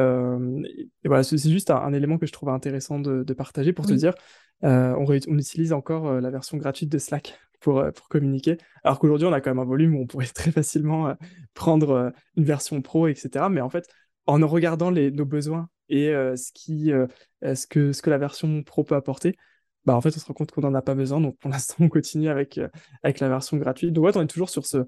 voilà, 1.04 1.22
c'est 1.22 1.38
juste 1.38 1.70
un, 1.70 1.92
élément 1.92 2.18
que 2.18 2.26
je 2.26 2.32
trouve 2.32 2.50
intéressant 2.50 3.00
de, 3.00 3.32
partager 3.32 3.72
pour 3.72 3.86
te 3.86 3.92
dire, 3.92 4.14
on, 4.62 5.06
on, 5.06 5.38
utilise 5.38 5.72
encore 5.72 6.20
la 6.20 6.30
version 6.30 6.56
gratuite 6.56 6.90
de 6.90 6.98
Slack 6.98 7.38
pour, 7.60 7.84
pour 7.94 8.08
communiquer. 8.08 8.56
Alors 8.84 8.98
qu'aujourd'hui, 8.98 9.26
on 9.26 9.32
a 9.32 9.40
quand 9.40 9.50
même 9.50 9.58
un 9.58 9.64
volume 9.64 9.94
où 9.96 10.02
on 10.02 10.06
pourrait 10.06 10.26
très 10.34 10.50
facilement 10.50 11.14
prendre 11.54 12.12
une 12.36 12.44
version 12.44 12.80
pro, 12.82 13.06
etc. 13.06 13.48
Mais 13.50 13.60
en 13.60 13.70
fait, 13.70 13.86
en 14.26 14.46
regardant 14.46 14.90
nos 14.90 15.24
besoins 15.24 15.68
et 15.88 16.08
euh, 16.10 16.36
ce, 16.36 16.52
qui, 16.52 16.92
euh, 16.92 17.06
ce, 17.42 17.66
que, 17.66 17.92
ce 17.92 18.02
que 18.02 18.10
la 18.10 18.18
version 18.18 18.62
pro 18.62 18.84
peut 18.84 18.94
apporter, 18.94 19.36
bah, 19.84 19.94
en 19.94 20.00
fait, 20.00 20.10
on 20.16 20.20
se 20.20 20.26
rend 20.26 20.34
compte 20.34 20.52
qu'on 20.52 20.60
n'en 20.60 20.74
a 20.74 20.82
pas 20.82 20.94
besoin. 20.94 21.20
Donc, 21.20 21.38
pour 21.38 21.50
l'instant, 21.50 21.76
on 21.80 21.88
continue 21.88 22.28
avec, 22.28 22.58
euh, 22.58 22.68
avec 23.02 23.20
la 23.20 23.28
version 23.28 23.56
gratuite. 23.56 23.92
Donc, 23.92 24.04
ouais, 24.04 24.16
on 24.16 24.22
est 24.22 24.26
toujours 24.26 24.50
sur 24.50 24.64
ce, 24.66 24.86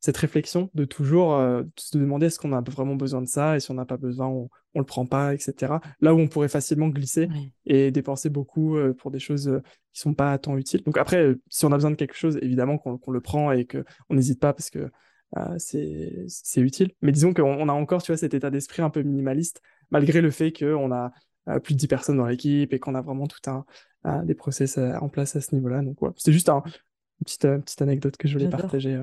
cette 0.00 0.16
réflexion 0.16 0.70
de 0.74 0.84
toujours 0.84 1.38
se 1.76 1.98
demander 1.98 2.26
est-ce 2.26 2.38
qu'on 2.38 2.52
a 2.52 2.60
vraiment 2.62 2.96
besoin 2.96 3.20
de 3.20 3.28
ça 3.28 3.56
et 3.56 3.60
si 3.60 3.70
on 3.70 3.74
n'a 3.74 3.84
pas 3.84 3.98
besoin, 3.98 4.28
on 4.28 4.48
ne 4.74 4.80
le 4.80 4.84
prend 4.84 5.04
pas, 5.04 5.34
etc. 5.34 5.74
Là 6.00 6.14
où 6.14 6.18
on 6.18 6.26
pourrait 6.26 6.48
facilement 6.48 6.88
glisser 6.88 7.28
et 7.66 7.90
dépenser 7.90 8.30
beaucoup 8.30 8.78
pour 8.98 9.10
des 9.10 9.18
choses 9.18 9.60
qui 9.92 10.00
sont 10.00 10.14
pas 10.14 10.38
tant 10.38 10.56
utiles. 10.56 10.82
Donc, 10.84 10.96
après, 10.96 11.34
si 11.48 11.66
on 11.66 11.72
a 11.72 11.76
besoin 11.76 11.90
de 11.90 11.96
quelque 11.96 12.16
chose, 12.16 12.38
évidemment 12.40 12.78
qu'on 12.78 13.10
le 13.10 13.20
prend 13.20 13.52
et 13.52 13.66
qu'on 13.66 14.14
n'hésite 14.14 14.40
pas 14.40 14.52
parce 14.52 14.70
que 14.70 14.90
euh, 15.36 15.54
c'est 15.58 16.60
utile. 16.60 16.92
Mais 17.02 17.12
disons 17.12 17.32
qu'on 17.32 17.68
a 17.68 17.72
encore, 17.72 18.02
tu 18.02 18.12
vois, 18.12 18.16
cet 18.16 18.34
état 18.34 18.50
d'esprit 18.50 18.82
un 18.82 18.90
peu 18.90 19.02
minimaliste, 19.02 19.62
malgré 19.90 20.20
le 20.20 20.30
fait 20.30 20.52
qu'on 20.52 20.92
a 20.92 21.12
euh, 21.48 21.58
plus 21.60 21.74
de 21.74 21.78
10 21.78 21.86
personnes 21.86 22.16
dans 22.16 22.26
l'équipe 22.26 22.72
et 22.72 22.78
qu'on 22.78 22.94
a 22.94 23.00
vraiment 23.00 23.26
tout 23.26 23.38
un, 24.04 24.24
des 24.24 24.34
process 24.34 24.78
euh, 24.78 24.94
en 25.00 25.08
place 25.08 25.36
à 25.36 25.40
ce 25.40 25.54
niveau-là. 25.54 25.82
Donc, 25.82 26.00
ouais, 26.02 26.10
c'est 26.16 26.32
juste 26.32 26.48
un, 26.48 26.62
une 26.64 27.24
petite, 27.24 27.42
petite 27.42 27.82
anecdote 27.82 28.16
que 28.16 28.28
je 28.28 28.34
voulais 28.34 28.50
partager. 28.50 29.02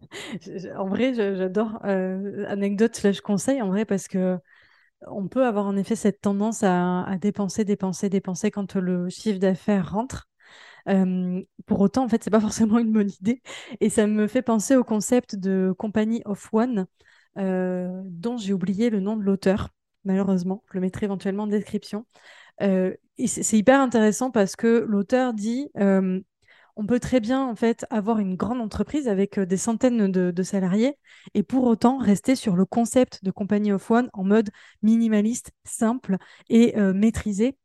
En 0.76 0.88
vrai, 0.88 1.14
j'adore 1.14 1.84
anecdote 1.84 2.96
slash 2.96 3.20
conseil, 3.20 3.62
en 3.62 3.68
vrai, 3.68 3.84
parce 3.84 4.08
que 4.08 4.38
on 5.08 5.28
peut 5.28 5.46
avoir 5.46 5.66
en 5.66 5.76
effet 5.76 5.96
cette 5.96 6.20
tendance 6.20 6.62
à, 6.62 7.02
à 7.04 7.18
dépenser, 7.18 7.64
dépenser, 7.64 8.08
dépenser 8.10 8.50
quand 8.50 8.76
le 8.76 9.08
chiffre 9.08 9.38
d'affaires 9.38 9.92
rentre 9.92 10.28
pour 11.66 11.80
autant, 11.80 12.04
en 12.04 12.08
fait, 12.08 12.22
c'est 12.22 12.30
pas 12.30 12.40
forcément 12.40 12.78
une 12.78 12.92
bonne 12.92 13.10
idée. 13.20 13.42
Et 13.80 13.90
ça 13.90 14.06
me 14.06 14.26
fait 14.26 14.42
penser 14.42 14.76
au 14.76 14.84
concept 14.84 15.36
de 15.36 15.74
Company 15.78 16.22
of 16.24 16.48
One, 16.52 16.86
euh, 17.38 18.02
dont 18.04 18.36
j'ai 18.36 18.52
oublié 18.52 18.90
le 18.90 19.00
nom 19.00 19.16
de 19.16 19.22
l'auteur, 19.22 19.70
malheureusement. 20.04 20.64
Je 20.70 20.74
le 20.74 20.80
mettrai 20.80 21.06
éventuellement 21.06 21.44
en 21.44 21.48
description. 21.48 22.06
Euh, 22.62 22.94
c'est 23.26 23.58
hyper 23.58 23.80
intéressant 23.80 24.30
parce 24.30 24.56
que 24.56 24.84
l'auteur 24.88 25.34
dit 25.34 25.70
on 26.80 26.86
peut 26.86 27.00
très 27.00 27.20
bien 27.20 27.44
en 27.44 27.54
fait 27.54 27.86
avoir 27.90 28.18
une 28.18 28.34
grande 28.36 28.60
entreprise 28.60 29.06
avec 29.08 29.38
des 29.38 29.56
centaines 29.56 30.10
de, 30.10 30.42
salariés 30.42 30.96
et 31.34 31.42
pour 31.42 31.64
autant 31.64 31.98
rester 31.98 32.34
sur 32.34 32.56
le 32.56 32.64
concept 32.64 33.24
de 33.24 33.30
Company 33.30 33.72
of 33.72 33.90
One 33.90 34.10
en 34.12 34.24
mode 34.24 34.50
minimaliste, 34.82 35.52
simple 35.64 36.16
et 36.48 36.74
maîtrisé 36.94 37.56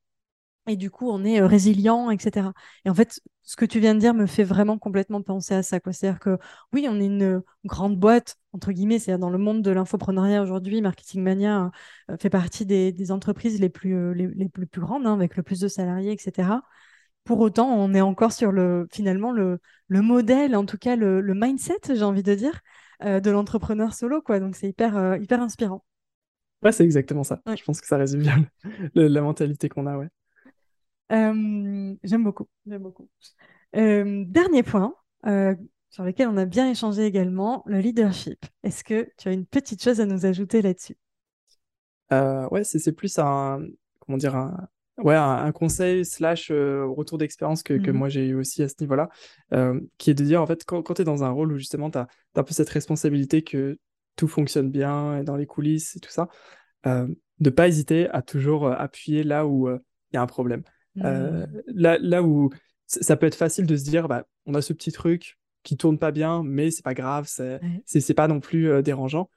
et 0.68 0.76
du 0.76 0.90
coup 0.90 1.10
on 1.10 1.24
est 1.24 1.42
euh, 1.42 1.48
résilient, 1.48 2.10
etc. 2.12 2.50
Et 2.86 2.90
en 2.90 2.94
fait, 2.94 3.20
ce 3.44 3.56
que 3.56 3.66
tu 3.66 3.80
viens 3.80 3.94
de 3.94 4.00
dire 4.00 4.14
me 4.14 4.26
fait 4.26 4.44
vraiment 4.44 4.78
complètement 4.78 5.22
penser 5.22 5.54
à 5.54 5.64
ça. 5.64 5.80
C'est-à-dire 5.92 6.20
que 6.20 6.38
oui, 6.74 6.88
on 6.90 7.00
est 7.00 7.06
une 7.06 7.42
grande 7.66 7.98
boîte, 7.98 8.38
entre 8.54 8.72
guillemets, 8.72 9.00
c'est-à-dire 9.00 9.20
dans 9.20 9.30
le 9.30 9.38
monde 9.38 9.62
de 9.62 9.72
l'infoprenariat 9.72 10.42
aujourd'hui, 10.42 10.82
Marketing 10.82 11.22
Mania 11.22 11.72
euh, 12.10 12.18
fait 12.18 12.30
partie 12.30 12.66
des, 12.66 13.12
entreprises 13.12 13.60
les 13.60 13.70
plus, 13.70 13.96
euh, 13.96 14.14
les, 14.14 14.50
grandes, 14.74 15.06
hein, 15.06 15.14
avec 15.14 15.38
le 15.38 15.44
plus 15.44 15.60
de 15.60 15.68
salariés, 15.68 16.12
etc. 16.12 16.50
Pour 17.26 17.40
autant, 17.42 17.68
on 17.68 17.94
est 17.94 18.02
encore 18.02 18.32
sur 18.32 18.52
le, 18.52 18.88
finalement 18.92 19.32
le, 19.32 19.60
le 19.88 20.02
modèle, 20.02 20.56
en 20.56 20.66
tout 20.66 20.78
cas 20.78 20.96
le, 20.96 21.22
mindset, 21.34 21.80
j'ai 21.90 22.04
envie 22.04 22.24
de 22.24 22.34
dire, 22.34 22.62
de 23.04 23.30
l'entrepreneur 23.30 23.94
solo. 23.94 24.22
Quoi. 24.22 24.40
Donc 24.40 24.56
c'est 24.56 24.70
hyper, 24.70 25.18
hyper 25.18 25.42
inspirant. 25.42 25.84
Ouais, 26.64 26.72
c'est 26.72 26.84
exactement 26.84 27.24
ça. 27.24 27.42
Je 27.46 27.64
pense 27.64 27.82
que 27.82 27.88
ça 27.88 27.98
résume 27.98 28.22
bien 28.22 28.46
la 28.96 29.22
mentalité 29.22 29.70
qu'on 29.70 29.88
a, 29.88 29.98
ouais. 29.98 30.08
Euh, 31.12 31.96
j'aime 32.04 32.24
beaucoup, 32.24 32.48
j'aime 32.66 32.82
beaucoup. 32.82 33.10
Euh, 33.76 34.24
dernier 34.28 34.64
point 34.64 34.96
euh, 35.28 35.56
sur 35.90 36.04
lequel 36.04 36.28
on 36.30 36.38
a 36.38 36.46
bien 36.46 36.70
échangé 36.70 37.06
également, 37.06 37.64
le 37.68 37.80
leadership. 37.80 38.44
Est-ce 38.64 38.84
que 38.84 39.08
tu 39.18 39.28
as 39.28 39.34
une 39.34 39.46
petite 39.46 39.84
chose 39.84 40.02
à 40.02 40.06
nous 40.06 40.26
ajouter 40.26 40.62
là-dessus? 40.62 40.98
Ouais, 42.12 42.64
c'est 42.64 42.92
plus 42.94 43.20
un, 43.20 43.62
comment 44.00 44.18
dire, 44.18 44.36
un, 44.36 44.68
ouais, 44.98 45.16
un, 45.16 45.52
conseil 45.52 46.06
slash 46.06 46.52
retour 46.52 47.18
d'expérience 47.18 47.64
que, 47.64 47.74
que, 47.74 47.92
mmh 47.92 47.94
moi 47.94 48.10
j'ai 48.10 48.28
eu 48.28 48.36
aussi 48.36 48.64
à 48.64 48.70
ce 48.70 48.76
niveau-là, 48.82 49.10
qui 49.98 50.12
est 50.12 50.14
de 50.14 50.24
dire 50.24 50.42
en 50.42 50.48
fait 50.48 50.64
quand, 50.66 50.82
quand 50.82 50.96
tu 50.96 51.02
es 51.02 51.06
dans 51.06 51.24
un 51.24 51.30
rôle 51.30 51.54
où 51.54 51.58
justement 51.58 51.90
tu 51.90 51.98
as, 51.98 52.08
un 52.36 52.44
peu 52.44 52.54
cette 52.54 52.70
responsabilité 52.70 53.42
que 53.42 53.78
tout 54.16 54.28
fonctionne 54.28 54.70
bien 54.72 55.20
et 55.20 55.24
dans 55.24 55.36
les 55.36 55.46
coulisses 55.46 55.96
et 55.96 56.00
tout 56.00 56.12
ça, 56.12 56.30
de 56.86 57.50
pas 57.50 57.68
hésiter 57.68 58.10
à 58.10 58.22
toujours 58.22 58.72
appuyer 58.72 59.24
là 59.24 59.46
où 59.46 59.70
il 59.70 60.16
y 60.16 60.18
a 60.18 60.22
un 60.22 60.28
problème. 60.28 60.64
Euh, 61.04 61.46
mmh. 61.46 61.62
là, 61.68 61.98
là 62.00 62.24
où 62.24 62.50
ça 62.86 63.18
peut 63.18 63.26
être 63.26 63.36
facile 63.36 63.66
de 63.66 63.76
se 63.76 63.84
dire, 63.84 64.08
bah, 64.08 64.26
on 64.46 64.54
a 64.54 64.62
ce 64.62 64.74
petit 64.74 64.92
truc 64.92 65.38
qui 65.64 65.78
tourne 65.78 65.98
pas 65.98 66.12
bien, 66.12 66.44
mais 66.44 66.72
c'est 66.72 66.84
pas 66.84 66.94
grave, 66.94 67.28
c'est 67.28 68.14
pas 68.14 68.28
non 68.28 68.40
plus 68.40 68.70
euh, 68.70 68.82
dérangeant. 68.82 69.30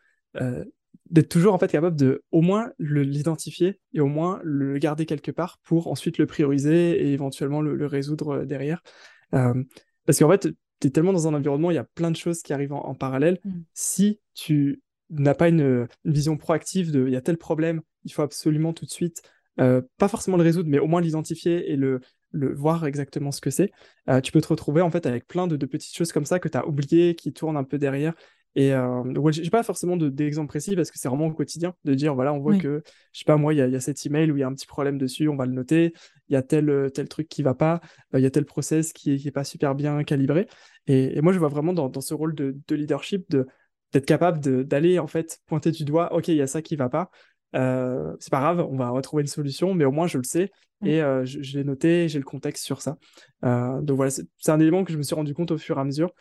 Euh, 0.89 0.99
d'être 1.11 1.31
toujours 1.31 1.55
en 1.55 1.59
fait 1.59 1.71
capable 1.71 1.97
de 1.97 2.23
au 2.33 2.43
moins 2.43 2.71
l'identifier 2.79 3.81
et 3.95 4.01
au 4.01 4.09
moins 4.09 4.41
le 4.45 4.77
garder 4.79 5.07
quelque 5.07 5.31
part 5.31 5.59
pour 5.65 5.87
ensuite 5.89 6.19
le 6.19 6.27
prioriser 6.27 7.03
et 7.03 7.13
éventuellement 7.15 7.63
le, 7.63 7.87
résoudre 7.87 8.45
derrière. 8.45 8.83
parce 9.31 10.19
qu'en 10.19 10.29
fait, 10.29 10.51
tu 10.81 10.87
es 10.87 10.91
tellement 10.91 11.15
dans 11.15 11.27
un 11.27 11.33
environnement, 11.33 11.71
il 11.71 11.77
y 11.77 11.79
a 11.79 11.85
plein 11.85 12.11
de 12.11 12.17
choses 12.17 12.43
qui 12.43 12.53
arrivent 12.53 12.75
en, 12.75 12.95
parallèle. 12.95 13.41
Mmh. 13.43 13.53
Si 13.73 14.21
tu 14.35 14.83
n'as 15.09 15.35
pas 15.35 15.49
une, 15.49 15.87
une, 16.05 16.13
vision 16.13 16.37
proactive 16.37 16.93
de 16.93 17.07
il 17.07 17.13
y 17.15 17.17
a 17.17 17.23
tel 17.23 17.39
problème, 17.39 17.81
il 18.05 18.13
faut 18.13 18.21
absolument 18.21 18.75
tout 18.75 18.85
de 18.85 18.91
suite 18.91 19.23
euh, 19.61 19.83
pas 19.99 20.09
forcément 20.09 20.37
le 20.37 20.45
résoudre, 20.45 20.69
mais 20.69 20.79
au 20.79 20.87
moins 20.87 21.01
l'identifier 21.01 21.71
et 21.71 21.77
le, 21.77 22.01
le 22.31 22.55
voir 22.55 22.87
exactement 22.87 23.33
ce 23.33 23.41
que 23.41 23.51
c'est, 23.51 23.73
euh, 24.09 24.21
tu 24.21 24.31
peux 24.31 24.41
te 24.41 24.49
retrouver 24.49 24.83
en 24.83 24.91
fait 24.91 25.05
avec 25.07 25.27
plein 25.27 25.47
de, 25.47 25.57
petites 25.67 25.97
choses 25.97 26.13
comme 26.13 26.27
ça 26.27 26.39
que 26.39 26.49
tu 26.49 26.57
as 26.57 26.67
oubliées, 26.67 27.15
qui 27.15 27.33
tournent 27.33 27.57
un 27.57 27.65
peu 27.65 27.79
derrière. 27.79 28.15
Et 28.55 28.73
euh, 28.73 29.03
ouais, 29.03 29.33
j'ai 29.33 29.51
pas 29.51 29.63
forcément 29.63 29.97
d'exemple 29.97 30.49
précis 30.49 30.75
parce 30.75 30.91
que 30.91 30.99
c'est 30.99 31.09
vraiment 31.09 31.27
au 31.27 31.33
quotidien 31.33 31.75
de 31.85 31.95
dire 31.95 32.15
voilà, 32.15 32.33
on 32.33 32.39
voit 32.39 32.57
que, 32.57 32.83
je 33.13 33.19
sais 33.19 33.25
pas, 33.25 33.37
moi, 33.37 33.55
il 33.55 33.57
y, 33.57 33.71
y, 33.71 33.77
a 33.77 33.81
cet 33.81 34.05
email 34.05 34.33
où 34.33 34.37
il 34.37 34.41
y 34.41 34.43
a 34.43 34.49
un 34.49 34.55
petit 34.55 34.67
problème 34.67 34.99
dessus, 34.99 35.29
on 35.29 35.37
va 35.37 35.47
le 35.47 35.53
noter, 35.53 35.93
il 36.29 36.33
y 36.33 36.37
a 36.37 36.43
tel, 36.43 36.91
tel 36.93 37.09
truc 37.09 37.29
qui 37.29 37.43
va 37.43 37.55
pas, 37.55 37.81
il 38.15 38.21
y 38.21 38.27
a 38.27 38.31
tel 38.31 38.45
process 38.45 38.93
qui 38.93 39.13
est, 39.13 39.31
pas 39.31 39.45
super 39.45 39.75
bien 39.75 40.03
calibré. 40.03 40.49
Et, 40.87 41.21
moi, 41.21 41.33
je 41.33 41.39
vois 41.39 41.49
vraiment 41.49 41.73
dans, 41.73 41.89
dans 41.89 42.01
ce 42.01 42.15
rôle 42.15 42.35
de, 42.35 42.57
de 42.67 42.75
leadership 42.75 43.31
de 43.31 43.47
d'être 43.93 44.07
capable 44.07 44.67
d'aller 44.67 44.99
en 44.99 45.07
fait 45.07 45.39
pointer 45.47 45.71
du 45.71 45.85
doigt, 45.85 46.13
ok, 46.13 46.29
il 46.29 46.37
y 46.37 46.43
a 46.43 46.47
ça 46.47 46.61
qui 46.61 46.77
va 46.77 46.91
pas, 46.91 47.11
euh, 47.55 48.15
c'est 48.21 48.31
pas 48.31 48.41
grave, 48.41 48.67
on 48.71 48.77
va 48.77 48.91
retrouver 48.91 49.23
une 49.23 49.29
solution, 49.29 49.75
mais 49.75 49.85
au 49.85 49.93
moins 49.93 50.07
je 50.07 50.19
le 50.19 50.25
sais 50.25 50.51
et 50.85 51.03
euh, 51.03 51.25
je, 51.25 51.57
l'ai 51.57 51.65
noté, 51.65 52.09
j'ai 52.09 52.19
le 52.19 52.25
contexte 52.25 52.65
sur 52.65 52.83
ça. 52.83 52.99
Euh, 53.45 53.81
donc 53.81 53.97
voilà, 53.97 54.11
c'est 54.11 54.53
un 54.53 54.61
élément 54.61 54.85
que 54.85 54.93
je 54.93 54.99
me 54.99 55.03
suis 55.03 55.15
rendu 55.15 55.35
compte 55.35 55.51
au 55.51 55.59
fur 55.59 55.77
et 55.77 55.81
à 55.81 55.85
mesure. 55.85 56.13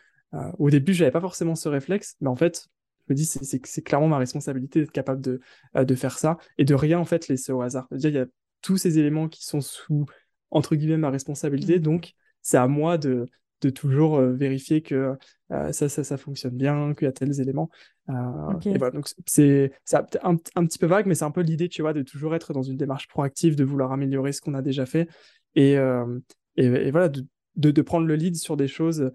Au 0.58 0.70
début, 0.70 0.94
j'avais 0.94 1.12
pas 1.12 1.22
forcément 1.22 1.56
ce 1.56 1.70
réflexe, 1.70 2.16
mais 2.22 2.30
en 2.30 2.36
fait, 2.36 2.68
je 3.08 3.14
me 3.14 3.16
dis 3.16 3.26
c'est 3.26 3.82
clairement 3.82 4.08
ma 4.08 4.18
responsabilité 4.18 4.82
d'être 4.82 4.92
capable 4.92 5.22
de, 5.22 5.40
de 5.76 5.96
faire 5.96 6.18
ça 6.18 6.38
et 6.58 6.66
de 6.66 6.76
rien 6.76 7.00
en 7.00 7.06
fait 7.06 7.28
laisser 7.28 7.52
au 7.52 7.62
hasard. 7.62 7.88
il 7.92 8.10
y 8.10 8.18
a 8.18 8.26
tous 8.62 8.78
ces 8.78 9.00
éléments 9.00 9.30
qui 9.30 9.46
sont 9.46 9.62
sous 9.62 10.06
entre 10.52 10.76
guillemets 10.76 10.98
ma 10.98 11.10
responsabilité, 11.10 11.80
mmh. 11.80 11.82
donc 11.82 12.14
c'est 12.42 12.58
à 12.58 12.68
moi 12.68 12.98
de, 12.98 13.26
de 13.62 13.70
toujours 13.70 14.20
vérifier 14.22 14.82
que 14.82 15.14
ça, 15.50 15.90
ça, 15.90 16.04
ça 16.04 16.18
fonctionne 16.18 16.56
bien, 16.56 16.94
qu'il 16.94 17.06
y 17.06 17.10
a 17.10 17.12
tels 17.12 17.40
éléments. 17.40 17.70
Et 18.10 18.78
voilà, 18.78 18.92
donc 18.92 19.08
c'est 19.26 19.72
un, 19.92 20.36
un, 20.56 20.66
petit 20.66 20.78
peu 20.78 20.86
vague, 20.86 21.06
mais 21.06 21.16
c'est 21.16 21.26
un 21.26 21.32
peu 21.32 21.42
l'idée, 21.42 21.70
tu 21.70 21.82
vois, 21.82 21.94
de 21.94 22.02
toujours 22.04 22.36
être 22.36 22.54
dans 22.54 22.64
une 22.64 22.78
démarche 22.78 23.08
proactive, 23.08 23.56
de 23.56 23.64
vouloir 23.64 23.92
améliorer 23.92 24.32
ce 24.32 24.42
qu'on 24.42 24.54
a 24.54 24.62
déjà 24.62 24.86
fait 24.86 25.08
et, 25.56 25.78
et, 26.58 26.92
voilà, 26.92 27.10
de, 27.10 27.26
de, 27.58 27.82
prendre 27.82 28.08
le 28.08 28.16
lead 28.16 28.36
sur 28.36 28.56
des 28.56 28.68
choses, 28.68 29.12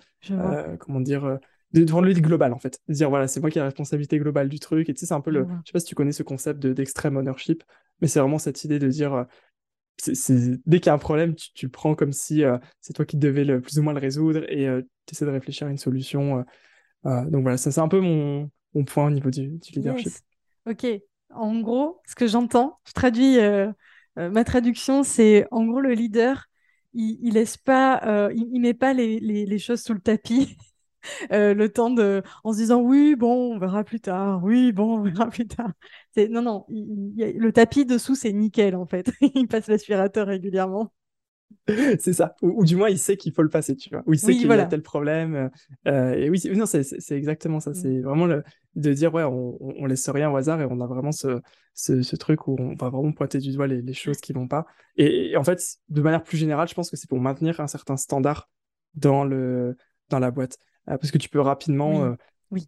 comment 0.79 1.01
dire, 1.01 1.39
de 1.73 1.85
prendre 1.85 2.07
le 2.07 2.13
lead 2.13 2.23
global 2.23 2.53
en 2.53 2.59
fait, 2.59 2.79
de 2.89 2.95
dire 2.95 3.09
voilà, 3.09 3.27
c'est 3.29 3.41
moi 3.41 3.51
qui 3.51 3.59
ai 3.59 3.61
la 3.61 3.67
responsabilité 3.67 4.19
globale 4.19 4.49
du 4.49 4.59
truc. 4.59 4.89
Et 4.89 4.95
tu 4.95 5.01
sais, 5.01 5.07
c'est 5.07 5.15
un 5.15 5.21
peu 5.21 5.31
le, 5.31 5.47
je 5.65 5.71
sais 5.71 5.73
pas 5.73 5.81
si 5.81 5.87
tu 5.87 5.95
connais 5.95 6.13
ce 6.13 6.23
concept 6.23 6.67
d'extreme 6.67 7.17
ownership, 7.17 7.63
mais 8.01 8.09
c'est 8.09 8.21
vraiment 8.21 8.39
cette 8.39 8.65
idée 8.65 8.79
de 8.79 8.89
dire 8.89 9.27
dès 10.67 10.81
qu'il 10.81 10.87
y 10.87 10.89
a 10.89 10.95
un 10.95 10.99
problème, 10.99 11.35
tu, 11.35 11.67
le 11.67 11.71
prends 11.71 11.95
comme 11.95 12.13
si 12.13 12.45
euh, 12.45 12.59
c'est 12.81 12.93
toi 12.93 13.05
qui 13.05 13.17
devais 13.17 13.45
le, 13.45 13.61
plus 13.61 13.79
ou 13.79 13.83
moins 13.83 13.93
le 13.93 14.01
résoudre 14.01 14.45
et 14.49 14.69
euh, 14.69 14.83
tu 15.07 15.15
essaies 15.15 15.27
de 15.27 15.31
réfléchir 15.31 15.67
à 15.67 15.71
une 15.71 15.79
solution. 15.79 16.45
Euh, 17.07 17.25
donc 17.27 17.43
voilà, 17.43 17.57
ça 17.57 17.71
c'est 17.71 17.81
un 17.81 17.89
peu 17.89 18.01
mon, 18.01 18.51
mon, 18.75 18.85
point 18.85 19.07
au 19.07 19.11
niveau 19.11 19.31
du, 19.31 19.59
leadership. 19.75 20.13
Ok, 20.69 20.87
en 21.31 21.61
gros, 21.61 22.01
ce 22.07 22.15
que 22.15 22.27
j'entends, 22.27 22.79
je 22.87 22.93
traduis 22.93 23.39
ma 24.17 24.45
traduction, 24.45 25.03
c'est 25.03 25.47
en 25.51 25.65
gros 25.67 25.81
le 25.81 25.93
leader, 25.93 26.49
il, 26.95 27.19
il 27.23 27.35
laisse 27.35 27.57
pas, 27.57 28.31
il, 28.35 28.49
il, 28.53 28.61
met 28.61 28.75
pas 28.75 28.93
les, 28.93 29.21
les, 29.21 29.59
choses 29.59 29.83
sous 29.83 29.95
le 29.95 30.01
tapis. 30.01 30.57
Euh, 31.33 31.53
le 31.53 31.69
temps 31.69 31.91
de, 31.91 32.23
en 32.45 32.53
se 32.53 32.59
disant 32.59 32.81
oui, 32.81 33.17
bon, 33.17 33.55
on 33.55 33.59
verra 33.59 33.83
plus 33.83 33.99
tard, 34.01 34.41
oui, 34.45 34.71
bon, 34.71 34.99
on 34.99 35.03
verra 35.03 35.29
plus 35.29 35.49
tard. 35.49 35.73
Non, 36.17 36.43
non, 36.43 36.65
le 36.69 37.51
tapis 37.51 37.85
dessous, 37.85 38.15
c'est 38.15 38.33
nickel 38.33 38.77
en 38.77 38.87
fait. 38.87 39.11
il 39.35 39.49
passe 39.49 39.67
l'aspirateur 39.67 40.29
régulièrement. 40.29 40.93
c'est 41.99 42.13
ça. 42.13 42.35
Ou, 42.43 42.65
du 42.65 42.77
moins, 42.77 42.89
il 42.89 42.99
sait 42.99 43.17
qu'il 43.17 43.33
faut 43.33 43.43
le 43.43 43.49
passer, 43.49 43.77
tu 43.77 43.91
vois. 43.91 44.03
Ou 44.07 44.15
il 44.15 44.19
sait 44.19 44.33
qu'il 44.33 44.47
y 44.47 44.53
a 44.53 44.67
tel 44.67 44.83
problème. 44.83 45.51
Euh, 45.87 46.13
et 46.13 46.31
oui, 46.31 46.41
non, 46.55 46.67
c'est, 46.67 46.85
exactement 47.11 47.61
ça. 47.61 47.71
Mm. 47.71 47.75
C'est 47.75 48.01
vraiment 48.01 48.27
le, 48.27 48.43
de 48.75 48.93
dire, 48.93 49.13
ouais, 49.13 49.25
on, 49.25 49.57
on, 49.61 49.87
laisse 49.87 50.09
rien 50.09 50.31
au 50.31 50.37
hasard 50.37 50.61
et 50.61 50.67
on 50.69 50.81
a 50.81 50.87
vraiment 50.87 51.13
ce, 51.13 51.41
ce, 51.75 52.17
truc 52.17 52.49
où 52.49 52.57
on 52.59 52.75
va 52.75 52.91
vraiment 52.91 53.13
pointer 53.13 53.39
du 53.39 53.53
doigt 53.53 53.67
les, 53.67 53.93
choses 53.93 54.21
qui 54.21 54.33
vont 54.33 54.49
pas. 54.49 54.67
Et, 54.97 55.37
en 55.37 55.45
fait, 55.45 55.61
de 55.89 56.03
manière 56.03 56.23
plus 56.23 56.37
générale, 56.37 56.69
je 56.69 56.75
pense 56.75 56.91
que 56.91 56.97
c'est 56.97 57.09
pour 57.09 57.21
maintenir 57.21 57.61
un 57.61 57.67
certain 57.67 57.97
standard 57.97 58.51
dans, 58.95 59.25
le, 59.25 59.77
dans 60.09 60.19
la 60.19 60.31
boîte. 60.31 60.59
Euh, 60.89 60.99
parce 60.99 61.11
que 61.11 61.19
tu 61.19 61.29
peux 61.29 61.41
rapidement 61.41 62.05
euh, 62.05 62.15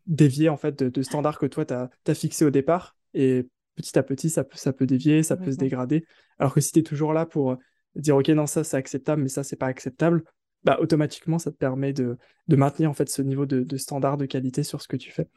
dévier 0.07 0.49
en 0.49 0.57
fait 0.57 0.83
de, 0.83 1.03
standards 1.03 1.39
que 1.39 1.47
toi, 1.47 1.65
tu 1.65 1.75
as, 1.75 2.15
fixé 2.15 2.45
au 2.45 2.51
départ. 2.51 2.97
Et 3.13 3.49
petit 3.77 3.99
à 3.99 4.03
petit, 4.03 4.31
ça 4.31 4.45
peut, 4.45 4.57
ça 4.57 4.73
peut 4.73 4.87
dévier, 4.87 5.23
ça 5.23 5.37
peut 5.37 5.53
se 5.53 5.57
dégrader. 5.57 6.05
Alors 6.39 6.55
que 6.55 6.61
si 6.61 6.73
tu 6.73 6.81
es 6.81 6.83
toujours 6.83 7.13
là 7.13 7.27
pour 7.27 7.57
dire, 7.97 8.17
OK, 8.17 8.29
non, 8.29 8.47
ça, 8.47 8.65
c'est 8.65 8.77
acceptable, 8.77 9.23
mais 9.23 9.29
ça, 9.29 9.45
c'est 9.45 9.57
pas 9.57 9.67
acceptable, 9.67 10.25
bah, 10.65 10.79
automatiquement, 10.81 11.39
ça 11.39 11.51
te 11.51 11.57
permet 11.57 11.93
de, 11.93 12.19
maintenir 12.49 12.91
en 12.91 12.95
fait 12.95 13.09
ce 13.09 13.23
niveau 13.23 13.47
de, 13.47 13.77
standard 13.77 14.17
de 14.17 14.27
qualité 14.27 14.63
sur 14.63 14.81
ce 14.81 14.89
que 14.89 14.97
tu 14.97 15.11
fais. 15.11 15.29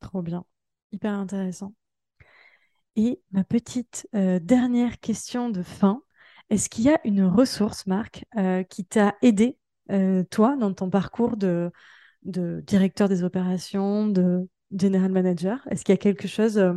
Trop 0.00 0.22
bien. 0.22 0.44
Hyper 0.92 1.12
intéressant. 1.12 1.74
Et 2.96 3.20
ma 3.30 3.44
petite 3.44 4.08
euh, 4.14 4.40
dernière 4.40 4.98
question 4.98 5.50
de 5.50 5.62
fin. 5.62 6.02
Est-ce 6.48 6.68
qu'il 6.68 6.84
y 6.84 6.90
a 6.90 7.00
une 7.04 7.24
ressource, 7.24 7.86
Marc, 7.86 8.24
qui 8.68 8.84
t'a 8.84 9.14
aidé, 9.22 9.56
toi, 10.30 10.56
dans 10.56 10.74
ton 10.74 10.90
parcours 10.90 11.36
de, 11.36 11.70
de 12.22 12.62
directeur 12.66 13.08
des 13.08 13.22
opérations, 13.22 14.06
de 14.06 14.48
general 14.72 15.12
manager? 15.12 15.66
Est-ce 15.70 15.84
qu'il 15.84 15.92
y 15.92 15.94
a 15.94 15.98
quelque 15.98 16.28
chose 16.28 16.58
euh, 16.58 16.74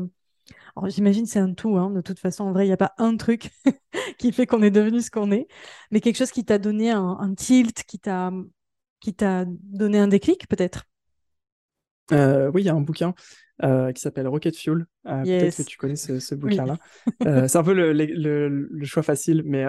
Alors 0.75 0.89
j'imagine 0.89 1.25
c'est 1.25 1.39
un 1.39 1.53
tout, 1.53 1.77
hein, 1.77 1.89
de 1.91 2.01
toute 2.01 2.19
façon, 2.19 2.45
en 2.45 2.51
vrai, 2.51 2.65
il 2.65 2.69
n'y 2.69 2.73
a 2.73 2.77
pas 2.77 2.93
un 2.97 3.15
truc 3.15 3.51
qui 4.17 4.31
fait 4.31 4.45
qu'on 4.45 4.61
est 4.61 4.71
devenu 4.71 5.01
ce 5.01 5.11
qu'on 5.11 5.31
est, 5.31 5.47
mais 5.91 6.01
quelque 6.01 6.17
chose 6.17 6.31
qui 6.31 6.45
t'a 6.45 6.57
donné 6.57 6.91
un, 6.91 7.33
tilt, 7.35 7.83
qui 7.83 7.99
t'a 7.99 8.31
qui 8.99 9.13
t'a 9.13 9.45
donné 9.47 9.99
un 9.99 10.07
déclic 10.07 10.47
peut-être? 10.47 10.85
Euh, 12.11 12.49
Oui, 12.51 12.63
il 12.63 12.65
y 12.65 12.69
a 12.69 12.73
un 12.73 12.81
bouquin 12.81 13.13
euh, 13.63 13.91
qui 13.91 14.01
s'appelle 14.01 14.27
Rocket 14.27 14.55
Fuel. 14.55 14.85
Peut-être 15.03 15.57
que 15.57 15.63
tu 15.63 15.77
connais 15.77 15.95
ce, 15.95 16.35
bouquin-là. 16.35 16.77
c'est 17.47 17.57
un 17.57 17.63
peu 17.63 17.73
le, 17.73 17.93
le, 17.93 18.85
choix 18.85 19.03
facile, 19.03 19.43
mais 19.45 19.65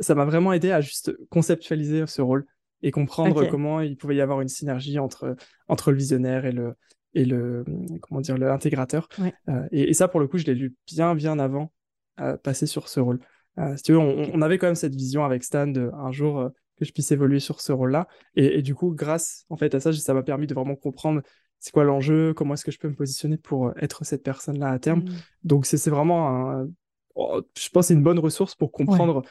ça 0.00 0.14
m'a 0.14 0.24
vraiment 0.24 0.52
aidé 0.52 0.72
à 0.72 0.80
juste 0.80 1.12
conceptualiser 1.28 2.06
ce 2.06 2.22
rôle 2.22 2.46
et 2.82 2.90
comprendre 2.90 3.46
comment 3.46 3.80
il 3.80 3.96
pouvait 3.96 4.16
y 4.16 4.20
avoir 4.20 4.40
une 4.40 4.48
synergie 4.48 4.98
entre, 4.98 5.36
entre 5.68 5.90
le 5.90 5.98
visionnaire 5.98 6.46
et 6.46 6.52
le, 6.52 6.74
et 7.14 7.24
le 7.24 7.64
comment 8.02 8.20
dire 8.20 8.38
l'intégrateur. 8.38 9.08
Euh, 9.48 9.66
et, 9.72 9.94
ça, 9.94 10.08
pour 10.08 10.20
le 10.20 10.28
coup, 10.28 10.38
je 10.38 10.46
l'ai 10.46 10.54
lu 10.54 10.74
bien, 10.86 11.14
bien 11.14 11.38
avant 11.38 11.72
euh, 12.20 12.36
passer 12.36 12.66
sur 12.66 12.88
ce 12.88 13.00
rôle. 13.00 13.20
Euh, 13.58 13.76
si 13.76 13.82
tu 13.82 13.92
veux, 13.92 13.98
on, 13.98 14.42
avait 14.42 14.58
quand 14.58 14.66
même 14.66 14.74
cette 14.74 14.94
vision 14.94 15.24
avec 15.24 15.42
Stan 15.44 15.66
de 15.66 15.90
un 15.94 16.12
jour 16.12 16.50
que 16.78 16.84
je 16.84 16.92
puisse 16.92 17.10
évoluer 17.10 17.40
sur 17.40 17.60
ce 17.60 17.72
rôle-là. 17.72 18.08
Et, 18.36 18.62
du 18.62 18.74
coup, 18.74 18.94
grâce 18.94 19.44
en 19.50 19.56
fait 19.56 19.74
à 19.74 19.80
ça, 19.80 19.92
ça 19.92 20.14
m'a 20.14 20.22
permis 20.22 20.46
de 20.46 20.54
vraiment 20.54 20.76
comprendre 20.76 21.22
c'est 21.58 21.72
quoi 21.72 21.84
l'enjeu, 21.84 22.32
comment 22.32 22.54
est-ce 22.54 22.64
que 22.64 22.70
je 22.70 22.78
peux 22.78 22.88
me 22.88 22.94
positionner 22.94 23.36
pour 23.36 23.72
être 23.78 24.04
cette 24.04 24.22
personne-là 24.22 24.70
à 24.70 24.78
terme. 24.78 25.00
Mmh. 25.00 25.10
Donc 25.44 25.66
c'est 25.66 25.90
vraiment 25.90 26.28
un, 26.30 26.68
oh, 27.16 27.42
je 27.54 27.68
pense 27.68 27.88
c'est 27.88 27.94
une 27.94 28.02
bonne 28.02 28.18
ressource 28.18 28.54
pour 28.54 28.72
comprendre 28.72 29.22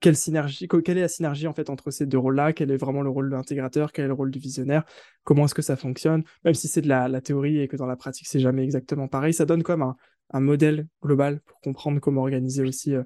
quelle 0.00 0.16
synergie, 0.16 0.66
quelle 0.66 0.98
est 0.98 1.02
la 1.02 1.08
synergie 1.08 1.46
en 1.46 1.52
fait 1.52 1.70
entre 1.70 1.90
ces 1.90 2.06
deux 2.06 2.18
rôles-là, 2.18 2.52
quel 2.52 2.70
est 2.70 2.76
vraiment 2.76 3.02
le 3.02 3.10
rôle 3.10 3.30
de 3.30 3.34
l'intégrateur, 3.34 3.92
quel 3.92 4.06
est 4.06 4.08
le 4.08 4.14
rôle 4.14 4.30
du 4.30 4.38
visionnaire, 4.38 4.84
comment 5.24 5.44
est-ce 5.44 5.54
que 5.54 5.62
ça 5.62 5.76
fonctionne, 5.76 6.24
même 6.44 6.54
si 6.54 6.68
c'est 6.68 6.80
de 6.80 6.88
la, 6.88 7.20
théorie 7.20 7.60
et 7.60 7.68
que 7.68 7.76
dans 7.76 7.86
la 7.86 7.96
pratique 7.96 8.26
c'est 8.26 8.40
jamais 8.40 8.64
exactement 8.64 9.08
pareil, 9.08 9.34
ça 9.34 9.44
donne 9.44 9.62
comme 9.62 9.82
un, 9.82 9.96
un 10.30 10.40
modèle 10.40 10.88
global 11.02 11.40
pour 11.40 11.60
comprendre 11.60 12.00
comment 12.00 12.22
organiser 12.22 12.62
aussi 12.62 12.94
euh, 12.94 13.02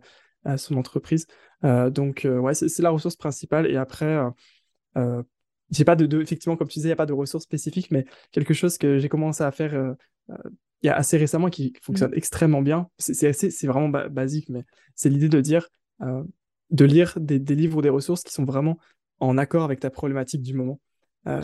euh, 0.47 0.57
son 0.57 0.77
entreprise. 0.77 1.27
Euh, 1.65 1.91
donc 1.91 2.27
ouais, 2.29 2.55
c'est 2.55 2.83
la 2.83 2.91
ressource 2.91 3.17
principale 3.17 3.67
et 3.67 3.77
après, 3.77 4.19
j'ai 5.71 5.85
pas 5.85 5.97
de, 5.97 6.23
effectivement 6.23 6.57
comme 6.57 6.69
tu 6.69 6.79
disais, 6.79 6.89
il 6.89 6.91
n'y 6.91 6.95
a 6.95 6.97
pas 6.97 7.07
de 7.07 7.13
ressources 7.13 7.45
spécifiques, 7.45 7.91
mais 7.91 8.05
quelque 8.31 8.55
chose 8.55 8.79
que 8.79 8.99
j'ai 8.99 9.09
commencé 9.09 9.43
à 9.43 9.51
faire 9.51 9.95
il 10.29 10.87
y 10.87 10.91
a 10.91 10.97
assez 10.97 11.17
récemment 11.17 11.49
qui 11.49 11.73
fonctionne 11.81 12.11
mmh. 12.11 12.19
extrêmement 12.19 12.63
bien. 12.63 12.89
C'est 12.99 13.33
c'est 13.33 13.67
vraiment 13.67 13.89
basique, 13.89 14.51
mais 14.51 14.65
c'est 14.95 15.09
l'idée 15.09 15.31
de 15.31 15.41
dire 15.41 15.69
de 16.71 16.85
lire 16.85 17.15
des, 17.21 17.39
livres 17.39 17.79
ou 17.79 17.83
des 17.83 17.89
ressources 17.89 18.23
qui 18.23 18.33
sont 18.33 18.45
vraiment 18.45 18.79
en 19.21 19.39
accord 19.39 19.65
avec 19.65 19.81
ta 19.81 19.91
problématique 19.91 20.43
du 20.43 20.55
moment. 20.55 20.81
Euh, 21.27 21.41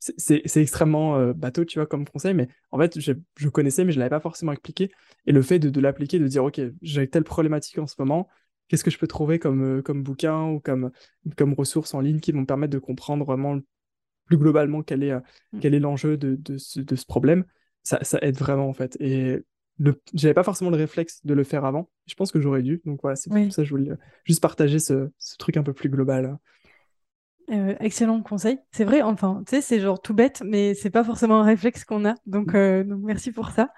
c'est 0.00 0.56
extrêmement 0.56 1.16
euh, 1.16 1.32
bateau, 1.32 1.64
tu 1.64 1.78
vois, 1.78 1.86
comme 1.86 2.06
conseil, 2.06 2.34
mais 2.34 2.48
en 2.70 2.78
fait, 2.78 2.98
je, 3.00 3.48
connaissais, 3.48 3.84
mais 3.84 3.92
je 3.92 3.98
ne 3.98 4.00
l'avais 4.00 4.10
pas 4.10 4.20
forcément 4.20 4.52
appliqué. 4.52 4.90
Et 5.26 5.32
le 5.32 5.42
fait 5.42 5.58
de, 5.58 5.80
l'appliquer, 5.80 6.18
de 6.18 6.26
dire, 6.28 6.44
OK, 6.44 6.60
j'ai 6.82 7.08
telle 7.08 7.24
problématique 7.24 7.78
en 7.78 7.86
ce 7.86 7.96
moment, 7.98 8.28
qu'est-ce 8.68 8.84
que 8.84 8.90
je 8.90 8.98
peux 8.98 9.08
trouver 9.08 9.38
comme, 9.38 9.78
euh, 9.78 9.82
comme 9.82 10.02
bouquin 10.02 10.44
ou 10.44 10.60
comme, 10.60 10.90
comme 11.36 11.54
ressources 11.54 11.94
en 11.94 12.00
ligne 12.00 12.20
qui 12.20 12.32
vont 12.32 12.42
me 12.42 12.46
permettre 12.46 12.72
de 12.72 12.78
comprendre 12.78 13.24
vraiment 13.24 13.58
plus 14.26 14.36
globalement 14.36 14.82
quel 14.82 15.02
est, 15.02 15.14
mm. 15.14 15.60
quel 15.60 15.74
est 15.74 15.80
l'enjeu 15.80 16.16
de, 16.16 16.36
de, 16.36 16.58
ce, 16.58 16.80
de, 16.80 16.96
ce, 16.96 17.04
problème, 17.04 17.44
ça, 17.82 17.98
ça 18.04 18.18
aide 18.22 18.36
vraiment, 18.36 18.68
en 18.68 18.74
fait. 18.74 18.96
Et 19.00 19.42
j'avais 20.14 20.34
pas 20.34 20.42
forcément 20.42 20.70
le 20.70 20.76
réflexe 20.76 21.24
de 21.24 21.34
le 21.34 21.44
faire 21.44 21.64
avant. 21.64 21.88
Je 22.06 22.14
pense 22.14 22.32
que 22.32 22.40
j'aurais 22.40 22.62
dû. 22.62 22.82
Donc 22.84 23.00
voilà, 23.02 23.16
c'est 23.16 23.30
pour 23.30 23.52
ça 23.52 23.62
que 23.62 23.64
je 23.64 23.70
voulais 23.70 23.90
juste 24.24 24.40
partager 24.40 24.78
ce, 24.78 25.10
truc 25.38 25.56
un 25.56 25.62
peu 25.62 25.72
plus 25.72 25.88
global. 25.88 26.38
Euh, 27.50 27.74
excellent 27.80 28.22
conseil. 28.22 28.58
C'est 28.72 28.84
vrai, 28.84 29.00
enfin, 29.00 29.42
tu 29.46 29.56
sais, 29.56 29.62
c'est 29.62 29.80
genre 29.80 30.02
tout 30.02 30.12
bête, 30.12 30.42
mais 30.44 30.74
c'est 30.74 30.90
pas 30.90 31.02
forcément 31.02 31.40
un 31.40 31.44
réflexe 31.44 31.84
qu'on 31.84 32.04
a. 32.04 32.14
Donc, 32.26 32.54
euh, 32.54 32.84
donc 32.84 33.00
merci 33.02 33.32
pour 33.32 33.50
ça. 33.50 33.70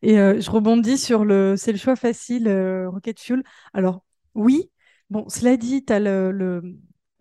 Et 0.00 0.18
euh, 0.18 0.40
je 0.40 0.50
rebondis 0.50 0.96
sur 0.96 1.24
le, 1.24 1.54
c'est 1.56 1.72
le 1.72 1.78
choix 1.78 1.96
facile, 1.96 2.48
Rocket 2.86 3.20
Fuel. 3.20 3.42
Alors, 3.74 4.02
oui, 4.34 4.70
bon, 5.10 5.28
cela 5.28 5.56
dit, 5.56 5.84
tu 5.84 5.92
as 5.92 6.00
le, 6.00 6.30
le 6.30 6.62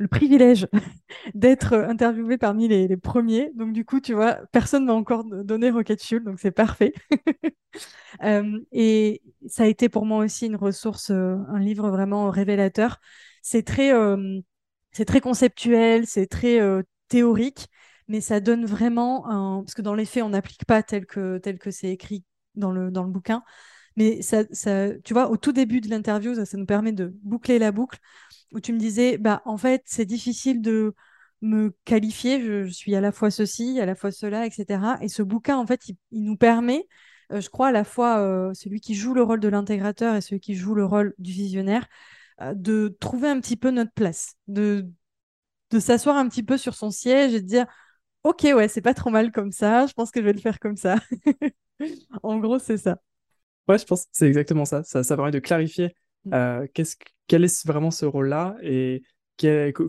privilège 0.06 0.68
d'être 1.34 1.74
interviewé 1.74 2.38
parmi 2.38 2.68
les, 2.68 2.98
premiers. 2.98 3.52
Donc, 3.56 3.74
du 3.74 3.86
coup, 3.86 4.00
tu 4.00 4.14
vois, 4.14 4.36
personne 4.52 4.86
m'a 4.86 4.94
encore 4.94 5.24
donné 5.24 5.72
Rocket 5.72 6.02
Fuel, 6.02 6.24
donc 6.24 6.40
c'est 6.40 6.52
parfait. 6.52 6.94
Euh, 8.24 8.60
et 8.72 9.22
ça 9.48 9.64
a 9.64 9.66
été 9.68 9.90
pour 9.90 10.06
moi 10.08 10.24
aussi 10.26 10.48
une 10.48 10.56
ressource, 10.56 11.12
euh, 11.12 11.36
un 11.50 11.60
livre 11.60 11.92
vraiment 11.92 12.32
révélateur. 12.32 13.00
C'est 13.44 13.62
très, 13.62 13.94
euh, 13.94 14.40
c'est 14.92 15.06
très 15.06 15.22
conceptuel, 15.22 16.08
c'est 16.08 16.26
très 16.26 16.60
théorique, 17.10 17.68
mais 18.08 18.20
ça 18.22 18.40
donne 18.40 18.66
vraiment 18.66 19.30
un... 19.30 19.62
Parce 19.62 19.76
que 19.76 19.84
dans 19.84 19.94
les 19.94 20.06
faits, 20.06 20.24
on 20.24 20.30
n'applique 20.30 20.66
pas 20.66 20.82
tel 20.82 21.06
que, 21.06 21.38
tel 21.38 21.60
que 21.60 21.70
c'est 21.70 21.90
écrit 21.92 22.24
dans 22.56 22.72
le, 22.72 22.90
dans 22.90 23.04
le 23.04 23.12
bouquin. 23.12 23.44
Mais 23.98 24.22
ça, 24.22 24.46
tu 25.04 25.14
vois, 25.14 25.30
au 25.30 25.38
tout 25.38 25.52
début 25.52 25.82
de 25.82 25.90
l'interview, 25.90 26.34
ça, 26.36 26.58
nous 26.58 26.66
permet 26.66 26.94
de 26.94 27.14
boucler 27.24 27.60
la 27.60 27.72
boucle 27.72 28.00
où 28.54 28.60
tu 28.62 28.72
me 28.74 28.80
disais, 28.80 29.18
bah, 29.18 29.42
en 29.46 29.58
fait, 29.58 29.84
c'est 29.86 30.06
difficile 30.06 30.62
de 30.62 30.96
me 31.42 31.76
qualifier, 31.86 32.42
je, 32.42 32.68
suis 32.68 32.96
à 32.96 33.02
la 33.02 33.12
fois 33.12 33.30
ceci, 33.32 33.80
à 33.80 33.86
la 33.86 33.96
fois 33.96 34.12
cela, 34.12 34.46
etc. 34.46 34.98
Et 35.02 35.10
ce 35.10 35.22
bouquin, 35.24 35.58
en 35.58 35.68
fait, 35.68 35.90
il, 35.90 35.98
nous 36.12 36.38
permet 36.38 36.88
je 37.30 37.50
crois 37.50 37.68
à 37.68 37.72
la 37.74 37.84
fois 37.84 38.52
celui 38.54 38.80
qui 38.80 38.96
joue 38.96 39.14
le 39.14 39.22
rôle 39.22 39.42
de 39.42 39.50
l'intégrateur 39.50 40.16
et 40.16 40.22
celui 40.22 40.40
qui 40.40 40.56
joue 40.56 40.74
le 40.76 40.86
rôle 40.86 41.14
du 41.20 41.34
visionnaire, 41.34 41.86
de 42.54 42.96
trouver 43.02 43.28
un 43.28 43.42
petit 43.42 43.58
peu 43.58 43.70
notre 43.70 43.92
place, 43.92 44.36
de, 44.48 44.88
de 45.72 45.80
s'asseoir 45.80 46.18
un 46.18 46.28
petit 46.30 46.44
peu 46.44 46.58
sur 46.58 46.76
son 46.76 46.92
siège 46.92 47.34
et 47.34 47.42
de 47.42 47.48
dire 47.48 47.66
Ok, 48.24 48.44
ouais, 48.44 48.68
c'est 48.68 48.82
pas 48.82 48.94
trop 48.94 49.10
mal 49.10 49.32
comme 49.32 49.52
ça, 49.52 49.88
je 49.88 49.94
pense 49.94 50.12
que 50.12 50.20
je 50.22 50.26
vais 50.26 50.34
le 50.34 50.42
faire 50.42 50.60
comme 50.60 50.78
ça. 50.78 50.98
en 52.24 52.40
gros, 52.40 52.60
c'est 52.60 52.78
ça. 52.78 53.00
Ouais, 53.68 53.78
je 53.78 53.86
pense 53.86 54.04
que 54.04 54.10
c'est 54.12 54.28
exactement 54.28 54.66
ça. 54.66 54.84
ça. 54.84 55.04
Ça 55.04 55.16
permet 55.16 55.32
de 55.32 55.40
clarifier 55.40 55.96
mm. 56.26 56.34
euh, 56.34 56.68
qu'est-ce, 56.74 56.96
quel 57.28 57.44
est 57.44 57.66
vraiment 57.66 57.92
ce 57.92 58.06
rôle-là 58.06 58.56
et 58.62 59.04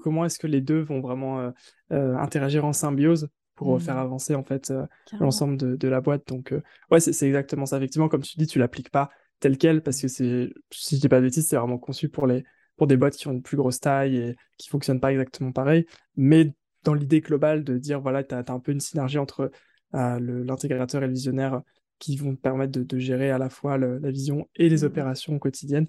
comment 0.02 0.26
est-ce 0.26 0.38
que 0.38 0.46
les 0.46 0.60
deux 0.60 0.80
vont 0.80 1.00
vraiment 1.00 1.40
euh, 1.40 1.50
euh, 1.92 2.16
interagir 2.16 2.64
en 2.66 2.72
symbiose 2.72 3.28
pour 3.54 3.80
faire 3.80 3.96
mm. 3.96 4.00
avancer 4.00 4.34
en 4.34 4.44
fait 4.44 4.72
l'ensemble 5.18 5.56
de, 5.56 5.74
de, 5.74 5.88
la 5.88 6.00
boîte. 6.00 6.28
Donc, 6.28 6.54
ouais, 6.90 7.00
c'est, 7.00 7.26
exactement 7.26 7.66
ça. 7.66 7.78
Effectivement, 7.78 8.08
comme 8.08 8.22
tu 8.22 8.36
dis, 8.38 8.46
tu 8.46 8.58
l'appliques 8.58 8.90
pas 8.90 9.10
tel 9.40 9.56
quel 9.56 9.82
parce 9.82 10.00
que 10.00 10.08
c'est, 10.08 10.50
si 10.70 10.96
je 10.96 11.00
dis 11.00 11.08
pas 11.08 11.18
de 11.18 11.26
bêtises, 11.26 11.46
c'est 11.46 11.56
vraiment 11.56 11.78
conçu 11.78 12.08
pour 12.08 12.26
les 12.26 12.44
pour 12.78 12.86
des 12.86 12.96
boîtes 12.96 13.16
qui 13.16 13.26
ont 13.26 13.32
une 13.32 13.42
plus 13.42 13.56
grosse 13.56 13.80
taille 13.80 14.16
et 14.16 14.36
qui 14.56 14.68
fonctionnent 14.68 15.00
pas 15.00 15.10
exactement 15.10 15.52
pareil. 15.52 15.84
Mais 16.16 16.54
dans 16.84 16.94
l'idée 16.94 17.20
globale 17.20 17.64
de 17.64 17.76
dire, 17.76 18.00
voilà, 18.00 18.24
tu 18.24 18.34
as, 18.34 18.44
un 18.48 18.60
peu 18.60 18.72
une 18.72 18.80
synergie 18.80 19.18
entre 19.18 19.50
euh, 19.94 20.44
l'intégrateur 20.44 21.02
et 21.02 21.06
le 21.06 21.12
visionnaire 21.12 21.60
qui 21.98 22.16
vont 22.16 22.34
te 22.34 22.40
permettre 22.40 22.78
de, 22.78 22.98
gérer 22.98 23.30
à 23.30 23.38
la 23.38 23.50
fois 23.50 23.78
la 23.78 24.10
vision 24.10 24.48
et 24.56 24.68
les 24.68 24.82
mmh. 24.82 24.86
opérations 24.86 25.38
quotidiennes. 25.38 25.86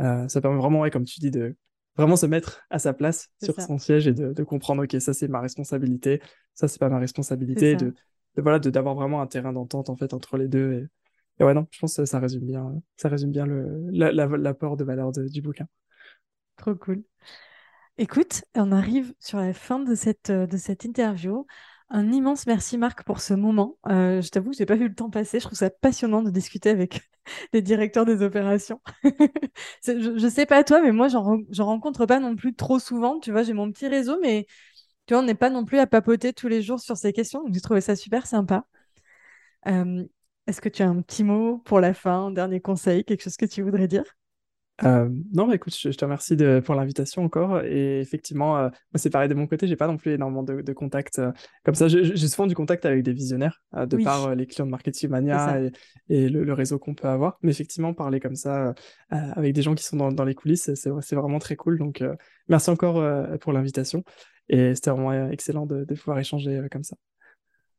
Euh, 0.00 0.28
ça 0.28 0.40
permet 0.40 0.58
vraiment, 0.58 0.88
comme 0.90 1.04
tu 1.04 1.20
dis, 1.20 1.30
de 1.30 1.56
vraiment 1.96 2.16
se 2.16 2.26
mettre 2.26 2.62
à 2.70 2.78
sa 2.78 2.92
place 2.92 3.28
sur 3.42 3.60
son 3.60 3.78
siège 3.78 4.06
et 4.06 4.12
de, 4.12 4.42
comprendre, 4.44 4.84
OK, 4.84 5.00
ça 5.00 5.12
c'est 5.12 5.28
ma 5.28 5.40
responsabilité, 5.40 6.22
ça 6.54 6.68
c'est 6.68 6.78
pas 6.78 6.88
ma 6.88 6.98
responsabilité, 6.98 7.74
de, 7.74 7.92
voilà, 8.36 8.60
d'avoir 8.60 8.94
vraiment 8.94 9.20
un 9.20 9.26
terrain 9.26 9.52
d'entente 9.52 9.90
en 9.90 9.96
fait 9.96 10.14
entre 10.14 10.36
les 10.36 10.46
deux. 10.46 10.88
Et, 11.40 11.44
ouais, 11.44 11.54
non, 11.54 11.66
je 11.70 11.80
pense 11.80 11.96
que 11.96 12.04
ça 12.04 12.20
résume 12.20 12.46
bien, 12.46 12.80
ça 12.96 13.08
résume 13.08 13.32
bien 13.32 13.46
l'apport 13.46 14.76
de 14.76 14.84
valeur 14.84 15.10
du 15.12 15.42
bouquin. 15.42 15.66
Trop 16.56 16.74
cool. 16.76 17.02
Écoute, 18.00 18.44
on 18.54 18.70
arrive 18.70 19.12
sur 19.18 19.38
la 19.38 19.52
fin 19.52 19.80
de 19.80 19.96
cette, 19.96 20.30
euh, 20.30 20.46
de 20.46 20.56
cette 20.56 20.84
interview. 20.84 21.46
Un 21.90 22.12
immense 22.12 22.46
merci 22.46 22.76
Marc 22.76 23.02
pour 23.04 23.20
ce 23.20 23.32
moment. 23.32 23.78
Euh, 23.88 24.20
je 24.20 24.28
t'avoue 24.28 24.50
que 24.50 24.56
j'ai 24.56 24.66
pas 24.66 24.76
vu 24.76 24.88
le 24.88 24.94
temps 24.94 25.08
passer. 25.08 25.40
Je 25.40 25.46
trouve 25.46 25.56
ça 25.56 25.70
passionnant 25.70 26.22
de 26.22 26.30
discuter 26.30 26.68
avec 26.68 27.00
les 27.54 27.62
directeurs 27.62 28.04
des 28.04 28.22
opérations. 28.22 28.80
je, 29.84 30.18
je 30.18 30.28
sais 30.28 30.44
pas 30.44 30.64
toi, 30.64 30.82
mais 30.82 30.92
moi 30.92 31.08
j'en, 31.08 31.40
rencontre 31.64 32.04
pas 32.04 32.20
non 32.20 32.36
plus 32.36 32.54
trop 32.54 32.78
souvent. 32.78 33.18
Tu 33.20 33.32
vois, 33.32 33.42
j'ai 33.42 33.54
mon 33.54 33.72
petit 33.72 33.88
réseau, 33.88 34.18
mais 34.20 34.46
tu 35.06 35.14
vois, 35.14 35.22
on 35.22 35.26
n'est 35.26 35.34
pas 35.34 35.50
non 35.50 35.64
plus 35.64 35.78
à 35.78 35.86
papoter 35.86 36.32
tous 36.34 36.48
les 36.48 36.62
jours 36.62 36.80
sur 36.80 36.96
ces 36.98 37.12
questions. 37.14 37.42
Donc 37.42 37.54
j'ai 37.54 37.60
trouvé 37.60 37.80
ça 37.80 37.96
super 37.96 38.26
sympa. 38.26 38.66
Euh, 39.66 40.04
est-ce 40.46 40.60
que 40.60 40.68
tu 40.68 40.82
as 40.82 40.88
un 40.88 41.00
petit 41.02 41.24
mot 41.24 41.58
pour 41.58 41.80
la 41.80 41.94
fin, 41.94 42.26
un 42.26 42.30
dernier 42.30 42.60
conseil, 42.60 43.04
quelque 43.04 43.22
chose 43.22 43.36
que 43.36 43.46
tu 43.46 43.62
voudrais 43.62 43.88
dire? 43.88 44.04
Euh, 44.84 45.08
non, 45.34 45.48
bah 45.48 45.56
écoute, 45.56 45.76
je, 45.76 45.88
te 45.90 46.04
remercie 46.04 46.36
de, 46.36 46.60
pour 46.64 46.74
l'invitation 46.74 47.24
encore. 47.24 47.62
Et 47.64 48.00
effectivement, 48.00 48.58
euh, 48.58 48.68
c'est 48.94 49.10
pareil 49.10 49.28
de 49.28 49.34
mon 49.34 49.46
côté, 49.46 49.66
j'ai 49.66 49.76
pas 49.76 49.88
non 49.88 49.96
plus 49.96 50.12
énormément 50.12 50.42
de, 50.42 50.60
de 50.60 50.72
contacts 50.72 51.18
euh, 51.18 51.32
comme 51.64 51.74
ça. 51.74 51.88
J'ai 51.88 52.28
souvent 52.28 52.46
du 52.46 52.54
contact 52.54 52.86
avec 52.86 53.02
des 53.02 53.12
visionnaires, 53.12 53.62
de 53.74 53.96
par 54.02 54.34
les 54.34 54.46
clients 54.46 54.66
de 54.66 54.70
Marketing 54.70 55.10
Mania 55.10 55.60
et, 55.60 55.70
et 56.08 56.28
le, 56.28 56.52
réseau 56.52 56.78
qu'on 56.78 56.94
peut 56.94 57.08
avoir. 57.08 57.38
Mais 57.42 57.50
effectivement, 57.50 57.92
parler 57.92 58.20
comme 58.20 58.36
ça 58.36 58.74
avec 59.10 59.52
des 59.54 59.62
gens 59.62 59.74
qui 59.74 59.84
sont 59.84 59.96
dans, 59.96 60.12
dans 60.12 60.24
les 60.24 60.34
coulisses, 60.34 60.72
c'est 60.74 61.14
vraiment 61.14 61.38
très 61.38 61.56
cool. 61.56 61.78
Donc, 61.78 62.02
merci 62.48 62.70
encore 62.70 63.02
pour 63.40 63.52
l'invitation. 63.52 64.04
Et 64.48 64.74
c'était 64.74 64.90
vraiment 64.90 65.28
excellent 65.30 65.66
de, 65.66 65.84
de 65.84 65.94
pouvoir 65.94 66.18
échanger 66.18 66.60
comme 66.70 66.84
ça. 66.84 66.96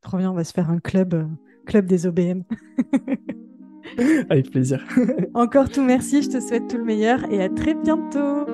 Trop 0.01 0.17
bien, 0.17 0.31
on 0.31 0.35
va 0.35 0.43
se 0.43 0.53
faire 0.53 0.69
un 0.69 0.79
club, 0.79 1.27
club 1.65 1.85
des 1.85 2.05
OBM. 2.05 2.43
Avec 4.29 4.51
plaisir. 4.51 4.83
encore 5.33 5.69
tout 5.69 5.83
merci, 5.83 6.21
je 6.21 6.29
te 6.29 6.39
souhaite 6.39 6.67
tout 6.67 6.77
le 6.77 6.83
meilleur 6.83 7.19
et 7.31 7.41
à 7.41 7.49
très 7.49 7.73
bientôt. 7.73 8.45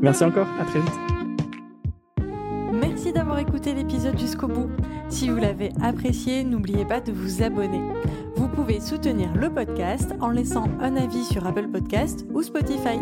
Merci 0.00 0.24
encore, 0.24 0.48
à 0.60 0.64
très 0.64 0.80
vite. 0.80 1.16
Merci 2.72 3.12
d'avoir 3.12 3.38
écouté 3.38 3.72
l'épisode 3.72 4.18
jusqu'au 4.18 4.48
bout. 4.48 4.68
Si 5.08 5.28
vous 5.28 5.36
l'avez 5.36 5.70
apprécié, 5.82 6.44
n'oubliez 6.44 6.84
pas 6.84 7.00
de 7.00 7.12
vous 7.12 7.42
abonner. 7.42 7.80
Vous 8.36 8.48
pouvez 8.48 8.80
soutenir 8.80 9.34
le 9.34 9.48
podcast 9.48 10.14
en 10.20 10.28
laissant 10.28 10.68
un 10.80 10.96
avis 10.96 11.24
sur 11.24 11.46
Apple 11.46 11.68
Podcast 11.68 12.26
ou 12.34 12.42
Spotify. 12.42 12.98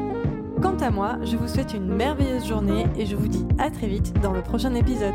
Quant 0.63 0.77
à 0.77 0.91
moi, 0.91 1.19
je 1.25 1.37
vous 1.37 1.49
souhaite 1.49 1.75
une 1.75 1.93
merveilleuse 1.95 2.47
journée 2.47 2.87
et 2.97 3.07
je 3.07 3.17
vous 3.17 3.29
dis 3.29 3.45
à 3.59 3.71
très 3.71 3.89
vite 3.89 4.13
dans 4.23 4.33
le 4.33 4.43
prochain 4.43 4.75
épisode. 4.75 5.15